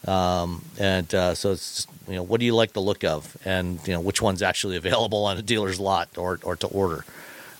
Um, 0.08 0.64
and 0.80 1.14
uh, 1.14 1.36
so 1.36 1.52
it's 1.52 1.88
you 2.08 2.16
know 2.16 2.24
what 2.24 2.40
do 2.40 2.46
you 2.46 2.56
like 2.56 2.74
the 2.74 2.82
look 2.82 3.04
of, 3.04 3.38
and 3.46 3.80
you 3.88 3.94
know 3.94 4.02
which 4.02 4.22
one's 4.22 4.42
actually 4.42 4.76
available 4.78 5.26
on 5.26 5.38
a 5.38 5.42
dealer's 5.42 5.80
lot 5.80 6.18
or 6.18 6.40
or 6.44 6.56
to 6.58 6.68
order. 6.68 7.06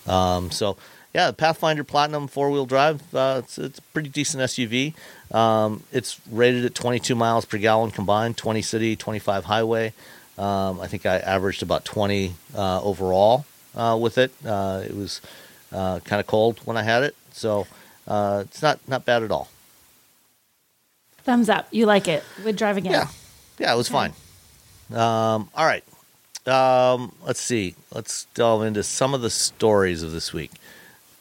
Um, 0.06 0.50
so 0.50 0.76
yeah, 1.14 1.28
the 1.28 1.32
Pathfinder 1.32 1.84
Platinum 1.84 2.26
four 2.26 2.50
wheel 2.50 2.66
drive, 2.66 3.14
uh, 3.14 3.42
it's 3.44 3.56
it's 3.58 3.78
a 3.78 3.82
pretty 3.82 4.08
decent 4.08 4.42
SUV. 4.42 4.94
Um, 5.34 5.84
it's 5.92 6.20
rated 6.30 6.64
at 6.64 6.74
22 6.74 7.14
miles 7.14 7.44
per 7.44 7.58
gallon 7.58 7.90
combined, 7.90 8.36
20 8.36 8.62
city, 8.62 8.96
25 8.96 9.44
highway. 9.44 9.92
Um, 10.36 10.80
I 10.80 10.88
think 10.88 11.06
I 11.06 11.18
averaged 11.18 11.62
about 11.62 11.84
20 11.84 12.34
uh, 12.56 12.82
overall 12.82 13.46
uh, 13.76 13.96
with 14.00 14.18
it. 14.18 14.32
Uh, 14.44 14.82
it 14.84 14.96
was 14.96 15.20
uh, 15.72 16.00
kind 16.00 16.18
of 16.18 16.26
cold 16.26 16.60
when 16.64 16.76
I 16.76 16.82
had 16.82 17.04
it, 17.04 17.14
so 17.32 17.66
uh, 18.08 18.42
it's 18.44 18.60
not 18.60 18.80
not 18.88 19.04
bad 19.04 19.22
at 19.22 19.30
all. 19.30 19.48
Thumbs 21.22 21.48
up. 21.48 21.68
You 21.70 21.86
like 21.86 22.08
it. 22.08 22.22
Would 22.44 22.56
drive 22.56 22.76
again. 22.76 22.92
Yeah, 22.92 23.08
yeah, 23.58 23.72
it 23.72 23.76
was 23.76 23.88
fine. 23.88 24.12
Um, 24.92 25.48
all 25.54 25.64
right, 25.64 25.84
um, 26.48 27.12
let's 27.24 27.40
see. 27.40 27.74
Let's 27.92 28.26
delve 28.34 28.62
into 28.62 28.82
some 28.82 29.14
of 29.14 29.22
the 29.22 29.30
stories 29.30 30.02
of 30.02 30.12
this 30.12 30.32
week. 30.32 30.52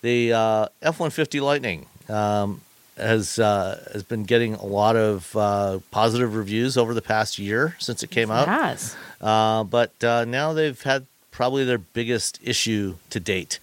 The 0.01 0.33
uh, 0.33 0.67
F 0.81 0.99
one 0.99 1.11
fifty 1.11 1.39
Lightning 1.39 1.85
um, 2.09 2.61
has 2.97 3.39
uh, 3.39 3.89
has 3.93 4.03
been 4.03 4.23
getting 4.23 4.55
a 4.55 4.65
lot 4.65 4.95
of 4.95 5.35
uh, 5.35 5.79
positive 5.91 6.35
reviews 6.35 6.77
over 6.77 6.93
the 6.93 7.01
past 7.01 7.39
year 7.39 7.75
since 7.79 8.03
it 8.03 8.11
came 8.11 8.29
out. 8.29 8.47
Yes. 8.47 8.95
Uh, 9.21 9.63
but 9.63 10.03
uh, 10.03 10.25
now 10.25 10.53
they've 10.53 10.81
had 10.81 11.05
probably 11.31 11.63
their 11.63 11.77
biggest 11.77 12.39
issue 12.43 12.95
to 13.09 13.19
date. 13.19 13.59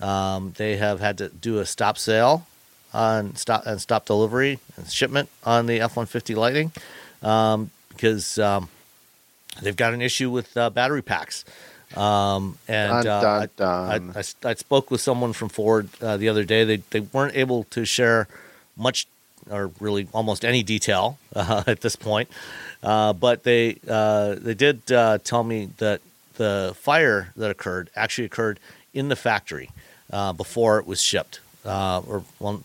Um, 0.00 0.52
they 0.56 0.76
have 0.76 1.00
had 1.00 1.18
to 1.18 1.28
do 1.28 1.60
a 1.60 1.66
stop 1.66 1.96
sale 1.96 2.46
on 2.92 3.36
stop 3.36 3.64
and 3.66 3.80
stop 3.80 4.06
delivery 4.06 4.58
and 4.76 4.90
shipment 4.90 5.28
on 5.44 5.66
the 5.66 5.80
F 5.80 5.96
one 5.96 6.06
fifty 6.06 6.34
Lightning 6.34 6.72
um, 7.22 7.70
because 7.88 8.38
um, 8.38 8.68
they've 9.62 9.76
got 9.76 9.94
an 9.94 10.02
issue 10.02 10.30
with 10.30 10.56
uh, 10.56 10.70
battery 10.70 11.02
packs. 11.02 11.44
Um, 11.96 12.58
and 12.66 13.04
Dun, 13.04 13.06
uh, 13.06 13.20
dun, 13.20 13.42
I- 13.42 13.48
dun. 13.56 14.12
I, 14.16 14.20
I, 14.20 14.50
I 14.50 14.54
spoke 14.54 14.90
with 14.90 15.00
someone 15.00 15.32
from 15.32 15.48
Ford 15.48 15.88
uh, 16.02 16.16
the 16.16 16.28
other 16.28 16.44
day. 16.44 16.64
They 16.64 16.76
they 16.90 17.00
weren't 17.00 17.36
able 17.36 17.64
to 17.70 17.84
share 17.84 18.26
much 18.76 19.06
or 19.50 19.70
really 19.78 20.08
almost 20.12 20.44
any 20.44 20.62
detail 20.62 21.18
uh, 21.36 21.62
at 21.66 21.82
this 21.82 21.94
point, 21.96 22.28
uh, 22.82 23.12
but 23.12 23.44
they 23.44 23.76
uh, 23.88 24.34
they 24.38 24.54
did 24.54 24.90
uh, 24.90 25.18
tell 25.22 25.44
me 25.44 25.70
that 25.78 26.00
the 26.36 26.74
fire 26.76 27.32
that 27.36 27.50
occurred 27.50 27.90
actually 27.94 28.24
occurred 28.24 28.58
in 28.92 29.08
the 29.08 29.16
factory 29.16 29.70
uh, 30.12 30.32
before 30.32 30.78
it 30.80 30.86
was 30.86 31.00
shipped. 31.00 31.38
Uh, 31.64 32.00
or 32.08 32.24
well, 32.40 32.62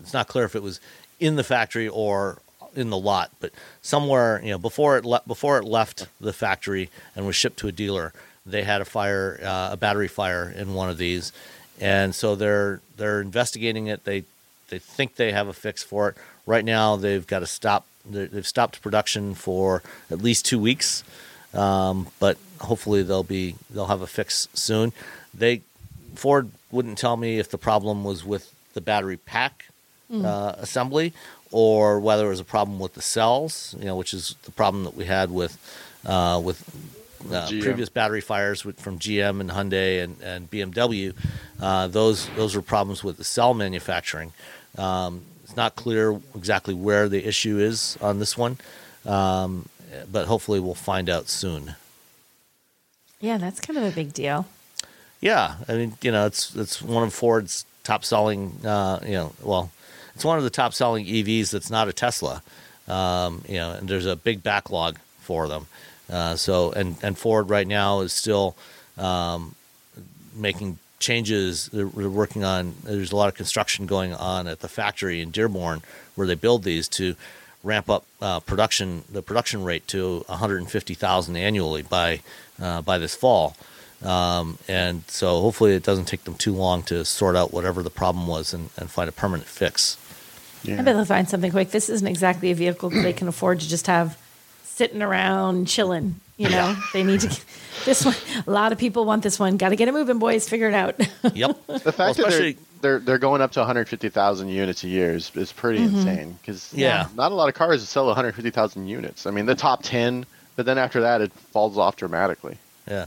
it's 0.00 0.12
not 0.12 0.28
clear 0.28 0.44
if 0.44 0.54
it 0.54 0.62
was 0.62 0.80
in 1.18 1.36
the 1.36 1.44
factory 1.44 1.88
or 1.88 2.38
in 2.76 2.90
the 2.90 2.96
lot, 2.98 3.30
but 3.40 3.52
somewhere 3.82 4.40
you 4.44 4.50
know 4.50 4.58
before 4.58 4.96
it 4.98 5.04
le- 5.04 5.22
before 5.26 5.58
it 5.58 5.64
left 5.64 6.06
the 6.20 6.32
factory 6.32 6.90
and 7.14 7.26
was 7.26 7.34
shipped 7.36 7.58
to 7.60 7.68
a 7.68 7.72
dealer, 7.72 8.12
they 8.44 8.62
had 8.62 8.80
a 8.80 8.84
fire, 8.84 9.40
uh, 9.42 9.70
a 9.72 9.76
battery 9.76 10.08
fire 10.08 10.52
in 10.56 10.74
one 10.74 10.88
of 10.90 10.98
these, 10.98 11.32
and 11.80 12.14
so 12.14 12.34
they're 12.36 12.80
they're 12.96 13.20
investigating 13.20 13.86
it. 13.88 14.04
They 14.04 14.24
they 14.68 14.78
think 14.78 15.16
they 15.16 15.32
have 15.32 15.48
a 15.48 15.52
fix 15.52 15.82
for 15.82 16.08
it. 16.10 16.16
Right 16.44 16.64
now, 16.64 16.96
they've 16.96 17.26
got 17.26 17.40
to 17.40 17.46
stop. 17.46 17.86
they- 18.08 18.26
They've 18.26 18.46
stopped 18.46 18.82
production 18.82 19.34
for 19.34 19.82
at 20.10 20.18
least 20.18 20.44
two 20.44 20.58
weeks, 20.60 21.02
um, 21.54 22.06
but 22.20 22.36
hopefully 22.60 23.02
they'll 23.02 23.22
be 23.22 23.56
they'll 23.70 23.86
have 23.86 24.02
a 24.02 24.06
fix 24.06 24.48
soon. 24.54 24.92
They 25.34 25.62
Ford 26.14 26.50
wouldn't 26.70 26.98
tell 26.98 27.16
me 27.16 27.38
if 27.38 27.50
the 27.50 27.58
problem 27.58 28.04
was 28.04 28.24
with 28.24 28.52
the 28.74 28.80
battery 28.80 29.16
pack 29.16 29.64
uh, 30.12 30.54
assembly 30.58 31.12
or 31.56 31.98
whether 31.98 32.26
it 32.26 32.28
was 32.28 32.38
a 32.38 32.44
problem 32.44 32.78
with 32.78 32.92
the 32.92 33.00
cells, 33.00 33.74
you 33.78 33.86
know, 33.86 33.96
which 33.96 34.12
is 34.12 34.36
the 34.42 34.50
problem 34.50 34.84
that 34.84 34.94
we 34.94 35.06
had 35.06 35.30
with 35.30 35.56
uh, 36.04 36.38
with 36.44 36.62
uh, 37.32 37.48
previous 37.48 37.88
battery 37.88 38.20
fires 38.20 38.62
with, 38.62 38.78
from 38.78 38.98
GM 38.98 39.40
and 39.40 39.48
Hyundai 39.48 40.04
and, 40.04 40.20
and 40.20 40.50
BMW. 40.50 41.14
Uh, 41.58 41.86
those 41.86 42.28
those 42.36 42.54
were 42.54 42.60
problems 42.60 43.02
with 43.02 43.16
the 43.16 43.24
cell 43.24 43.54
manufacturing. 43.54 44.34
Um, 44.76 45.22
it's 45.44 45.56
not 45.56 45.76
clear 45.76 46.20
exactly 46.34 46.74
where 46.74 47.08
the 47.08 47.26
issue 47.26 47.58
is 47.58 47.96
on 48.02 48.18
this 48.18 48.36
one, 48.36 48.58
um, 49.06 49.66
but 50.12 50.26
hopefully 50.26 50.60
we'll 50.60 50.74
find 50.74 51.08
out 51.08 51.30
soon. 51.30 51.74
Yeah, 53.18 53.38
that's 53.38 53.60
kind 53.60 53.78
of 53.78 53.84
a 53.84 53.92
big 53.92 54.12
deal. 54.12 54.44
Yeah, 55.22 55.54
I 55.66 55.72
mean, 55.72 55.94
you 56.02 56.12
know, 56.12 56.26
it's 56.26 56.54
it's 56.54 56.82
one 56.82 57.04
of 57.04 57.14
Ford's 57.14 57.64
top 57.82 58.04
selling. 58.04 58.60
Uh, 58.62 59.00
you 59.06 59.14
know, 59.14 59.32
well, 59.42 59.70
it's 60.16 60.24
one 60.24 60.38
of 60.38 60.44
the 60.44 60.50
top 60.50 60.72
selling 60.72 61.04
EVs 61.04 61.50
that's 61.50 61.70
not 61.70 61.88
a 61.88 61.92
Tesla. 61.92 62.42
Um, 62.88 63.42
you 63.46 63.56
know, 63.56 63.72
and 63.72 63.86
there's 63.86 64.06
a 64.06 64.16
big 64.16 64.42
backlog 64.42 64.98
for 65.20 65.46
them. 65.46 65.66
Uh, 66.10 66.36
so, 66.36 66.72
and 66.72 66.96
and 67.02 67.18
Ford 67.18 67.50
right 67.50 67.66
now 67.66 68.00
is 68.00 68.14
still 68.14 68.56
um, 68.96 69.54
making 70.34 70.78
changes. 71.00 71.66
They're, 71.70 71.84
they're 71.84 72.08
working 72.08 72.44
on. 72.44 72.76
There's 72.82 73.12
a 73.12 73.16
lot 73.16 73.28
of 73.28 73.34
construction 73.34 73.84
going 73.84 74.14
on 74.14 74.48
at 74.48 74.60
the 74.60 74.68
factory 74.68 75.20
in 75.20 75.30
Dearborn 75.32 75.82
where 76.14 76.26
they 76.26 76.34
build 76.34 76.62
these 76.62 76.88
to 76.88 77.14
ramp 77.62 77.90
up 77.90 78.06
uh, 78.22 78.40
production, 78.40 79.04
the 79.12 79.20
production 79.20 79.64
rate 79.64 79.86
to 79.88 80.24
150,000 80.28 81.36
annually 81.36 81.82
by 81.82 82.20
uh, 82.58 82.80
by 82.80 82.96
this 82.96 83.14
fall. 83.14 83.54
Um, 84.02 84.58
and 84.66 85.04
so 85.08 85.42
hopefully 85.42 85.74
it 85.74 85.82
doesn't 85.82 86.06
take 86.06 86.24
them 86.24 86.36
too 86.36 86.54
long 86.54 86.82
to 86.84 87.04
sort 87.04 87.36
out 87.36 87.52
whatever 87.52 87.82
the 87.82 87.90
problem 87.90 88.26
was 88.26 88.54
and, 88.54 88.70
and 88.78 88.90
find 88.90 89.10
a 89.10 89.12
permanent 89.12 89.48
fix. 89.48 89.98
I 90.68 90.76
bet 90.76 90.84
they'll 90.96 91.04
find 91.04 91.28
something 91.28 91.50
quick. 91.50 91.70
This 91.70 91.88
isn't 91.88 92.06
exactly 92.06 92.50
a 92.50 92.54
vehicle 92.54 92.90
that 92.90 93.02
they 93.02 93.12
can 93.12 93.28
afford 93.28 93.60
to 93.60 93.68
just 93.68 93.86
have 93.86 94.18
sitting 94.64 95.02
around 95.02 95.66
chilling. 95.68 96.16
You 96.36 96.50
know, 96.50 96.76
they 96.92 97.02
need 97.02 97.20
to. 97.20 97.28
Get, 97.28 97.44
This 97.86 98.04
one, 98.04 98.14
a 98.46 98.50
lot 98.50 98.72
of 98.72 98.78
people 98.78 99.04
want 99.06 99.22
this 99.22 99.38
one. 99.38 99.56
Got 99.56 99.70
to 99.70 99.76
get 99.76 99.88
it 99.88 99.92
moving, 99.92 100.18
boys. 100.18 100.48
Figure 100.48 100.68
it 100.68 100.74
out. 100.74 101.00
Yep. 101.34 101.66
The 101.66 101.78
fact 101.80 101.86
Well, 101.86 101.92
that 101.92 101.96
they're, 101.96 102.26
especially- 102.26 102.56
they're 102.82 102.98
they're 102.98 103.18
going 103.18 103.40
up 103.40 103.52
to 103.52 103.60
150,000 103.60 104.48
units 104.48 104.84
a 104.84 104.88
year 104.88 105.14
is, 105.14 105.30
is 105.34 105.50
pretty 105.52 105.78
Mm-hmm. 105.78 105.96
insane 105.96 106.38
because 106.42 106.72
Yeah. 106.74 107.08
not 107.16 107.32
a 107.32 107.34
lot 107.34 107.48
of 107.48 107.54
cars 107.54 107.86
sell 107.88 108.06
150,000 108.06 108.86
units. 108.86 109.26
I 109.26 109.30
mean, 109.30 109.46
the 109.46 109.54
top 109.54 109.82
10, 109.82 110.26
but 110.56 110.66
then 110.66 110.76
after 110.76 111.00
that, 111.00 111.20
it 111.22 111.32
falls 111.32 111.78
off 111.78 111.96
dramatically. 111.96 112.58
Yeah. 112.86 113.06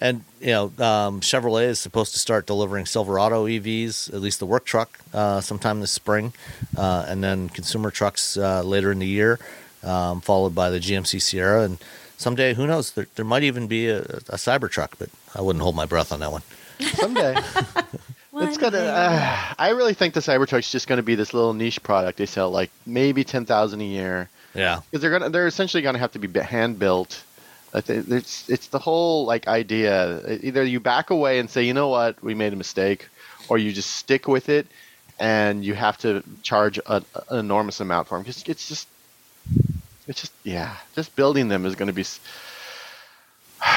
And, 0.00 0.22
you 0.40 0.48
know, 0.48 0.64
um, 0.78 1.20
Chevrolet 1.20 1.64
is 1.64 1.80
supposed 1.80 2.12
to 2.12 2.18
start 2.20 2.46
delivering 2.46 2.86
Silverado 2.86 3.46
EVs, 3.46 4.14
at 4.14 4.20
least 4.20 4.38
the 4.38 4.46
work 4.46 4.64
truck, 4.64 4.98
uh, 5.12 5.40
sometime 5.40 5.80
this 5.80 5.90
spring. 5.90 6.32
Uh, 6.76 7.04
and 7.08 7.22
then 7.24 7.48
consumer 7.48 7.90
trucks 7.90 8.36
uh, 8.36 8.62
later 8.62 8.92
in 8.92 9.00
the 9.00 9.06
year, 9.08 9.40
um, 9.82 10.20
followed 10.20 10.54
by 10.54 10.70
the 10.70 10.78
GMC 10.78 11.20
Sierra. 11.20 11.62
And 11.64 11.78
someday, 12.16 12.54
who 12.54 12.66
knows, 12.66 12.92
there, 12.92 13.08
there 13.16 13.24
might 13.24 13.42
even 13.42 13.66
be 13.66 13.88
a, 13.88 14.02
a 14.02 14.36
Cybertruck, 14.36 14.90
but 15.00 15.08
I 15.34 15.40
wouldn't 15.40 15.62
hold 15.64 15.74
my 15.74 15.86
breath 15.86 16.12
on 16.12 16.20
that 16.20 16.30
one. 16.30 16.42
Someday. 16.80 17.36
It's 18.40 18.56
gonna. 18.56 18.78
Uh, 18.78 19.54
I 19.58 19.70
really 19.70 19.94
think 19.94 20.14
the 20.14 20.20
Cybertruck's 20.20 20.70
just 20.70 20.86
gonna 20.86 21.02
be 21.02 21.16
this 21.16 21.34
little 21.34 21.54
niche 21.54 21.82
product. 21.82 22.18
They 22.18 22.26
sell 22.26 22.50
like 22.52 22.70
maybe 22.86 23.24
10,000 23.24 23.80
a 23.80 23.84
year 23.84 24.28
Yeah. 24.54 24.80
because 24.88 25.00
they're 25.02 25.10
gonna 25.10 25.28
they're 25.28 25.48
essentially 25.48 25.82
gonna 25.82 25.98
have 25.98 26.12
to 26.12 26.20
be 26.20 26.38
hand 26.40 26.78
built. 26.78 27.24
It's 27.74 28.48
it's 28.48 28.68
the 28.68 28.78
whole 28.78 29.24
like 29.26 29.46
idea. 29.48 30.38
Either 30.42 30.64
you 30.64 30.80
back 30.80 31.10
away 31.10 31.38
and 31.38 31.50
say, 31.50 31.62
you 31.64 31.74
know 31.74 31.88
what, 31.88 32.22
we 32.22 32.34
made 32.34 32.52
a 32.52 32.56
mistake, 32.56 33.08
or 33.48 33.58
you 33.58 33.72
just 33.72 33.90
stick 33.96 34.26
with 34.26 34.48
it, 34.48 34.66
and 35.18 35.64
you 35.64 35.74
have 35.74 35.98
to 35.98 36.22
charge 36.42 36.78
a, 36.78 37.02
an 37.30 37.38
enormous 37.38 37.80
amount 37.80 38.08
for 38.08 38.16
them 38.16 38.22
because 38.22 38.42
it's 38.48 38.68
just 38.68 38.88
it's 40.06 40.20
just 40.22 40.32
yeah, 40.44 40.76
just 40.94 41.14
building 41.14 41.48
them 41.48 41.66
is 41.66 41.74
going 41.74 41.88
to 41.88 41.92
be. 41.92 42.00
s- 42.02 42.20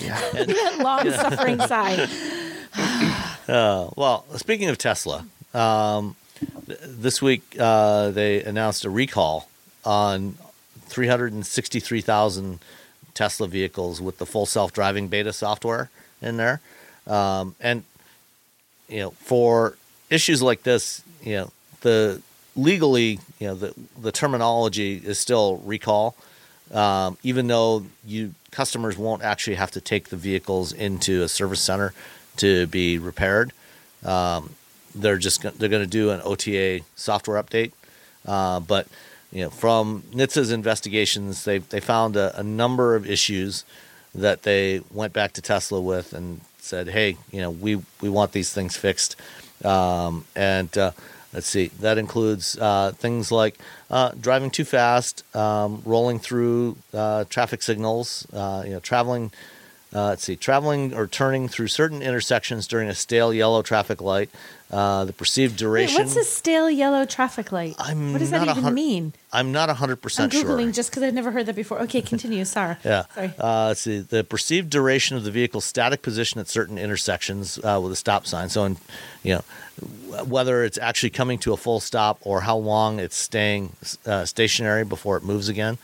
yeah. 0.00 0.20
that 0.32 0.78
long 0.78 1.10
suffering 1.10 1.58
sigh. 1.66 2.08
Uh, 3.48 3.90
well, 3.96 4.24
speaking 4.36 4.68
of 4.68 4.78
Tesla, 4.78 5.26
um, 5.52 6.14
th- 6.66 6.78
this 6.82 7.20
week 7.20 7.56
uh, 7.58 8.10
they 8.12 8.42
announced 8.44 8.84
a 8.84 8.90
recall 8.90 9.48
on 9.84 10.36
363,000 10.86 12.60
Tesla 13.14 13.46
vehicles 13.46 14.00
with 14.00 14.18
the 14.18 14.26
full 14.26 14.46
self-driving 14.46 15.08
beta 15.08 15.32
software 15.32 15.90
in 16.20 16.36
there, 16.36 16.60
um, 17.06 17.54
and 17.60 17.84
you 18.88 19.00
know 19.00 19.10
for 19.10 19.76
issues 20.10 20.42
like 20.42 20.62
this, 20.62 21.02
you 21.22 21.34
know 21.34 21.52
the 21.80 22.22
legally, 22.56 23.18
you 23.38 23.48
know 23.48 23.54
the 23.54 23.74
the 24.00 24.12
terminology 24.12 25.00
is 25.04 25.18
still 25.18 25.58
recall, 25.58 26.14
um, 26.72 27.16
even 27.22 27.46
though 27.46 27.84
you 28.06 28.34
customers 28.50 28.96
won't 28.96 29.22
actually 29.22 29.56
have 29.56 29.70
to 29.72 29.80
take 29.80 30.08
the 30.08 30.16
vehicles 30.16 30.72
into 30.72 31.22
a 31.22 31.28
service 31.28 31.60
center 31.60 31.92
to 32.36 32.66
be 32.68 32.98
repaired. 32.98 33.52
Um, 34.04 34.50
they're 34.94 35.18
just 35.18 35.42
they're 35.58 35.68
going 35.68 35.82
to 35.82 35.86
do 35.86 36.10
an 36.10 36.20
OTA 36.24 36.80
software 36.96 37.42
update, 37.42 37.72
uh, 38.26 38.60
but 38.60 38.86
you 39.32 39.42
know 39.44 39.50
from 39.50 40.02
NHTSA's 40.12 40.52
investigations, 40.52 41.44
they 41.44 41.58
they 41.58 41.80
found 41.80 42.16
a, 42.16 42.38
a 42.38 42.42
number 42.42 42.94
of 42.94 43.08
issues 43.08 43.64
that 44.14 44.42
they 44.42 44.82
went 44.92 45.12
back 45.12 45.32
to 45.32 45.42
Tesla 45.42 45.80
with 45.80 46.12
and 46.12 46.42
said, 46.58 46.88
hey, 46.88 47.16
you 47.30 47.40
know 47.40 47.50
we 47.50 47.82
we 48.00 48.08
want 48.08 48.32
these 48.32 48.52
things 48.52 48.76
fixed, 48.76 49.16
um, 49.64 50.24
and 50.36 50.76
uh, 50.76 50.92
let's 51.32 51.46
see 51.46 51.68
that 51.80 51.98
includes 51.98 52.58
uh, 52.58 52.92
things 52.92 53.32
like 53.32 53.58
uh, 53.90 54.12
driving 54.20 54.50
too 54.50 54.64
fast, 54.64 55.24
um, 55.34 55.82
rolling 55.84 56.18
through 56.18 56.76
uh, 56.92 57.24
traffic 57.24 57.62
signals, 57.62 58.26
uh, 58.32 58.62
you 58.64 58.72
know 58.72 58.80
traveling. 58.80 59.32
Uh, 59.94 60.06
let's 60.06 60.24
see, 60.24 60.36
traveling 60.36 60.94
or 60.94 61.06
turning 61.06 61.48
through 61.48 61.68
certain 61.68 62.00
intersections 62.00 62.66
during 62.66 62.88
a 62.88 62.94
stale 62.94 63.34
yellow 63.34 63.60
traffic 63.60 64.00
light, 64.00 64.30
uh, 64.72 65.04
the 65.04 65.12
perceived 65.12 65.52
Wait, 65.52 65.58
duration. 65.58 66.02
what's 66.02 66.16
a 66.16 66.24
stale 66.24 66.70
yellow 66.70 67.04
traffic 67.04 67.52
light? 67.52 67.74
I'm 67.78 68.12
what 68.12 68.20
does 68.20 68.30
that 68.30 68.56
even 68.56 68.72
mean? 68.72 69.12
I'm 69.30 69.52
not 69.52 69.68
100% 69.68 70.20
I'm 70.20 70.30
sure. 70.30 70.44
googling 70.44 70.72
just 70.74 70.90
because 70.90 71.02
I've 71.02 71.12
never 71.12 71.30
heard 71.30 71.46
that 71.46 71.54
before. 71.54 71.80
Okay, 71.82 72.00
continue. 72.02 72.44
Sorry. 72.44 72.76
Yeah. 72.84 73.04
Sorry. 73.14 73.32
Uh, 73.38 73.66
let's 73.68 73.80
see. 73.80 73.98
The 74.00 74.24
perceived 74.24 74.70
duration 74.70 75.16
of 75.16 75.24
the 75.24 75.30
vehicle's 75.30 75.64
static 75.64 76.02
position 76.02 76.40
at 76.40 76.48
certain 76.48 76.78
intersections 76.78 77.58
uh, 77.58 77.80
with 77.82 77.92
a 77.92 77.96
stop 77.96 78.26
sign. 78.26 78.48
So, 78.48 78.64
in, 78.64 78.76
you 79.22 79.34
know, 79.34 80.24
whether 80.24 80.64
it's 80.64 80.78
actually 80.78 81.10
coming 81.10 81.38
to 81.40 81.52
a 81.52 81.56
full 81.56 81.80
stop 81.80 82.18
or 82.22 82.40
how 82.40 82.56
long 82.56 82.98
it's 82.98 83.16
staying 83.16 83.74
uh, 84.06 84.24
stationary 84.24 84.84
before 84.84 85.16
it 85.16 85.22
moves 85.22 85.48
again. 85.48 85.78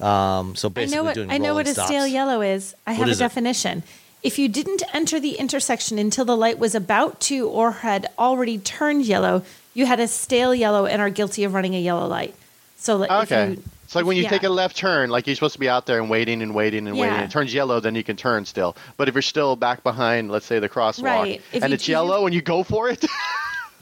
Um, 0.00 0.54
so 0.54 0.68
I 0.68 0.70
basically, 0.70 0.96
know 0.96 1.04
what 1.04 1.14
doing 1.14 1.30
I 1.30 1.38
know 1.38 1.54
what 1.54 1.66
a 1.66 1.72
stops. 1.72 1.88
stale 1.88 2.06
yellow 2.06 2.40
is. 2.40 2.74
I 2.86 2.92
have 2.92 3.08
a 3.08 3.14
definition. 3.14 3.78
it? 3.78 3.84
Definition. 4.22 4.26
If 4.34 4.38
you 4.38 4.48
didn't 4.48 4.82
enter 4.94 5.20
the 5.20 5.32
intersection 5.36 5.98
until 5.98 6.24
the 6.24 6.36
light 6.36 6.58
was 6.58 6.74
about 6.74 7.20
to 7.22 7.48
or 7.48 7.70
had 7.72 8.06
already 8.18 8.58
turned 8.58 9.04
yellow, 9.04 9.42
you 9.74 9.86
had 9.86 10.00
a 10.00 10.08
stale 10.08 10.54
yellow 10.54 10.86
and 10.86 11.00
are 11.00 11.10
guilty 11.10 11.44
of 11.44 11.54
running 11.54 11.74
a 11.74 11.80
yellow 11.80 12.06
light. 12.06 12.34
So 12.76 12.96
like 12.96 13.10
if 13.10 13.32
Okay. 13.32 13.50
you- 13.52 13.62
It's 13.84 13.94
like 13.94 14.04
when 14.04 14.16
you 14.18 14.24
yeah. 14.24 14.28
take 14.28 14.42
a 14.42 14.48
left 14.50 14.76
turn, 14.76 15.08
like 15.08 15.26
you're 15.26 15.34
supposed 15.34 15.54
to 15.54 15.58
be 15.60 15.68
out 15.68 15.86
there 15.86 15.98
and 15.98 16.10
waiting 16.10 16.42
and 16.42 16.54
waiting 16.54 16.86
and 16.86 16.98
waiting. 16.98 17.14
Yeah. 17.14 17.24
It 17.24 17.30
turns 17.30 17.54
yellow, 17.54 17.80
then 17.80 17.94
you 17.94 18.04
can 18.04 18.16
turn 18.16 18.44
still. 18.44 18.76
But 18.98 19.08
if 19.08 19.14
you're 19.14 19.22
still 19.22 19.56
back 19.56 19.82
behind, 19.82 20.30
let's 20.30 20.44
say 20.44 20.58
the 20.58 20.68
crosswalk, 20.68 21.02
Right. 21.04 21.42
If 21.52 21.62
and 21.62 21.72
it's 21.72 21.84
if 21.84 21.88
yellow 21.88 22.26
and 22.26 22.34
you 22.34 22.42
go 22.42 22.62
for 22.62 22.90
it, 22.90 23.04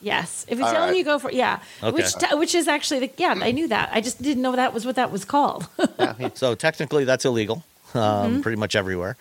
Yes, 0.03 0.45
if 0.49 0.59
it's 0.59 0.67
All 0.69 0.73
yellow, 0.75 0.87
right. 0.89 0.97
you 0.97 1.05
go 1.05 1.19
for 1.19 1.33
yeah. 1.33 1.59
Okay. 1.83 1.91
Which 1.91 2.15
t- 2.15 2.35
which 2.37 2.55
is 2.55 2.69
actually 2.69 3.01
the 3.01 3.11
yeah. 3.17 3.35
I 3.41 3.51
knew 3.51 3.67
that. 3.69 3.89
I 3.93 4.01
just 4.03 4.21
didn't 4.23 4.43
know 4.43 4.55
that 4.55 4.73
was 4.75 4.85
what 4.87 4.95
that 4.97 5.11
was 5.11 5.25
called. 5.25 5.67
So 6.35 6.55
technically, 6.55 7.05
that's 7.05 7.25
illegal, 7.25 7.65
um, 7.95 8.43
pretty 8.43 8.59
much 8.59 8.77
everywhere. 8.77 9.17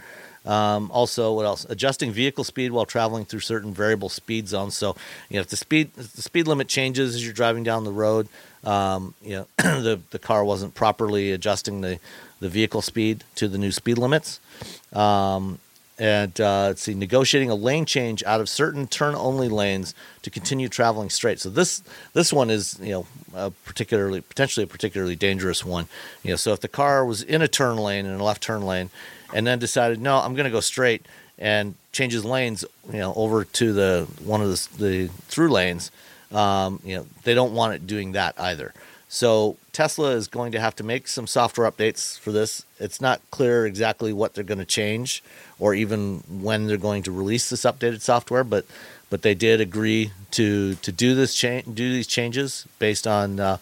Um, 0.46 0.92
also, 0.92 1.34
what 1.34 1.46
else? 1.46 1.66
Adjusting 1.70 2.12
vehicle 2.12 2.44
speed 2.44 2.72
while 2.72 2.86
traveling 2.86 3.26
through 3.26 3.40
certain 3.40 3.74
variable 3.74 4.10
speed 4.10 4.48
zones. 4.48 4.76
So, 4.76 4.96
you 5.30 5.36
know, 5.36 5.42
if 5.42 5.48
the 5.48 5.58
speed 5.58 5.92
if 5.98 6.14
the 6.14 6.22
speed 6.22 6.48
limit 6.48 6.68
changes 6.68 7.16
as 7.16 7.24
you're 7.24 7.34
driving 7.34 7.64
down 7.64 7.84
the 7.84 7.92
road, 7.92 8.28
um, 8.64 9.14
you 9.22 9.36
know, 9.36 9.48
the 9.58 10.00
the 10.12 10.20
car 10.20 10.44
wasn't 10.44 10.76
properly 10.76 11.32
adjusting 11.32 11.82
the 11.82 12.00
the 12.40 12.50
vehicle 12.50 12.82
speed 12.82 13.24
to 13.36 13.48
the 13.48 13.58
new 13.58 13.72
speed 13.72 13.98
limits. 13.98 14.40
Um, 14.94 15.60
and 15.98 16.40
uh, 16.42 16.68
let's 16.68 16.82
see, 16.82 16.94
negotiating 16.94 17.50
a 17.50 17.56
lane 17.56 17.86
change 17.86 18.22
out 18.24 18.42
of 18.42 18.50
certain 18.50 18.86
turn-only 18.86 19.48
lanes 19.48 19.96
to 20.24 20.30
continue 20.30 20.68
traveling 20.68 21.10
straight. 21.10 21.40
So 21.40 21.50
this 21.50 21.82
this 22.14 22.34
one 22.34 22.50
is 22.50 22.78
you 22.82 22.92
know 22.92 23.08
a 23.34 23.52
particularly 23.52 24.22
potentially 24.22 24.66
a 24.66 24.68
particularly 24.68 25.16
dangerous 25.16 25.64
one. 25.64 25.88
You 26.22 26.32
know, 26.32 26.36
so 26.36 26.52
if 26.52 26.60
the 26.60 26.68
car 26.68 27.06
was 27.06 27.24
in 27.24 27.42
a 27.42 27.48
turn 27.48 27.78
lane 27.78 28.06
in 28.06 28.20
a 28.20 28.24
left 28.24 28.44
turn 28.44 28.64
lane, 28.64 28.90
and 29.34 29.46
then 29.46 29.60
decided 29.60 30.00
no, 30.02 30.18
I'm 30.18 30.36
going 30.36 30.46
to 30.46 30.52
go 30.52 30.60
straight 30.60 31.06
and 31.38 31.76
changes 31.92 32.24
lanes, 32.24 32.66
you 32.92 33.00
know, 33.00 33.14
over 33.16 33.44
to 33.44 33.74
the 33.74 34.08
one 34.24 34.42
of 34.42 34.50
the, 34.50 34.78
the 34.78 35.08
through 35.28 35.50
lanes, 35.50 35.92
um, 36.32 36.80
you 36.84 36.96
know, 36.96 37.06
they 37.24 37.34
don't 37.34 37.54
want 37.54 37.74
it 37.74 37.88
doing 37.88 38.14
that 38.14 38.40
either. 38.40 38.74
So 39.08 39.58
Tesla 39.72 40.12
is 40.12 40.28
going 40.28 40.52
to 40.54 40.60
have 40.60 40.76
to 40.78 40.84
make 40.84 41.08
some 41.08 41.28
software 41.28 41.70
updates 41.70 42.20
for 42.20 42.32
this. 42.32 42.66
It's 42.80 43.00
not 43.00 43.22
clear 43.32 43.66
exactly 43.66 44.12
what 44.12 44.34
they're 44.34 44.44
going 44.44 44.58
to 44.58 44.66
change 44.66 45.24
or 45.60 45.74
even 45.74 46.24
when 46.28 46.68
they're 46.68 46.78
going 46.78 47.04
to 47.04 47.12
release 47.12 47.50
this 47.50 47.62
updated 47.62 48.02
software, 48.02 48.44
but 48.44 48.66
but 49.10 49.22
they 49.22 49.36
did 49.36 49.62
agree 49.62 50.12
to 50.32 50.76
to 50.76 50.92
do 50.92 51.16
this 51.16 51.36
change, 51.36 51.66
do 51.74 51.92
these 51.92 52.08
changes 52.08 52.68
based 52.80 53.08
on 53.08 53.40
uh, 53.40 53.58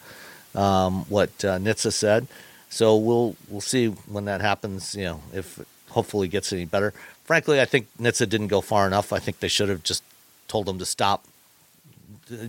um, 0.55 1.05
what 1.05 1.29
uh, 1.43 1.57
NHTSA 1.59 1.93
said. 1.93 2.27
So 2.73 2.95
we'll 2.97 3.35
we'll 3.49 3.61
see 3.61 3.87
when 3.87 4.25
that 4.25 4.41
happens. 4.41 4.95
You 4.95 5.03
know, 5.03 5.21
if 5.31 5.59
it 5.59 5.67
hopefully 5.91 6.27
gets 6.27 6.51
any 6.51 6.65
better. 6.65 6.91
Frankly, 7.23 7.61
I 7.61 7.65
think 7.65 7.87
NHTSA 8.01 8.27
didn't 8.27 8.47
go 8.47 8.61
far 8.61 8.87
enough. 8.87 9.13
I 9.13 9.19
think 9.19 9.41
they 9.41 9.47
should 9.47 9.69
have 9.69 9.83
just 9.83 10.03
told 10.47 10.65
them 10.65 10.79
to 10.79 10.85
stop 10.85 11.23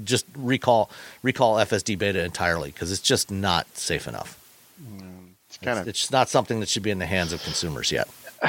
just 0.02 0.24
recall 0.34 0.88
recall 1.22 1.56
FSD 1.56 1.98
beta 1.98 2.24
entirely 2.24 2.70
because 2.70 2.90
it's 2.90 3.02
just 3.02 3.30
not 3.30 3.66
safe 3.76 4.08
enough. 4.08 4.40
Mm, 4.82 5.32
it's 5.46 5.58
kind 5.58 5.78
of 5.78 5.86
it's 5.86 6.10
not 6.10 6.30
something 6.30 6.60
that 6.60 6.70
should 6.70 6.82
be 6.82 6.90
in 6.90 6.98
the 6.98 7.06
hands 7.06 7.34
of 7.34 7.42
consumers 7.42 7.92
yet. 7.92 8.08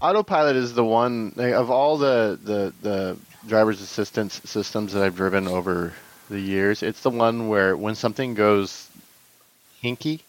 autopilot 0.00 0.56
is 0.56 0.72
the 0.72 0.84
one 0.84 1.34
of 1.36 1.70
all 1.70 1.98
the, 1.98 2.38
the 2.42 2.72
the 2.80 3.18
driver's 3.46 3.82
assistance 3.82 4.40
systems 4.44 4.94
that 4.94 5.02
I've 5.02 5.16
driven 5.16 5.46
over 5.46 5.92
the 6.30 6.40
years. 6.40 6.82
It's 6.82 7.02
the 7.02 7.10
one 7.10 7.48
where 7.48 7.76
when 7.76 7.94
something 7.94 8.32
goes 8.32 8.88
hinky, 9.82 10.20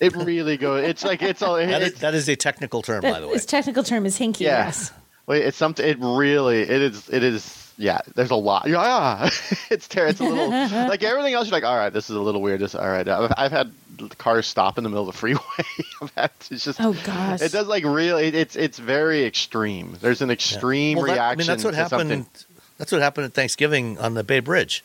it 0.00 0.14
really 0.16 0.56
goes. 0.56 0.84
It's 0.88 1.04
like 1.04 1.22
it's 1.22 1.42
all. 1.42 1.56
That 1.56 1.82
is, 1.82 1.88
It's, 1.92 2.00
that 2.00 2.14
is 2.14 2.28
a 2.28 2.36
technical 2.36 2.82
term, 2.82 3.02
by 3.02 3.20
the 3.20 3.28
way. 3.28 3.34
Its 3.34 3.46
technical 3.46 3.82
term 3.82 4.06
is 4.06 4.18
hinky. 4.18 4.40
Yeah. 4.40 4.66
Yes. 4.66 4.92
Wait, 5.26 5.44
it's 5.44 5.56
something. 5.56 5.86
It 5.86 5.98
really. 6.00 6.60
It 6.62 6.70
is. 6.70 7.08
It 7.08 7.22
is. 7.22 7.72
Yeah. 7.78 8.00
There's 8.14 8.30
a 8.30 8.34
lot. 8.36 8.68
Yeah. 8.68 9.30
it's 9.70 9.88
terrible. 9.88 10.10
It's 10.10 10.20
a 10.20 10.24
little 10.24 10.48
like 10.88 11.02
everything 11.02 11.34
else. 11.34 11.46
You're 11.48 11.52
like, 11.56 11.64
all 11.64 11.76
right, 11.76 11.92
this 11.92 12.10
is 12.10 12.16
a 12.16 12.20
little 12.20 12.42
weird. 12.42 12.60
This. 12.60 12.74
All 12.74 12.86
right. 12.88 13.06
I've, 13.08 13.32
I've 13.36 13.52
had 13.52 13.72
cars 14.18 14.46
stop 14.46 14.76
in 14.78 14.84
the 14.84 14.90
middle 14.90 15.08
of 15.08 15.14
the 15.14 15.18
freeway. 15.18 15.40
Had. 16.16 16.30
It's 16.50 16.64
just. 16.64 16.80
Oh 16.80 16.92
gosh. 17.04 17.40
It 17.40 17.52
does 17.52 17.66
like 17.66 17.84
really. 17.84 18.26
It, 18.26 18.34
it's 18.34 18.56
it's 18.56 18.78
very 18.78 19.24
extreme. 19.24 19.96
There's 20.00 20.20
an 20.22 20.30
extreme 20.30 20.98
Well, 20.98 21.06
that- 21.06 21.12
reaction. 21.14 21.40
I 21.40 21.42
mean, 21.42 21.46
that's 21.46 21.64
what 21.64 21.74
happened. 21.74 22.10
something. 22.10 22.26
That's 22.78 22.90
what 22.92 23.00
happened 23.00 23.26
at 23.26 23.32
Thanksgiving 23.34 23.98
on 23.98 24.14
the 24.14 24.24
Bay 24.24 24.40
Bridge. 24.40 24.82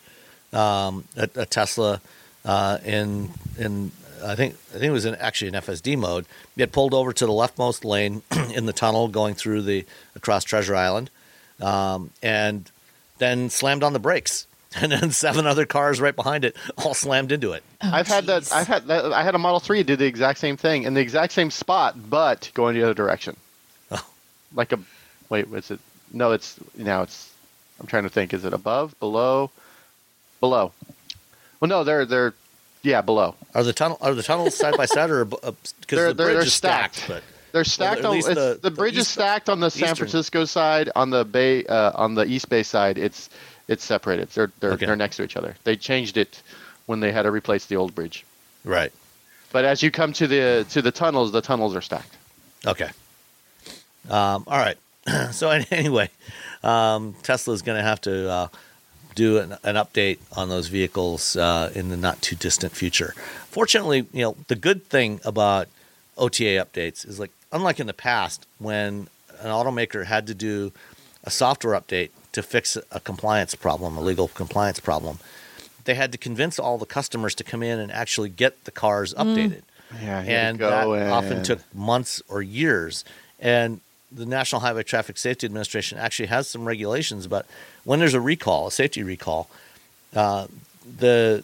Um, 0.53 1.03
a, 1.17 1.29
a 1.35 1.45
Tesla 1.45 1.99
uh, 2.45 2.77
in 2.85 3.29
in 3.57 3.91
I 4.23 4.35
think 4.35 4.55
I 4.69 4.73
think 4.73 4.85
it 4.85 4.91
was 4.91 5.05
in 5.05 5.15
actually 5.15 5.49
in 5.49 5.53
FSD 5.55 5.97
mode. 5.97 6.25
He 6.55 6.61
had 6.61 6.71
pulled 6.71 6.93
over 6.93 7.13
to 7.13 7.25
the 7.25 7.31
leftmost 7.31 7.83
lane 7.83 8.21
in 8.55 8.65
the 8.65 8.73
tunnel 8.73 9.07
going 9.07 9.35
through 9.35 9.63
the 9.63 9.85
across 10.15 10.43
Treasure 10.43 10.75
Island, 10.75 11.09
um, 11.61 12.11
and 12.21 12.69
then 13.17 13.49
slammed 13.49 13.83
on 13.83 13.93
the 13.93 13.99
brakes. 13.99 14.45
And 14.75 14.91
then 14.91 15.09
seven 15.09 15.47
other 15.47 15.65
cars 15.65 15.99
right 15.99 16.15
behind 16.15 16.45
it 16.45 16.55
all 16.77 16.93
slammed 16.93 17.31
into 17.31 17.53
it. 17.53 17.63
I've 17.81 18.07
had 18.07 18.27
that. 18.27 18.53
I've 18.53 18.67
had 18.67 18.85
that. 18.85 19.11
I 19.13 19.23
had 19.23 19.33
a 19.33 19.39
Model 19.39 19.59
Three 19.59 19.81
did 19.81 19.97
the 19.97 20.05
exact 20.05 20.37
same 20.37 20.57
thing 20.57 20.83
in 20.83 20.93
the 20.93 21.01
exact 21.01 21.33
same 21.33 21.49
spot, 21.49 21.95
but 22.07 22.51
going 22.53 22.75
the 22.75 22.83
other 22.83 22.93
direction. 22.93 23.35
Oh. 23.89 24.05
Like 24.53 24.71
a 24.71 24.79
wait, 25.29 25.47
what's 25.49 25.71
it? 25.71 25.79
No, 26.13 26.33
it's 26.33 26.59
now 26.77 27.01
it's. 27.01 27.33
I'm 27.79 27.87
trying 27.87 28.03
to 28.03 28.09
think. 28.09 28.31
Is 28.31 28.45
it 28.45 28.53
above, 28.53 28.93
below, 28.99 29.49
below? 30.39 30.71
Well, 31.59 31.69
no, 31.69 31.83
they're 31.83 32.05
they're 32.05 32.35
yeah 32.81 33.01
below. 33.01 33.35
Are 33.55 33.63
the 33.63 33.73
tunnel 33.73 33.97
are 34.01 34.13
the 34.13 34.23
tunnels 34.23 34.55
side 34.55 34.75
by 34.77 34.85
side 34.85 35.09
or 35.09 35.25
because 35.25 35.53
They're- 35.87 36.07
the 36.09 36.13
they're- 36.13 36.25
bridge 36.27 36.35
they're 36.35 36.41
is 36.43 36.53
stacked? 36.53 37.11
They're 37.51 37.63
stacked 37.63 37.99
at 38.01 38.05
on 38.05 38.11
least 38.13 38.27
the- 38.27 38.35
the, 38.35 38.59
the 38.61 38.71
bridge 38.71 38.95
is 38.97 39.07
stacked 39.07 39.49
on 39.49 39.59
the 39.59 39.71
San 39.71 39.83
eastern- 39.85 39.95
Francisco 39.95 40.45
side. 40.45 40.89
On 40.95 41.09
the 41.09 41.25
bay, 41.25 41.65
uh, 41.65 41.91
on 41.95 42.13
the 42.15 42.23
East 42.25 42.47
Bay 42.49 42.61
side, 42.63 42.97
it's 42.97 43.29
it's 43.67 43.83
separated. 43.83 44.29
They're 44.29 44.51
they're 44.59 44.73
Okay. 44.73 44.85
they're 44.85 44.95
next 44.95 45.17
to 45.17 45.23
each 45.23 45.35
other. 45.35 45.55
They 45.63 45.75
changed 45.75 46.17
it 46.17 46.41
when 46.85 46.99
they 46.99 47.11
had 47.11 47.23
to 47.23 47.31
replace 47.31 47.65
the 47.65 47.75
old 47.75 47.93
bridge. 47.95 48.23
right. 48.63 48.91
But 49.51 49.65
as 49.65 49.81
you 49.81 49.89
come 49.89 50.13
to 50.13 50.27
the 50.27 50.65
to 50.69 50.81
the 50.83 50.91
tunnels, 50.91 51.31
the 51.31 51.41
tunnels 51.41 51.75
are 51.75 51.81
stacked. 51.81 52.15
Okay. 52.67 52.89
Um, 54.09 54.43
all 54.47 54.57
right. 54.57 54.77
so 55.31 55.49
anyway, 55.71 56.09
um, 56.63 57.15
Tesla 57.23 57.53
is 57.55 57.61
going 57.63 57.77
to 57.77 57.83
have 57.83 57.99
to 58.01 58.29
uh, 58.29 58.47
do 59.15 59.37
an, 59.37 59.53
an 59.63 59.75
update 59.75 60.19
on 60.35 60.49
those 60.49 60.67
vehicles 60.67 61.35
uh, 61.35 61.71
in 61.75 61.89
the 61.89 61.97
not 61.97 62.21
too 62.21 62.35
distant 62.35 62.73
future. 62.73 63.13
Fortunately, 63.49 64.05
you 64.13 64.21
know 64.21 64.35
the 64.47 64.55
good 64.55 64.85
thing 64.85 65.19
about 65.25 65.67
OTA 66.17 66.63
updates 66.63 67.07
is 67.07 67.19
like 67.19 67.31
unlike 67.51 67.79
in 67.79 67.87
the 67.87 67.93
past 67.93 68.45
when 68.59 69.07
an 69.41 69.47
automaker 69.49 70.05
had 70.05 70.27
to 70.27 70.33
do 70.33 70.71
a 71.23 71.31
software 71.31 71.79
update 71.79 72.09
to 72.31 72.43
fix 72.43 72.77
a 72.91 72.99
compliance 72.99 73.55
problem, 73.55 73.97
a 73.97 74.01
legal 74.01 74.27
compliance 74.27 74.79
problem. 74.79 75.19
They 75.85 75.95
had 75.95 76.11
to 76.11 76.17
convince 76.17 76.59
all 76.59 76.77
the 76.77 76.85
customers 76.85 77.33
to 77.35 77.43
come 77.43 77.63
in 77.63 77.79
and 77.79 77.91
actually 77.91 78.29
get 78.29 78.65
the 78.65 78.71
cars 78.71 79.13
updated 79.15 79.63
Yeah, 80.01 80.21
and 80.21 80.59
that 80.59 80.87
often 80.87 81.41
took 81.43 81.59
months 81.73 82.21
or 82.29 82.41
years. 82.41 83.03
And 83.39 83.81
the 84.11 84.25
National 84.25 84.61
Highway 84.61 84.83
Traffic 84.83 85.17
Safety 85.17 85.45
Administration 85.45 85.97
actually 85.97 86.27
has 86.27 86.49
some 86.49 86.65
regulations 86.65 87.25
about 87.25 87.45
when 87.83 87.99
there's 87.99 88.13
a 88.13 88.21
recall, 88.21 88.67
a 88.67 88.71
safety 88.71 89.03
recall, 89.03 89.49
uh, 90.15 90.47
the 90.97 91.43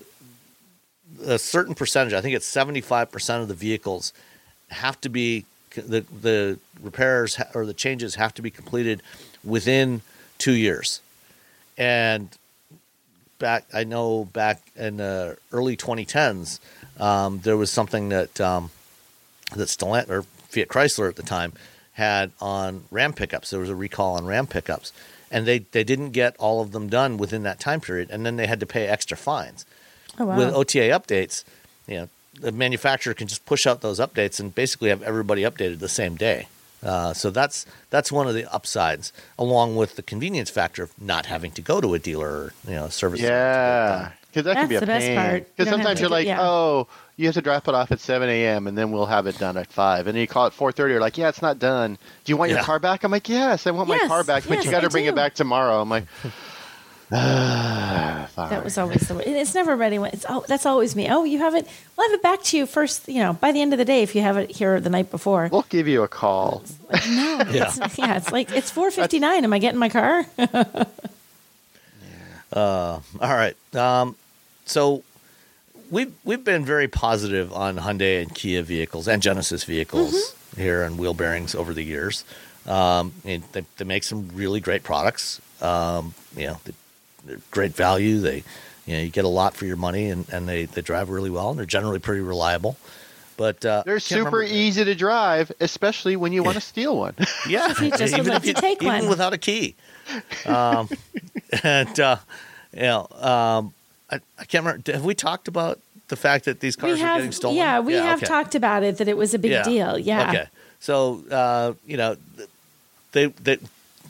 a 1.26 1.40
certain 1.40 1.76
percentage, 1.76 2.14
I 2.14 2.22
think 2.22 2.36
it's 2.36 2.52
75% 2.52 3.42
of 3.42 3.48
the 3.48 3.54
vehicles 3.54 4.14
have 4.70 5.00
to 5.02 5.10
be 5.10 5.46
the 5.76 6.02
the 6.22 6.60
repairs 6.82 7.40
or 7.54 7.66
the 7.66 7.74
changes 7.74 8.16
have 8.16 8.34
to 8.36 8.42
be 8.42 8.50
completed 8.50 9.02
within 9.44 10.02
2 10.40 10.54
years. 10.54 11.02
And 11.78 12.30
back 13.40 13.66
I 13.74 13.84
know 13.84 14.26
back 14.26 14.62
in 14.76 14.98
the 14.98 15.38
early 15.52 15.78
2010s 15.78 16.60
um, 17.00 17.40
there 17.40 17.58
was 17.58 17.72
something 17.72 18.10
that 18.10 18.40
um, 18.42 18.72
that 19.56 19.68
Stellantis 19.68 20.10
or 20.10 20.24
Fiat 20.24 20.70
Chrysler 20.70 21.10
at 21.10 21.18
the 21.18 21.24
time 21.24 21.54
had 21.96 22.32
on 22.40 22.84
Ram 22.92 23.14
pickups. 23.14 23.50
There 23.50 23.60
was 23.60 23.70
a 23.70 23.76
recall 23.76 24.16
on 24.16 24.26
Ram 24.26 24.48
pickups, 24.48 24.94
and 25.32 25.46
they 25.46 25.60
they 25.60 25.84
didn't 25.84 26.12
get 26.12 26.36
all 26.38 26.62
of 26.62 26.72
them 26.72 26.88
done 26.88 27.18
within 27.18 27.44
that 27.44 27.60
time 27.60 27.82
period, 27.82 28.10
and 28.12 28.26
then 28.26 28.36
they 28.36 28.48
had 28.48 28.60
to 28.60 28.66
pay 28.66 28.88
extra 28.88 29.18
fines. 29.18 29.66
Oh, 30.20 30.26
wow. 30.26 30.38
With 30.38 30.54
OTA 30.54 30.90
updates, 30.90 31.44
you 31.88 31.96
know, 31.96 32.10
the 32.40 32.52
manufacturer 32.52 33.14
can 33.14 33.28
just 33.28 33.46
push 33.46 33.66
out 33.66 33.82
those 33.82 34.00
updates 34.00 34.40
and 34.40 34.54
basically 34.54 34.90
have 34.90 35.02
everybody 35.04 35.42
updated 35.44 35.80
the 35.80 35.90
same 35.90 36.16
day. 36.16 36.48
Uh, 36.86 37.14
so 37.14 37.32
that's 37.32 37.66
that's 37.90 38.12
one 38.12 38.28
of 38.28 38.36
the 38.36 38.46
upsides, 38.54 39.12
along 39.40 39.76
with 39.76 39.96
the 39.96 40.04
convenience 40.04 40.50
factor 40.52 40.84
of 40.84 40.92
not 41.02 41.26
having 41.26 41.50
to 41.52 41.62
go 41.62 41.82
to 41.82 41.96
a 41.96 42.00
dealer 42.00 42.30
or 42.30 42.54
you 42.68 42.76
know 42.76 42.88
service. 42.90 43.20
center 43.20 43.32
to 43.32 43.34
get 43.34 43.34
it 43.34 43.34
Yeah, 43.34 44.12
because 44.28 44.44
that 44.46 44.56
can 44.58 44.70
be 44.70 44.76
a 44.76 44.80
That's 44.80 44.82
the 44.82 44.86
best 44.94 45.06
pain. 45.08 45.18
part. 45.18 45.34
You 45.42 45.46
Because 45.58 45.70
sometimes 45.70 46.00
you're 46.00 46.10
do- 46.10 46.14
like, 46.16 46.28
yeah. 46.28 46.42
oh, 46.42 46.88
you 47.18 47.26
have 47.26 47.34
to 47.36 47.42
drop 47.42 47.68
it 47.68 47.74
off 47.74 47.92
at 47.92 48.00
7 48.02 48.28
a.m. 48.30 48.68
and 48.68 48.78
then 48.78 48.92
we'll 48.92 49.06
have 49.08 49.26
it 49.26 49.38
done 49.40 49.56
at 49.58 49.72
five. 49.72 50.06
And 50.06 50.16
then 50.16 50.22
you 50.22 50.28
call 50.28 50.46
it 50.48 50.54
4:30. 50.54 50.90
You're 50.92 51.00
like, 51.00 51.18
yeah, 51.18 51.30
it's 51.30 51.42
not 51.42 51.58
done. 51.58 51.98
Do 52.24 52.32
you 52.32 52.38
want 52.38 52.52
your 52.52 52.62
car 52.62 52.78
back? 52.78 53.04
I'm 53.04 53.12
like, 53.12 53.30
yes, 53.30 53.66
I 53.66 53.72
want 53.72 53.90
my 53.90 53.98
car 54.00 54.24
back, 54.24 54.44
but 54.48 54.56
yes, 54.58 54.66
you 54.66 54.72
got 54.72 54.82
to 54.82 54.90
bring 54.90 55.06
do. 55.06 55.10
it 55.10 55.16
back 55.16 55.34
tomorrow. 55.34 55.82
I'm 55.82 55.90
like, 55.90 56.06
ah. 57.12 58.30
That 58.36 58.64
was 58.64 58.78
always 58.78 59.08
the 59.08 59.16
way. 59.16 59.24
It's 59.26 59.54
never 59.56 59.76
ready 59.76 59.98
when 60.00 60.12
it's. 60.12 60.26
Oh, 60.28 60.44
that's 60.48 60.66
always 60.66 60.96
me. 60.96 61.08
Oh, 61.10 61.24
you 61.24 61.40
have 61.40 61.56
it. 61.56 61.68
We'll 61.98 62.10
have 62.10 62.16
it 62.16 62.22
back 62.24 62.44
to 62.44 62.58
you 62.58 62.66
first. 62.66 63.08
You 63.08 63.20
know, 63.22 63.34
by 63.34 63.52
the 63.52 63.62
end 63.62 63.74
of 63.74 63.80
the 63.80 63.86
day, 63.86 64.02
if 64.04 64.16
you 64.16 64.22
have 64.22 64.38
it 64.38 64.52
here 64.52 64.80
the 64.80 64.90
night 64.90 65.12
before. 65.12 65.50
We'll 65.52 65.66
give 65.70 65.88
you 65.88 66.04
a 66.04 66.08
call. 66.08 66.64
no, 66.92 66.98
Yeah. 67.52 67.72
it's, 67.78 67.98
yeah, 67.98 68.18
it's 68.18 68.32
like 68.32 68.52
it's 68.52 68.72
four 68.72 68.92
fifty 68.92 69.20
nine. 69.20 69.44
Am 69.44 69.54
I 69.54 69.60
getting 69.60 69.80
my 69.80 69.90
car? 69.90 70.26
All 72.54 73.02
right. 73.22 73.56
Um, 73.76 74.16
so 74.66 75.04
we've 75.92 76.14
we've 76.24 76.44
been 76.44 76.66
very 76.66 76.88
positive 76.88 77.54
on 77.54 77.78
Hyundai 77.78 78.22
and 78.22 78.34
Kia 78.34 78.62
vehicles 78.64 79.08
and 79.08 79.22
Genesis 79.22 79.64
vehicles 79.64 80.36
here 80.56 80.84
and 80.84 80.98
wheel 80.98 81.14
bearings 81.14 81.56
over 81.56 81.74
the 81.74 81.84
years. 81.84 82.24
Um, 82.66 83.14
and 83.24 83.44
they, 83.52 83.64
they 83.78 83.86
make 83.86 84.04
some 84.04 84.30
really 84.34 84.60
great 84.60 84.84
products. 84.84 85.40
Um, 85.62 86.14
you 86.36 86.48
know, 86.48 86.58
they, 86.66 86.74
they're 87.26 87.40
great 87.52 87.76
value. 87.76 88.20
They, 88.20 88.44
you 88.86 88.96
know, 88.96 89.02
you 89.04 89.10
get 89.10 89.26
a 89.26 89.30
lot 89.30 89.56
for 89.56 89.66
your 89.66 89.78
money, 89.78 90.10
and, 90.10 90.28
and 90.30 90.48
they, 90.48 90.66
they 90.66 90.82
drive 90.82 91.10
really 91.10 91.30
well, 91.30 91.50
and 91.50 91.60
they're 91.60 91.66
generally 91.66 92.00
pretty 92.00 92.22
reliable. 92.22 92.78
But 93.38 93.66
uh, 93.66 93.84
They're 93.86 94.00
super 94.00 94.38
remember- 94.38 94.44
easy 94.44 94.86
to 94.86 94.96
drive, 94.96 95.52
especially 95.60 96.16
when 96.16 96.32
you 96.32 96.44
want 96.44 96.56
to 96.56 96.62
steal 96.62 96.98
one. 96.98 97.16
Yeah, 97.50 97.74
you 97.82 97.92
just 97.92 98.18
would 98.18 98.28
like 98.28 98.44
to 98.44 98.54
take 98.54 98.82
even 98.82 99.02
one. 99.02 99.10
without 99.10 99.34
a 99.34 99.38
key. 99.38 99.76
Um, 100.46 100.90
and 101.64 102.00
uh, 102.00 102.18
you 102.74 102.82
know, 102.82 103.08
um, 103.12 103.74
I, 104.10 104.20
I 104.40 104.46
can't 104.46 104.66
remember. 104.66 104.92
Have 104.94 105.04
we 105.04 105.14
talked 105.14 105.48
about 105.48 105.80
the 106.08 106.16
fact 106.16 106.46
that 106.46 106.60
these 106.60 106.76
cars 106.76 106.98
we 106.98 107.04
are 107.04 107.06
have, 107.06 107.18
getting 107.18 107.32
stolen? 107.34 107.58
yeah, 107.58 107.80
we 107.80 107.94
have 107.94 108.20
okay. 108.20 108.26
talked 108.26 108.56
about 108.56 108.84
it 108.84 108.98
that 108.98 109.08
it 109.08 109.18
was 109.18 109.34
a 109.34 109.40
big 109.40 109.64
deal. 109.64 110.00
Yeah. 110.00 110.30
Okay. 110.30 110.46
So 110.80 111.24
uh, 111.30 111.74
you 111.86 111.98
know, 111.98 112.16
they 113.12 113.28
they 113.28 113.58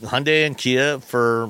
Hyundai 0.02 0.46
and 0.46 0.58
Kia 0.58 1.00
for 1.00 1.50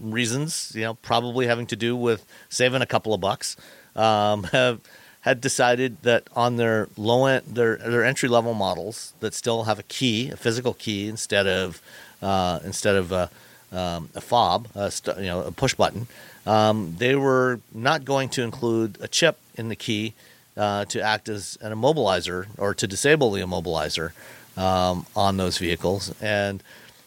reasons 0.00 0.72
you 0.74 0.82
know 0.82 0.94
probably 0.94 1.46
having 1.46 1.66
to 1.66 1.76
do 1.76 1.96
with 1.96 2.24
saving 2.48 2.82
a 2.82 2.86
couple 2.86 3.14
of 3.14 3.20
bucks 3.20 3.56
um, 3.94 4.42
have 4.52 4.80
had 5.22 5.40
decided 5.40 6.00
that 6.02 6.22
on 6.34 6.56
their 6.56 6.88
low 6.96 7.26
end 7.26 7.44
their 7.46 7.76
their 7.76 8.04
entry 8.04 8.28
level 8.28 8.54
models 8.54 9.14
that 9.20 9.34
still 9.34 9.64
have 9.64 9.78
a 9.78 9.84
key 9.84 10.30
a 10.30 10.36
physical 10.36 10.74
key 10.74 11.08
instead 11.08 11.46
of 11.46 11.80
uh, 12.22 12.58
instead 12.64 12.96
of 12.96 13.12
a, 13.12 13.30
um, 13.72 14.08
a 14.14 14.20
fob 14.20 14.68
a 14.74 14.90
st- 14.90 15.18
you 15.18 15.26
know 15.26 15.42
a 15.42 15.52
push 15.52 15.74
button 15.74 16.06
um, 16.46 16.94
they 16.98 17.16
were 17.16 17.60
not 17.74 18.04
going 18.04 18.28
to 18.28 18.42
include 18.42 18.98
a 19.00 19.08
chip 19.08 19.38
in 19.56 19.68
the 19.68 19.76
key 19.76 20.14
uh, 20.56 20.84
to 20.86 21.00
act 21.00 21.28
as 21.28 21.58
an 21.60 21.72
immobilizer 21.72 22.46
or 22.56 22.74
to 22.74 22.86
disable 22.86 23.30
the 23.32 23.42
immobilizer 23.42 24.12
um, 24.56 25.06
on 25.14 25.36
those 25.36 25.58
vehicles. 25.58 26.14
And 26.20 26.62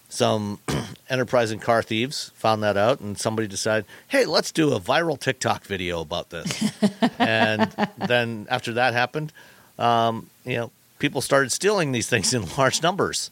some 0.10 0.60
enterprising 1.10 1.60
car 1.60 1.82
thieves 1.82 2.32
found 2.36 2.64
that 2.64 2.76
out, 2.78 3.00
and 3.00 3.18
somebody 3.18 3.48
decided, 3.48 3.86
hey, 4.08 4.26
let's 4.26 4.52
do 4.52 4.74
a 4.74 4.80
viral 4.80 5.20
TikTok 5.20 5.64
video 5.64 6.02
about 6.02 6.30
this. 6.32 6.72
and 7.20 7.72
then 8.08 8.48
after 8.50 8.74
that 8.74 8.94
happened, 8.94 9.32
um, 9.78 10.28
you 10.46 10.58
know, 10.58 10.72
people 10.98 11.22
started 11.22 11.52
stealing 11.52 11.92
these 11.92 12.10
things 12.10 12.34
in 12.34 12.44
large 12.58 12.82
numbers. 12.84 13.30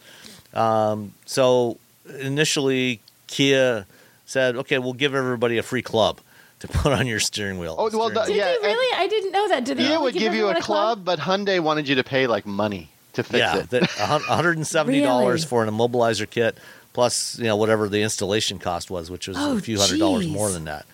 Um, 0.54 1.14
so 1.26 1.78
initially, 2.20 3.00
Kia 3.28 3.86
said, 4.26 4.56
okay, 4.58 4.78
we'll 4.78 4.94
give 4.94 5.14
everybody 5.16 5.58
a 5.58 5.64
free 5.64 5.82
club 5.82 6.20
to 6.60 6.68
put 6.70 6.94
on 6.94 7.08
your 7.08 7.20
steering 7.20 7.60
wheel. 7.60 7.76
Oh, 7.78 7.90
well, 7.98 8.10
Steering 8.10 8.14
the- 8.14 8.20
wheel. 8.20 8.26
Did 8.28 8.36
Yeah, 8.36 8.56
they 8.62 8.68
really? 8.68 8.98
I 8.98 9.08
didn't 9.08 9.32
know 9.32 9.48
that. 9.50 9.66
Did 9.66 9.78
they? 9.78 9.84
Kia 9.84 9.92
really 9.94 10.04
would 10.04 10.14
give 10.14 10.34
you 10.34 10.46
a 10.48 10.50
everyone 10.52 10.62
club, 10.62 11.06
but 11.06 11.20
Hyundai 11.20 11.60
wanted 11.60 11.88
you 11.88 11.96
to 11.96 12.04
pay 12.04 12.28
like 12.28 12.46
money 12.46 12.90
to 13.18 13.24
fix 13.24 13.40
yeah, 13.40 13.58
it. 13.58 13.70
that 13.72 13.84
$170 13.84 14.88
Really? 14.88 15.42
for 15.42 15.64
an 15.64 15.70
immobilizer 15.70 16.30
kit 16.30 16.58
plus 16.94 17.38
you 17.38 17.46
know 17.46 17.56
whatever 17.58 17.88
the 17.88 18.02
installation 18.02 18.58
cost 18.58 18.90
was, 18.90 19.12
which 19.12 19.28
was 19.28 19.38
Oh, 19.40 19.56
a 19.56 19.62
few 19.62 19.78
hundred 19.80 20.00
dollars 20.00 20.28
more 20.28 20.50
than 20.50 20.66
that. 20.66 20.86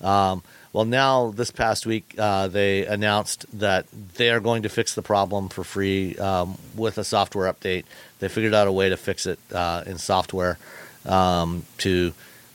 Um, 0.00 0.42
well, 0.72 0.84
now 0.84 1.30
this 1.30 1.52
past 1.52 1.86
week 1.86 2.14
uh, 2.18 2.48
they 2.48 2.84
announced 2.86 3.46
that 3.60 3.86
they 4.16 4.30
are 4.30 4.40
going 4.40 4.64
to 4.64 4.68
fix 4.68 4.96
the 4.96 5.02
problem 5.02 5.48
for 5.48 5.62
free 5.62 6.16
um, 6.16 6.58
with 6.74 6.98
a 6.98 7.04
software 7.04 7.52
update. 7.52 7.84
They 8.18 8.28
figured 8.28 8.52
out 8.54 8.66
a 8.66 8.72
way 8.72 8.88
to 8.88 8.96
fix 8.96 9.26
it 9.26 9.38
uh, 9.52 9.84
in 9.86 9.98
software 9.98 10.58
um, 11.06 11.64
to 11.78 12.12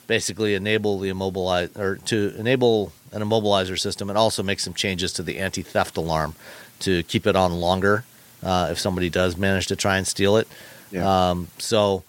basically 0.08 0.56
enable 0.56 1.00
the 1.00 1.08
immobilize 1.10 1.70
or 1.78 1.96
to 2.08 2.36
enable 2.38 2.92
an 3.14 3.22
immobilizer 3.22 3.80
system 3.80 4.10
and 4.10 4.18
also 4.18 4.44
make 4.44 4.60
some 4.60 4.74
changes 4.74 5.14
to 5.14 5.24
the 5.24 5.38
anti-theft 5.38 5.96
alarm 5.96 6.36
to 6.80 7.04
keep 7.04 7.26
it 7.26 7.36
on 7.36 7.54
longer 7.54 8.04
uh, 8.44 8.70
if 8.72 8.80
somebody 8.80 9.10
does 9.10 9.38
manage 9.38 9.68
to 9.68 9.76
try 9.76 9.98
and 9.98 10.08
steal 10.08 10.38
it. 10.38 10.48
Yeah. 10.92 11.30
Um, 11.30 11.48
so 11.58 12.04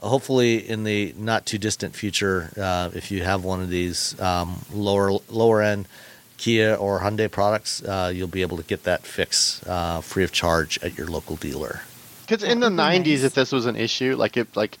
hopefully 0.00 0.68
in 0.68 0.84
the 0.84 1.14
not 1.16 1.46
too 1.46 1.58
distant 1.58 1.94
future, 1.94 2.50
uh, 2.56 2.90
if 2.94 3.10
you 3.10 3.22
have 3.22 3.44
one 3.44 3.60
of 3.60 3.70
these 3.70 4.18
um, 4.20 4.64
lower 4.72 5.12
lower 5.28 5.62
end 5.62 5.88
Kia 6.36 6.74
or 6.74 7.00
Hyundai 7.00 7.30
products, 7.30 7.82
uh, 7.82 8.12
you'll 8.14 8.28
be 8.28 8.42
able 8.42 8.56
to 8.56 8.64
get 8.64 8.84
that 8.84 9.06
fix 9.06 9.64
uh, 9.66 10.00
free 10.00 10.24
of 10.24 10.32
charge 10.32 10.78
at 10.82 10.98
your 10.98 11.06
local 11.06 11.36
dealer. 11.36 11.82
Because 12.26 12.42
in 12.42 12.60
the 12.60 12.70
be 12.70 12.76
'90s, 12.76 13.06
nice. 13.06 13.22
if 13.22 13.34
this 13.34 13.52
was 13.52 13.66
an 13.66 13.76
issue, 13.76 14.16
like 14.16 14.36
if 14.36 14.56
like 14.56 14.78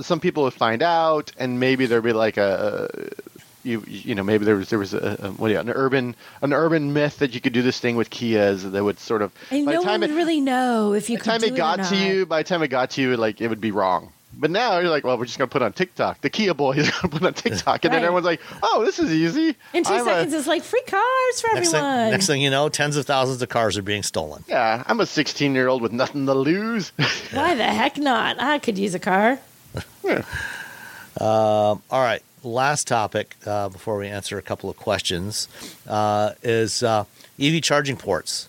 some 0.00 0.20
people 0.20 0.44
would 0.44 0.54
find 0.54 0.82
out, 0.82 1.32
and 1.38 1.58
maybe 1.58 1.86
there'd 1.86 2.04
be 2.04 2.12
like 2.12 2.36
a 2.36 2.88
you 3.64 3.82
you 3.86 4.14
know 4.14 4.22
maybe 4.22 4.44
there 4.44 4.56
was 4.56 4.68
there 4.70 4.78
was 4.78 4.94
a, 4.94 5.16
a 5.22 5.30
what 5.32 5.48
do 5.48 5.54
you, 5.54 5.60
an 5.60 5.70
urban 5.70 6.14
an 6.42 6.52
urban 6.52 6.92
myth 6.92 7.18
that 7.18 7.34
you 7.34 7.40
could 7.40 7.52
do 7.52 7.62
this 7.62 7.80
thing 7.80 7.96
with 7.96 8.10
Kias 8.10 8.70
that 8.70 8.84
would 8.84 8.98
sort 9.00 9.22
of 9.22 9.32
And 9.50 9.66
by 9.66 9.72
no 9.72 9.80
the 9.80 9.84
time 9.84 10.00
one 10.02 10.10
it 10.10 10.14
really 10.14 10.40
know 10.40 10.92
if 10.92 11.08
you 11.10 11.16
by 11.18 11.18
the 11.18 11.24
could 11.24 11.30
time 11.30 11.40
do 11.40 11.46
it 11.46 11.52
it 11.52 11.56
got 11.56 11.80
or 11.80 11.84
to 11.84 11.96
you 11.96 12.26
by 12.26 12.42
the 12.42 12.48
time 12.48 12.62
it 12.62 12.68
got 12.68 12.90
to 12.90 13.00
you 13.02 13.16
like 13.16 13.40
it 13.40 13.48
would 13.48 13.60
be 13.60 13.70
wrong. 13.72 14.12
But 14.36 14.50
now 14.50 14.80
you're 14.80 14.90
like, 14.90 15.04
well, 15.04 15.16
we're 15.16 15.26
just 15.26 15.38
gonna 15.38 15.46
put 15.46 15.62
on 15.62 15.72
TikTok. 15.72 16.20
The 16.20 16.28
Kia 16.28 16.54
boy 16.54 16.72
is 16.72 16.90
gonna 17.02 17.08
put 17.08 17.22
on 17.24 17.34
TikTok, 17.34 17.84
and 17.84 17.94
then 17.94 18.02
everyone's 18.02 18.26
like, 18.26 18.40
oh, 18.64 18.84
this 18.84 18.98
is 18.98 19.12
easy. 19.12 19.54
In 19.72 19.84
2 19.84 19.92
I'm 19.92 20.00
a- 20.00 20.04
seconds, 20.04 20.34
it's 20.34 20.48
like 20.48 20.64
free 20.64 20.82
cars 20.88 21.40
for 21.40 21.54
Next 21.54 21.68
everyone. 21.72 21.96
thing, 22.06 22.10
next 22.10 22.26
thing 22.26 22.42
you 22.42 22.50
know, 22.50 22.68
tens 22.68 22.96
of 22.96 23.06
thousands 23.06 23.40
of 23.42 23.48
cars 23.48 23.78
are 23.78 23.82
being 23.82 24.02
stolen. 24.02 24.42
yeah, 24.48 24.82
I'm 24.88 24.98
a 24.98 25.06
16 25.06 25.54
year 25.54 25.68
old 25.68 25.82
with 25.82 25.92
nothing 25.92 26.26
to 26.26 26.34
lose. 26.34 26.90
Why 27.32 27.54
the 27.54 27.62
heck 27.62 27.96
not? 27.96 28.40
I 28.40 28.58
could 28.58 28.76
use 28.76 28.96
a 28.96 28.98
car. 28.98 29.38
Um, 31.20 31.80
all 31.90 32.02
right, 32.02 32.22
last 32.44 32.86
topic 32.86 33.36
uh, 33.46 33.68
before 33.68 33.96
we 33.98 34.08
answer 34.08 34.38
a 34.38 34.42
couple 34.42 34.68
of 34.68 34.76
questions 34.76 35.48
uh, 35.86 36.32
is 36.42 36.82
uh, 36.82 37.04
EV 37.40 37.62
charging 37.62 37.96
ports. 37.96 38.48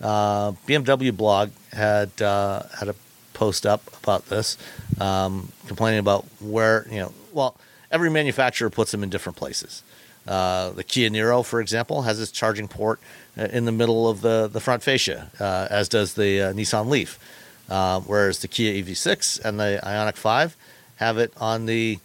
Uh, 0.00 0.52
BMW 0.66 1.14
blog 1.14 1.50
had 1.72 2.20
uh, 2.22 2.62
had 2.78 2.88
a 2.88 2.94
post 3.34 3.66
up 3.66 3.82
about 4.02 4.26
this, 4.26 4.56
um, 5.00 5.50
complaining 5.66 6.00
about 6.00 6.24
where 6.40 6.86
you 6.90 7.00
know. 7.00 7.12
Well, 7.32 7.56
every 7.90 8.10
manufacturer 8.10 8.70
puts 8.70 8.90
them 8.92 9.02
in 9.02 9.10
different 9.10 9.36
places. 9.36 9.82
The 10.24 10.84
Kia 10.86 11.10
Niro, 11.10 11.44
for 11.44 11.60
example, 11.60 12.02
has 12.02 12.20
its 12.20 12.30
charging 12.30 12.68
port 12.68 13.00
in 13.36 13.64
the 13.64 13.72
middle 13.72 14.08
of 14.08 14.20
the 14.20 14.48
the 14.50 14.60
front 14.60 14.82
fascia, 14.82 15.30
as 15.70 15.88
does 15.88 16.14
the 16.14 16.52
Nissan 16.54 16.88
Leaf. 16.88 17.18
Whereas 17.68 18.38
the 18.38 18.48
Kia 18.48 18.82
EV6 18.82 19.44
and 19.44 19.60
the 19.60 19.80
Ioniq 19.82 20.16
5 20.16 20.56
have 20.96 21.18
it 21.18 21.32
on 21.36 21.66
the 21.66 21.98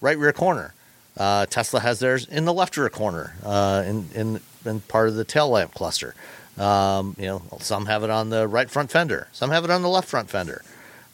right 0.00 0.18
rear 0.18 0.32
corner. 0.32 0.74
Uh, 1.16 1.46
Tesla 1.46 1.80
has 1.80 1.98
theirs 1.98 2.26
in 2.26 2.44
the 2.44 2.52
left 2.52 2.76
rear 2.76 2.90
corner, 2.90 3.34
uh, 3.44 3.82
in, 3.86 4.08
in 4.14 4.40
in 4.64 4.80
part 4.82 5.08
of 5.08 5.14
the 5.14 5.24
tail 5.24 5.48
lamp 5.48 5.72
cluster. 5.74 6.14
Um, 6.58 7.14
you 7.18 7.26
know, 7.26 7.42
some 7.60 7.86
have 7.86 8.02
it 8.04 8.10
on 8.10 8.30
the 8.30 8.46
right 8.48 8.68
front 8.70 8.90
fender, 8.90 9.28
some 9.32 9.50
have 9.50 9.64
it 9.64 9.70
on 9.70 9.82
the 9.82 9.88
left 9.88 10.08
front 10.08 10.28
fender. 10.30 10.62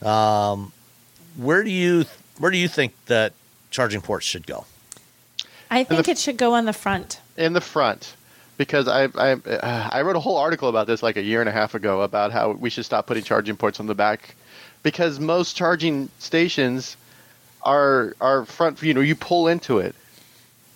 Um, 0.03 0.73
where 1.37 1.63
do 1.63 1.71
you 1.71 2.05
where 2.39 2.51
do 2.51 2.59
you 2.59 2.69
think 2.69 2.95
that 3.07 3.33
charging 3.71 4.01
ports 4.01 4.27
should 4.27 4.47
go? 4.47 4.65
I 5.71 5.85
think 5.85 6.05
the- 6.07 6.13
it 6.13 6.19
should 6.19 6.37
go 6.37 6.55
on 6.55 6.65
the 6.65 6.73
front. 6.73 7.21
in 7.37 7.53
the 7.53 7.61
front 7.61 8.15
because 8.59 8.89
I 8.89 9.05
I 9.17 9.33
uh, 9.35 9.89
I 9.93 10.03
wrote 10.03 10.17
a 10.17 10.21
whole 10.21 10.37
article 10.37 10.69
about 10.69 10.87
this 10.87 11.03
like 11.03 11.17
a 11.17 11.23
year 11.23 11.41
and 11.41 11.49
a 11.49 11.53
half 11.53 11.75
ago 11.75 12.03
about 12.03 12.33
how 12.33 12.51
we 12.53 12.71
should 12.71 12.85
stop 12.85 13.07
putting 13.07 13.23
charging 13.25 13.57
ports 13.57 13.79
on 13.81 13.87
the 13.87 13.95
back 13.95 14.35
because 14.83 15.19
most 15.21 15.57
charging 15.57 16.09
stations 16.19 16.97
are 17.63 18.15
are 18.21 18.45
front 18.45 18.83
you 18.83 18.95
know 18.95 19.01
you 19.01 19.15
pull 19.15 19.49
into 19.49 19.79
it 19.79 19.95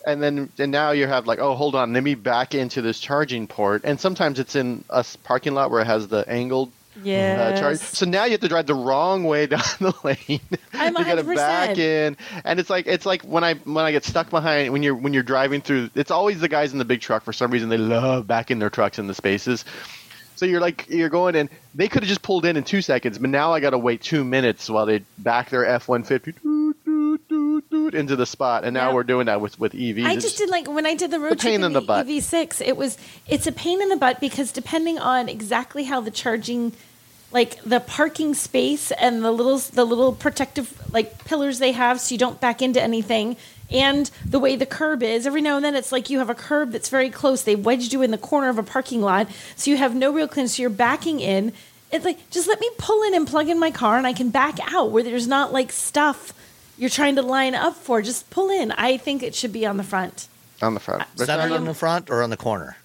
and 0.07 0.23
then 0.23 0.49
and 0.59 0.71
now 0.71 0.93
you 0.93 1.07
have 1.07 1.27
like 1.27 1.39
oh 1.39 1.55
hold 1.55 1.75
on 1.75 1.93
let 1.93 2.03
me 2.03 2.15
back 2.15 2.55
into 2.55 2.81
this 2.83 3.01
charging 3.01 3.47
port 3.47 3.83
and 3.85 3.99
sometimes 4.01 4.39
it's 4.39 4.55
in 4.57 4.85
a 4.91 5.05
parking 5.25 5.55
lot 5.55 5.71
where 5.71 5.81
it 5.83 5.87
has 5.87 6.07
the 6.09 6.25
angled 6.29 6.71
Yeah. 7.03 7.53
uh, 7.55 7.59
charge. 7.61 7.79
So 7.79 8.07
now 8.07 8.25
you 8.25 8.31
have 8.33 8.41
to 8.41 8.49
drive 8.49 8.67
the 8.67 8.75
wrong 8.75 9.25
way 9.25 9.47
down 9.55 9.61
the 9.81 9.93
lane. 10.03 10.41
I'm 10.73 10.97
you 10.97 11.05
gotta 11.05 11.25
100%. 11.25 11.35
back 11.37 11.77
in, 11.77 12.17
and 12.45 12.59
it's 12.59 12.71
like 12.71 12.87
it's 12.87 13.05
like 13.05 13.21
when 13.23 13.45
I 13.45 13.55
when 13.55 13.85
I 13.85 13.93
get 13.93 14.05
stuck 14.05 14.31
behind 14.31 14.73
when 14.73 14.83
you're 14.83 14.95
when 14.95 15.13
you're 15.13 15.23
driving 15.23 15.61
through. 15.61 15.91
It's 15.95 16.11
always 16.11 16.41
the 16.41 16.49
guys 16.49 16.73
in 16.73 16.79
the 16.79 16.87
big 16.87 17.01
truck. 17.03 17.23
For 17.25 17.35
some 17.35 17.51
reason, 17.51 17.69
they 17.69 17.77
love 17.77 18.27
backing 18.27 18.61
their 18.61 18.71
trucks 18.71 18.99
in 18.99 19.09
the 19.09 19.15
spaces. 19.15 19.65
So 20.37 20.47
you're 20.47 20.61
like 20.61 20.87
you're 20.89 21.11
going 21.11 21.35
in. 21.35 21.51
They 21.75 21.89
could 21.89 22.03
have 22.03 22.09
just 22.09 22.23
pulled 22.23 22.47
in 22.47 22.57
in 22.57 22.65
two 22.65 22.81
seconds, 22.81 23.19
but 23.19 23.29
now 23.29 23.53
I 23.53 23.61
got 23.61 23.71
to 23.71 23.79
wait 23.79 24.01
two 24.01 24.25
minutes 24.25 24.71
while 24.71 24.87
they 24.87 25.03
back 25.19 25.51
their 25.51 25.67
F 25.67 25.89
one 25.89 26.03
fifty 26.03 26.33
into 27.94 28.16
the 28.16 28.27
spot. 28.27 28.65
And 28.65 28.74
now 28.74 28.89
Yeah. 28.89 28.94
we're 28.94 29.05
doing 29.05 29.27
that 29.27 29.40
with 29.40 29.59
with 29.59 29.73
EVs. 29.74 30.07
I 30.07 30.16
just 30.16 30.39
did 30.39 30.48
like 30.51 30.66
when 30.69 30.86
I 30.86 30.94
did 30.94 31.11
the 31.11 31.20
road 31.20 31.39
trip 31.39 31.55
in 31.55 31.73
the 31.73 31.81
butt. 31.81 32.07
EV6. 32.07 32.61
It 32.61 32.77
was 32.77 32.97
it's 33.28 33.47
a 33.47 33.53
pain 33.53 33.81
in 33.82 33.89
the 33.89 33.97
butt 33.97 34.20
because 34.20 34.53
depending 34.53 34.98
on 34.98 35.28
exactly 35.28 35.85
how 35.85 36.01
the 36.01 36.11
charging, 36.11 36.73
like 37.32 37.62
the 37.65 37.81
parking 37.81 38.35
space 38.35 38.90
and 38.93 39.24
the 39.24 39.31
little 39.31 39.59
the 39.59 39.85
little 39.85 40.12
protective 40.12 40.73
like 40.93 41.24
pillars 41.24 41.59
they 41.59 41.73
have, 41.73 42.01
so 42.01 42.15
you 42.15 42.19
don't 42.19 42.40
back 42.40 42.62
into 42.62 42.81
anything, 42.82 43.36
and 43.70 44.11
the 44.24 44.39
way 44.39 44.57
the 44.57 44.66
curb 44.66 45.03
is. 45.03 45.27
Every 45.27 45.40
now 45.43 45.57
and 45.57 45.65
then 45.65 45.74
it's 45.74 45.93
like 45.93 46.09
you 46.11 46.19
have 46.19 46.31
a 46.31 46.35
curb 46.35 46.73
that's 46.73 46.89
very 46.89 47.11
close. 47.11 47.43
They 47.43 47.57
wedged 47.57 47.93
you 47.93 48.03
in 48.03 48.11
the 48.11 48.19
corner 48.19 48.48
of 48.48 48.59
a 48.59 48.62
parking 48.62 49.03
lot, 49.03 49.28
so 49.57 49.70
you 49.70 49.77
have 49.77 49.94
no 49.94 50.12
real 50.12 50.28
clearance. 50.28 50.57
So 50.57 50.62
you're 50.62 50.70
backing 50.70 51.20
in. 51.20 51.53
It's 51.93 52.05
like 52.05 52.19
just 52.31 52.48
let 52.48 52.61
me 52.61 52.69
pull 52.78 53.03
in 53.05 53.15
and 53.15 53.27
plug 53.28 53.48
in 53.48 53.59
my 53.61 53.70
car, 53.70 53.97
and 53.98 54.07
I 54.07 54.12
can 54.12 54.31
back 54.31 54.59
out 54.73 54.90
where 54.90 55.03
there's 55.03 55.28
not 55.28 55.53
like 55.53 55.70
stuff 55.73 56.32
you're 56.78 56.90
trying 56.90 57.16
to 57.16 57.23
line 57.23 57.55
up 57.55 57.74
for. 57.77 58.03
Just 58.03 58.28
pull 58.31 58.51
in. 58.51 58.73
I 58.73 58.97
think 58.97 59.23
it 59.23 59.35
should 59.35 59.53
be 59.53 59.66
on 59.66 59.77
the 59.77 59.82
front. 59.85 60.28
on 60.62 60.74
the 60.74 60.81
front. 60.81 61.05
There's 61.16 61.27
Centered 61.28 61.51
not- 61.51 61.59
in 61.61 61.65
the 61.66 61.74
front 61.74 62.09
or 62.11 62.23
on 62.23 62.31
the 62.31 62.36
corner? 62.36 62.77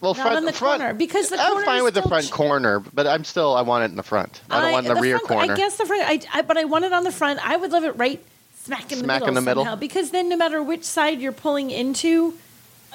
Well, 0.00 0.14
Not 0.14 0.22
front, 0.22 0.36
on 0.38 0.44
the 0.46 0.52
front, 0.54 0.80
corner, 0.80 0.94
because 0.94 1.28
the 1.28 1.38
I'm 1.38 1.52
corner 1.52 1.66
fine 1.66 1.76
is 1.78 1.82
with 1.82 1.92
the 1.94 2.02
front 2.02 2.26
ch- 2.26 2.30
corner, 2.30 2.80
but 2.80 3.06
I'm 3.06 3.22
still 3.22 3.54
I 3.54 3.60
want 3.60 3.84
it 3.84 3.90
in 3.90 3.96
the 3.96 4.02
front. 4.02 4.40
I 4.48 4.62
don't 4.62 4.72
want 4.72 4.86
the, 4.86 4.94
rear 4.94 5.18
front, 5.18 5.28
corner. 5.28 5.52
I 5.52 5.56
guess 5.56 5.76
the 5.76 5.84
front, 5.84 6.02
I, 6.06 6.38
I, 6.38 6.40
but 6.40 6.56
I 6.56 6.64
want 6.64 6.86
it 6.86 6.92
on 6.94 7.04
the 7.04 7.12
front. 7.12 7.38
I 7.46 7.54
would 7.56 7.70
love 7.70 7.84
it 7.84 7.94
right 7.98 8.18
smack 8.62 8.90
in 8.92 8.98
the 9.00 9.04
Smack 9.04 9.16
middle 9.20 9.28
in 9.28 9.34
the 9.34 9.40
middle? 9.42 9.64
somehow, 9.64 9.76
because 9.76 10.10
then 10.10 10.30
no 10.30 10.38
matter 10.38 10.62
which 10.62 10.84
side 10.84 11.20
you're 11.20 11.32
pulling 11.32 11.70
into, 11.70 12.32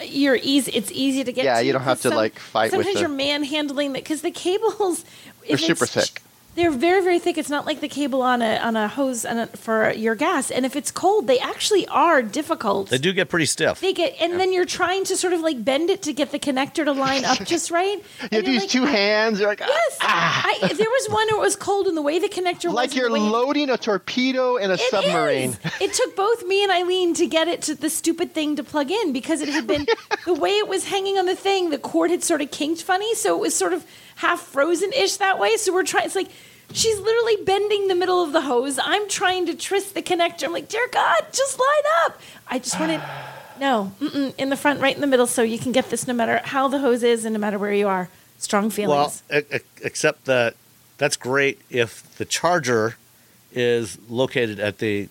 you're 0.03 0.39
easy. 0.41 0.72
It's 0.72 0.91
easy 0.91 1.23
to 1.23 1.31
get. 1.31 1.45
Yeah, 1.45 1.59
to 1.59 1.65
you 1.65 1.73
don't 1.73 1.84
have 1.84 2.01
to, 2.01 2.09
like, 2.09 2.39
fight 2.39 2.72
Sometimes 2.72 2.95
the- 2.95 3.01
you're 3.01 3.09
manhandling 3.09 3.93
that 3.93 4.03
because 4.03 4.23
the 4.23 4.31
cables. 4.31 5.05
They're 5.47 5.59
super 5.59 5.84
it's- 5.85 6.09
thick. 6.09 6.23
They're 6.56 6.72
very 6.72 7.02
very 7.03 7.19
thick. 7.19 7.38
It's 7.38 7.49
not 7.49 7.65
like 7.65 7.82
the 7.82 7.88
cable 7.90 8.22
on 8.22 8.41
a 8.41 8.57
on 8.57 8.76
a 8.76 8.88
hose 8.88 9.26
on 9.26 9.38
a, 9.38 9.48
for 9.48 9.91
your 9.91 10.15
gas. 10.15 10.49
And 10.52 10.65
if 10.65 10.76
it's 10.76 10.90
cold, 10.91 11.27
they 11.27 11.40
actually 11.40 11.86
are 11.88 12.22
difficult. 12.23 12.90
They 12.90 12.98
do 12.98 13.11
get 13.14 13.30
pretty 13.30 13.45
stiff. 13.45 13.80
They 13.82 13.94
get, 13.94 14.15
and 14.19 14.40
then 14.40 14.53
you're 14.53 14.65
trying 14.65 15.03
to 15.06 15.18
sort 15.18 15.34
of 15.34 15.41
like 15.41 15.64
bend 15.64 15.90
it 15.90 16.02
to 16.03 16.14
get 16.14 16.32
the 16.32 16.40
connector 16.40 16.86
to 16.86 16.94
line 16.94 17.26
up 17.26 17.40
just 17.45 17.72
right. 17.72 17.98
You 18.32 18.38
have 18.38 18.45
to 18.45 18.52
use 18.52 18.61
like, 18.64 18.69
two 18.69 18.86
hands. 18.86 19.40
You're 19.40 19.49
like, 19.49 19.60
Yes, 19.60 19.98
ah, 20.02 20.44
ah. 20.45 20.65
I, 20.65 20.68
there 20.73 20.90
was 20.90 21.07
one 21.10 21.27
where 21.27 21.36
it 21.38 21.41
was 21.41 21.56
cold, 21.56 21.88
and 21.88 21.98
the 21.98 22.02
way 22.02 22.19
the 22.19 22.30
connector 22.30 22.65
was, 22.65 22.73
like 22.73 22.95
you're 22.95 23.10
loading 23.10 23.69
a 23.69 23.77
torpedo 23.77 24.56
in 24.57 24.72
a 24.72 24.76
It 24.76 24.80
submarine. 24.80 25.49
is. 25.52 25.60
It 25.82 25.94
took 25.94 26.15
both 26.15 26.45
me 26.45 26.64
and 26.64 26.72
Eileen 26.72 27.14
to 27.15 27.27
get 27.27 27.48
it 27.48 27.61
to 27.64 27.76
the 27.76 27.90
stupid 27.90 28.34
thing 28.34 28.56
to 28.56 28.64
plug 28.64 28.91
in 28.91 29.11
because 29.14 29.41
it 29.41 29.49
had 29.49 29.68
been 29.68 29.86
the 30.26 30.34
way 30.34 30.52
it 30.52 30.68
was 30.68 30.86
hanging 30.86 31.18
on 31.18 31.26
the 31.26 31.36
thing. 31.36 31.69
The 31.69 31.77
cord 31.77 32.11
had 32.11 32.23
sort 32.23 32.41
of 32.41 32.52
kinked 32.52 32.82
funny, 32.82 33.14
so 33.15 33.36
it 33.36 33.41
was 33.41 33.56
sort 33.56 33.73
of 33.73 33.86
half 34.15 34.41
frozen 34.41 34.91
ish 34.93 35.17
that 35.17 35.39
way. 35.39 35.57
So 35.57 35.73
we're 35.73 35.83
trying. 35.83 36.05
It's 36.05 36.15
like 36.15 36.29
she's 36.71 36.99
literally 36.99 37.37
bending 37.43 37.87
the 37.87 37.95
middle 37.95 38.23
of 38.23 38.33
the 38.33 38.41
hose. 38.41 38.79
I'm 38.81 39.07
trying 39.09 39.45
to 39.47 39.55
twist 39.55 39.93
the 39.93 40.01
connector. 40.01 40.43
I'm 40.45 40.53
like, 40.53 40.67
dear 40.67 40.87
God, 40.91 41.21
just 41.31 41.59
line 41.59 42.05
up. 42.05 42.21
I 42.47 42.59
just 42.59 42.79
wanted. 42.79 43.01
No, 43.57 43.93
mm-mm, 44.01 44.35
in 44.37 44.49
the 44.49 44.57
front, 44.57 44.81
right 44.81 44.93
in 44.93 44.99
the 44.99 45.07
middle, 45.07 45.27
so 45.27 45.41
you 45.41 45.57
can 45.57 45.71
get 45.71 45.89
this 45.89 46.07
no 46.09 46.13
matter 46.13 46.41
how 46.43 46.67
the 46.67 46.79
hose 46.79 47.03
is 47.03 47.23
and 47.23 47.31
no 47.31 47.39
matter 47.39 47.57
where 47.57 47.71
you 47.71 47.87
are. 47.87 48.09
Strong 48.37 48.71
feelings. 48.71 49.23
Well, 49.29 49.43
except 49.81 50.25
that 50.25 50.55
that's 50.97 51.15
great 51.15 51.61
if 51.69 52.03
the 52.17 52.25
charger 52.25 52.97
is 53.53 53.97
located 54.09 54.59
at 54.59 54.79
the 54.79 55.07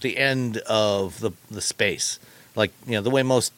the 0.00 0.16
end 0.16 0.58
of 0.58 1.18
the 1.18 1.32
the 1.50 1.60
space, 1.60 2.20
like 2.54 2.70
you 2.86 2.92
know 2.92 3.00
the 3.00 3.10
way 3.10 3.24
most 3.24 3.52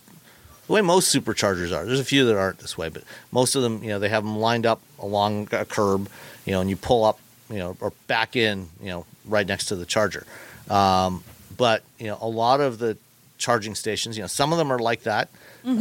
the 0.70 0.74
way 0.74 0.82
most 0.82 1.12
superchargers 1.12 1.76
are. 1.76 1.84
There's 1.84 1.98
a 1.98 2.04
few 2.04 2.26
that 2.26 2.38
aren't 2.38 2.58
this 2.58 2.78
way, 2.78 2.90
but 2.90 3.02
most 3.32 3.56
of 3.56 3.62
them, 3.62 3.82
you 3.82 3.90
know, 3.90 3.98
they 3.98 4.08
have 4.08 4.22
them 4.22 4.38
lined 4.38 4.66
up 4.66 4.80
along 5.00 5.48
a 5.50 5.64
curb, 5.64 6.08
you 6.46 6.52
know, 6.52 6.60
and 6.60 6.70
you 6.70 6.76
pull 6.76 7.04
up, 7.04 7.18
you 7.50 7.58
know, 7.58 7.76
or 7.80 7.92
back 8.06 8.36
in, 8.36 8.68
you 8.80 8.90
know, 8.90 9.04
right 9.24 9.48
next 9.48 9.66
to 9.66 9.74
the 9.74 9.84
charger. 9.84 10.24
Um, 10.70 11.24
but 11.56 11.82
you 11.98 12.06
know, 12.06 12.18
a 12.20 12.28
lot 12.28 12.60
of 12.60 12.78
the 12.78 12.96
charging 13.36 13.74
stations, 13.74 14.16
you 14.16 14.22
know, 14.22 14.28
some 14.28 14.52
of 14.52 14.58
them 14.58 14.72
are 14.72 14.78
like 14.78 15.02
that, 15.02 15.28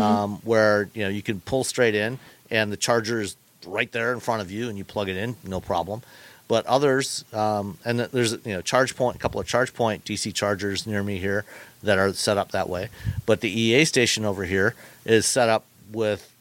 um, 0.01 0.37
where 0.43 0.89
you 0.95 1.03
know 1.03 1.09
you 1.09 1.21
can 1.21 1.39
pull 1.39 1.63
straight 1.63 1.93
in 1.93 2.17
and 2.49 2.71
the 2.71 2.77
charger 2.77 3.21
is 3.21 3.35
right 3.67 3.91
there 3.91 4.11
in 4.11 4.19
front 4.19 4.41
of 4.41 4.49
you, 4.49 4.69
and 4.69 4.77
you 4.77 4.83
plug 4.83 5.07
it 5.07 5.17
in, 5.17 5.35
no 5.43 5.61
problem. 5.61 6.01
But 6.47 6.65
others, 6.65 7.25
um, 7.31 7.77
and 7.85 7.99
there's 7.99 8.31
you 8.31 8.53
know 8.53 8.63
ChargePoint, 8.63 9.13
a 9.13 9.19
couple 9.19 9.39
of 9.39 9.45
ChargePoint 9.45 10.01
DC 10.01 10.33
chargers 10.33 10.87
near 10.87 11.03
me 11.03 11.19
here 11.19 11.45
that 11.83 11.97
are 11.97 12.13
set 12.13 12.37
up 12.37 12.51
that 12.51 12.69
way. 12.69 12.89
But 13.25 13.41
the 13.41 13.49
EA 13.49 13.85
station 13.85 14.25
over 14.25 14.45
here 14.45 14.75
is 15.05 15.25
set 15.25 15.49
up 15.49 15.65
with 15.91 16.31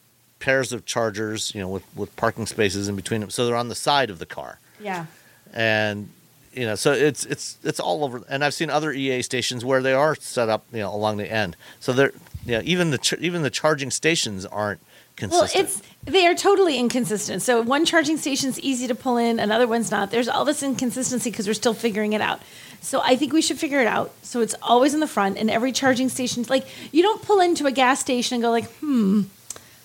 pairs 0.40 0.72
of 0.72 0.84
chargers, 0.86 1.54
you 1.54 1.60
know, 1.60 1.68
with, 1.68 1.84
with 1.96 2.14
parking 2.16 2.46
spaces 2.46 2.88
in 2.88 2.96
between 2.96 3.20
them, 3.20 3.30
so 3.30 3.46
they're 3.46 3.56
on 3.56 3.68
the 3.68 3.74
side 3.74 4.10
of 4.10 4.18
the 4.18 4.26
car 4.26 4.58
yeah. 4.80 5.06
and 5.52 6.08
you 6.52 6.64
know 6.64 6.74
so 6.74 6.92
it's 6.92 7.24
it's 7.26 7.58
it's 7.62 7.78
all 7.78 8.04
over 8.04 8.22
and 8.28 8.44
i've 8.44 8.54
seen 8.54 8.70
other 8.70 8.92
ea 8.92 9.22
stations 9.22 9.64
where 9.64 9.82
they 9.82 9.92
are 9.92 10.14
set 10.14 10.48
up 10.48 10.64
you 10.72 10.78
know 10.78 10.94
along 10.94 11.16
the 11.16 11.30
end 11.30 11.56
so 11.80 11.92
they're 11.92 12.12
you 12.46 12.52
know 12.52 12.62
even 12.64 12.90
the 12.90 12.98
ch- 12.98 13.14
even 13.14 13.42
the 13.42 13.50
charging 13.50 13.90
stations 13.90 14.46
aren't 14.46 14.80
consistent. 15.18 15.54
Well, 15.54 15.64
it's 15.64 15.82
they 16.04 16.26
are 16.26 16.34
totally 16.34 16.78
inconsistent. 16.78 17.42
So 17.42 17.60
one 17.60 17.84
charging 17.84 18.16
station's 18.16 18.58
easy 18.60 18.86
to 18.86 18.94
pull 18.94 19.16
in, 19.16 19.38
another 19.38 19.66
one's 19.66 19.90
not. 19.90 20.10
There's 20.10 20.28
all 20.28 20.44
this 20.44 20.62
inconsistency 20.62 21.30
because 21.30 21.46
we're 21.46 21.54
still 21.54 21.74
figuring 21.74 22.14
it 22.14 22.20
out. 22.20 22.40
So 22.80 23.00
I 23.02 23.16
think 23.16 23.32
we 23.32 23.42
should 23.42 23.58
figure 23.58 23.80
it 23.80 23.86
out. 23.86 24.12
So 24.22 24.40
it's 24.40 24.54
always 24.62 24.94
in 24.94 25.00
the 25.00 25.08
front, 25.08 25.36
and 25.36 25.50
every 25.50 25.72
charging 25.72 26.08
station, 26.08 26.44
like 26.48 26.66
you 26.92 27.02
don't 27.02 27.20
pull 27.22 27.40
into 27.40 27.66
a 27.66 27.72
gas 27.72 28.00
station 28.00 28.36
and 28.36 28.42
go 28.42 28.50
like, 28.50 28.70
hmm. 28.76 29.22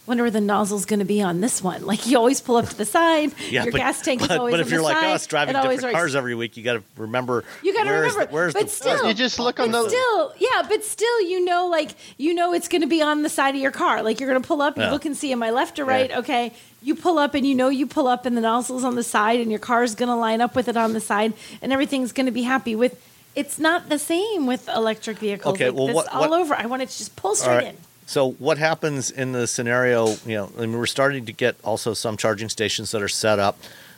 Wonder 0.05 0.23
where 0.23 0.31
the 0.31 0.41
nozzle's 0.41 0.85
going 0.85 0.99
to 0.99 1.05
be 1.05 1.21
on 1.21 1.39
this 1.39 1.63
one. 1.63 1.85
Like 1.85 2.05
you 2.05 2.17
always 2.17 2.41
pull 2.41 2.57
up 2.57 2.67
to 2.67 2.75
the 2.75 2.83
side. 2.83 3.31
yeah, 3.49 3.63
your 3.63 3.71
but, 3.71 3.77
gas 3.77 4.01
tank 4.01 4.21
is 4.21 4.27
but, 4.27 4.37
always 4.37 4.51
but 4.51 4.59
on 4.59 4.65
if 4.65 4.69
you're 4.71 4.79
the 4.79 4.83
like 4.83 4.97
side. 4.97 5.13
us 5.13 5.27
driving 5.27 5.55
It 5.55 5.59
always 5.59 5.77
different 5.77 5.93
works. 5.93 6.01
cars 6.01 6.15
every 6.17 6.35
week, 6.35 6.57
you 6.57 6.63
got 6.63 6.73
to 6.73 6.83
remember. 6.97 7.45
You 7.63 7.73
got 7.73 7.83
to 7.85 7.89
where's 7.89 8.11
remember, 8.13 8.25
The, 8.25 8.33
where's 8.33 8.53
but 8.53 8.63
the, 8.63 8.69
still, 8.69 9.07
You 9.07 9.13
just 9.13 9.39
look 9.39 9.61
on 9.61 9.71
but 9.71 9.83
the- 9.83 9.89
Still, 9.91 10.33
yeah, 10.39 10.63
but 10.67 10.83
still, 10.83 11.21
you 11.21 11.45
know, 11.45 11.67
like 11.67 11.91
you 12.17 12.33
know, 12.33 12.53
it's 12.53 12.67
going 12.67 12.81
to 12.81 12.87
be 12.87 13.01
on 13.01 13.21
the 13.21 13.29
side 13.29 13.55
of 13.55 13.61
your 13.61 13.71
car. 13.71 14.03
Like 14.03 14.19
you're 14.19 14.29
going 14.29 14.41
to 14.41 14.45
pull 14.47 14.61
up, 14.61 14.75
you 14.75 14.83
Yeah. 14.83 14.91
look 14.91 15.05
and 15.05 15.15
see, 15.15 15.31
am 15.31 15.41
I 15.41 15.51
left 15.51 15.79
or 15.79 15.85
right? 15.85 16.11
Okay, 16.11 16.51
you 16.81 16.95
pull 16.95 17.17
up, 17.17 17.33
and 17.33 17.47
you 17.47 17.55
know 17.55 17.69
you 17.69 17.87
pull 17.87 18.07
up, 18.09 18.25
and 18.25 18.35
the 18.35 18.41
nozzle's 18.41 18.83
on 18.83 18.95
the 18.95 19.03
side, 19.03 19.39
and 19.39 19.49
your 19.49 19.59
car's 19.59 19.95
going 19.95 20.09
to 20.09 20.15
line 20.15 20.41
up 20.41 20.53
with 20.53 20.67
it 20.67 20.75
on 20.75 20.91
the 20.91 20.99
side, 20.99 21.31
and 21.61 21.71
everything's 21.71 22.11
going 22.11 22.25
to 22.25 22.31
be 22.33 22.43
happy 22.43 22.75
with. 22.75 23.01
It's 23.35 23.57
not 23.57 23.87
the 23.87 23.97
same 23.97 24.47
with 24.47 24.67
electric 24.67 25.17
vehicles. 25.19 25.55
Okay, 25.55 25.69
like, 25.69 25.77
well, 25.77 25.87
this 25.87 25.95
what- 25.95 26.07
all 26.13 26.29
what- 26.29 26.41
over. 26.41 26.55
I 26.55 26.65
want 26.65 26.81
it 26.81 26.89
to 26.89 26.97
just 26.97 27.15
pull 27.15 27.35
straight 27.35 27.55
right. 27.55 27.67
in. 27.67 27.77
So 28.05 28.31
what 28.33 28.57
happens 28.57 29.09
in 29.11 29.31
the 29.31 29.47
scenario? 29.47 30.09
You 30.25 30.35
know, 30.35 30.51
I 30.57 30.61
mean, 30.61 30.73
we're 30.77 30.85
starting 30.85 31.25
to 31.25 31.31
get 31.31 31.55
also 31.63 31.93
some 31.93 32.17
charging 32.17 32.49
stations 32.49 32.91
that 32.91 33.01
are 33.01 33.07
set 33.07 33.39
up, 33.39 33.57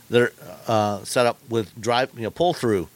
that 0.10 0.22
are 0.22 0.34
uh, 0.68 1.04
set 1.04 1.26
up 1.26 1.38
with 1.50 1.80
drive, 1.82 2.12
you 2.16 2.22
know, 2.24 2.32
pull 2.32 2.54
through 2.54 2.88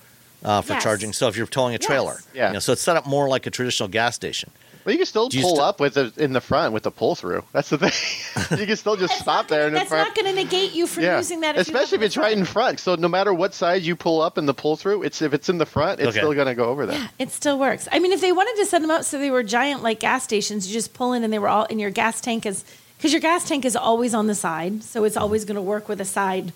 uh, 0.44 0.62
for 0.62 0.74
Yes. 0.74 0.84
charging. 0.84 1.12
So 1.14 1.28
if 1.28 1.36
you're 1.36 1.48
towing 1.48 1.74
a 1.74 1.78
Yes. 1.80 1.86
trailer, 1.86 2.20
Yeah. 2.34 2.48
you 2.50 2.54
know, 2.54 2.60
so 2.60 2.74
it's 2.74 2.82
set 2.82 2.96
up 2.96 3.06
more 3.06 3.28
like 3.28 3.46
a 3.48 3.50
traditional 3.50 3.90
gas 3.90 4.16
station. 4.16 4.52
Well, 4.90 4.94
you 4.94 4.98
can 4.98 5.06
still 5.06 5.30
you 5.32 5.44
pull 5.44 5.58
st- 5.58 5.68
up 5.68 5.80
with 5.80 5.98
it 5.98 6.18
in 6.18 6.34
the 6.34 6.42
front 6.42 6.74
with 6.74 6.82
the 6.82 6.90
pull 6.90 7.14
through. 7.14 7.44
That's 7.52 7.70
the 7.70 7.78
thing. 7.78 8.58
you 8.60 8.66
can 8.66 8.76
still 8.76 8.96
just 8.96 9.20
stop 9.20 9.48
there 9.48 9.60
gonna, 9.60 9.68
in 9.68 9.74
the 9.74 9.80
That's 9.82 9.90
front. 9.90 10.08
not 10.08 10.16
going 10.16 10.36
to 10.36 10.44
negate 10.44 10.74
you 10.74 10.88
from 10.88 11.04
yeah, 11.04 11.18
using 11.18 11.42
that. 11.42 11.58
If 11.58 11.68
especially 11.68 11.98
have 11.98 12.02
if 12.02 12.08
it's 12.08 12.18
right 12.18 12.36
in 12.36 12.44
front. 12.44 12.80
So 12.80 12.96
no 12.96 13.08
matter 13.08 13.32
what 13.32 13.54
side 13.54 13.84
you 13.84 13.96
pull 13.96 14.20
up 14.20 14.40
in 14.40 14.48
the 14.48 14.54
pull 14.56 14.78
through, 14.78 15.04
it's 15.04 15.22
if 15.22 15.32
it's 15.36 15.48
in 15.48 15.60
the 15.60 15.68
front, 15.68 16.00
it's 16.00 16.10
Okay. 16.10 16.18
still 16.18 16.34
going 16.34 16.48
to 16.48 16.56
go 16.56 16.70
over 16.70 16.88
there. 16.88 16.98
Yeah, 16.98 17.08
It 17.20 17.30
still 17.30 17.60
works. 17.60 17.88
I 17.92 18.00
mean, 18.00 18.14
if 18.14 18.20
they 18.20 18.32
wanted 18.32 18.60
to 18.64 18.66
set 18.66 18.82
them 18.82 18.90
up 18.90 19.04
so 19.04 19.20
they 19.20 19.30
were 19.30 19.44
giant 19.44 19.84
like 19.84 20.00
gas 20.00 20.24
stations, 20.24 20.68
you 20.68 20.74
just 20.74 20.96
pull 20.96 21.14
in 21.14 21.24
and 21.24 21.32
they 21.32 21.38
were 21.38 21.50
all 21.50 21.66
in 21.66 21.78
your 21.78 21.92
gas 21.92 22.20
tank 22.20 22.48
is 22.48 22.66
because 22.98 23.12
your 23.14 23.22
gas 23.22 23.48
tank 23.48 23.66
is 23.66 23.76
always 23.76 24.16
on 24.16 24.26
the 24.26 24.34
side, 24.34 24.82
so 24.84 25.04
it's 25.04 25.14
mm-hmm. 25.14 25.22
always 25.22 25.46
going 25.46 25.54
to 25.54 25.62
work 25.62 25.88
with 25.88 26.02
a 26.02 26.06
side 26.06 26.52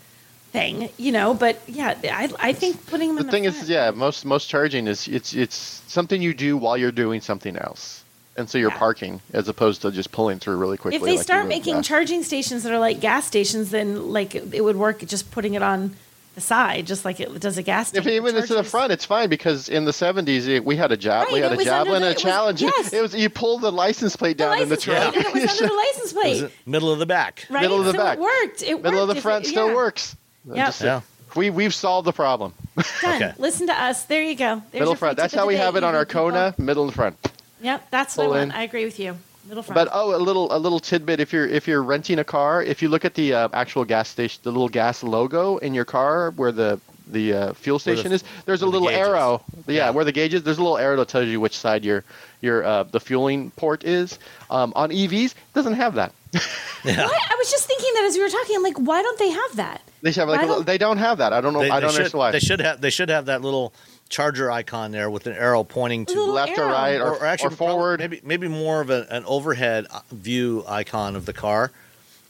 thing, 0.54 0.90
you 0.98 1.12
know. 1.12 1.36
But 1.36 1.62
yeah, 1.68 1.96
I, 2.04 2.32
I 2.40 2.54
think 2.54 2.86
putting 2.88 3.10
them 3.10 3.18
The 3.18 3.22
in 3.22 3.26
the 3.28 3.32
thing 3.32 3.44
front, 3.44 3.64
is, 3.64 3.70
yeah, 3.70 3.92
most 3.92 4.26
most 4.26 4.50
charging 4.50 4.88
is 4.88 5.08
it's 5.08 5.34
it's 5.34 5.84
something 5.88 6.22
you 6.22 6.34
do 6.34 6.58
while 6.58 6.78
you're 6.78 6.92
doing 6.92 7.22
something 7.22 7.58
else, 7.58 8.03
and 8.38 8.50
so 8.50 8.58
you're 8.58 8.72
Yeah. 8.72 8.78
parking 8.78 9.22
as 9.34 9.48
opposed 9.48 9.82
to 9.84 9.92
just 9.92 10.12
pulling 10.12 10.40
through 10.40 10.58
really 10.58 10.78
quickly. 10.78 10.96
If 10.98 11.04
they 11.04 11.12
like 11.12 11.18
you 11.20 11.24
start 11.24 11.48
making 11.48 11.76
yeah. 11.76 11.82
charging 11.82 12.24
stations 12.24 12.64
that 12.64 12.72
are 12.74 12.80
like 12.80 13.00
gas 13.00 13.26
stations, 13.28 13.70
then 13.72 14.12
like 14.12 14.36
it 14.36 14.64
would 14.64 14.76
work 14.76 15.00
just 15.06 15.32
putting 15.32 15.54
it 15.54 15.62
on 15.62 15.96
the 16.36 16.42
side, 16.42 16.88
just 16.88 17.06
like 17.06 17.20
it 17.20 17.40
does 17.40 17.60
a 17.60 17.62
gas 17.62 17.90
station. 17.90 18.00
If 18.00 18.04
station. 18.06 18.24
even 18.26 18.36
it's 18.36 18.48
to 18.48 18.56
the 18.56 18.64
front, 18.64 18.92
it's 18.92 19.06
fine 19.06 19.30
because 19.30 19.70
in 19.70 19.86
the 19.86 19.92
'70s 19.92 20.64
we 20.64 20.76
had 20.76 20.92
a 20.92 20.98
job, 20.98 21.28
we 21.32 21.40
had 21.40 21.54
a 21.54 21.56
was 21.58 21.66
javelin, 21.66 21.98
under 21.98 21.98
and 21.98 22.06
a 22.06 22.10
it 22.10 22.14
was- 22.16 22.24
challenge. 22.24 22.62
yes. 22.64 22.92
It 22.92 23.02
was 23.04 23.14
you 23.14 23.30
pull 23.30 23.60
the 23.60 23.72
license 23.72 24.16
plate 24.16 24.40
The 24.40 24.46
down 24.46 24.62
in 24.64 24.70
the 24.70 24.78
truck. 24.78 25.14
plate, 25.14 25.14
trunk. 25.14 25.16
and 25.18 25.26
it 25.28 25.42
was 25.50 25.52
under 25.62 25.68
the 25.68 25.74
license 25.80 26.14
plate, 26.20 26.50
middle 26.66 26.92
of 26.92 26.98
the 26.98 27.06
back. 27.06 27.46
right? 27.52 27.62
middle 27.62 27.78
of 27.80 27.86
the 27.86 27.92
so 27.92 27.98
back. 28.00 28.18
it 28.18 28.22
worked. 28.22 28.64
It 28.64 28.82
Middle 28.82 29.02
of 29.08 29.14
the 29.16 29.22
front 29.22 29.46
it- 29.46 29.50
still 29.50 29.68
yeah. 29.68 29.76
works. 29.76 30.16
Yep. 30.48 30.56
Just- 30.56 30.82
Yeah. 30.82 31.02
We 31.36 31.50
we've 31.52 31.74
solved 31.74 32.06
the 32.08 32.14
problem. 32.14 32.54
Done. 33.02 33.14
Okay. 33.16 33.34
Listen 33.38 33.66
to 33.68 33.74
us. 33.80 34.04
There 34.06 34.22
you 34.24 34.36
go. 34.36 34.56
There's 34.72 34.74
middle 34.74 34.88
your 34.90 34.96
front. 34.98 35.18
That's 35.18 35.34
how 35.36 35.46
we 35.48 35.56
have 35.56 35.76
it 35.76 35.84
on 35.84 35.94
our. 35.96 36.06
Kona. 36.06 36.54
Middle 36.60 36.84
and 36.86 36.94
front. 36.94 37.16
Yep, 37.64 37.88
that's 37.90 38.18
what 38.18 38.23
I 38.23 38.26
Pull 38.27 38.35
want. 38.35 38.44
in. 38.44 38.52
I 38.52 38.64
agree 38.64 38.85
with 38.85 38.99
you. 38.99 39.18
Middle 39.48 39.64
front. 39.64 39.76
But 39.76 39.90
oh, 39.91 40.15
a 40.15 40.18
little 40.18 40.56
a 40.56 40.60
little 40.60 40.80
tidbit. 40.80 41.19
If 41.19 41.34
you're 41.34 41.48
if 41.48 41.68
you're 41.68 41.84
renting 41.84 42.19
a 42.19 42.23
car, 42.23 42.64
if 42.64 42.81
you 42.81 42.88
look 42.90 43.03
at 43.06 43.14
the 43.15 43.34
uh, 43.34 43.49
actual 43.53 43.84
gas 43.85 44.07
station, 44.10 44.40
the 44.44 44.52
little 44.52 44.69
gas 44.69 45.03
logo 45.03 45.57
in 45.57 45.73
your 45.73 45.84
car 45.85 46.31
where 46.31 46.52
the 46.52 46.80
the 47.07 47.34
uh, 47.34 47.53
fuel 47.53 47.76
Where 47.84 47.95
the- 47.95 47.99
station 48.02 48.11
is, 48.14 48.23
there's 48.45 48.61
a 48.61 48.65
where 48.65 48.72
the 48.72 48.80
little 48.80 48.90
arrow. 48.90 49.41
Yeah, 49.68 49.73
Yeah. 49.76 49.90
where 49.90 50.06
the 50.06 50.14
gauge 50.14 50.34
is, 50.34 50.44
there's 50.44 50.57
a 50.60 50.61
little 50.64 50.77
arrow 50.77 50.95
that 50.95 51.10
tells 51.10 51.27
you 51.27 51.41
which 51.41 51.57
side 51.57 51.84
your 51.84 52.06
your 52.41 52.64
uh, 52.64 52.84
the 52.84 52.99
fueling 53.02 53.52
port 53.52 53.84
is. 53.84 54.18
Um, 54.49 54.72
on 54.77 54.90
EVs, 54.91 55.31
it 55.31 55.35
doesn't 55.53 55.73
have 55.73 55.95
that. 55.95 56.14
Yeah. 56.85 56.98
Why? 57.06 57.18
I 57.31 57.35
was 57.38 57.49
just 57.49 57.65
thinking 57.65 57.90
that 57.94 58.03
as 58.03 58.15
we 58.18 58.22
were 58.23 58.30
talking. 58.30 58.57
I'm 58.57 58.61
like, 58.64 58.77
why 58.77 59.02
don't 59.02 59.18
they 59.18 59.30
have 59.30 59.56
that? 59.56 59.81
They 60.02 60.11
should 60.11 60.19
have 60.19 60.27
like 60.30 60.40
a 60.40 60.44
little, 60.44 60.56
don't- 60.57 60.65
they 60.65 60.77
don't 60.77 60.98
have 60.98 61.19
that. 61.19 61.31
I 61.31 61.40
don't 61.40 61.53
know. 61.53 61.61
They, 61.61 61.69
I 61.69 61.80
don't 61.80 61.91
should, 61.91 61.99
understand 61.99 62.19
why. 62.19 62.31
They 62.31 62.40
should 62.41 62.60
have. 62.60 62.81
They 62.81 62.90
should 62.90 63.07
have 63.07 63.27
that 63.27 63.41
little 63.41 63.72
charger 64.10 64.52
icon 64.52 64.92
there 64.92 65.10
with 65.10 65.26
an 65.28 65.34
arrow 65.34 65.64
pointing 65.64 66.06
to 66.06 66.14
Little 66.20 66.34
left 66.36 66.58
or 66.58 66.66
right 66.68 66.98
or, 66.98 67.16
or, 67.16 67.26
actually 67.26 67.54
or 67.54 67.58
forward. 67.58 68.00
Maybe 68.00 68.22
maybe 68.24 68.48
more 68.48 68.82
of 68.82 68.90
a, 68.90 69.08
an 69.10 69.24
overhead 69.26 69.88
uh, 69.90 70.02
view 70.12 70.64
icon 70.68 71.16
of 71.16 71.26
the 71.26 71.34
car 71.34 71.72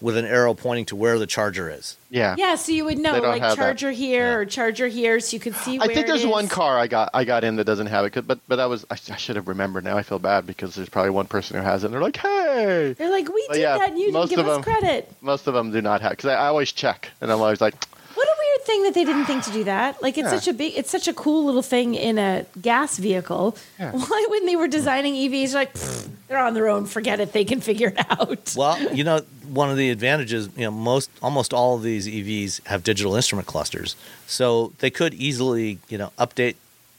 with 0.02 0.18
an 0.18 0.26
arrow 0.26 0.54
pointing 0.54 0.84
to 0.84 0.98
where 0.98 1.18
the 1.18 1.26
charger 1.26 1.70
is. 1.70 1.96
Yeah. 2.10 2.36
Yeah, 2.38 2.56
so 2.56 2.74
you 2.74 2.84
would 2.84 2.98
know 2.98 3.20
like 3.22 3.42
have 3.42 3.56
that. 3.56 3.64
charger 3.64 3.92
here 3.92 4.40
or 4.42 4.46
charger 4.46 4.88
here, 4.90 5.22
so 5.22 5.34
you 5.34 5.40
could 5.40 5.56
see. 5.56 5.80
I 5.80 5.88
think 5.88 6.08
there's 6.08 6.26
is. 6.26 6.28
one 6.28 6.50
car 6.50 6.78
I 6.78 6.88
got 6.88 7.10
I 7.14 7.24
got 7.24 7.46
in 7.46 7.56
that 7.56 7.64
doesn't 7.64 7.88
have 7.88 8.06
it, 8.06 8.28
but 8.28 8.40
but 8.48 8.60
I 8.60 8.66
was 8.66 8.86
I, 8.92 8.96
I 8.96 9.16
should 9.18 9.38
have 9.38 9.48
remembered. 9.48 9.84
Now 9.86 9.98
I 9.98 10.04
feel 10.04 10.20
bad 10.20 10.46
because 10.46 10.76
there's 10.76 10.90
probably 10.90 11.12
one 11.12 11.28
person 11.28 11.58
who 11.58 11.64
has 11.64 11.84
it. 11.84 11.88
and 11.88 11.94
They're 11.94 12.02
like, 12.02 12.18
hey, 12.18 12.96
They're 12.98 13.10
like, 13.12 13.30
we 13.34 13.46
But 13.48 13.54
did 13.56 13.62
yeah, 13.62 13.78
that, 13.78 13.90
and 13.92 14.00
you 14.00 14.12
didn't 14.12 14.30
give 14.30 14.40
us 14.40 14.46
them- 14.48 14.64
credit. 14.64 15.10
most 15.22 15.48
of 15.48 15.54
them 15.54 15.72
do 15.72 15.82
not 15.82 16.02
have 16.02 16.12
because 16.12 16.30
I, 16.30 16.34
I 16.36 16.48
always 16.48 16.72
check 16.74 17.10
and 17.22 17.32
I'm 17.32 17.40
always 17.40 17.62
like, 17.62 17.76
What 18.64 18.72
thing 18.72 18.84
that 18.84 18.94
they 18.94 19.04
didn't 19.04 19.26
think 19.26 19.44
to 19.44 19.52
do 19.52 19.66
that. 19.66 20.02
Like 20.02 20.18
it's 20.18 20.32
Yeah. 20.32 20.40
such 20.40 20.48
a 20.48 20.54
big, 20.54 20.74
it's 20.78 20.90
such 20.90 21.10
a 21.10 21.14
cool 21.14 21.44
little 21.44 21.62
thing 21.62 21.96
in 21.96 22.18
a 22.18 22.46
gas 22.62 22.98
vehicle. 22.98 23.58
Yeah. 23.78 23.92
Why, 23.92 24.26
when 24.30 24.46
they 24.46 24.56
were 24.56 24.70
designing 24.70 25.16
EVs, 25.16 25.54
like 25.54 25.74
they're 26.30 26.38
on 26.38 26.54
their 26.54 26.70
own, 26.70 26.86
forget 26.86 27.20
it, 27.20 27.34
they 27.34 27.44
can 27.44 27.60
figure 27.60 27.90
it 27.90 28.06
out. 28.10 28.54
Well, 28.64 28.80
you 28.94 29.04
know, 29.04 29.20
one 29.50 29.70
of 29.70 29.76
the 29.76 29.90
advantages, 29.90 30.48
you 30.56 30.64
know, 30.64 30.72
most 30.72 31.10
almost 31.22 31.54
all 31.54 31.76
of 31.76 31.84
these 31.84 32.08
EVs 32.08 32.66
have 32.68 32.84
digital 32.84 33.16
instrument 33.16 33.48
clusters, 33.48 33.98
so 34.28 34.72
they 34.80 34.90
could 34.90 35.14
easily, 35.14 35.80
you 35.90 35.98
know, 35.98 36.12
update 36.18 36.56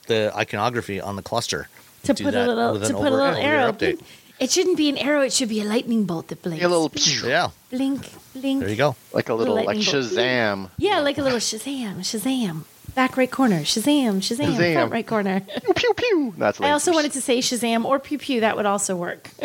the 0.07 0.31
iconography 0.37 1.01
on 1.01 1.17
the 1.17 1.23
cluster 1.23 1.69
to 2.03 2.13
Do 2.13 2.25
put 2.25 2.35
a 2.35 2.47
little, 2.47 2.79
to 2.79 2.87
an 2.87 2.93
put 2.93 3.07
a 3.13 3.17
little 3.17 3.21
arrow. 3.37 3.73
update. 3.73 4.01
It 4.39 4.51
shouldn't 4.51 4.77
be 4.77 4.91
an 4.91 4.99
arrow; 4.99 5.23
it 5.23 5.33
should 5.33 5.49
be 5.49 5.61
a 5.63 5.65
lightning 5.65 6.05
bolt 6.05 6.29
that 6.29 6.43
blinks. 6.43 6.63
a 6.63 6.69
little 6.69 6.91
Yeah, 7.27 7.49
blink, 7.71 8.11
blink. 8.35 8.61
there 8.61 8.69
you 8.69 8.77
go. 8.77 8.97
like 9.13 9.29
a 9.31 9.35
little 9.35 9.55
like 9.55 9.67
lightning 9.67 9.85
bolt. 9.85 10.05
Shazam. 10.05 10.71
Yeah, 10.77 11.01
like 11.01 11.19
a 11.19 11.23
little 11.23 11.39
Shazam, 11.39 11.99
Shazam. 12.01 12.65
Back 12.95 13.17
right 13.17 13.31
corner, 13.31 13.61
Shazam, 13.63 14.19
Shazam, 14.19 14.55
Shazam. 14.55 14.73
front 14.75 14.93
right 14.93 15.07
corner. 15.07 15.41
Pew 15.65 15.75
pew 15.75 15.95
pew. 15.95 16.35
That's 16.39 16.61
I 16.61 16.71
also 16.71 16.93
wanted 16.93 17.13
to 17.13 17.21
say 17.21 17.39
Shazam 17.39 17.85
or 17.85 17.99
Pew 17.99 18.19
Pew. 18.19 18.41
That 18.41 18.57
would 18.57 18.67
also 18.67 18.95
work. 18.97 19.31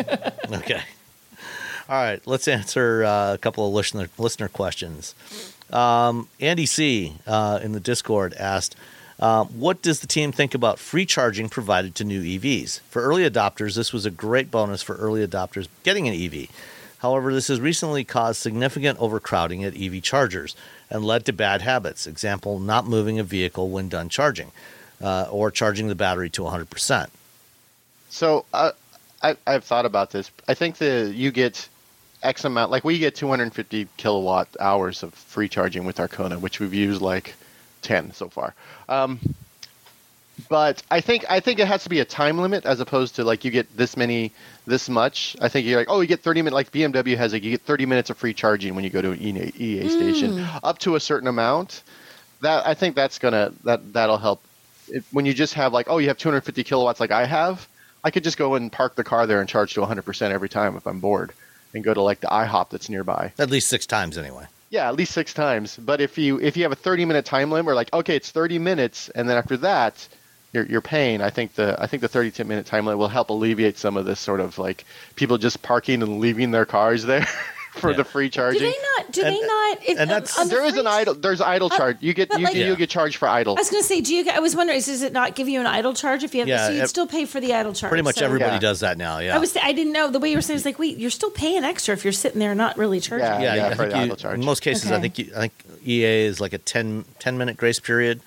Okay. 0.52 0.80
All 1.88 1.96
right, 1.96 2.20
let's 2.26 2.46
answer 2.46 3.02
uh, 3.04 3.34
a 3.34 3.38
couple 3.38 3.66
of 3.66 3.72
listener 3.74 4.08
listener 4.18 4.46
questions. 4.48 5.14
Um, 5.72 6.28
Andy 6.38 6.66
C. 6.66 7.16
Uh, 7.26 7.58
in 7.62 7.72
the 7.72 7.80
Discord 7.80 8.32
asked, 8.34 8.76
uh, 9.18 9.44
"What 9.44 9.82
does 9.82 9.98
the 10.00 10.06
team 10.06 10.30
think 10.30 10.54
about 10.54 10.78
free 10.78 11.04
charging 11.06 11.48
provided 11.48 11.96
to 11.96 12.04
new 12.04 12.22
EVs? 12.22 12.80
For 12.90 13.02
early 13.02 13.28
adopters, 13.28 13.74
this 13.74 13.92
was 13.92 14.06
a 14.06 14.10
great 14.10 14.50
bonus 14.52 14.82
for 14.82 14.94
early 14.96 15.26
adopters 15.26 15.66
getting 15.82 16.06
an 16.06 16.14
EV. 16.14 16.48
However, 17.00 17.32
this 17.32 17.48
has 17.48 17.60
recently 17.60 18.04
caused 18.04 18.40
significant 18.40 18.98
overcrowding 18.98 19.64
at 19.64 19.76
EV 19.76 20.02
chargers 20.02 20.54
and 20.88 21.04
led 21.04 21.24
to 21.26 21.32
bad 21.32 21.62
habits. 21.62 22.06
Example: 22.06 22.58
not 22.58 22.86
moving 22.86 23.18
a 23.18 23.24
vehicle 23.24 23.70
when 23.70 23.88
done 23.88 24.08
charging, 24.08 24.52
uh, 25.02 25.26
or 25.30 25.50
charging 25.50 25.88
the 25.88 25.94
battery 25.94 26.30
to 26.30 26.42
100 26.42 26.68
percent. 26.70 27.10
So 28.10 28.44
uh, 28.52 28.72
I 29.22 29.36
I've 29.46 29.64
thought 29.64 29.86
about 29.86 30.10
this. 30.10 30.30
I 30.46 30.54
think 30.54 30.76
that 30.78 31.14
you 31.14 31.30
get 31.30 31.68
X 32.22 32.44
amount, 32.44 32.70
like 32.70 32.84
we 32.84 32.98
get 32.98 33.14
250 33.14 33.88
kilowatt 33.96 34.48
hours 34.60 35.02
of 35.02 35.14
free 35.14 35.48
charging 35.48 35.84
with 35.84 36.00
our 36.00 36.08
Kona, 36.08 36.38
which 36.38 36.60
we've 36.60 36.74
used 36.74 37.00
like 37.00 37.34
10 37.82 38.12
so 38.12 38.28
far. 38.28 38.54
Um, 38.88 39.18
but 40.48 40.82
I 40.90 41.00
think 41.00 41.24
I 41.28 41.40
think 41.40 41.58
it 41.58 41.66
has 41.66 41.82
to 41.84 41.88
be 41.88 42.00
a 42.00 42.04
time 42.04 42.38
limit 42.38 42.64
as 42.64 42.80
opposed 42.80 43.16
to 43.16 43.24
like 43.24 43.44
you 43.44 43.50
get 43.50 43.76
this 43.76 43.96
many 43.96 44.32
this 44.66 44.88
much. 44.88 45.36
I 45.40 45.48
think 45.48 45.66
you're 45.66 45.78
like 45.78 45.88
oh 45.90 46.00
you 46.00 46.06
get 46.06 46.20
30 46.20 46.42
minutes 46.42 46.54
like 46.54 46.72
BMW 46.72 47.16
has 47.16 47.32
like 47.32 47.42
you 47.42 47.50
get 47.50 47.62
30 47.62 47.86
minutes 47.86 48.10
of 48.10 48.16
free 48.16 48.34
charging 48.34 48.74
when 48.74 48.84
you 48.84 48.90
go 48.90 49.02
to 49.02 49.12
an 49.12 49.20
EA, 49.20 49.52
EA 49.56 49.82
hmm. 49.82 49.88
station 49.88 50.46
up 50.62 50.78
to 50.80 50.96
a 50.96 51.00
certain 51.00 51.28
amount. 51.28 51.82
That 52.40 52.66
I 52.66 52.74
think 52.74 52.96
that's 52.96 53.18
gonna 53.18 53.52
that 53.64 53.92
that'll 53.92 54.18
help. 54.18 54.42
It, 54.88 55.04
when 55.12 55.26
you 55.26 55.34
just 55.34 55.54
have 55.54 55.72
like 55.72 55.86
oh 55.88 55.98
you 55.98 56.08
have 56.08 56.18
250 56.18 56.64
kilowatts 56.64 57.00
like 57.00 57.10
I 57.10 57.26
have, 57.26 57.68
I 58.02 58.10
could 58.10 58.24
just 58.24 58.38
go 58.38 58.54
and 58.54 58.72
park 58.72 58.94
the 58.94 59.04
car 59.04 59.26
there 59.26 59.40
and 59.40 59.48
charge 59.48 59.74
to 59.74 59.80
100% 59.80 60.30
every 60.30 60.48
time 60.48 60.76
if 60.76 60.86
I'm 60.86 61.00
bored, 61.00 61.32
and 61.74 61.84
go 61.84 61.92
to 61.92 62.00
like 62.00 62.20
the 62.20 62.28
IHOP 62.28 62.70
that's 62.70 62.88
nearby. 62.88 63.32
At 63.38 63.50
least 63.50 63.68
six 63.68 63.86
times 63.86 64.16
anyway. 64.16 64.46
Yeah, 64.70 64.88
at 64.88 64.94
least 64.94 65.12
six 65.12 65.34
times. 65.34 65.76
But 65.76 66.00
if 66.00 66.16
you 66.16 66.40
if 66.40 66.56
you 66.56 66.62
have 66.62 66.72
a 66.72 66.76
30 66.76 67.04
minute 67.04 67.24
time 67.24 67.50
limit, 67.50 67.72
or 67.72 67.74
like 67.74 67.92
okay, 67.92 68.16
it's 68.16 68.30
30 68.30 68.58
minutes, 68.58 69.08
and 69.10 69.28
then 69.28 69.36
after 69.36 69.56
that, 69.58 70.08
you're 70.52 70.66
you're 70.66 70.80
paying. 70.80 71.20
I 71.22 71.30
think 71.30 71.54
the 71.54 71.76
I 71.80 71.86
think 71.86 72.00
the 72.00 72.08
30 72.08 72.44
minute 72.44 72.66
time 72.66 72.86
limit 72.86 72.98
will 72.98 73.08
help 73.08 73.30
alleviate 73.30 73.78
some 73.78 73.96
of 73.96 74.04
this 74.06 74.20
sort 74.20 74.40
of 74.40 74.58
like 74.58 74.84
people 75.16 75.38
just 75.38 75.62
parking 75.62 76.02
and 76.02 76.18
leaving 76.20 76.50
their 76.50 76.66
cars 76.66 77.04
there 77.04 77.24
for 77.74 77.90
Yeah. 77.90 77.98
the 77.98 78.04
free 78.04 78.28
charging. 78.28 78.60
Do 78.60 78.64
charging. 78.66 78.80
they 78.80 78.82
not? 78.82 79.04
not? 79.06 79.12
Do 79.12 79.22
And- 79.22 79.34
they 79.36 79.40
not? 79.40 79.78
If, 79.86 79.98
and 80.00 80.10
that's- 80.10 80.38
on 80.38 80.48
the 80.48 80.54
There 80.56 80.64
is 80.64 80.76
an 80.76 80.86
idle. 80.88 81.14
There's 81.14 81.40
idle 81.40 81.68
Uh, 81.72 81.76
charge. 81.76 81.96
You 82.00 82.12
get 82.12 82.30
you, 82.36 82.44
like- 82.44 82.54
you 82.56 82.64
Yeah. 82.64 82.74
get 82.74 82.90
charged 82.90 83.16
for 83.16 83.28
idle. 83.28 83.54
I 83.56 83.60
was 83.60 83.70
going 83.70 83.80
to 83.82 83.86
say, 83.88 84.00
do 84.00 84.12
you? 84.14 84.28
I 84.30 84.40
was 84.40 84.56
wondering, 84.56 84.80
does 84.80 85.02
it 85.02 85.12
not 85.12 85.36
give 85.36 85.48
you 85.48 85.60
an 85.60 85.66
idle 85.68 85.94
charge 85.94 86.24
if 86.24 86.34
you 86.34 86.40
have? 86.40 86.48
Yeah, 86.48 86.66
so 86.66 86.72
you'd 86.72 86.88
still 86.88 87.06
pay 87.06 87.24
for 87.26 87.40
the 87.40 87.54
idle 87.54 87.72
charge. 87.72 87.90
Pretty 87.90 88.02
much 88.02 88.16
So- 88.16 88.24
everybody 88.24 88.54
Yeah. 88.54 88.58
does 88.58 88.80
that 88.80 88.98
now. 88.98 89.20
Yeah. 89.20 89.36
I 89.36 89.38
was. 89.38 89.56
I 89.56 89.72
didn't 89.72 89.92
know 89.92 90.10
the 90.10 90.18
way 90.18 90.30
you 90.30 90.36
were 90.36 90.42
saying. 90.42 90.56
It's 90.56 90.66
like, 90.66 90.80
wait, 90.80 90.98
you're 90.98 91.10
still 91.10 91.30
paying 91.30 91.62
extra 91.62 91.94
if 91.94 92.02
you're 92.04 92.12
sitting 92.12 92.40
there 92.40 92.54
not 92.56 92.76
really 92.76 92.98
charging. 93.00 93.28
Yeah. 93.28 93.54
yeah, 93.54 93.66
I 93.68 93.70
for 93.70 93.76
think 93.84 93.90
the 93.92 93.96
you- 93.98 94.04
idle 94.04 94.16
charge. 94.16 94.38
in 94.40 94.44
most 94.44 94.60
cases, 94.62 94.90
I 94.90 95.00
think 95.00 95.18
you, 95.20 95.30
I 95.36 95.40
think 95.40 95.52
EA 95.86 96.26
is 96.26 96.40
like 96.40 96.52
a 96.52 96.58
10, 96.58 97.04
10 97.20 97.38
minute 97.38 97.56
grace 97.56 97.78
period, 97.78 98.20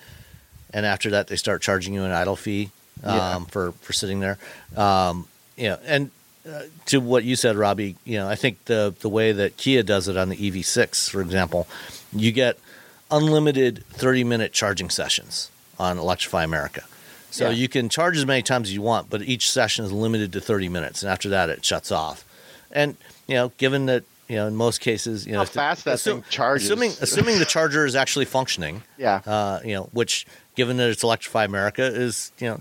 and 0.74 0.84
after 0.84 1.08
that 1.10 1.28
they 1.28 1.36
start 1.36 1.62
charging 1.62 1.94
you 1.94 2.02
an 2.04 2.10
idle 2.10 2.36
fee 2.36 2.70
um, 3.02 3.14
Yeah. 3.16 3.38
for 3.44 3.72
for 3.80 3.92
sitting 3.94 4.20
there. 4.20 4.36
Um, 4.76 5.26
you 5.56 5.68
know, 5.70 5.78
and 5.86 6.10
uh, 6.46 6.62
to 6.86 6.98
what 7.00 7.24
you 7.24 7.36
said, 7.36 7.56
Robbie, 7.56 7.96
you 8.04 8.18
know, 8.18 8.28
I 8.28 8.34
think 8.34 8.62
the 8.66 8.94
the 9.00 9.08
way 9.08 9.32
that 9.32 9.56
Kia 9.56 9.82
does 9.82 10.08
it 10.08 10.16
on 10.18 10.28
the 10.28 10.36
EV6, 10.36 11.08
for 11.08 11.22
example, 11.22 11.66
you 12.12 12.32
get 12.32 12.58
unlimited 13.10 13.84
thirty 13.90 14.24
minute 14.24 14.52
charging 14.52 14.90
sessions 14.90 15.50
on 15.78 15.98
Electrify 15.98 16.44
America. 16.44 16.82
So 17.30 17.46
Yeah. 17.48 17.56
you 17.56 17.68
can 17.68 17.88
charge 17.88 18.16
as 18.16 18.24
many 18.26 18.42
times 18.42 18.68
as 18.68 18.74
you 18.74 18.82
want, 18.82 19.10
but 19.10 19.22
each 19.22 19.50
session 19.50 19.84
is 19.84 19.90
limited 19.90 20.32
to 20.34 20.40
30 20.40 20.68
minutes, 20.68 21.02
and 21.02 21.10
after 21.10 21.28
that, 21.30 21.50
it 21.50 21.64
shuts 21.64 21.90
off. 21.90 22.24
And 22.70 22.96
you 23.26 23.34
know, 23.34 23.52
given 23.58 23.86
that 23.86 24.04
you 24.28 24.36
know, 24.36 24.46
in 24.46 24.54
most 24.56 24.80
cases, 24.80 25.26
you 25.26 25.32
know, 25.32 25.38
How 25.38 25.42
if 25.42 25.50
the- 25.52 25.58
fast 25.58 25.84
that 25.84 26.00
thing 26.00 26.24
charges. 26.30 26.70
Assuming, 26.70 26.92
assuming 27.02 27.38
the 27.38 27.44
charger 27.44 27.84
is 27.84 27.94
actually 27.94 28.24
functioning, 28.24 28.82
Yeah. 28.96 29.20
uh, 29.26 29.60
you 29.64 29.74
know, 29.74 29.88
which 29.92 30.26
given 30.54 30.76
that 30.78 30.88
it's 30.90 31.02
Electrify 31.02 31.44
America 31.44 31.82
is 31.84 32.32
you 32.38 32.48
know 32.48 32.58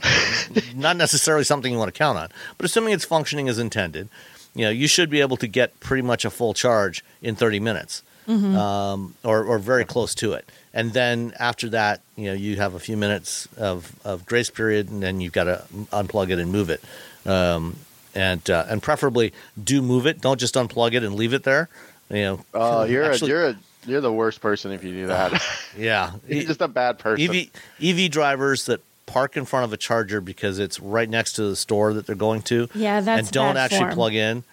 not 0.75 0.97
necessarily 0.97 1.43
something 1.43 1.71
you 1.71 1.77
want 1.77 1.93
to 1.93 1.97
count 1.97 2.17
on, 2.17 2.29
but 2.57 2.65
assuming 2.65 2.93
it's 2.93 3.05
functioning 3.05 3.47
as 3.49 3.59
intended, 3.59 4.09
you 4.55 4.65
know, 4.65 4.69
you 4.71 4.87
should 4.87 5.09
be 5.09 5.21
able 5.21 5.37
to 5.37 5.47
get 5.47 5.79
pretty 5.79 6.01
much 6.03 6.25
a 6.25 6.29
full 6.29 6.53
charge 6.53 7.03
in 7.21 7.35
30 7.35 7.59
minutes, 7.59 8.03
um, 8.27 9.15
or 9.23 9.43
or 9.43 9.59
very 9.59 9.85
close 9.85 10.13
to 10.15 10.33
it. 10.33 10.49
And 10.75 10.93
then 10.93 11.33
after 11.39 11.69
that, 11.69 12.01
you 12.15 12.25
know, 12.25 12.33
you 12.33 12.55
have 12.55 12.73
a 12.73 12.79
few 12.79 12.97
minutes 12.97 13.47
of, 13.57 13.93
of 14.03 14.25
grace 14.25 14.49
period, 14.49 14.89
and 14.89 15.03
then 15.03 15.21
you've 15.21 15.33
got 15.33 15.43
to 15.43 15.63
unplug 15.91 16.31
it 16.31 16.39
and 16.39 16.51
move 16.51 16.69
it. 16.71 16.81
Um, 17.27 17.75
and 18.15 18.47
uh, 18.49 18.65
and 18.69 18.81
preferably 18.81 19.33
do 19.61 19.81
move 19.81 20.05
it. 20.07 20.19
Don't 20.21 20.39
just 20.39 20.55
unplug 20.55 20.93
it 20.93 21.03
and 21.03 21.15
leave 21.15 21.33
it 21.33 21.43
there. 21.43 21.69
You 22.09 22.15
know. 22.21 22.39
Oh, 22.53 22.83
you're 22.83 23.03
actually- 23.05 23.31
a, 23.31 23.33
you're 23.33 23.47
a, 23.49 23.55
you're 23.85 24.01
the 24.01 24.11
worst 24.13 24.41
person 24.41 24.71
if 24.71 24.83
you 24.83 24.91
do 24.93 25.07
that. 25.07 25.41
yeah. 25.77 26.11
you're 26.27 26.43
just 26.43 26.61
a 26.61 26.67
bad 26.67 26.99
person. 26.99 27.29
EV 27.29 27.49
EV 27.81 28.11
drivers 28.11 28.65
that 28.67 28.81
park 29.05 29.35
in 29.37 29.45
front 29.45 29.65
of 29.65 29.73
a 29.73 29.77
charger 29.77 30.21
because 30.21 30.59
it's 30.59 30.79
right 30.79 31.09
next 31.09 31.33
to 31.33 31.43
the 31.43 31.55
store 31.55 31.93
that 31.93 32.05
they're 32.07 32.15
going 32.15 32.41
to. 32.43 32.67
Yeah, 32.73 33.01
that's 33.01 33.19
and 33.27 33.31
don't 33.31 33.55
bad 33.55 33.65
actually 33.65 33.79
form. 33.79 33.93
plug 33.93 34.13
in. 34.13 34.43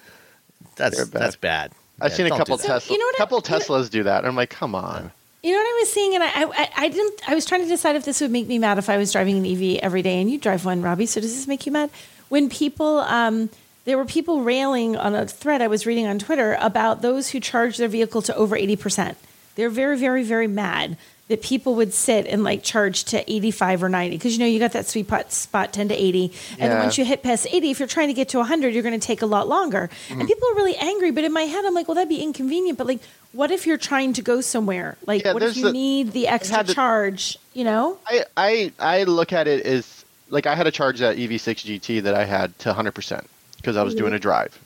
That's 0.77 1.05
bad. 1.05 1.21
that's 1.23 1.37
bad. 1.37 1.73
I've 2.01 2.11
Yeah, 2.13 2.17
seen 2.17 2.27
a 2.27 2.31
couple 2.31 2.57
do 2.57 2.63
that. 2.63 2.69
Tesla, 2.69 2.93
you 2.95 2.99
know 2.99 3.07
what 3.07 3.15
I- 3.17 3.19
couple 3.19 3.43
you 3.45 3.51
know- 3.51 3.59
Teslas 3.59 3.91
do 3.91 4.03
that. 4.05 4.19
And 4.19 4.27
I'm 4.27 4.37
like, 4.37 4.51
come 4.51 4.75
on. 4.75 5.13
You 5.43 5.53
know 5.53 5.59
what 5.59 5.65
I 5.65 5.79
was 5.81 5.93
seeing, 5.93 6.15
and 6.15 6.23
I, 6.23 6.29
I, 6.35 6.69
I 6.77 6.89
didn't. 6.91 7.21
I 7.27 7.35
was 7.35 7.47
trying 7.47 7.63
to 7.63 7.67
decide 7.67 7.97
if 7.97 8.05
this 8.05 8.21
would 8.21 8.31
make 8.31 8.47
me 8.47 8.59
mad 8.59 8.77
if 8.77 8.91
I 8.91 8.99
was 8.99 9.11
driving 9.11 9.39
an 9.39 9.47
EV 9.47 9.79
every 9.83 10.03
day, 10.03 10.21
and 10.21 10.31
you 10.31 10.37
drive 10.37 10.67
one, 10.67 10.83
Robbie. 10.83 11.07
So 11.07 11.19
does 11.19 11.35
this 11.35 11.47
make 11.47 11.65
you 11.65 11.73
mad? 11.73 11.89
When 12.29 12.51
people, 12.51 12.99
um, 13.01 13.49
there 13.85 13.97
were 13.97 14.05
people 14.05 14.43
railing 14.43 14.97
on 14.97 15.15
a 15.15 15.27
thread 15.27 15.63
I 15.63 15.69
was 15.69 15.87
reading 15.87 16.07
on 16.07 16.19
Twitter 16.19 16.57
about 16.61 17.03
those 17.03 17.31
who 17.31 17.41
charge 17.41 17.77
their 17.79 17.89
vehicle 17.89 18.23
to 18.23 18.35
over 18.37 18.57
eighty 18.57 18.77
percent. 18.77 19.17
They're 19.57 19.71
very, 19.71 19.99
very, 19.99 20.23
very 20.23 20.47
mad 20.47 20.97
that 21.29 21.43
people 21.43 21.77
would 21.77 21.93
sit 21.95 22.27
and 22.27 22.43
like 22.43 22.63
charge 22.63 23.05
to 23.05 23.31
eighty 23.31 23.51
five 23.51 23.83
or 23.83 23.89
ninety 23.89 24.17
because 24.17 24.33
you 24.33 24.39
know 24.41 24.47
you 24.47 24.59
got 24.59 24.73
that 24.73 24.87
sweet 24.87 25.07
spot, 25.07 25.33
spot 25.33 25.73
ten 25.73 25.89
to 25.89 25.95
eighty, 25.95 26.33
and 26.59 26.71
then 26.73 26.79
once 26.81 26.99
you 26.99 27.05
hit 27.05 27.23
past 27.23 27.47
eighty, 27.51 27.71
if 27.71 27.79
you're 27.79 27.89
trying 27.89 28.09
to 28.09 28.15
get 28.15 28.29
to 28.31 28.43
hundred, 28.43 28.75
you're 28.75 28.83
going 28.83 28.99
to 28.99 29.05
take 29.07 29.23
a 29.23 29.27
lot 29.27 29.49
longer. 29.49 29.89
Mm-hmm. 30.09 30.21
And 30.21 30.29
people 30.29 30.49
are 30.51 30.55
really 30.55 30.77
angry. 30.77 31.11
But 31.11 31.25
in 31.25 31.33
my 31.33 31.43
head, 31.43 31.65
I'm 31.65 31.75
like, 31.75 31.89
well, 31.89 31.95
that'd 31.95 32.09
be 32.09 32.21
inconvenient. 32.23 32.79
But 32.79 32.87
like, 32.87 33.01
what 33.33 33.51
if 33.51 33.67
you're 33.67 33.79
trying 33.79 34.13
to 34.15 34.23
go 34.23 34.41
somewhere? 34.41 34.97
Like, 35.07 35.25
Yeah, 35.25 35.33
what 35.35 35.43
if 35.43 35.57
you 35.57 35.65
the- 35.65 35.73
need 35.73 36.13
the 36.13 36.27
extra 36.29 36.65
to- 36.65 36.75
charge? 36.75 37.39
You 37.55 37.65
know? 37.65 37.99
I, 38.07 38.25
I 38.37 38.73
I 38.79 39.03
look 39.05 39.33
at 39.33 39.47
it 39.47 39.65
as 39.67 40.05
like 40.31 40.47
I 40.47 40.55
had 40.55 40.65
to 40.65 40.71
charge 40.71 40.99
that 41.01 41.17
EV6 41.17 41.81
GT 41.81 42.03
that 42.05 42.15
I 42.15 42.25
had 42.25 42.57
to 42.61 42.73
100% 42.73 43.25
because 43.61 43.77
I 43.77 43.83
was 43.83 43.95
doing 43.95 44.09
mm-hmm. 44.09 44.17
a 44.17 44.21
drive, 44.21 44.59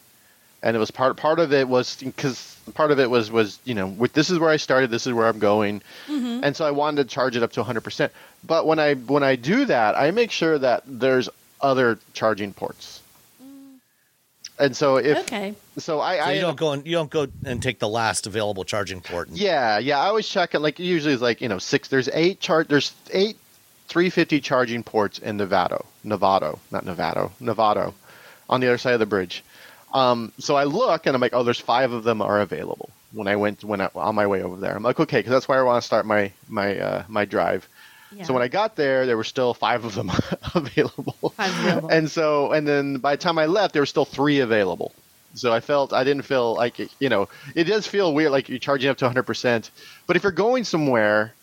and 0.62 0.77
it 0.77 0.79
was 0.79 0.91
part 0.91 1.16
part 1.16 1.39
of 1.39 1.53
it 1.53 1.69
was 1.69 1.97
because 1.97 2.57
part 2.75 2.91
of 2.91 2.99
it 2.99 3.11
was 3.11 3.31
was 3.31 3.59
you 3.65 3.75
know 3.75 3.87
with 3.87 4.12
this 4.12 4.31
is 4.31 4.39
where 4.39 4.51
I 4.51 4.57
started, 4.57 4.91
this 4.91 5.07
is 5.07 5.12
where 5.12 5.27
I'm 5.27 5.39
going, 5.39 5.83
mm-hmm. 6.07 6.41
and 6.43 6.57
so 6.57 6.65
I 6.65 6.71
wanted 6.71 7.09
to 7.09 7.15
charge 7.15 7.37
it 7.37 7.43
up 7.43 7.53
to 7.53 7.62
100%. 7.62 8.11
But 8.47 8.66
when 8.66 8.79
I 8.79 8.95
when 8.95 9.23
I 9.23 9.37
do 9.37 9.66
that, 9.66 9.97
I 9.97 10.11
make 10.11 10.31
sure 10.31 10.59
that 10.59 10.83
there's 10.87 11.29
other 11.61 11.99
charging 12.12 12.53
ports. 12.53 13.03
Mm. 13.43 13.79
And 14.59 14.77
so 14.77 14.97
if 14.97 15.19
Okay. 15.19 15.55
so, 15.79 16.01
I, 16.01 16.16
So 16.16 16.23
I 16.23 16.33
you 16.33 16.41
don't 16.41 16.57
go 16.57 16.73
and 16.73 16.87
you 16.87 16.93
don't 16.93 17.11
go 17.11 17.27
and 17.45 17.62
take 17.62 17.79
the 17.79 17.89
last 17.89 18.27
available 18.27 18.65
charging 18.65 19.01
port. 19.01 19.29
And, 19.29 19.39
Yeah, 19.39 19.79
yeah. 19.79 19.99
I 19.99 20.07
always 20.07 20.29
check 20.29 20.55
it. 20.55 20.61
Like 20.61 20.79
usually, 20.79 21.12
it's 21.12 21.23
like 21.23 21.41
you 21.41 21.49
know 21.49 21.59
six. 21.59 21.89
There's 21.89 22.09
eight 22.12 22.41
chart. 22.41 22.69
There's 22.69 22.93
eight 23.12 23.37
350 23.89 24.41
charging 24.41 24.83
ports 24.83 25.19
in 25.19 25.37
Nevada, 25.37 25.85
Novato, 26.05 26.59
not 26.71 26.85
Nevada, 26.87 27.31
Novato, 27.41 27.93
on 28.49 28.61
the 28.61 28.69
other 28.69 28.79
side 28.79 28.95
of 28.95 29.01
the 29.01 29.07
bridge. 29.07 29.45
Um, 29.93 30.33
so 30.39 30.57
I 30.57 30.65
look 30.65 31.07
and 31.07 31.15
I'm 31.15 31.21
like, 31.21 31.35
oh, 31.35 31.45
there's 31.45 31.61
five 31.61 31.93
of 31.93 32.03
them 32.03 32.21
are 32.21 32.41
available. 32.41 32.91
When 33.12 33.29
I 33.29 33.37
went 33.37 33.62
when 33.62 33.81
I, 33.81 33.89
on 33.95 34.16
my 34.16 34.27
way 34.27 34.43
over 34.43 34.57
there, 34.57 34.75
I'm 34.77 34.83
like, 34.83 34.99
okay, 34.99 35.19
because 35.19 35.31
that's 35.31 35.47
where 35.47 35.61
I 35.61 35.62
want 35.62 35.81
to 35.81 35.87
start 35.87 36.05
my 36.05 36.33
my 36.49 36.79
uh, 36.79 37.05
my 37.09 37.25
drive. 37.25 37.69
Yeah. 38.12 38.25
So 38.25 38.35
when 38.35 38.43
I 38.43 38.49
got 38.49 38.77
there, 38.77 39.07
there 39.07 39.16
were 39.16 39.25
still 39.25 39.55
five 39.55 39.85
of 39.85 39.95
them 39.95 40.11
available. 40.55 41.33
Five 41.37 41.59
available. 41.61 41.89
And 41.91 42.11
so, 42.11 42.53
and 42.53 42.66
then 42.66 42.99
by 42.99 43.16
the 43.16 43.23
time 43.23 43.39
I 43.39 43.47
left, 43.47 43.73
there 43.73 43.83
were 43.83 43.87
still 43.87 44.05
three 44.05 44.41
available. 44.41 44.93
So 45.35 45.53
I 45.53 45.61
felt 45.61 45.93
I 45.93 46.05
didn't 46.05 46.23
feel 46.23 46.55
like 46.55 46.79
you 47.01 47.09
know 47.09 47.29
it 47.55 47.65
does 47.65 47.87
feel 47.87 48.12
weird 48.12 48.33
like 48.33 48.49
you're 48.49 48.59
charging 48.59 48.91
up 48.91 48.97
to 48.99 49.05
100. 49.05 49.23
percent 49.23 49.71
But 50.07 50.16
if 50.16 50.23
you're 50.25 50.33
going 50.33 50.65
somewhere, 50.65 51.35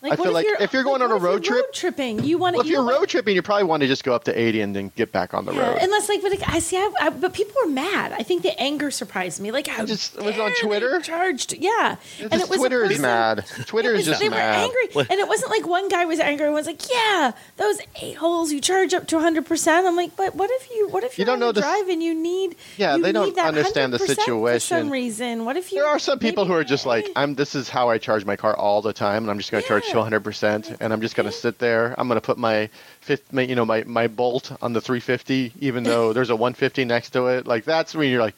I 0.00 0.10
what 0.10 0.20
feel 0.20 0.32
like 0.32 0.46
if 0.60 0.72
you're 0.72 0.84
going 0.84 1.02
on 1.02 1.10
a 1.10 1.16
road 1.16 1.42
trip- 1.42 1.56
road 1.64 1.72
tripping, 1.74 2.22
you 2.22 2.38
want 2.38 2.54
well, 2.54 2.62
to. 2.62 2.68
if 2.68 2.72
you're 2.72 2.84
road 2.84 3.08
tripping, 3.08 3.34
you 3.34 3.42
probably 3.42 3.64
want 3.64 3.80
to 3.80 3.88
just 3.88 4.04
go 4.04 4.14
up 4.14 4.22
to 4.24 4.38
80 4.38 4.60
and 4.60 4.76
then 4.76 4.92
get 4.94 5.10
back 5.10 5.34
on 5.34 5.44
the 5.44 5.52
Yeah, 5.52 5.70
road. 5.72 5.78
unless 5.82 6.08
like, 6.08 6.22
but 6.22 6.30
like, 6.30 6.48
I 6.48 6.60
see, 6.60 6.76
I, 6.76 6.88
I, 7.00 7.10
but 7.10 7.32
people 7.32 7.54
were 7.64 7.70
mad. 7.70 8.12
I 8.12 8.22
think 8.22 8.42
the 8.42 8.56
anger 8.60 8.92
surprised 8.92 9.40
me. 9.40 9.50
Like, 9.50 9.66
how 9.66 9.84
just- 9.84 10.16
was 10.22 10.38
on 10.38 10.52
Twitter? 10.60 11.00
Charged, 11.00 11.54
yeah. 11.54 11.96
It's 12.20 12.32
and 12.32 12.40
it 12.40 12.48
was 12.48 12.58
Twitter 12.58 12.82
is 12.84 12.90
person- 12.90 13.02
mad. 13.02 13.44
Twitter 13.66 13.90
It 13.94 14.00
is 14.00 14.06
was- 14.06 14.18
just 14.18 14.20
they 14.20 14.28
mad. 14.28 14.68
were 14.70 14.72
angry, 14.94 15.06
and 15.10 15.18
it 15.18 15.26
wasn't 15.26 15.50
like 15.50 15.66
one 15.66 15.88
guy 15.88 16.04
was 16.04 16.20
angry 16.20 16.46
and 16.46 16.54
was 16.54 16.66
like, 16.66 16.88
"Yeah, 16.88 17.32
those 17.56 17.80
eight 18.00 18.16
holes 18.18 18.52
you 18.52 18.60
charge 18.60 18.94
up 18.94 19.08
to 19.08 19.16
100." 19.16 19.46
percent 19.46 19.86
I'm 19.86 19.96
like, 19.96 20.14
but 20.16 20.34
what 20.36 20.50
if 20.50 20.68
you, 20.70 20.88
what 20.90 21.02
if 21.04 21.18
You 21.18 21.24
don't 21.24 21.40
know 21.40 21.52
the 21.52 21.60
drive 21.60 21.88
and 21.88 22.02
you 22.02 22.14
need, 22.14 22.54
Yeah, 22.76 22.96
you 22.96 23.02
they 23.02 23.12
don't 23.12 23.34
that 23.36 23.46
understand 23.48 23.92
the 23.92 23.98
100% 23.98 24.00
for 24.00 24.06
some 24.06 24.14
situation. 24.16 24.90
reason. 24.90 25.44
What 25.44 25.56
if 25.56 25.72
you? 25.72 25.78
There 25.80 25.88
are 25.88 25.98
some 25.98 26.18
people 26.18 26.44
who 26.44 26.52
are 26.52 26.62
just 26.64 26.86
like, 26.86 27.08
I'm. 27.16 27.34
This 27.34 27.54
is 27.54 27.68
how 27.68 27.88
I 27.88 27.98
charge 27.98 28.24
my 28.24 28.36
car 28.36 28.56
all 28.56 28.80
the 28.82 28.92
time, 28.92 29.24
and 29.24 29.30
I'm 29.30 29.38
just 29.38 29.50
going 29.50 29.62
to 29.62 29.68
charge 29.68 29.84
to 29.90 29.96
100, 29.96 30.20
percent 30.20 30.76
and 30.80 30.92
I'm 30.92 31.00
just 31.00 31.14
going 31.16 31.26
to 31.28 31.32
sit 31.32 31.58
there. 31.58 31.94
I'm 31.98 32.08
going 32.08 32.20
to 32.20 32.24
put 32.24 32.38
my 32.38 32.68
fifth, 33.00 33.32
my, 33.32 33.42
you 33.42 33.54
know, 33.54 33.64
my 33.64 33.84
my 33.84 34.06
bolt 34.08 34.52
on 34.62 34.72
the 34.72 34.80
350, 34.80 35.52
even 35.60 35.82
though 35.84 36.12
there's 36.14 36.30
a 36.30 36.36
150 36.36 36.84
next 36.84 37.10
to 37.10 37.26
it. 37.28 37.46
Like 37.46 37.64
that's 37.64 37.94
when 37.94 38.10
you're 38.10 38.20
like, 38.20 38.34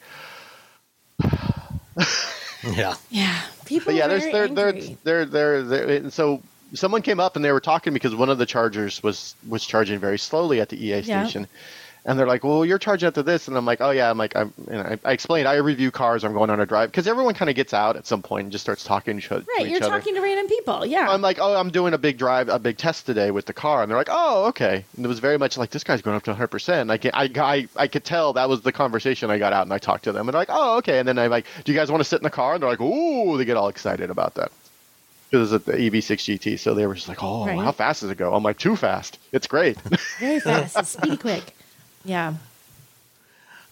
yeah. 2.63 2.95
Yeah, 3.09 3.41
people. 3.65 3.87
but 3.87 3.95
yeah, 3.95 4.05
are 4.05 4.09
there's 4.09 4.23
very 4.23 4.47
there 4.47 4.47
there 4.47 4.67
angry. 4.67 4.97
there 5.03 5.25
there 5.25 5.63
there. 5.63 5.89
and 5.89 6.13
So 6.13 6.41
someone 6.73 7.01
came 7.01 7.19
up 7.19 7.35
and 7.35 7.43
they 7.43 7.51
were 7.51 7.59
talking 7.59 7.93
because 7.93 8.15
one 8.15 8.29
of 8.29 8.37
the 8.37 8.45
chargers 8.45 9.01
was 9.03 9.35
was 9.47 9.65
charging 9.65 9.99
very 9.99 10.17
slowly 10.17 10.61
at 10.61 10.69
the 10.69 10.83
EA 10.83 10.99
Yeah. 11.01 11.29
And 12.03 12.17
they're 12.17 12.25
like, 12.25 12.43
"Well, 12.43 12.65
you're 12.65 12.79
charging 12.79 13.05
after 13.05 13.21
this," 13.21 13.47
and 13.47 13.55
I'm 13.55 13.63
like, 13.65 13.79
"Oh 13.79 13.91
yeah." 13.91 14.09
I'm 14.09 14.17
like, 14.17 14.35
I'm. 14.35 14.51
Know, 14.67 14.79
I, 14.81 14.97
I 15.05 15.11
explained 15.11 15.47
I 15.47 15.57
review 15.57 15.91
cars. 15.91 16.23
I'm 16.23 16.33
going 16.33 16.49
on 16.49 16.59
a 16.59 16.65
drive 16.65 16.89
because 16.89 17.07
everyone 17.07 17.35
kind 17.35 17.47
of 17.47 17.55
gets 17.55 17.75
out 17.75 17.95
at 17.95 18.07
some 18.07 18.23
point 18.23 18.45
and 18.45 18.51
just 18.51 18.63
starts 18.63 18.83
talking 18.83 19.13
to 19.13 19.19
each, 19.19 19.31
other- 19.31 19.45
Right, 19.55 19.67
you're 19.67 19.79
talking 19.79 20.15
to 20.15 20.21
random 20.21 20.47
people. 20.47 20.83
Yeah. 20.83 21.07
I'm 21.11 21.21
like, 21.21 21.37
oh, 21.39 21.55
I'm 21.55 21.69
doing 21.69 21.93
a 21.93 21.99
big 21.99 22.17
drive, 22.17 22.49
a 22.49 22.57
big 22.57 22.77
test 22.77 23.05
today 23.05 23.29
with 23.29 23.45
the 23.45 23.53
car, 23.53 23.83
and 23.83 23.89
they're 23.91 23.99
like, 23.99 24.09
oh, 24.09 24.45
okay. 24.45 24.83
And 24.97 25.05
it 25.05 25.07
was 25.07 25.19
very 25.19 25.37
much 25.37 25.59
like 25.59 25.69
this 25.69 25.83
guy's 25.83 26.01
going 26.01 26.15
up 26.17 26.23
to 26.23 26.31
100. 26.31 26.47
percent 26.47 26.89
I 26.89 26.97
can, 26.97 27.11
I, 27.13 27.29
I, 27.35 27.67
I 27.75 27.87
could 27.87 28.03
tell 28.03 28.33
that 28.33 28.49
was 28.49 28.61
the 28.61 28.71
conversation 28.71 29.29
I 29.29 29.37
got 29.37 29.53
out, 29.53 29.67
and 29.67 29.73
I 29.73 29.77
talked 29.77 30.05
to 30.05 30.11
them, 30.11 30.27
and 30.27 30.33
they're 30.33 30.41
like, 30.41 30.49
oh, 30.51 30.77
okay. 30.77 30.97
And 30.97 31.07
then 31.07 31.19
I'm 31.19 31.29
like, 31.29 31.45
do 31.65 31.71
you 31.71 31.77
guys 31.77 31.91
want 31.91 32.01
to 32.01 32.09
sit 32.09 32.17
in 32.19 32.23
the 32.23 32.31
car? 32.31 32.55
And 32.55 32.63
they're 32.63 32.69
like, 32.71 32.81
ooh, 32.81 33.37
they 33.37 33.45
get 33.45 33.57
all 33.57 33.67
excited 33.67 34.09
about 34.09 34.33
that. 34.35 34.51
Because 35.29 35.53
it's 35.53 35.65
the 35.65 35.73
EV6 35.73 36.39
GT, 36.39 36.57
so 36.59 36.73
they 36.73 36.87
were 36.87 36.95
just 36.95 37.07
like, 37.07 37.21
oh, 37.21 37.45
Right. 37.45 37.59
how 37.59 37.71
fast 37.71 38.01
does 38.01 38.09
it 38.09 38.17
go? 38.17 38.33
I'm 38.33 38.41
like, 38.43 38.57
too 38.57 38.75
fast. 38.75 39.19
It's 39.31 39.45
great. 39.45 39.79
Very 40.19 40.39
fast, 40.39 40.75
it's 40.77 40.89
speedy 40.89 41.15
quick. 41.17 41.43
Yeah. 42.03 42.35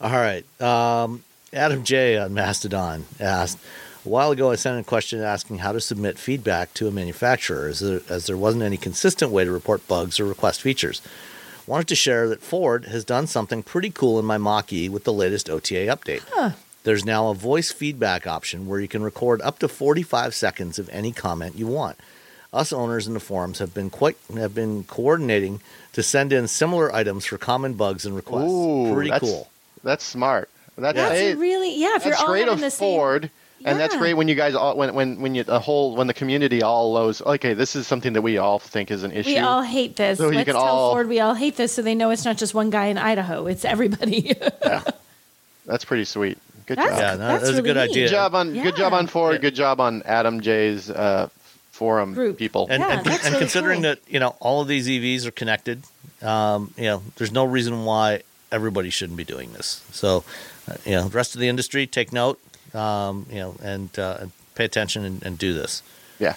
All 0.02 0.12
right. 0.12 0.46
Um, 0.62 1.24
Adam 1.52 1.84
J 1.84 2.18
on 2.18 2.34
Mastodon 2.34 3.06
asked 3.20 3.58
a 4.06 4.10
while 4.10 4.32
ago. 4.32 4.52
I 4.52 4.56
sent 4.56 4.80
a 4.80 4.84
question 4.84 5.22
asking 5.22 5.60
how 5.60 5.72
to 5.72 5.82
submit 5.82 6.18
feedback 6.20 6.74
to 6.76 6.88
a 6.88 6.92
manufacturer, 6.92 7.68
as 7.68 7.80
there, 7.80 8.02
as 8.08 8.28
there 8.28 8.38
wasn't 8.38 8.64
any 8.64 8.78
consistent 8.78 9.32
way 9.32 9.46
to 9.46 9.52
report 9.52 9.88
bugs 9.88 10.20
or 10.20 10.26
request 10.26 10.62
features. 10.62 11.02
Wanted 11.68 11.88
to 11.90 11.96
share 11.96 12.28
that 12.30 12.42
Ford 12.42 12.86
has 12.86 13.04
done 13.06 13.28
something 13.28 13.62
pretty 13.62 13.90
cool 13.92 14.18
in 14.20 14.26
my 14.26 14.38
Mach 14.38 14.72
E 14.74 14.90
with 14.90 15.04
the 15.04 15.14
latest 15.14 15.50
OTA 15.50 15.88
update. 15.88 16.24
There's 16.84 17.06
now 17.06 17.30
a 17.30 17.36
voice 17.36 17.72
feedback 17.72 18.26
option 18.26 18.66
where 18.68 18.80
you 18.80 18.88
can 18.88 19.04
record 19.04 19.42
up 19.42 19.60
to 19.60 19.68
45 19.68 20.34
seconds 20.34 20.80
of 20.80 20.90
any 20.90 21.12
comment 21.12 21.58
you 21.58 21.68
want. 21.68 21.98
Us 22.52 22.74
owners 22.74 23.08
in 23.08 23.14
the 23.14 23.20
forums 23.20 23.60
have 23.60 23.74
been 23.74 23.90
quite 23.90 24.18
have 24.36 24.56
been 24.56 24.84
coordinating 24.86 25.62
to 25.94 26.02
send 26.02 26.34
in 26.34 26.48
similar 26.48 26.94
items 26.94 27.26
for 27.26 27.38
common 27.38 27.74
bugs 27.74 28.06
and 28.06 28.16
requests. 28.16 28.52
Ooh, 28.52 28.92
pretty 28.94 29.12
that's, 29.12 29.24
cool. 29.24 29.50
That's 29.84 30.04
smart. 30.04 30.50
That's, 30.76 30.96
That's 30.96 31.14
hey, 31.14 31.36
really 31.36 31.76
yeah. 31.76 31.96
If 31.98 32.06
you're 32.06 32.16
all 32.16 32.28
great 32.28 32.42
having 32.42 32.54
of 32.56 32.62
the 32.62 32.72
same, 32.72 32.88
Ford. 32.88 33.32
And 33.66 33.78
that's 33.80 33.96
great 33.98 34.14
when 34.14 34.28
you 34.30 34.36
guys 34.36 34.56
all 34.56 34.78
when 34.78 34.96
when 34.96 35.22
when 35.22 35.36
you 35.36 35.44
the 35.44 35.60
whole 35.60 35.96
when 35.96 36.08
the 36.08 36.14
community 36.14 36.64
all 36.64 36.94
knows 36.94 37.22
okay 37.22 37.54
this 37.54 37.76
is 37.76 37.86
something 37.86 38.14
that 38.14 38.22
we 38.22 38.38
all 38.38 38.58
think 38.60 38.90
is 38.90 39.04
an 39.04 39.12
issue. 39.12 39.32
We 39.32 39.38
all 39.38 39.62
hate 39.62 39.98
this. 39.98 40.18
So 40.18 40.30
you 40.30 40.38
Let's 40.38 40.46
can 40.46 40.56
tell 40.56 40.64
all- 40.64 40.92
Ford 40.94 41.10
we 41.10 41.20
all 41.20 41.34
hate 41.34 41.58
this, 41.58 41.74
so 41.74 41.82
they 41.82 41.96
know 41.96 42.10
it's 42.10 42.24
not 42.26 42.38
just 42.38 42.54
one 42.54 42.70
guy 42.70 42.86
in 42.86 42.98
Idaho. 42.98 43.48
It's 43.48 43.66
everybody. 43.66 44.34
yeah. 44.64 44.82
That's 45.66 45.84
pretty 45.84 46.06
sweet. 46.06 46.38
Good 46.66 46.78
That's- 46.78 46.98
job. 46.98 47.00
Yeah, 47.00 47.12
no, 47.16 47.28
That's 47.34 47.44
that 47.44 47.50
was 47.50 47.60
a 47.60 47.62
good 47.62 47.76
neat. 47.76 47.90
idea. 47.90 48.06
Good 48.06 48.12
job 48.12 48.36
on 48.36 48.54
good 48.54 48.76
job 48.76 48.94
on 48.94 49.08
Ford. 49.08 49.34
Yeah. 49.34 49.42
Good 49.42 49.56
job 49.56 49.82
on 49.82 50.04
Adam 50.06 50.40
J's 50.40 50.90
uh, 50.90 51.28
forum 51.80 52.14
Group. 52.14 52.38
people. 52.38 52.68
And, 52.70 52.82
Yeah, 52.82 52.98
and, 52.98 53.06
that's 53.06 53.24
and 53.26 53.34
really 53.34 53.46
considering 53.46 53.82
cool. 53.82 53.96
that 53.96 54.00
you 54.08 54.20
know 54.20 54.36
all 54.40 54.62
of 54.62 54.68
these 54.68 54.88
EVs 54.88 55.26
are 55.26 55.32
connected, 55.42 55.78
um, 56.22 56.74
you 56.78 56.84
know, 56.90 57.02
there's 57.16 57.32
no 57.32 57.46
reason 57.46 57.86
why 57.86 58.22
everybody 58.52 58.90
shouldn't 58.90 59.18
be 59.18 59.24
doing 59.24 59.54
this. 59.54 59.84
So, 59.92 60.24
uh, 60.70 60.76
you 60.86 60.92
know, 60.96 61.04
the 61.08 61.18
rest 61.18 61.36
of 61.36 61.42
the 61.42 61.48
industry 61.48 61.88
take 61.88 62.12
note, 62.12 62.40
um, 62.74 63.26
you 63.30 63.40
know, 63.40 63.56
and, 63.64 63.90
uh, 63.98 64.18
and 64.22 64.32
pay 64.56 64.66
attention 64.66 65.06
and, 65.06 65.24
and 65.26 65.38
do 65.38 65.54
this. 65.54 65.82
yeah. 66.20 66.36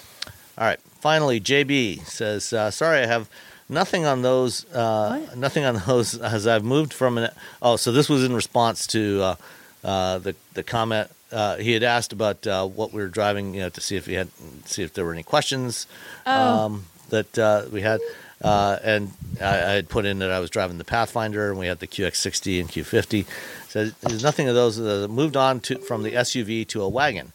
All 0.57 0.65
right. 0.67 0.79
Finally, 1.01 1.41
JB 1.41 2.05
says, 2.05 2.53
uh, 2.53 2.69
"Sorry, 2.71 2.99
I 2.99 3.07
have 3.07 3.27
nothing 3.67 4.05
on 4.05 4.21
those. 4.21 4.65
Uh, 4.71 5.19
nothing 5.35 5.65
on 5.65 5.81
those 5.87 6.15
as 6.35 6.45
I've 6.47 6.63
moved 6.63 6.93
from 6.93 7.17
an. 7.17 7.31
Oh, 7.59 7.75
so 7.75 7.91
this 7.91 8.07
was 8.07 8.23
in 8.23 8.33
response 8.35 8.85
to 8.87 9.01
uh, 9.21 9.35
uh, 9.83 10.17
the 10.19 10.35
the 10.53 10.63
comment 10.63 11.09
uh, 11.33 11.57
he 11.57 11.71
had 11.73 11.83
asked 11.83 12.13
about 12.13 12.45
uh, 12.47 12.65
what 12.67 12.93
we 12.93 13.01
were 13.01 13.07
driving, 13.09 13.53
you 13.53 13.61
know, 13.61 13.69
to 13.69 13.81
see 13.81 13.95
if 13.97 14.05
he 14.05 14.13
had 14.13 14.29
see 14.65 14.83
if 14.83 14.93
there 14.93 15.03
were 15.05 15.13
any 15.13 15.23
questions 15.23 15.87
um, 16.25 16.85
that 17.09 17.37
uh, 17.39 17.65
we 17.71 17.81
had." 17.81 17.99
Uh, 18.41 18.77
and 18.83 19.13
I, 19.39 19.45
I 19.45 19.71
had 19.71 19.87
put 19.87 20.05
in 20.05 20.19
that 20.19 20.29
I 20.29 20.39
was 20.41 20.49
driving 20.49 20.77
the 20.77 20.83
Pathfinder, 20.83 21.49
and 21.49 21.57
we 21.57 21.67
had 21.67 21.79
the 21.79 21.87
QX60 21.87 22.59
and 22.59 22.67
Q50. 22.69 23.25
So 23.69 23.85
there's 24.01 24.21
nothing 24.23 24.49
of 24.49 24.55
those 24.55 24.75
that 24.75 25.07
moved 25.09 25.37
on 25.37 25.61
to 25.61 25.77
from 25.79 26.03
the 26.03 26.11
SUV 26.11 26.67
to 26.67 26.81
a 26.81 26.89
wagon. 26.89 27.31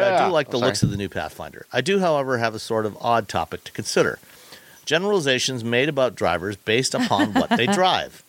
But 0.00 0.12
I 0.14 0.26
do 0.26 0.32
like 0.32 0.50
the 0.50 0.56
Oh, 0.56 0.60
looks 0.60 0.82
of 0.82 0.90
the 0.90 0.96
new 0.96 1.08
Pathfinder. 1.08 1.66
I 1.72 1.80
do, 1.80 2.00
however, 2.00 2.38
have 2.38 2.56
a 2.56 2.58
sort 2.58 2.86
of 2.86 2.96
odd 3.00 3.28
topic 3.28 3.62
to 3.64 3.72
consider. 3.72 4.18
Generalizations 4.84 5.62
made 5.62 5.88
about 5.88 6.16
drivers 6.16 6.56
based 6.56 6.92
upon 6.94 7.34
what 7.34 7.50
they 7.50 7.66
drive. 7.80 8.24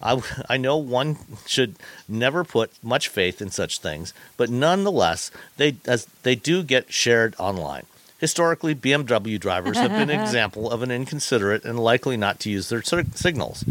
I, 0.00 0.20
I 0.48 0.56
know 0.56 0.76
one 0.76 1.18
should 1.46 1.76
never 2.08 2.44
put 2.44 2.72
much 2.82 3.08
faith 3.08 3.40
in 3.42 3.50
such 3.50 3.78
things, 3.80 4.12
but 4.36 4.50
nonetheless, 4.50 5.30
they 5.56 5.76
as 5.86 6.06
they 6.22 6.34
do 6.34 6.62
get 6.62 6.92
shared 6.92 7.34
online. 7.38 7.84
Historically, 8.18 8.74
BMW 8.74 9.38
drivers 9.38 9.76
have 9.76 9.90
been 9.90 10.08
an 10.08 10.20
example 10.22 10.70
of 10.70 10.82
an 10.82 10.90
inconsiderate 10.90 11.64
and 11.64 11.78
likely 11.78 12.16
not 12.16 12.40
to 12.40 12.50
use 12.50 12.68
their 12.70 12.82
signals. 12.82 13.62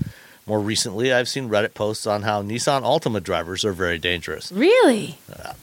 More 0.45 0.59
recently, 0.59 1.11
I've 1.11 1.27
seen 1.27 1.49
Reddit 1.49 1.73
posts 1.73 2.05
on 2.05 2.21
how 2.21 2.43
Nissan 2.43 2.83
Altima 2.83 3.23
drivers 3.23 3.65
are 3.65 3.73
very 3.73 3.97
dangerous. 3.97 4.51
really? 4.51 5.17
Uh, 5.33 5.53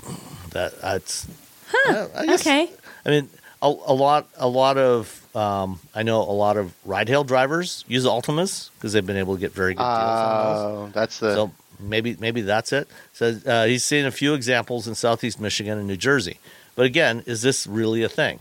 that 0.50 0.80
that's 0.80 1.28
huh, 1.70 2.08
I 2.16 2.26
guess- 2.26 2.40
Okay. 2.40 2.68
I 3.06 3.10
mean, 3.10 3.28
a, 3.62 3.66
a 3.66 3.94
lot, 3.94 4.28
a 4.36 4.48
lot 4.48 4.76
of, 4.78 5.21
um, 5.34 5.80
I 5.94 6.02
know 6.02 6.20
a 6.22 6.32
lot 6.32 6.56
of 6.56 6.72
ride-hail 6.84 7.24
drivers 7.24 7.84
use 7.88 8.04
Altimas 8.04 8.70
because 8.74 8.92
they've 8.92 9.06
been 9.06 9.16
able 9.16 9.34
to 9.34 9.40
get 9.40 9.52
very 9.52 9.74
good 9.74 9.82
deals 9.82 9.88
on 9.88 10.54
those. 10.54 10.64
Oh, 10.88 10.90
that's 10.92 11.18
the 11.18 11.34
So 11.34 11.50
maybe, 11.80 12.16
maybe 12.20 12.42
that's 12.42 12.72
it. 12.72 12.88
So 13.12 13.38
uh, 13.46 13.64
he's 13.64 13.84
seen 13.84 14.04
a 14.04 14.10
few 14.10 14.34
examples 14.34 14.86
in 14.86 14.94
Southeast 14.94 15.40
Michigan 15.40 15.78
and 15.78 15.86
New 15.86 15.96
Jersey. 15.96 16.38
But 16.74 16.86
again, 16.86 17.22
is 17.26 17.42
this 17.42 17.66
really 17.66 18.02
a 18.02 18.08
thing? 18.08 18.40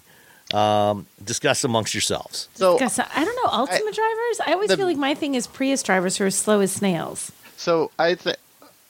Um, 0.53 1.05
discuss 1.23 1.63
amongst 1.63 1.93
yourselves. 1.93 2.49
so 2.55 2.77
Guess- 2.77 2.99
I 2.99 3.23
don't 3.23 3.35
know. 3.35 3.49
Altima 3.51 3.93
drivers? 3.95 4.41
I 4.45 4.51
always 4.53 4.69
the- 4.69 4.75
feel 4.77 4.85
like 4.85 4.97
my 4.97 5.13
thing 5.15 5.35
is 5.35 5.47
Prius 5.47 5.81
drivers 5.81 6.17
who 6.17 6.25
are 6.25 6.31
slow 6.31 6.59
as 6.59 6.73
snails. 6.73 7.31
So 7.55 7.89
I 7.97 8.15
think 8.15 8.35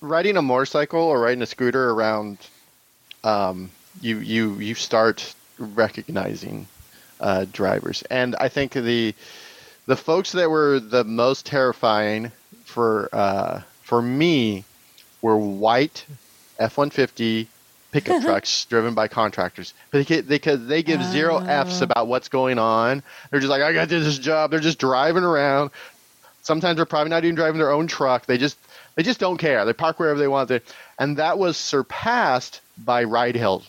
riding 0.02 0.38
a 0.38 0.41
motorcycle 0.41 0.99
or 1.02 1.19
riding 1.19 1.44
a 1.44 1.45
scooter 1.45 1.91
around, 1.91 2.40
um, 3.23 3.69
you 4.02 4.18
you 4.18 4.56
you 4.56 4.73
start 4.73 5.36
recognizing 5.60 6.68
uh, 7.22 7.45
drivers, 7.52 8.03
and 8.10 8.35
I 8.35 8.49
think 8.49 8.73
the 8.73 9.15
the 9.85 9.95
folks 9.95 10.34
that 10.34 10.49
were 10.49 10.80
the 10.80 11.03
most 11.03 11.45
terrifying 11.45 12.31
for 12.65 13.10
uh, 13.14 13.61
for 13.84 14.02
me 14.02 14.65
were 15.22 15.38
white 15.38 16.06
F 16.60 16.77
one 16.77 16.89
fifty 16.89 17.48
pickup 17.91 18.22
trucks 18.23 18.65
driven 18.65 18.93
by 18.93 19.07
contractors 19.07 19.73
because 19.91 20.07
they, 20.07 20.22
because 20.22 20.65
they 20.68 20.81
give 20.81 21.03
zero 21.03 21.38
f's 21.38 21.81
about 21.81 22.07
what's 22.07 22.30
going 22.30 22.57
on. 22.57 23.03
They're 23.30 23.39
just 23.39 23.49
like, 23.49 23.61
I 23.61 23.73
got 23.73 23.89
this 23.89 24.18
job. 24.18 24.52
They're 24.52 24.60
just 24.60 24.80
driving 24.80 25.23
around. 25.23 25.72
Sometimes 26.41 26.77
they're 26.77 26.85
probably 26.85 27.11
not 27.11 27.23
even 27.23 27.35
driving 27.35 27.60
their 27.60 27.72
own 27.72 27.88
truck. 27.88 28.26
They 28.26 28.38
just 28.38 28.57
they 28.95 29.03
just 29.03 29.19
don't 29.19 29.38
care. 29.38 29.64
They 29.65 29.73
park 29.73 29.99
wherever 29.99 30.19
they 30.19 30.27
want 30.27 30.49
to, 30.49 30.61
and 30.98 31.18
that 31.18 31.38
was 31.38 31.56
surpassed 31.56 32.61
by 32.77 33.03
ride 33.03 33.35
hail, 33.35 33.64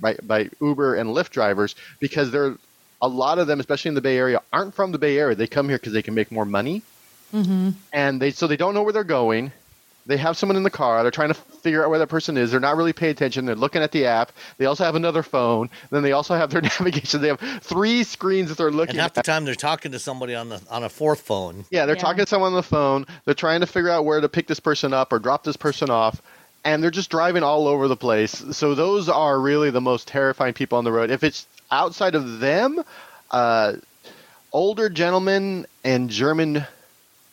by 0.00 0.16
by 0.22 0.48
Uber 0.60 0.94
and 0.94 1.10
Lyft 1.10 1.30
drivers 1.30 1.74
because 2.00 2.30
they're 2.30 2.56
a 3.04 3.08
lot 3.08 3.38
of 3.38 3.46
them, 3.46 3.60
especially 3.60 3.90
in 3.90 3.94
the 3.94 4.00
Bay 4.00 4.16
Area, 4.16 4.40
aren't 4.52 4.74
from 4.74 4.92
the 4.92 4.98
Bay 4.98 5.18
Area. 5.18 5.34
They 5.34 5.46
come 5.46 5.68
here 5.68 5.78
because 5.78 5.92
they 5.92 6.02
can 6.02 6.14
make 6.14 6.32
more 6.32 6.44
money, 6.44 6.82
mm-hmm. 7.32 7.70
and 7.92 8.20
they 8.20 8.30
so 8.30 8.46
they 8.46 8.56
don't 8.56 8.74
know 8.74 8.82
where 8.82 8.92
they're 8.92 9.04
going. 9.04 9.52
They 10.06 10.18
have 10.18 10.36
someone 10.36 10.56
in 10.56 10.64
the 10.64 10.70
car. 10.70 11.02
They're 11.02 11.10
trying 11.10 11.28
to 11.28 11.34
figure 11.34 11.82
out 11.82 11.88
where 11.88 11.98
that 11.98 12.08
person 12.08 12.36
is. 12.36 12.50
They're 12.50 12.60
not 12.60 12.76
really 12.76 12.92
paying 12.92 13.12
attention. 13.12 13.46
They're 13.46 13.54
looking 13.56 13.80
at 13.80 13.90
the 13.90 14.04
app. 14.04 14.32
They 14.58 14.66
also 14.66 14.84
have 14.84 14.96
another 14.96 15.22
phone. 15.22 15.70
Then 15.90 16.02
they 16.02 16.12
also 16.12 16.34
have 16.34 16.50
their 16.50 16.60
navigation. 16.78 17.22
They 17.22 17.28
have 17.28 17.40
three 17.62 18.04
screens 18.04 18.50
that 18.50 18.58
they're 18.58 18.70
looking 18.70 18.90
at. 18.90 18.96
And 18.96 19.00
half 19.00 19.10
at. 19.12 19.14
the 19.14 19.22
time, 19.22 19.46
they're 19.46 19.54
talking 19.54 19.92
to 19.92 19.98
somebody 19.98 20.34
on 20.34 20.50
the 20.50 20.60
on 20.70 20.84
a 20.84 20.90
fourth 20.90 21.22
phone. 21.22 21.64
Yeah, 21.70 21.86
they're 21.86 21.96
Yeah. 21.96 22.02
talking 22.02 22.24
to 22.24 22.28
someone 22.28 22.52
on 22.52 22.56
the 22.56 22.62
phone. 22.62 23.06
They're 23.24 23.34
trying 23.34 23.60
to 23.60 23.66
figure 23.66 23.88
out 23.90 24.04
where 24.04 24.20
to 24.20 24.28
pick 24.28 24.46
this 24.46 24.60
person 24.60 24.92
up 24.92 25.10
or 25.12 25.18
drop 25.18 25.42
this 25.42 25.56
person 25.56 25.88
off. 25.88 26.20
And 26.66 26.82
they're 26.82 26.90
just 26.90 27.10
driving 27.10 27.42
all 27.42 27.66
over 27.66 27.88
the 27.88 27.96
place. 27.96 28.42
So 28.52 28.74
those 28.74 29.08
are 29.10 29.38
really 29.38 29.70
the 29.70 29.82
most 29.82 30.08
terrifying 30.08 30.54
people 30.54 30.78
on 30.78 30.84
the 30.84 30.92
road. 30.92 31.10
If 31.10 31.22
it's 31.22 31.46
outside 31.74 32.14
of 32.14 32.40
them, 32.40 32.82
uh, 33.30 33.74
older 34.52 34.88
gentlemen 34.88 35.66
and 35.84 36.08
German 36.08 36.64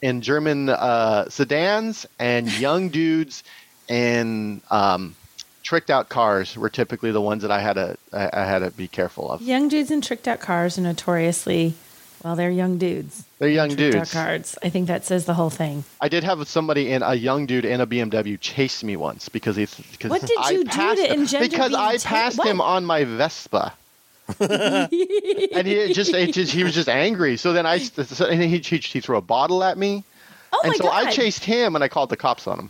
and 0.04 0.24
German 0.24 0.68
uh, 0.70 1.30
sedans 1.30 2.08
and 2.20 2.52
young 2.60 2.90
dudes 2.90 3.44
and 3.88 4.62
um, 4.72 5.16
tricked 5.64 5.90
out 5.92 6.10
cars 6.10 6.58
were 6.58 6.70
typically 6.70 7.12
the 7.12 7.22
ones 7.22 7.44
that 7.44 7.52
I 7.52 7.62
had 7.62 7.74
to 7.74 7.96
I, 8.12 8.30
I 8.34 8.46
had 8.46 8.60
to 8.60 8.72
be 8.72 8.88
careful 8.88 9.32
of. 9.32 9.42
Young 9.42 9.68
dudes 9.70 9.92
and 9.92 10.04
tricked 10.04 10.28
out 10.28 10.40
cars 10.40 10.78
are 10.80 10.82
notoriously, 10.82 11.76
well, 12.24 12.36
they're 12.36 12.50
young 12.50 12.78
dudes. 12.80 13.26
They're 13.38 13.50
young 13.50 13.70
Tricked 13.70 13.96
out 13.96 14.00
dudes. 14.00 14.14
cars. 14.14 14.58
I 14.64 14.70
think 14.70 14.88
that 14.88 15.06
says 15.06 15.26
the 15.26 15.34
whole 15.36 15.50
thing. 15.52 15.84
I 16.00 16.08
did 16.10 16.24
have 16.24 16.48
somebody 16.48 16.92
in 16.92 17.04
a 17.04 17.14
young 17.14 17.46
dude 17.46 17.66
in 17.66 17.80
a 17.82 17.86
BMW 17.88 18.40
chase 18.40 18.84
me 18.84 18.96
once 18.96 19.30
because 19.30 19.56
he. 19.56 19.68
Because 19.92 20.10
What 20.10 20.22
did 20.22 20.38
I 20.40 20.54
do 20.54 20.64
passed 20.66 21.02
to 21.02 21.08
him- 21.08 21.20
engender 21.22 21.48
Because 21.50 21.74
I 21.76 21.98
passed 21.98 22.44
him 22.44 22.58
what? 22.58 22.66
on 22.66 22.86
my 22.86 23.04
Vespa. 23.04 23.74
and 24.40 25.68
he 25.68 25.94
just, 25.94 26.14
it 26.14 26.34
just 26.34 26.52
he 26.54 26.64
was 26.64 26.74
just 26.74 26.90
angry. 26.90 27.38
So 27.38 27.54
then 27.54 27.66
I 27.66 27.76
and 28.30 28.42
he, 28.42 28.58
he 28.60 28.78
he 28.78 29.00
threw 29.00 29.18
a 29.18 29.22
bottle 29.22 29.64
at 29.64 29.78
me, 29.78 30.04
Oh 30.54 30.62
and 30.64 30.72
my 30.72 30.78
so 30.78 30.84
god! 30.86 31.08
I 31.08 31.12
chased 31.12 31.44
him 31.44 31.76
and 31.76 31.84
I 31.84 31.88
called 31.88 32.10
the 32.10 32.18
cops 32.18 32.48
on 32.48 32.60
him 32.60 32.70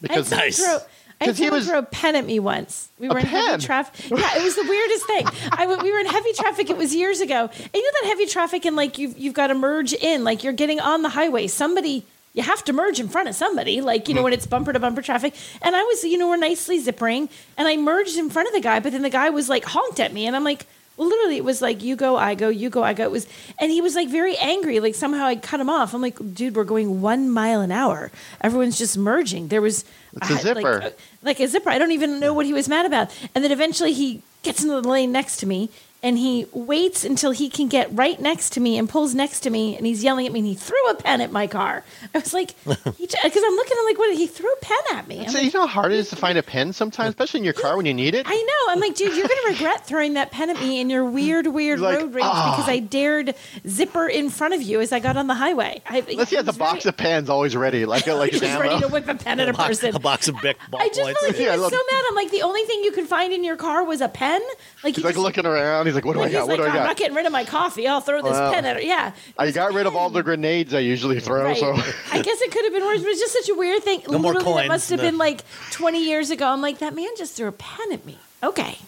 because 0.00 0.28
someone 0.28 0.46
Nice. 0.46 0.58
throw, 0.64 0.78
I 1.20 1.24
he 1.26 1.32
someone 1.34 1.52
was- 1.52 1.68
throw 1.68 1.78
a 1.80 1.82
pen 1.82 2.16
at 2.16 2.24
me 2.26 2.38
once. 2.38 2.88
We 2.98 3.08
A 3.08 3.10
were 3.12 3.18
in 3.18 3.26
pen? 3.26 3.44
heavy 3.50 3.64
traffic. 3.64 4.10
Yeah, 4.10 4.36
it 4.38 4.42
was 4.42 4.54
the 4.56 4.64
weirdest 4.68 5.06
thing. 5.06 5.26
I 5.52 5.66
w- 5.66 5.82
we 5.82 5.92
were 5.92 5.98
in 5.98 6.06
heavy 6.06 6.32
traffic. 6.32 6.70
It 6.70 6.76
was 6.76 6.94
years 6.94 7.20
ago. 7.20 7.50
And 7.52 7.70
you 7.74 7.82
know 7.82 7.90
that 8.02 8.08
heavy 8.08 8.26
traffic 8.26 8.64
and 8.64 8.76
like 8.76 8.98
you've 8.98 9.16
you've 9.18 9.34
got 9.34 9.48
to 9.48 9.54
merge 9.54 9.92
in. 9.92 10.24
Like 10.24 10.44
you're 10.44 10.52
getting 10.52 10.80
on 10.80 11.02
the 11.02 11.08
highway. 11.10 11.46
Somebody 11.46 12.04
you 12.34 12.42
have 12.42 12.62
to 12.64 12.72
merge 12.74 13.00
in 13.00 13.08
front 13.08 13.28
of 13.30 13.34
somebody. 13.34 13.80
Like 13.80 14.08
you 14.08 14.14
know 14.14 14.22
when 14.22 14.32
it's 14.34 14.46
bumper 14.46 14.72
to 14.72 14.78
bumper 14.80 15.00
traffic. 15.02 15.34
And 15.62 15.74
I 15.74 15.82
was 15.82 16.04
you 16.04 16.18
know 16.18 16.28
we're 16.28 16.36
nicely 16.36 16.82
zippering 16.82 17.30
and 17.56 17.66
I 17.66 17.76
merged 17.78 18.16
in 18.18 18.28
front 18.30 18.48
of 18.48 18.54
the 18.54 18.60
guy, 18.60 18.80
but 18.80 18.92
then 18.92 19.00
the 19.02 19.10
guy 19.10 19.30
was 19.30 19.48
like 19.48 19.64
honked 19.64 20.00
at 20.00 20.12
me, 20.12 20.26
and 20.26 20.34
I'm 20.36 20.44
like. 20.44 20.66
Well, 20.96 21.08
literally, 21.08 21.36
it 21.36 21.44
was 21.44 21.60
like 21.60 21.82
you 21.82 21.94
go, 21.94 22.16
I 22.16 22.34
go, 22.34 22.48
you 22.48 22.70
go, 22.70 22.82
I 22.82 22.94
go. 22.94 23.04
It 23.04 23.10
was, 23.10 23.26
and 23.60 23.70
he 23.70 23.80
was 23.82 23.94
like 23.94 24.08
very 24.08 24.36
angry. 24.38 24.80
Like 24.80 24.94
somehow 24.94 25.26
I 25.26 25.36
cut 25.36 25.60
him 25.60 25.68
off. 25.68 25.92
I'm 25.92 26.00
like, 26.00 26.16
dude, 26.34 26.56
we're 26.56 26.64
going 26.64 27.02
one 27.02 27.30
mile 27.30 27.60
an 27.60 27.70
hour. 27.70 28.10
Everyone's 28.40 28.78
just 28.78 28.96
merging. 28.96 29.48
There 29.48 29.60
was 29.60 29.84
It's 30.14 30.30
a 30.30 30.32
like, 30.34 30.42
zipper. 30.42 30.82
uh, 30.82 30.90
like 31.22 31.38
a 31.40 31.48
zipper. 31.48 31.68
I 31.68 31.78
don't 31.78 31.92
even 31.92 32.18
know 32.18 32.32
what 32.32 32.46
he 32.46 32.54
was 32.54 32.68
mad 32.68 32.86
about. 32.86 33.10
And 33.34 33.44
then 33.44 33.52
eventually 33.52 33.92
he 33.92 34.22
gets 34.42 34.62
into 34.62 34.80
the 34.80 34.88
lane 34.88 35.12
next 35.12 35.36
to 35.38 35.46
me 35.46 35.68
and 36.06 36.16
he 36.16 36.46
waits 36.52 37.04
until 37.04 37.32
he 37.32 37.50
can 37.50 37.66
get 37.66 37.88
right 37.90 38.20
next 38.20 38.50
to 38.50 38.60
me 38.60 38.78
and 38.78 38.88
pulls 38.88 39.12
next 39.12 39.40
to 39.40 39.50
me 39.50 39.76
and 39.76 39.84
he's 39.84 40.04
yelling 40.04 40.24
at 40.24 40.32
me 40.32 40.38
and 40.38 40.46
he 40.46 40.54
threw 40.54 40.88
a 40.90 40.94
pen 40.94 41.20
at 41.20 41.32
my 41.32 41.48
car. 41.48 41.82
I 42.14 42.18
was 42.18 42.32
like, 42.32 42.54
because 42.64 42.84
I'm 42.84 43.54
looking 43.56 43.72
at 43.72 43.80
him 43.80 43.84
like, 43.86 43.98
what? 43.98 44.16
He 44.16 44.28
threw 44.28 44.52
a 44.52 44.56
pen 44.60 44.78
at 44.92 45.08
me. 45.08 45.22
I'm 45.22 45.28
so 45.30 45.38
like, 45.38 45.44
you 45.52 45.58
know 45.58 45.66
how 45.66 45.80
hard 45.82 45.90
it 45.90 45.98
is 45.98 46.08
to 46.10 46.16
find 46.16 46.38
a 46.38 46.44
pen 46.44 46.72
sometimes, 46.72 47.08
especially 47.14 47.38
in 47.40 47.44
your 47.44 47.54
car 47.54 47.76
when 47.76 47.86
you 47.86 47.94
need 47.94 48.14
it. 48.14 48.24
I 48.28 48.36
know. 48.36 48.72
I'm 48.72 48.78
like, 48.78 48.94
dude, 48.94 49.16
you're 49.16 49.26
gonna 49.26 49.48
regret 49.48 49.84
throwing 49.84 50.14
that 50.14 50.30
pen 50.30 50.48
at 50.48 50.60
me 50.60 50.80
in 50.80 50.88
your 50.90 51.04
weird, 51.04 51.48
weird 51.48 51.80
Like, 51.80 51.98
road 51.98 52.14
rage 52.14 52.24
ah. 52.24 52.54
because 52.56 52.68
I 52.70 52.78
dared 52.78 53.34
zipper 53.68 54.06
in 54.06 54.30
front 54.30 54.54
of 54.54 54.62
you 54.62 54.80
as 54.80 54.92
I 54.92 55.00
got 55.00 55.16
on 55.16 55.26
the 55.26 55.34
highway. 55.34 55.82
I, 55.88 56.04
Let's 56.14 56.30
see, 56.30 56.40
the 56.40 56.52
box 56.52 56.86
of 56.86 56.96
pens 56.96 57.28
always 57.28 57.56
ready, 57.56 57.84
like 57.84 58.06
like 58.06 58.32
ready 58.40 58.80
to 58.80 58.88
whip 58.88 59.08
a 59.08 59.16
pen 59.16 59.40
at 59.40 59.48
a 59.48 59.52
box, 59.52 59.80
person. 59.80 59.96
a 59.96 59.98
box 59.98 60.28
of 60.28 60.40
Bic 60.40 60.56
ballpoints. 60.70 60.80
I 60.80 60.88
just 60.88 61.00
felt 61.00 61.22
like 61.24 61.34
he 61.36 61.44
Yeah, 61.44 61.56
was 61.56 61.72
so 61.72 61.78
mad. 61.90 62.04
I'm 62.08 62.14
like, 62.14 62.30
the 62.30 62.42
only 62.42 62.62
thing 62.62 62.84
you 62.84 62.92
could 62.92 63.08
find 63.08 63.32
in 63.32 63.42
your 63.42 63.56
car 63.56 63.82
was 63.82 64.00
a 64.00 64.08
pen. 64.08 64.40
Like 64.84 64.94
He's 64.94 64.96
he 64.98 65.02
like 65.02 65.14
just- 65.14 65.22
looking 65.24 65.46
around. 65.46 65.86
He's 65.86 65.95
like, 65.96 66.04
"What 66.04 66.12
do 66.12 66.20
like, 66.20 66.28
I 66.28 66.32
got? 66.32 66.38
he's 66.42 66.48
What 66.48 66.58
like, 66.60 66.72
do 66.72 66.76
I 66.78 66.80
I'm 66.82 66.86
not 66.86 66.96
getting 66.96 67.16
rid 67.16 67.26
of 67.26 67.32
my 67.32 67.44
coffee. 67.44 67.88
I'll 67.88 68.00
throw 68.00 68.22
this 68.22 68.30
Well, 68.32 68.52
pen 68.52 68.64
at 68.64 68.76
her. 68.76 68.82
Yeah. 68.82 69.12
I 69.36 69.50
got 69.50 69.72
a 69.72 69.74
rid 69.74 69.86
of 69.86 69.96
all 69.96 70.08
the 70.10 70.22
grenades 70.22 70.72
I 70.72 70.78
usually 70.78 71.18
throw. 71.20 71.42
Right. 71.42 71.56
So 71.56 71.72
I 71.74 72.22
guess 72.22 72.40
it 72.40 72.52
could 72.52 72.64
have 72.64 72.72
been 72.72 72.84
worse, 72.84 73.00
but 73.00 73.08
it's 73.08 73.20
just 73.20 73.32
such 73.32 73.48
a 73.48 73.54
weird 73.58 73.82
thing. 73.82 74.02
No 74.08 74.18
more 74.18 74.34
Literally, 74.34 74.54
that 74.54 74.58
coins, 74.60 74.68
must 74.68 74.90
have 74.90 74.98
no. 75.00 75.04
been 75.06 75.18
like 75.18 75.42
20 75.72 76.04
years 76.04 76.30
ago. 76.30 76.46
I'm 76.46 76.60
like, 76.60 76.78
that 76.78 76.94
man 76.94 77.08
just 77.18 77.36
threw 77.36 77.48
a 77.48 77.52
pen 77.52 77.92
at 77.92 78.06
me. 78.06 78.18
Okay. 78.42 78.78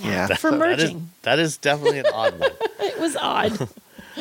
Yeah. 0.00 0.26
For 0.28 0.50
so- 0.50 0.58
That 0.58 0.78
is, 0.78 0.84
merging. 0.84 1.10
that 1.22 1.38
is 1.38 1.56
definitely 1.58 1.98
an 1.98 2.06
odd 2.12 2.38
one. 2.38 2.50
It 2.80 2.98
was 2.98 3.16
odd. 3.16 3.68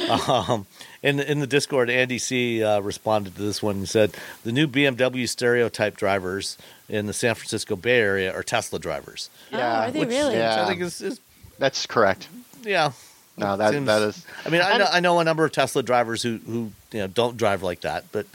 Um, 0.10 0.68
in 1.04 1.20
in 1.20 1.42
the 1.42 1.48
Discord, 1.48 1.90
Andy 1.90 2.18
C 2.18 2.64
uh, 2.64 2.80
responded 2.80 3.36
to 3.36 3.42
this 3.42 3.62
one 3.62 3.76
and 3.76 3.90
said 3.90 4.16
the 4.46 4.54
new 4.54 4.66
BMW 4.66 5.28
stereotype 5.28 5.98
drivers 5.98 6.58
in 6.88 7.08
the 7.08 7.14
San 7.14 7.36
Francisco 7.36 7.76
Bay 7.76 8.00
Area 8.00 8.34
are 8.34 8.42
Tesla 8.42 8.80
drivers. 8.80 9.30
Oh, 9.52 9.58
Yeah, 9.58 9.88
are 9.88 9.92
they 9.92 10.00
which- 10.00 10.08
really? 10.08 10.30
Which 10.30 10.36
Yeah. 10.38 10.64
I 10.64 10.68
think 10.68 10.82
is, 10.82 11.02
is 11.02 11.20
That's 11.62 11.86
correct. 11.86 12.28
yeah. 12.64 12.92
No, 13.38 13.56
that 13.56 13.72
Seems- 13.72 13.86
that 13.88 14.02
is. 14.02 14.26
I 14.46 14.50
mean, 14.50 14.62
I 14.62 14.78
know, 14.78 14.88
I 14.92 15.00
know 15.00 15.20
a 15.20 15.24
number 15.24 15.46
of 15.46 15.52
Tesla 15.54 15.82
drivers 15.82 16.22
who 16.22 16.38
who 16.46 16.72
you 16.92 17.00
know 17.00 17.08
don't 17.08 17.38
drive 17.38 17.64
like 17.64 17.82
that, 17.82 18.04
but 18.12 18.26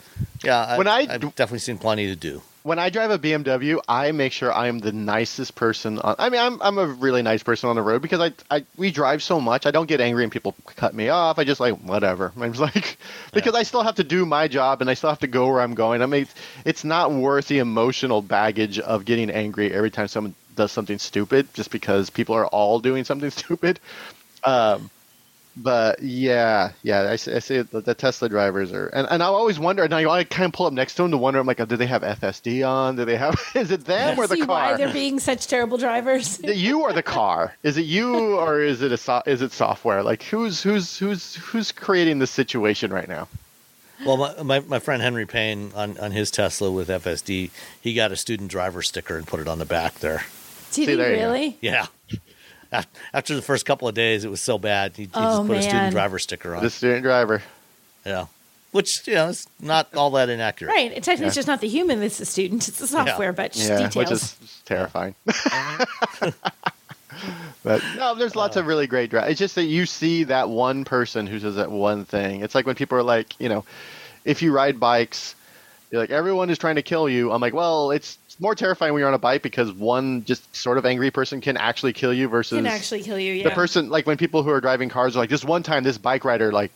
yeah, 0.42 0.64
I, 0.64 0.78
When 0.78 0.88
I- 0.88 1.06
I've 1.10 1.20
definitely 1.36 1.58
seen 1.58 1.76
plenty 1.78 2.06
to 2.06 2.16
do. 2.16 2.40
when 2.62 2.78
I 2.80 2.88
drive 2.90 3.10
a 3.12 3.18
BMW, 3.18 3.78
I 3.86 4.10
make 4.12 4.32
sure 4.32 4.52
I 4.52 4.66
am 4.68 4.78
the 4.80 4.90
nicest 4.92 5.54
person. 5.54 5.98
On, 6.00 6.16
I 6.18 6.30
mean, 6.30 6.40
I'm 6.40 6.60
I'm 6.62 6.78
a 6.78 6.86
really 6.86 7.22
nice 7.22 7.42
person 7.42 7.68
on 7.68 7.76
the 7.76 7.82
road 7.82 8.00
because 8.02 8.20
I, 8.20 8.32
I 8.56 8.64
we 8.78 8.90
drive 8.90 9.22
so 9.22 9.38
much. 9.38 9.66
I 9.66 9.70
don't 9.70 9.86
get 9.86 10.00
angry 10.00 10.22
and 10.24 10.32
people 10.32 10.54
cut 10.76 10.94
me 10.94 11.10
off. 11.10 11.38
I 11.38 11.44
just 11.44 11.60
like 11.60 11.74
whatever. 11.82 12.32
I'm 12.40 12.52
just 12.54 12.74
like 12.74 12.96
because 13.32 13.54
I 13.54 13.64
still 13.64 13.82
have 13.82 13.96
to 13.96 14.04
do 14.04 14.24
my 14.24 14.48
job 14.48 14.80
and 14.80 14.88
I 14.90 14.94
still 14.94 15.10
have 15.10 15.20
to 15.20 15.28
go 15.28 15.46
where 15.48 15.60
I'm 15.60 15.74
going. 15.74 16.00
I 16.02 16.06
mean, 16.06 16.26
it's 16.64 16.84
not 16.84 17.12
worth 17.12 17.48
the 17.48 17.58
emotional 17.58 18.22
baggage 18.22 18.78
of 18.78 19.04
getting 19.04 19.30
angry 19.30 19.72
every 19.72 19.90
time 19.90 20.08
someone 20.08 20.34
does 20.56 20.72
something 20.72 20.98
stupid 20.98 21.52
just 21.54 21.70
because 21.70 22.10
people 22.10 22.34
are 22.34 22.46
all 22.46 22.80
doing 22.80 23.04
something 23.04 23.30
stupid. 23.42 23.78
Um, 24.44 24.90
but 25.56 26.02
yeah, 26.02 26.72
yeah, 26.82 27.08
I, 27.10 27.16
see- 27.16 27.32
I 27.32 27.38
see 27.38 27.62
the, 27.62 27.80
the 27.80 27.94
Tesla 27.94 28.28
drivers 28.28 28.72
are, 28.72 28.88
and, 28.88 29.06
and 29.10 29.22
I 29.22 29.26
always 29.26 29.58
wonder, 29.58 29.84
and 29.84 29.94
I, 29.94 30.04
I 30.04 30.24
kind 30.24 30.46
of 30.46 30.52
pull 30.52 30.66
up 30.66 30.72
next 30.74 30.96
to 30.96 31.02
them 31.02 31.12
to 31.12 31.16
wonder, 31.16 31.40
I'm 31.40 31.46
like, 31.46 31.66
do 31.66 31.76
they 31.76 31.86
have 31.86 32.02
FSD 32.02 32.68
on? 32.68 32.96
Do 32.96 33.06
they 33.06 33.16
have, 33.16 33.40
is 33.54 33.70
it 33.70 33.86
them 33.86 34.18
or 34.18 34.26
the 34.26 34.36
car? 34.36 34.46
Why 34.46 34.76
they're 34.76 34.92
being 34.92 35.18
such 35.18 35.46
terrible 35.46 35.78
drivers. 35.78 36.40
you 36.44 36.82
or 36.82 36.92
the 36.92 37.02
car? 37.02 37.54
Is 37.62 37.78
it 37.78 37.86
you 37.86 38.36
or 38.36 38.60
is 38.60 38.82
it 38.82 38.92
a 38.92 38.98
so, 38.98 39.22
is 39.24 39.40
it 39.40 39.52
software? 39.52 40.02
Like 40.02 40.22
who's 40.24 40.62
who's 40.62 40.98
who's 40.98 41.36
who's 41.36 41.72
creating 41.72 42.18
this 42.18 42.30
situation 42.30 42.92
right 42.92 43.08
now? 43.08 43.26
Well, 44.04 44.18
my, 44.18 44.42
my, 44.42 44.60
my 44.60 44.78
friend 44.78 45.00
Henry 45.00 45.24
Payne 45.24 45.72
on, 45.74 45.96
on 45.96 46.10
his 46.10 46.30
Tesla 46.30 46.70
with 46.70 46.88
FSD, 46.88 47.50
he 47.80 47.94
got 47.94 48.12
a 48.12 48.16
student 48.16 48.50
driver 48.50 48.82
sticker 48.82 49.16
and 49.16 49.26
put 49.26 49.40
it 49.40 49.48
on 49.48 49.58
the 49.58 49.64
back 49.64 50.00
there. 50.00 50.24
Did 50.76 50.86
See, 50.86 50.90
he 50.92 50.96
there 50.96 51.10
you 51.12 51.16
go. 51.18 51.22
really? 51.32 51.58
Yeah. 51.60 51.86
After 53.14 53.34
the 53.34 53.42
first 53.42 53.64
couple 53.64 53.88
of 53.88 53.94
days, 53.94 54.24
it 54.24 54.30
was 54.30 54.40
so 54.40 54.58
bad. 54.58 54.96
He, 54.96 55.04
he 55.04 55.10
Oh, 55.14 55.38
just 55.38 55.46
put 55.48 55.56
a 55.58 55.62
student 55.62 55.90
driver 55.92 56.18
sticker 56.18 56.54
on. 56.54 56.62
The 56.62 56.70
student 56.70 57.02
driver. 57.02 57.42
yeah. 58.04 58.26
Which, 58.72 59.06
you 59.08 59.14
know, 59.14 59.28
it's 59.30 59.46
not 59.60 59.94
all 59.94 60.10
that 60.10 60.28
inaccurate. 60.28 60.70
Right. 60.70 60.92
And 60.92 61.02
technically, 61.02 61.24
Yeah. 61.24 61.28
it's 61.28 61.36
just 61.36 61.48
not 61.48 61.60
the 61.62 61.68
human 61.68 62.00
that's 62.00 62.18
the 62.18 62.26
student; 62.26 62.68
it's 62.68 62.78
the 62.78 62.86
software. 62.86 63.32
But 63.32 63.52
just 63.52 63.68
Yeah, 63.68 63.78
details. 63.78 63.96
which 63.96 64.10
is 64.10 64.36
terrifying. 64.66 65.14
but 67.62 67.82
no, 67.96 68.14
there's 68.14 68.36
lots 68.36 68.56
of 68.56 68.64
uh. 68.64 68.68
really 68.68 68.86
great 68.86 69.10
drivers. 69.10 69.30
It's 69.32 69.38
just 69.38 69.54
that 69.54 69.64
you 69.64 69.86
see 69.86 70.24
that 70.24 70.48
one 70.50 70.84
person 70.84 71.26
who 71.26 71.38
says 71.38 71.56
that 71.56 71.70
one 71.70 72.04
thing. 72.04 72.42
It's 72.42 72.54
like 72.54 72.66
when 72.66 72.74
people 72.74 72.98
are 72.98 73.02
like, 73.02 73.38
you 73.40 73.48
know, 73.48 73.64
if 74.24 74.42
you 74.42 74.52
ride 74.52 74.78
bikes, 74.78 75.34
you're 75.90 76.00
like 76.00 76.10
everyone 76.10 76.50
is 76.50 76.58
trying 76.58 76.76
to 76.76 76.82
kill 76.82 77.08
you. 77.08 77.32
I'm 77.32 77.40
like, 77.40 77.54
well, 77.54 77.90
it's 77.92 78.18
more 78.38 78.54
terrifying 78.54 78.92
when 78.92 79.00
you're 79.00 79.08
on 79.08 79.14
a 79.14 79.18
bike 79.18 79.42
because 79.42 79.72
one 79.72 80.24
just 80.24 80.54
sort 80.54 80.78
of 80.78 80.84
angry 80.86 81.10
person 81.10 81.40
can 81.40 81.56
actually 81.56 81.92
kill 81.92 82.12
you 82.12 82.28
versus 82.28 82.56
can 82.56 82.66
actually 82.66 83.02
kill 83.02 83.18
you. 83.18 83.32
Yeah. 83.34 83.44
the 83.44 83.50
person 83.50 83.88
like 83.88 84.06
when 84.06 84.16
people 84.16 84.42
who 84.42 84.50
are 84.50 84.60
driving 84.60 84.88
cars 84.88 85.16
are 85.16 85.20
like, 85.20 85.30
this 85.30 85.44
one 85.44 85.62
time 85.62 85.84
this 85.84 85.98
bike 85.98 86.24
rider 86.24 86.52
like 86.52 86.72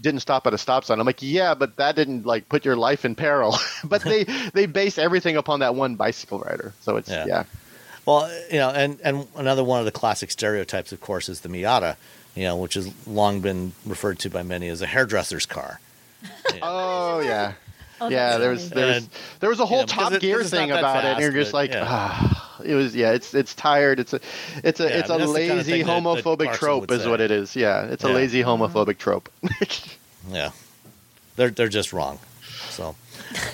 didn't 0.00 0.20
stop 0.20 0.46
at 0.46 0.54
a 0.54 0.58
stop 0.58 0.84
sign. 0.84 0.98
I'm 1.00 1.06
like, 1.06 1.22
yeah, 1.22 1.54
but 1.54 1.76
that 1.76 1.96
didn't 1.96 2.26
like 2.26 2.48
put 2.48 2.64
your 2.64 2.76
life 2.76 3.04
in 3.04 3.14
peril. 3.14 3.56
but 3.84 4.02
they 4.02 4.24
they 4.54 4.66
base 4.66 4.98
everything 4.98 5.36
upon 5.36 5.60
that 5.60 5.74
one 5.74 5.94
bicycle 5.96 6.40
rider. 6.40 6.72
So 6.80 6.96
it's 6.96 7.08
Yeah. 7.10 7.26
yeah. 7.26 7.44
Well, 8.06 8.30
you 8.50 8.58
know, 8.58 8.68
and, 8.68 8.98
and 9.02 9.26
another 9.34 9.64
one 9.64 9.78
of 9.78 9.86
the 9.86 9.92
classic 9.92 10.30
stereotypes, 10.30 10.92
of 10.92 11.00
course, 11.00 11.30
is 11.30 11.40
the 11.40 11.48
Miata, 11.48 11.96
you 12.34 12.42
know, 12.44 12.56
which 12.58 12.74
has 12.74 12.92
long 13.06 13.40
been 13.40 13.72
referred 13.86 14.18
to 14.20 14.28
by 14.30 14.42
many 14.42 14.68
as 14.68 14.82
a 14.82 14.86
hairdresser's 14.86 15.46
car. 15.46 15.80
Oh 16.62 17.20
yeah. 17.20 17.54
Oh, 18.00 18.08
yeah, 18.08 18.38
there 18.38 18.50
was 18.50 18.70
there 18.70 18.86
was 18.86 19.08
there 19.40 19.50
was 19.50 19.60
a 19.60 19.66
whole 19.66 19.78
you 19.80 19.82
know, 19.82 19.86
Top 19.86 20.12
it- 20.12 20.20
Gear 20.20 20.38
because 20.38 20.50
thing 20.50 20.68
that 20.70 20.78
about 20.80 21.04
it, 21.04 21.12
and 21.12 21.20
you're 21.20 21.32
just 21.32 21.52
but, 21.52 21.58
like, 21.58 21.70
yeah. 21.72 21.84
ah, 21.86 22.60
it 22.64 22.74
was 22.74 22.94
yeah, 22.94 23.12
it's 23.12 23.34
it's 23.34 23.54
tired. 23.54 24.00
It's 24.00 24.12
a 24.12 24.20
it's 24.62 24.80
a 24.80 24.84
Yeah, 24.84 24.88
it's 24.98 25.10
I 25.10 25.14
a 25.14 25.18
mean, 25.18 25.26
that's 25.26 25.32
the 25.38 25.48
kind 25.48 25.60
of 25.60 25.66
lazy 25.66 25.82
that- 25.82 25.86
that 25.86 26.02
homophobic 26.02 26.52
trope, 26.54 26.90
is 26.90 27.02
say. 27.02 27.10
what 27.10 27.20
it 27.20 27.30
is. 27.30 27.54
Yeah, 27.56 27.84
it's 27.86 28.04
a 28.04 28.08
lazy 28.08 28.42
homophobic 28.42 28.98
trope. 28.98 29.28
Yeah. 30.30 30.52
They're, 31.36 31.50
they're 31.50 31.68
just 31.68 31.92
wrong. 31.92 32.18
So, 32.70 32.94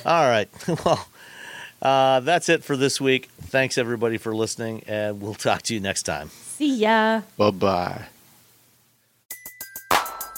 all 0.06 0.28
right. 0.28 0.48
Well, 0.84 1.08
uh, 1.82 2.20
that's 2.20 2.48
it 2.48 2.62
for 2.62 2.76
this 2.76 3.00
week. 3.00 3.28
Thanks, 3.42 3.76
everybody, 3.78 4.18
for 4.18 4.34
listening, 4.36 4.84
and 4.86 5.20
we'll 5.20 5.34
talk 5.34 5.62
to 5.62 5.74
you 5.74 5.80
next 5.80 6.02
time. 6.04 6.28
See 6.28 6.76
ya. 6.76 7.22
bye 7.38 7.50
bye. 7.50 8.04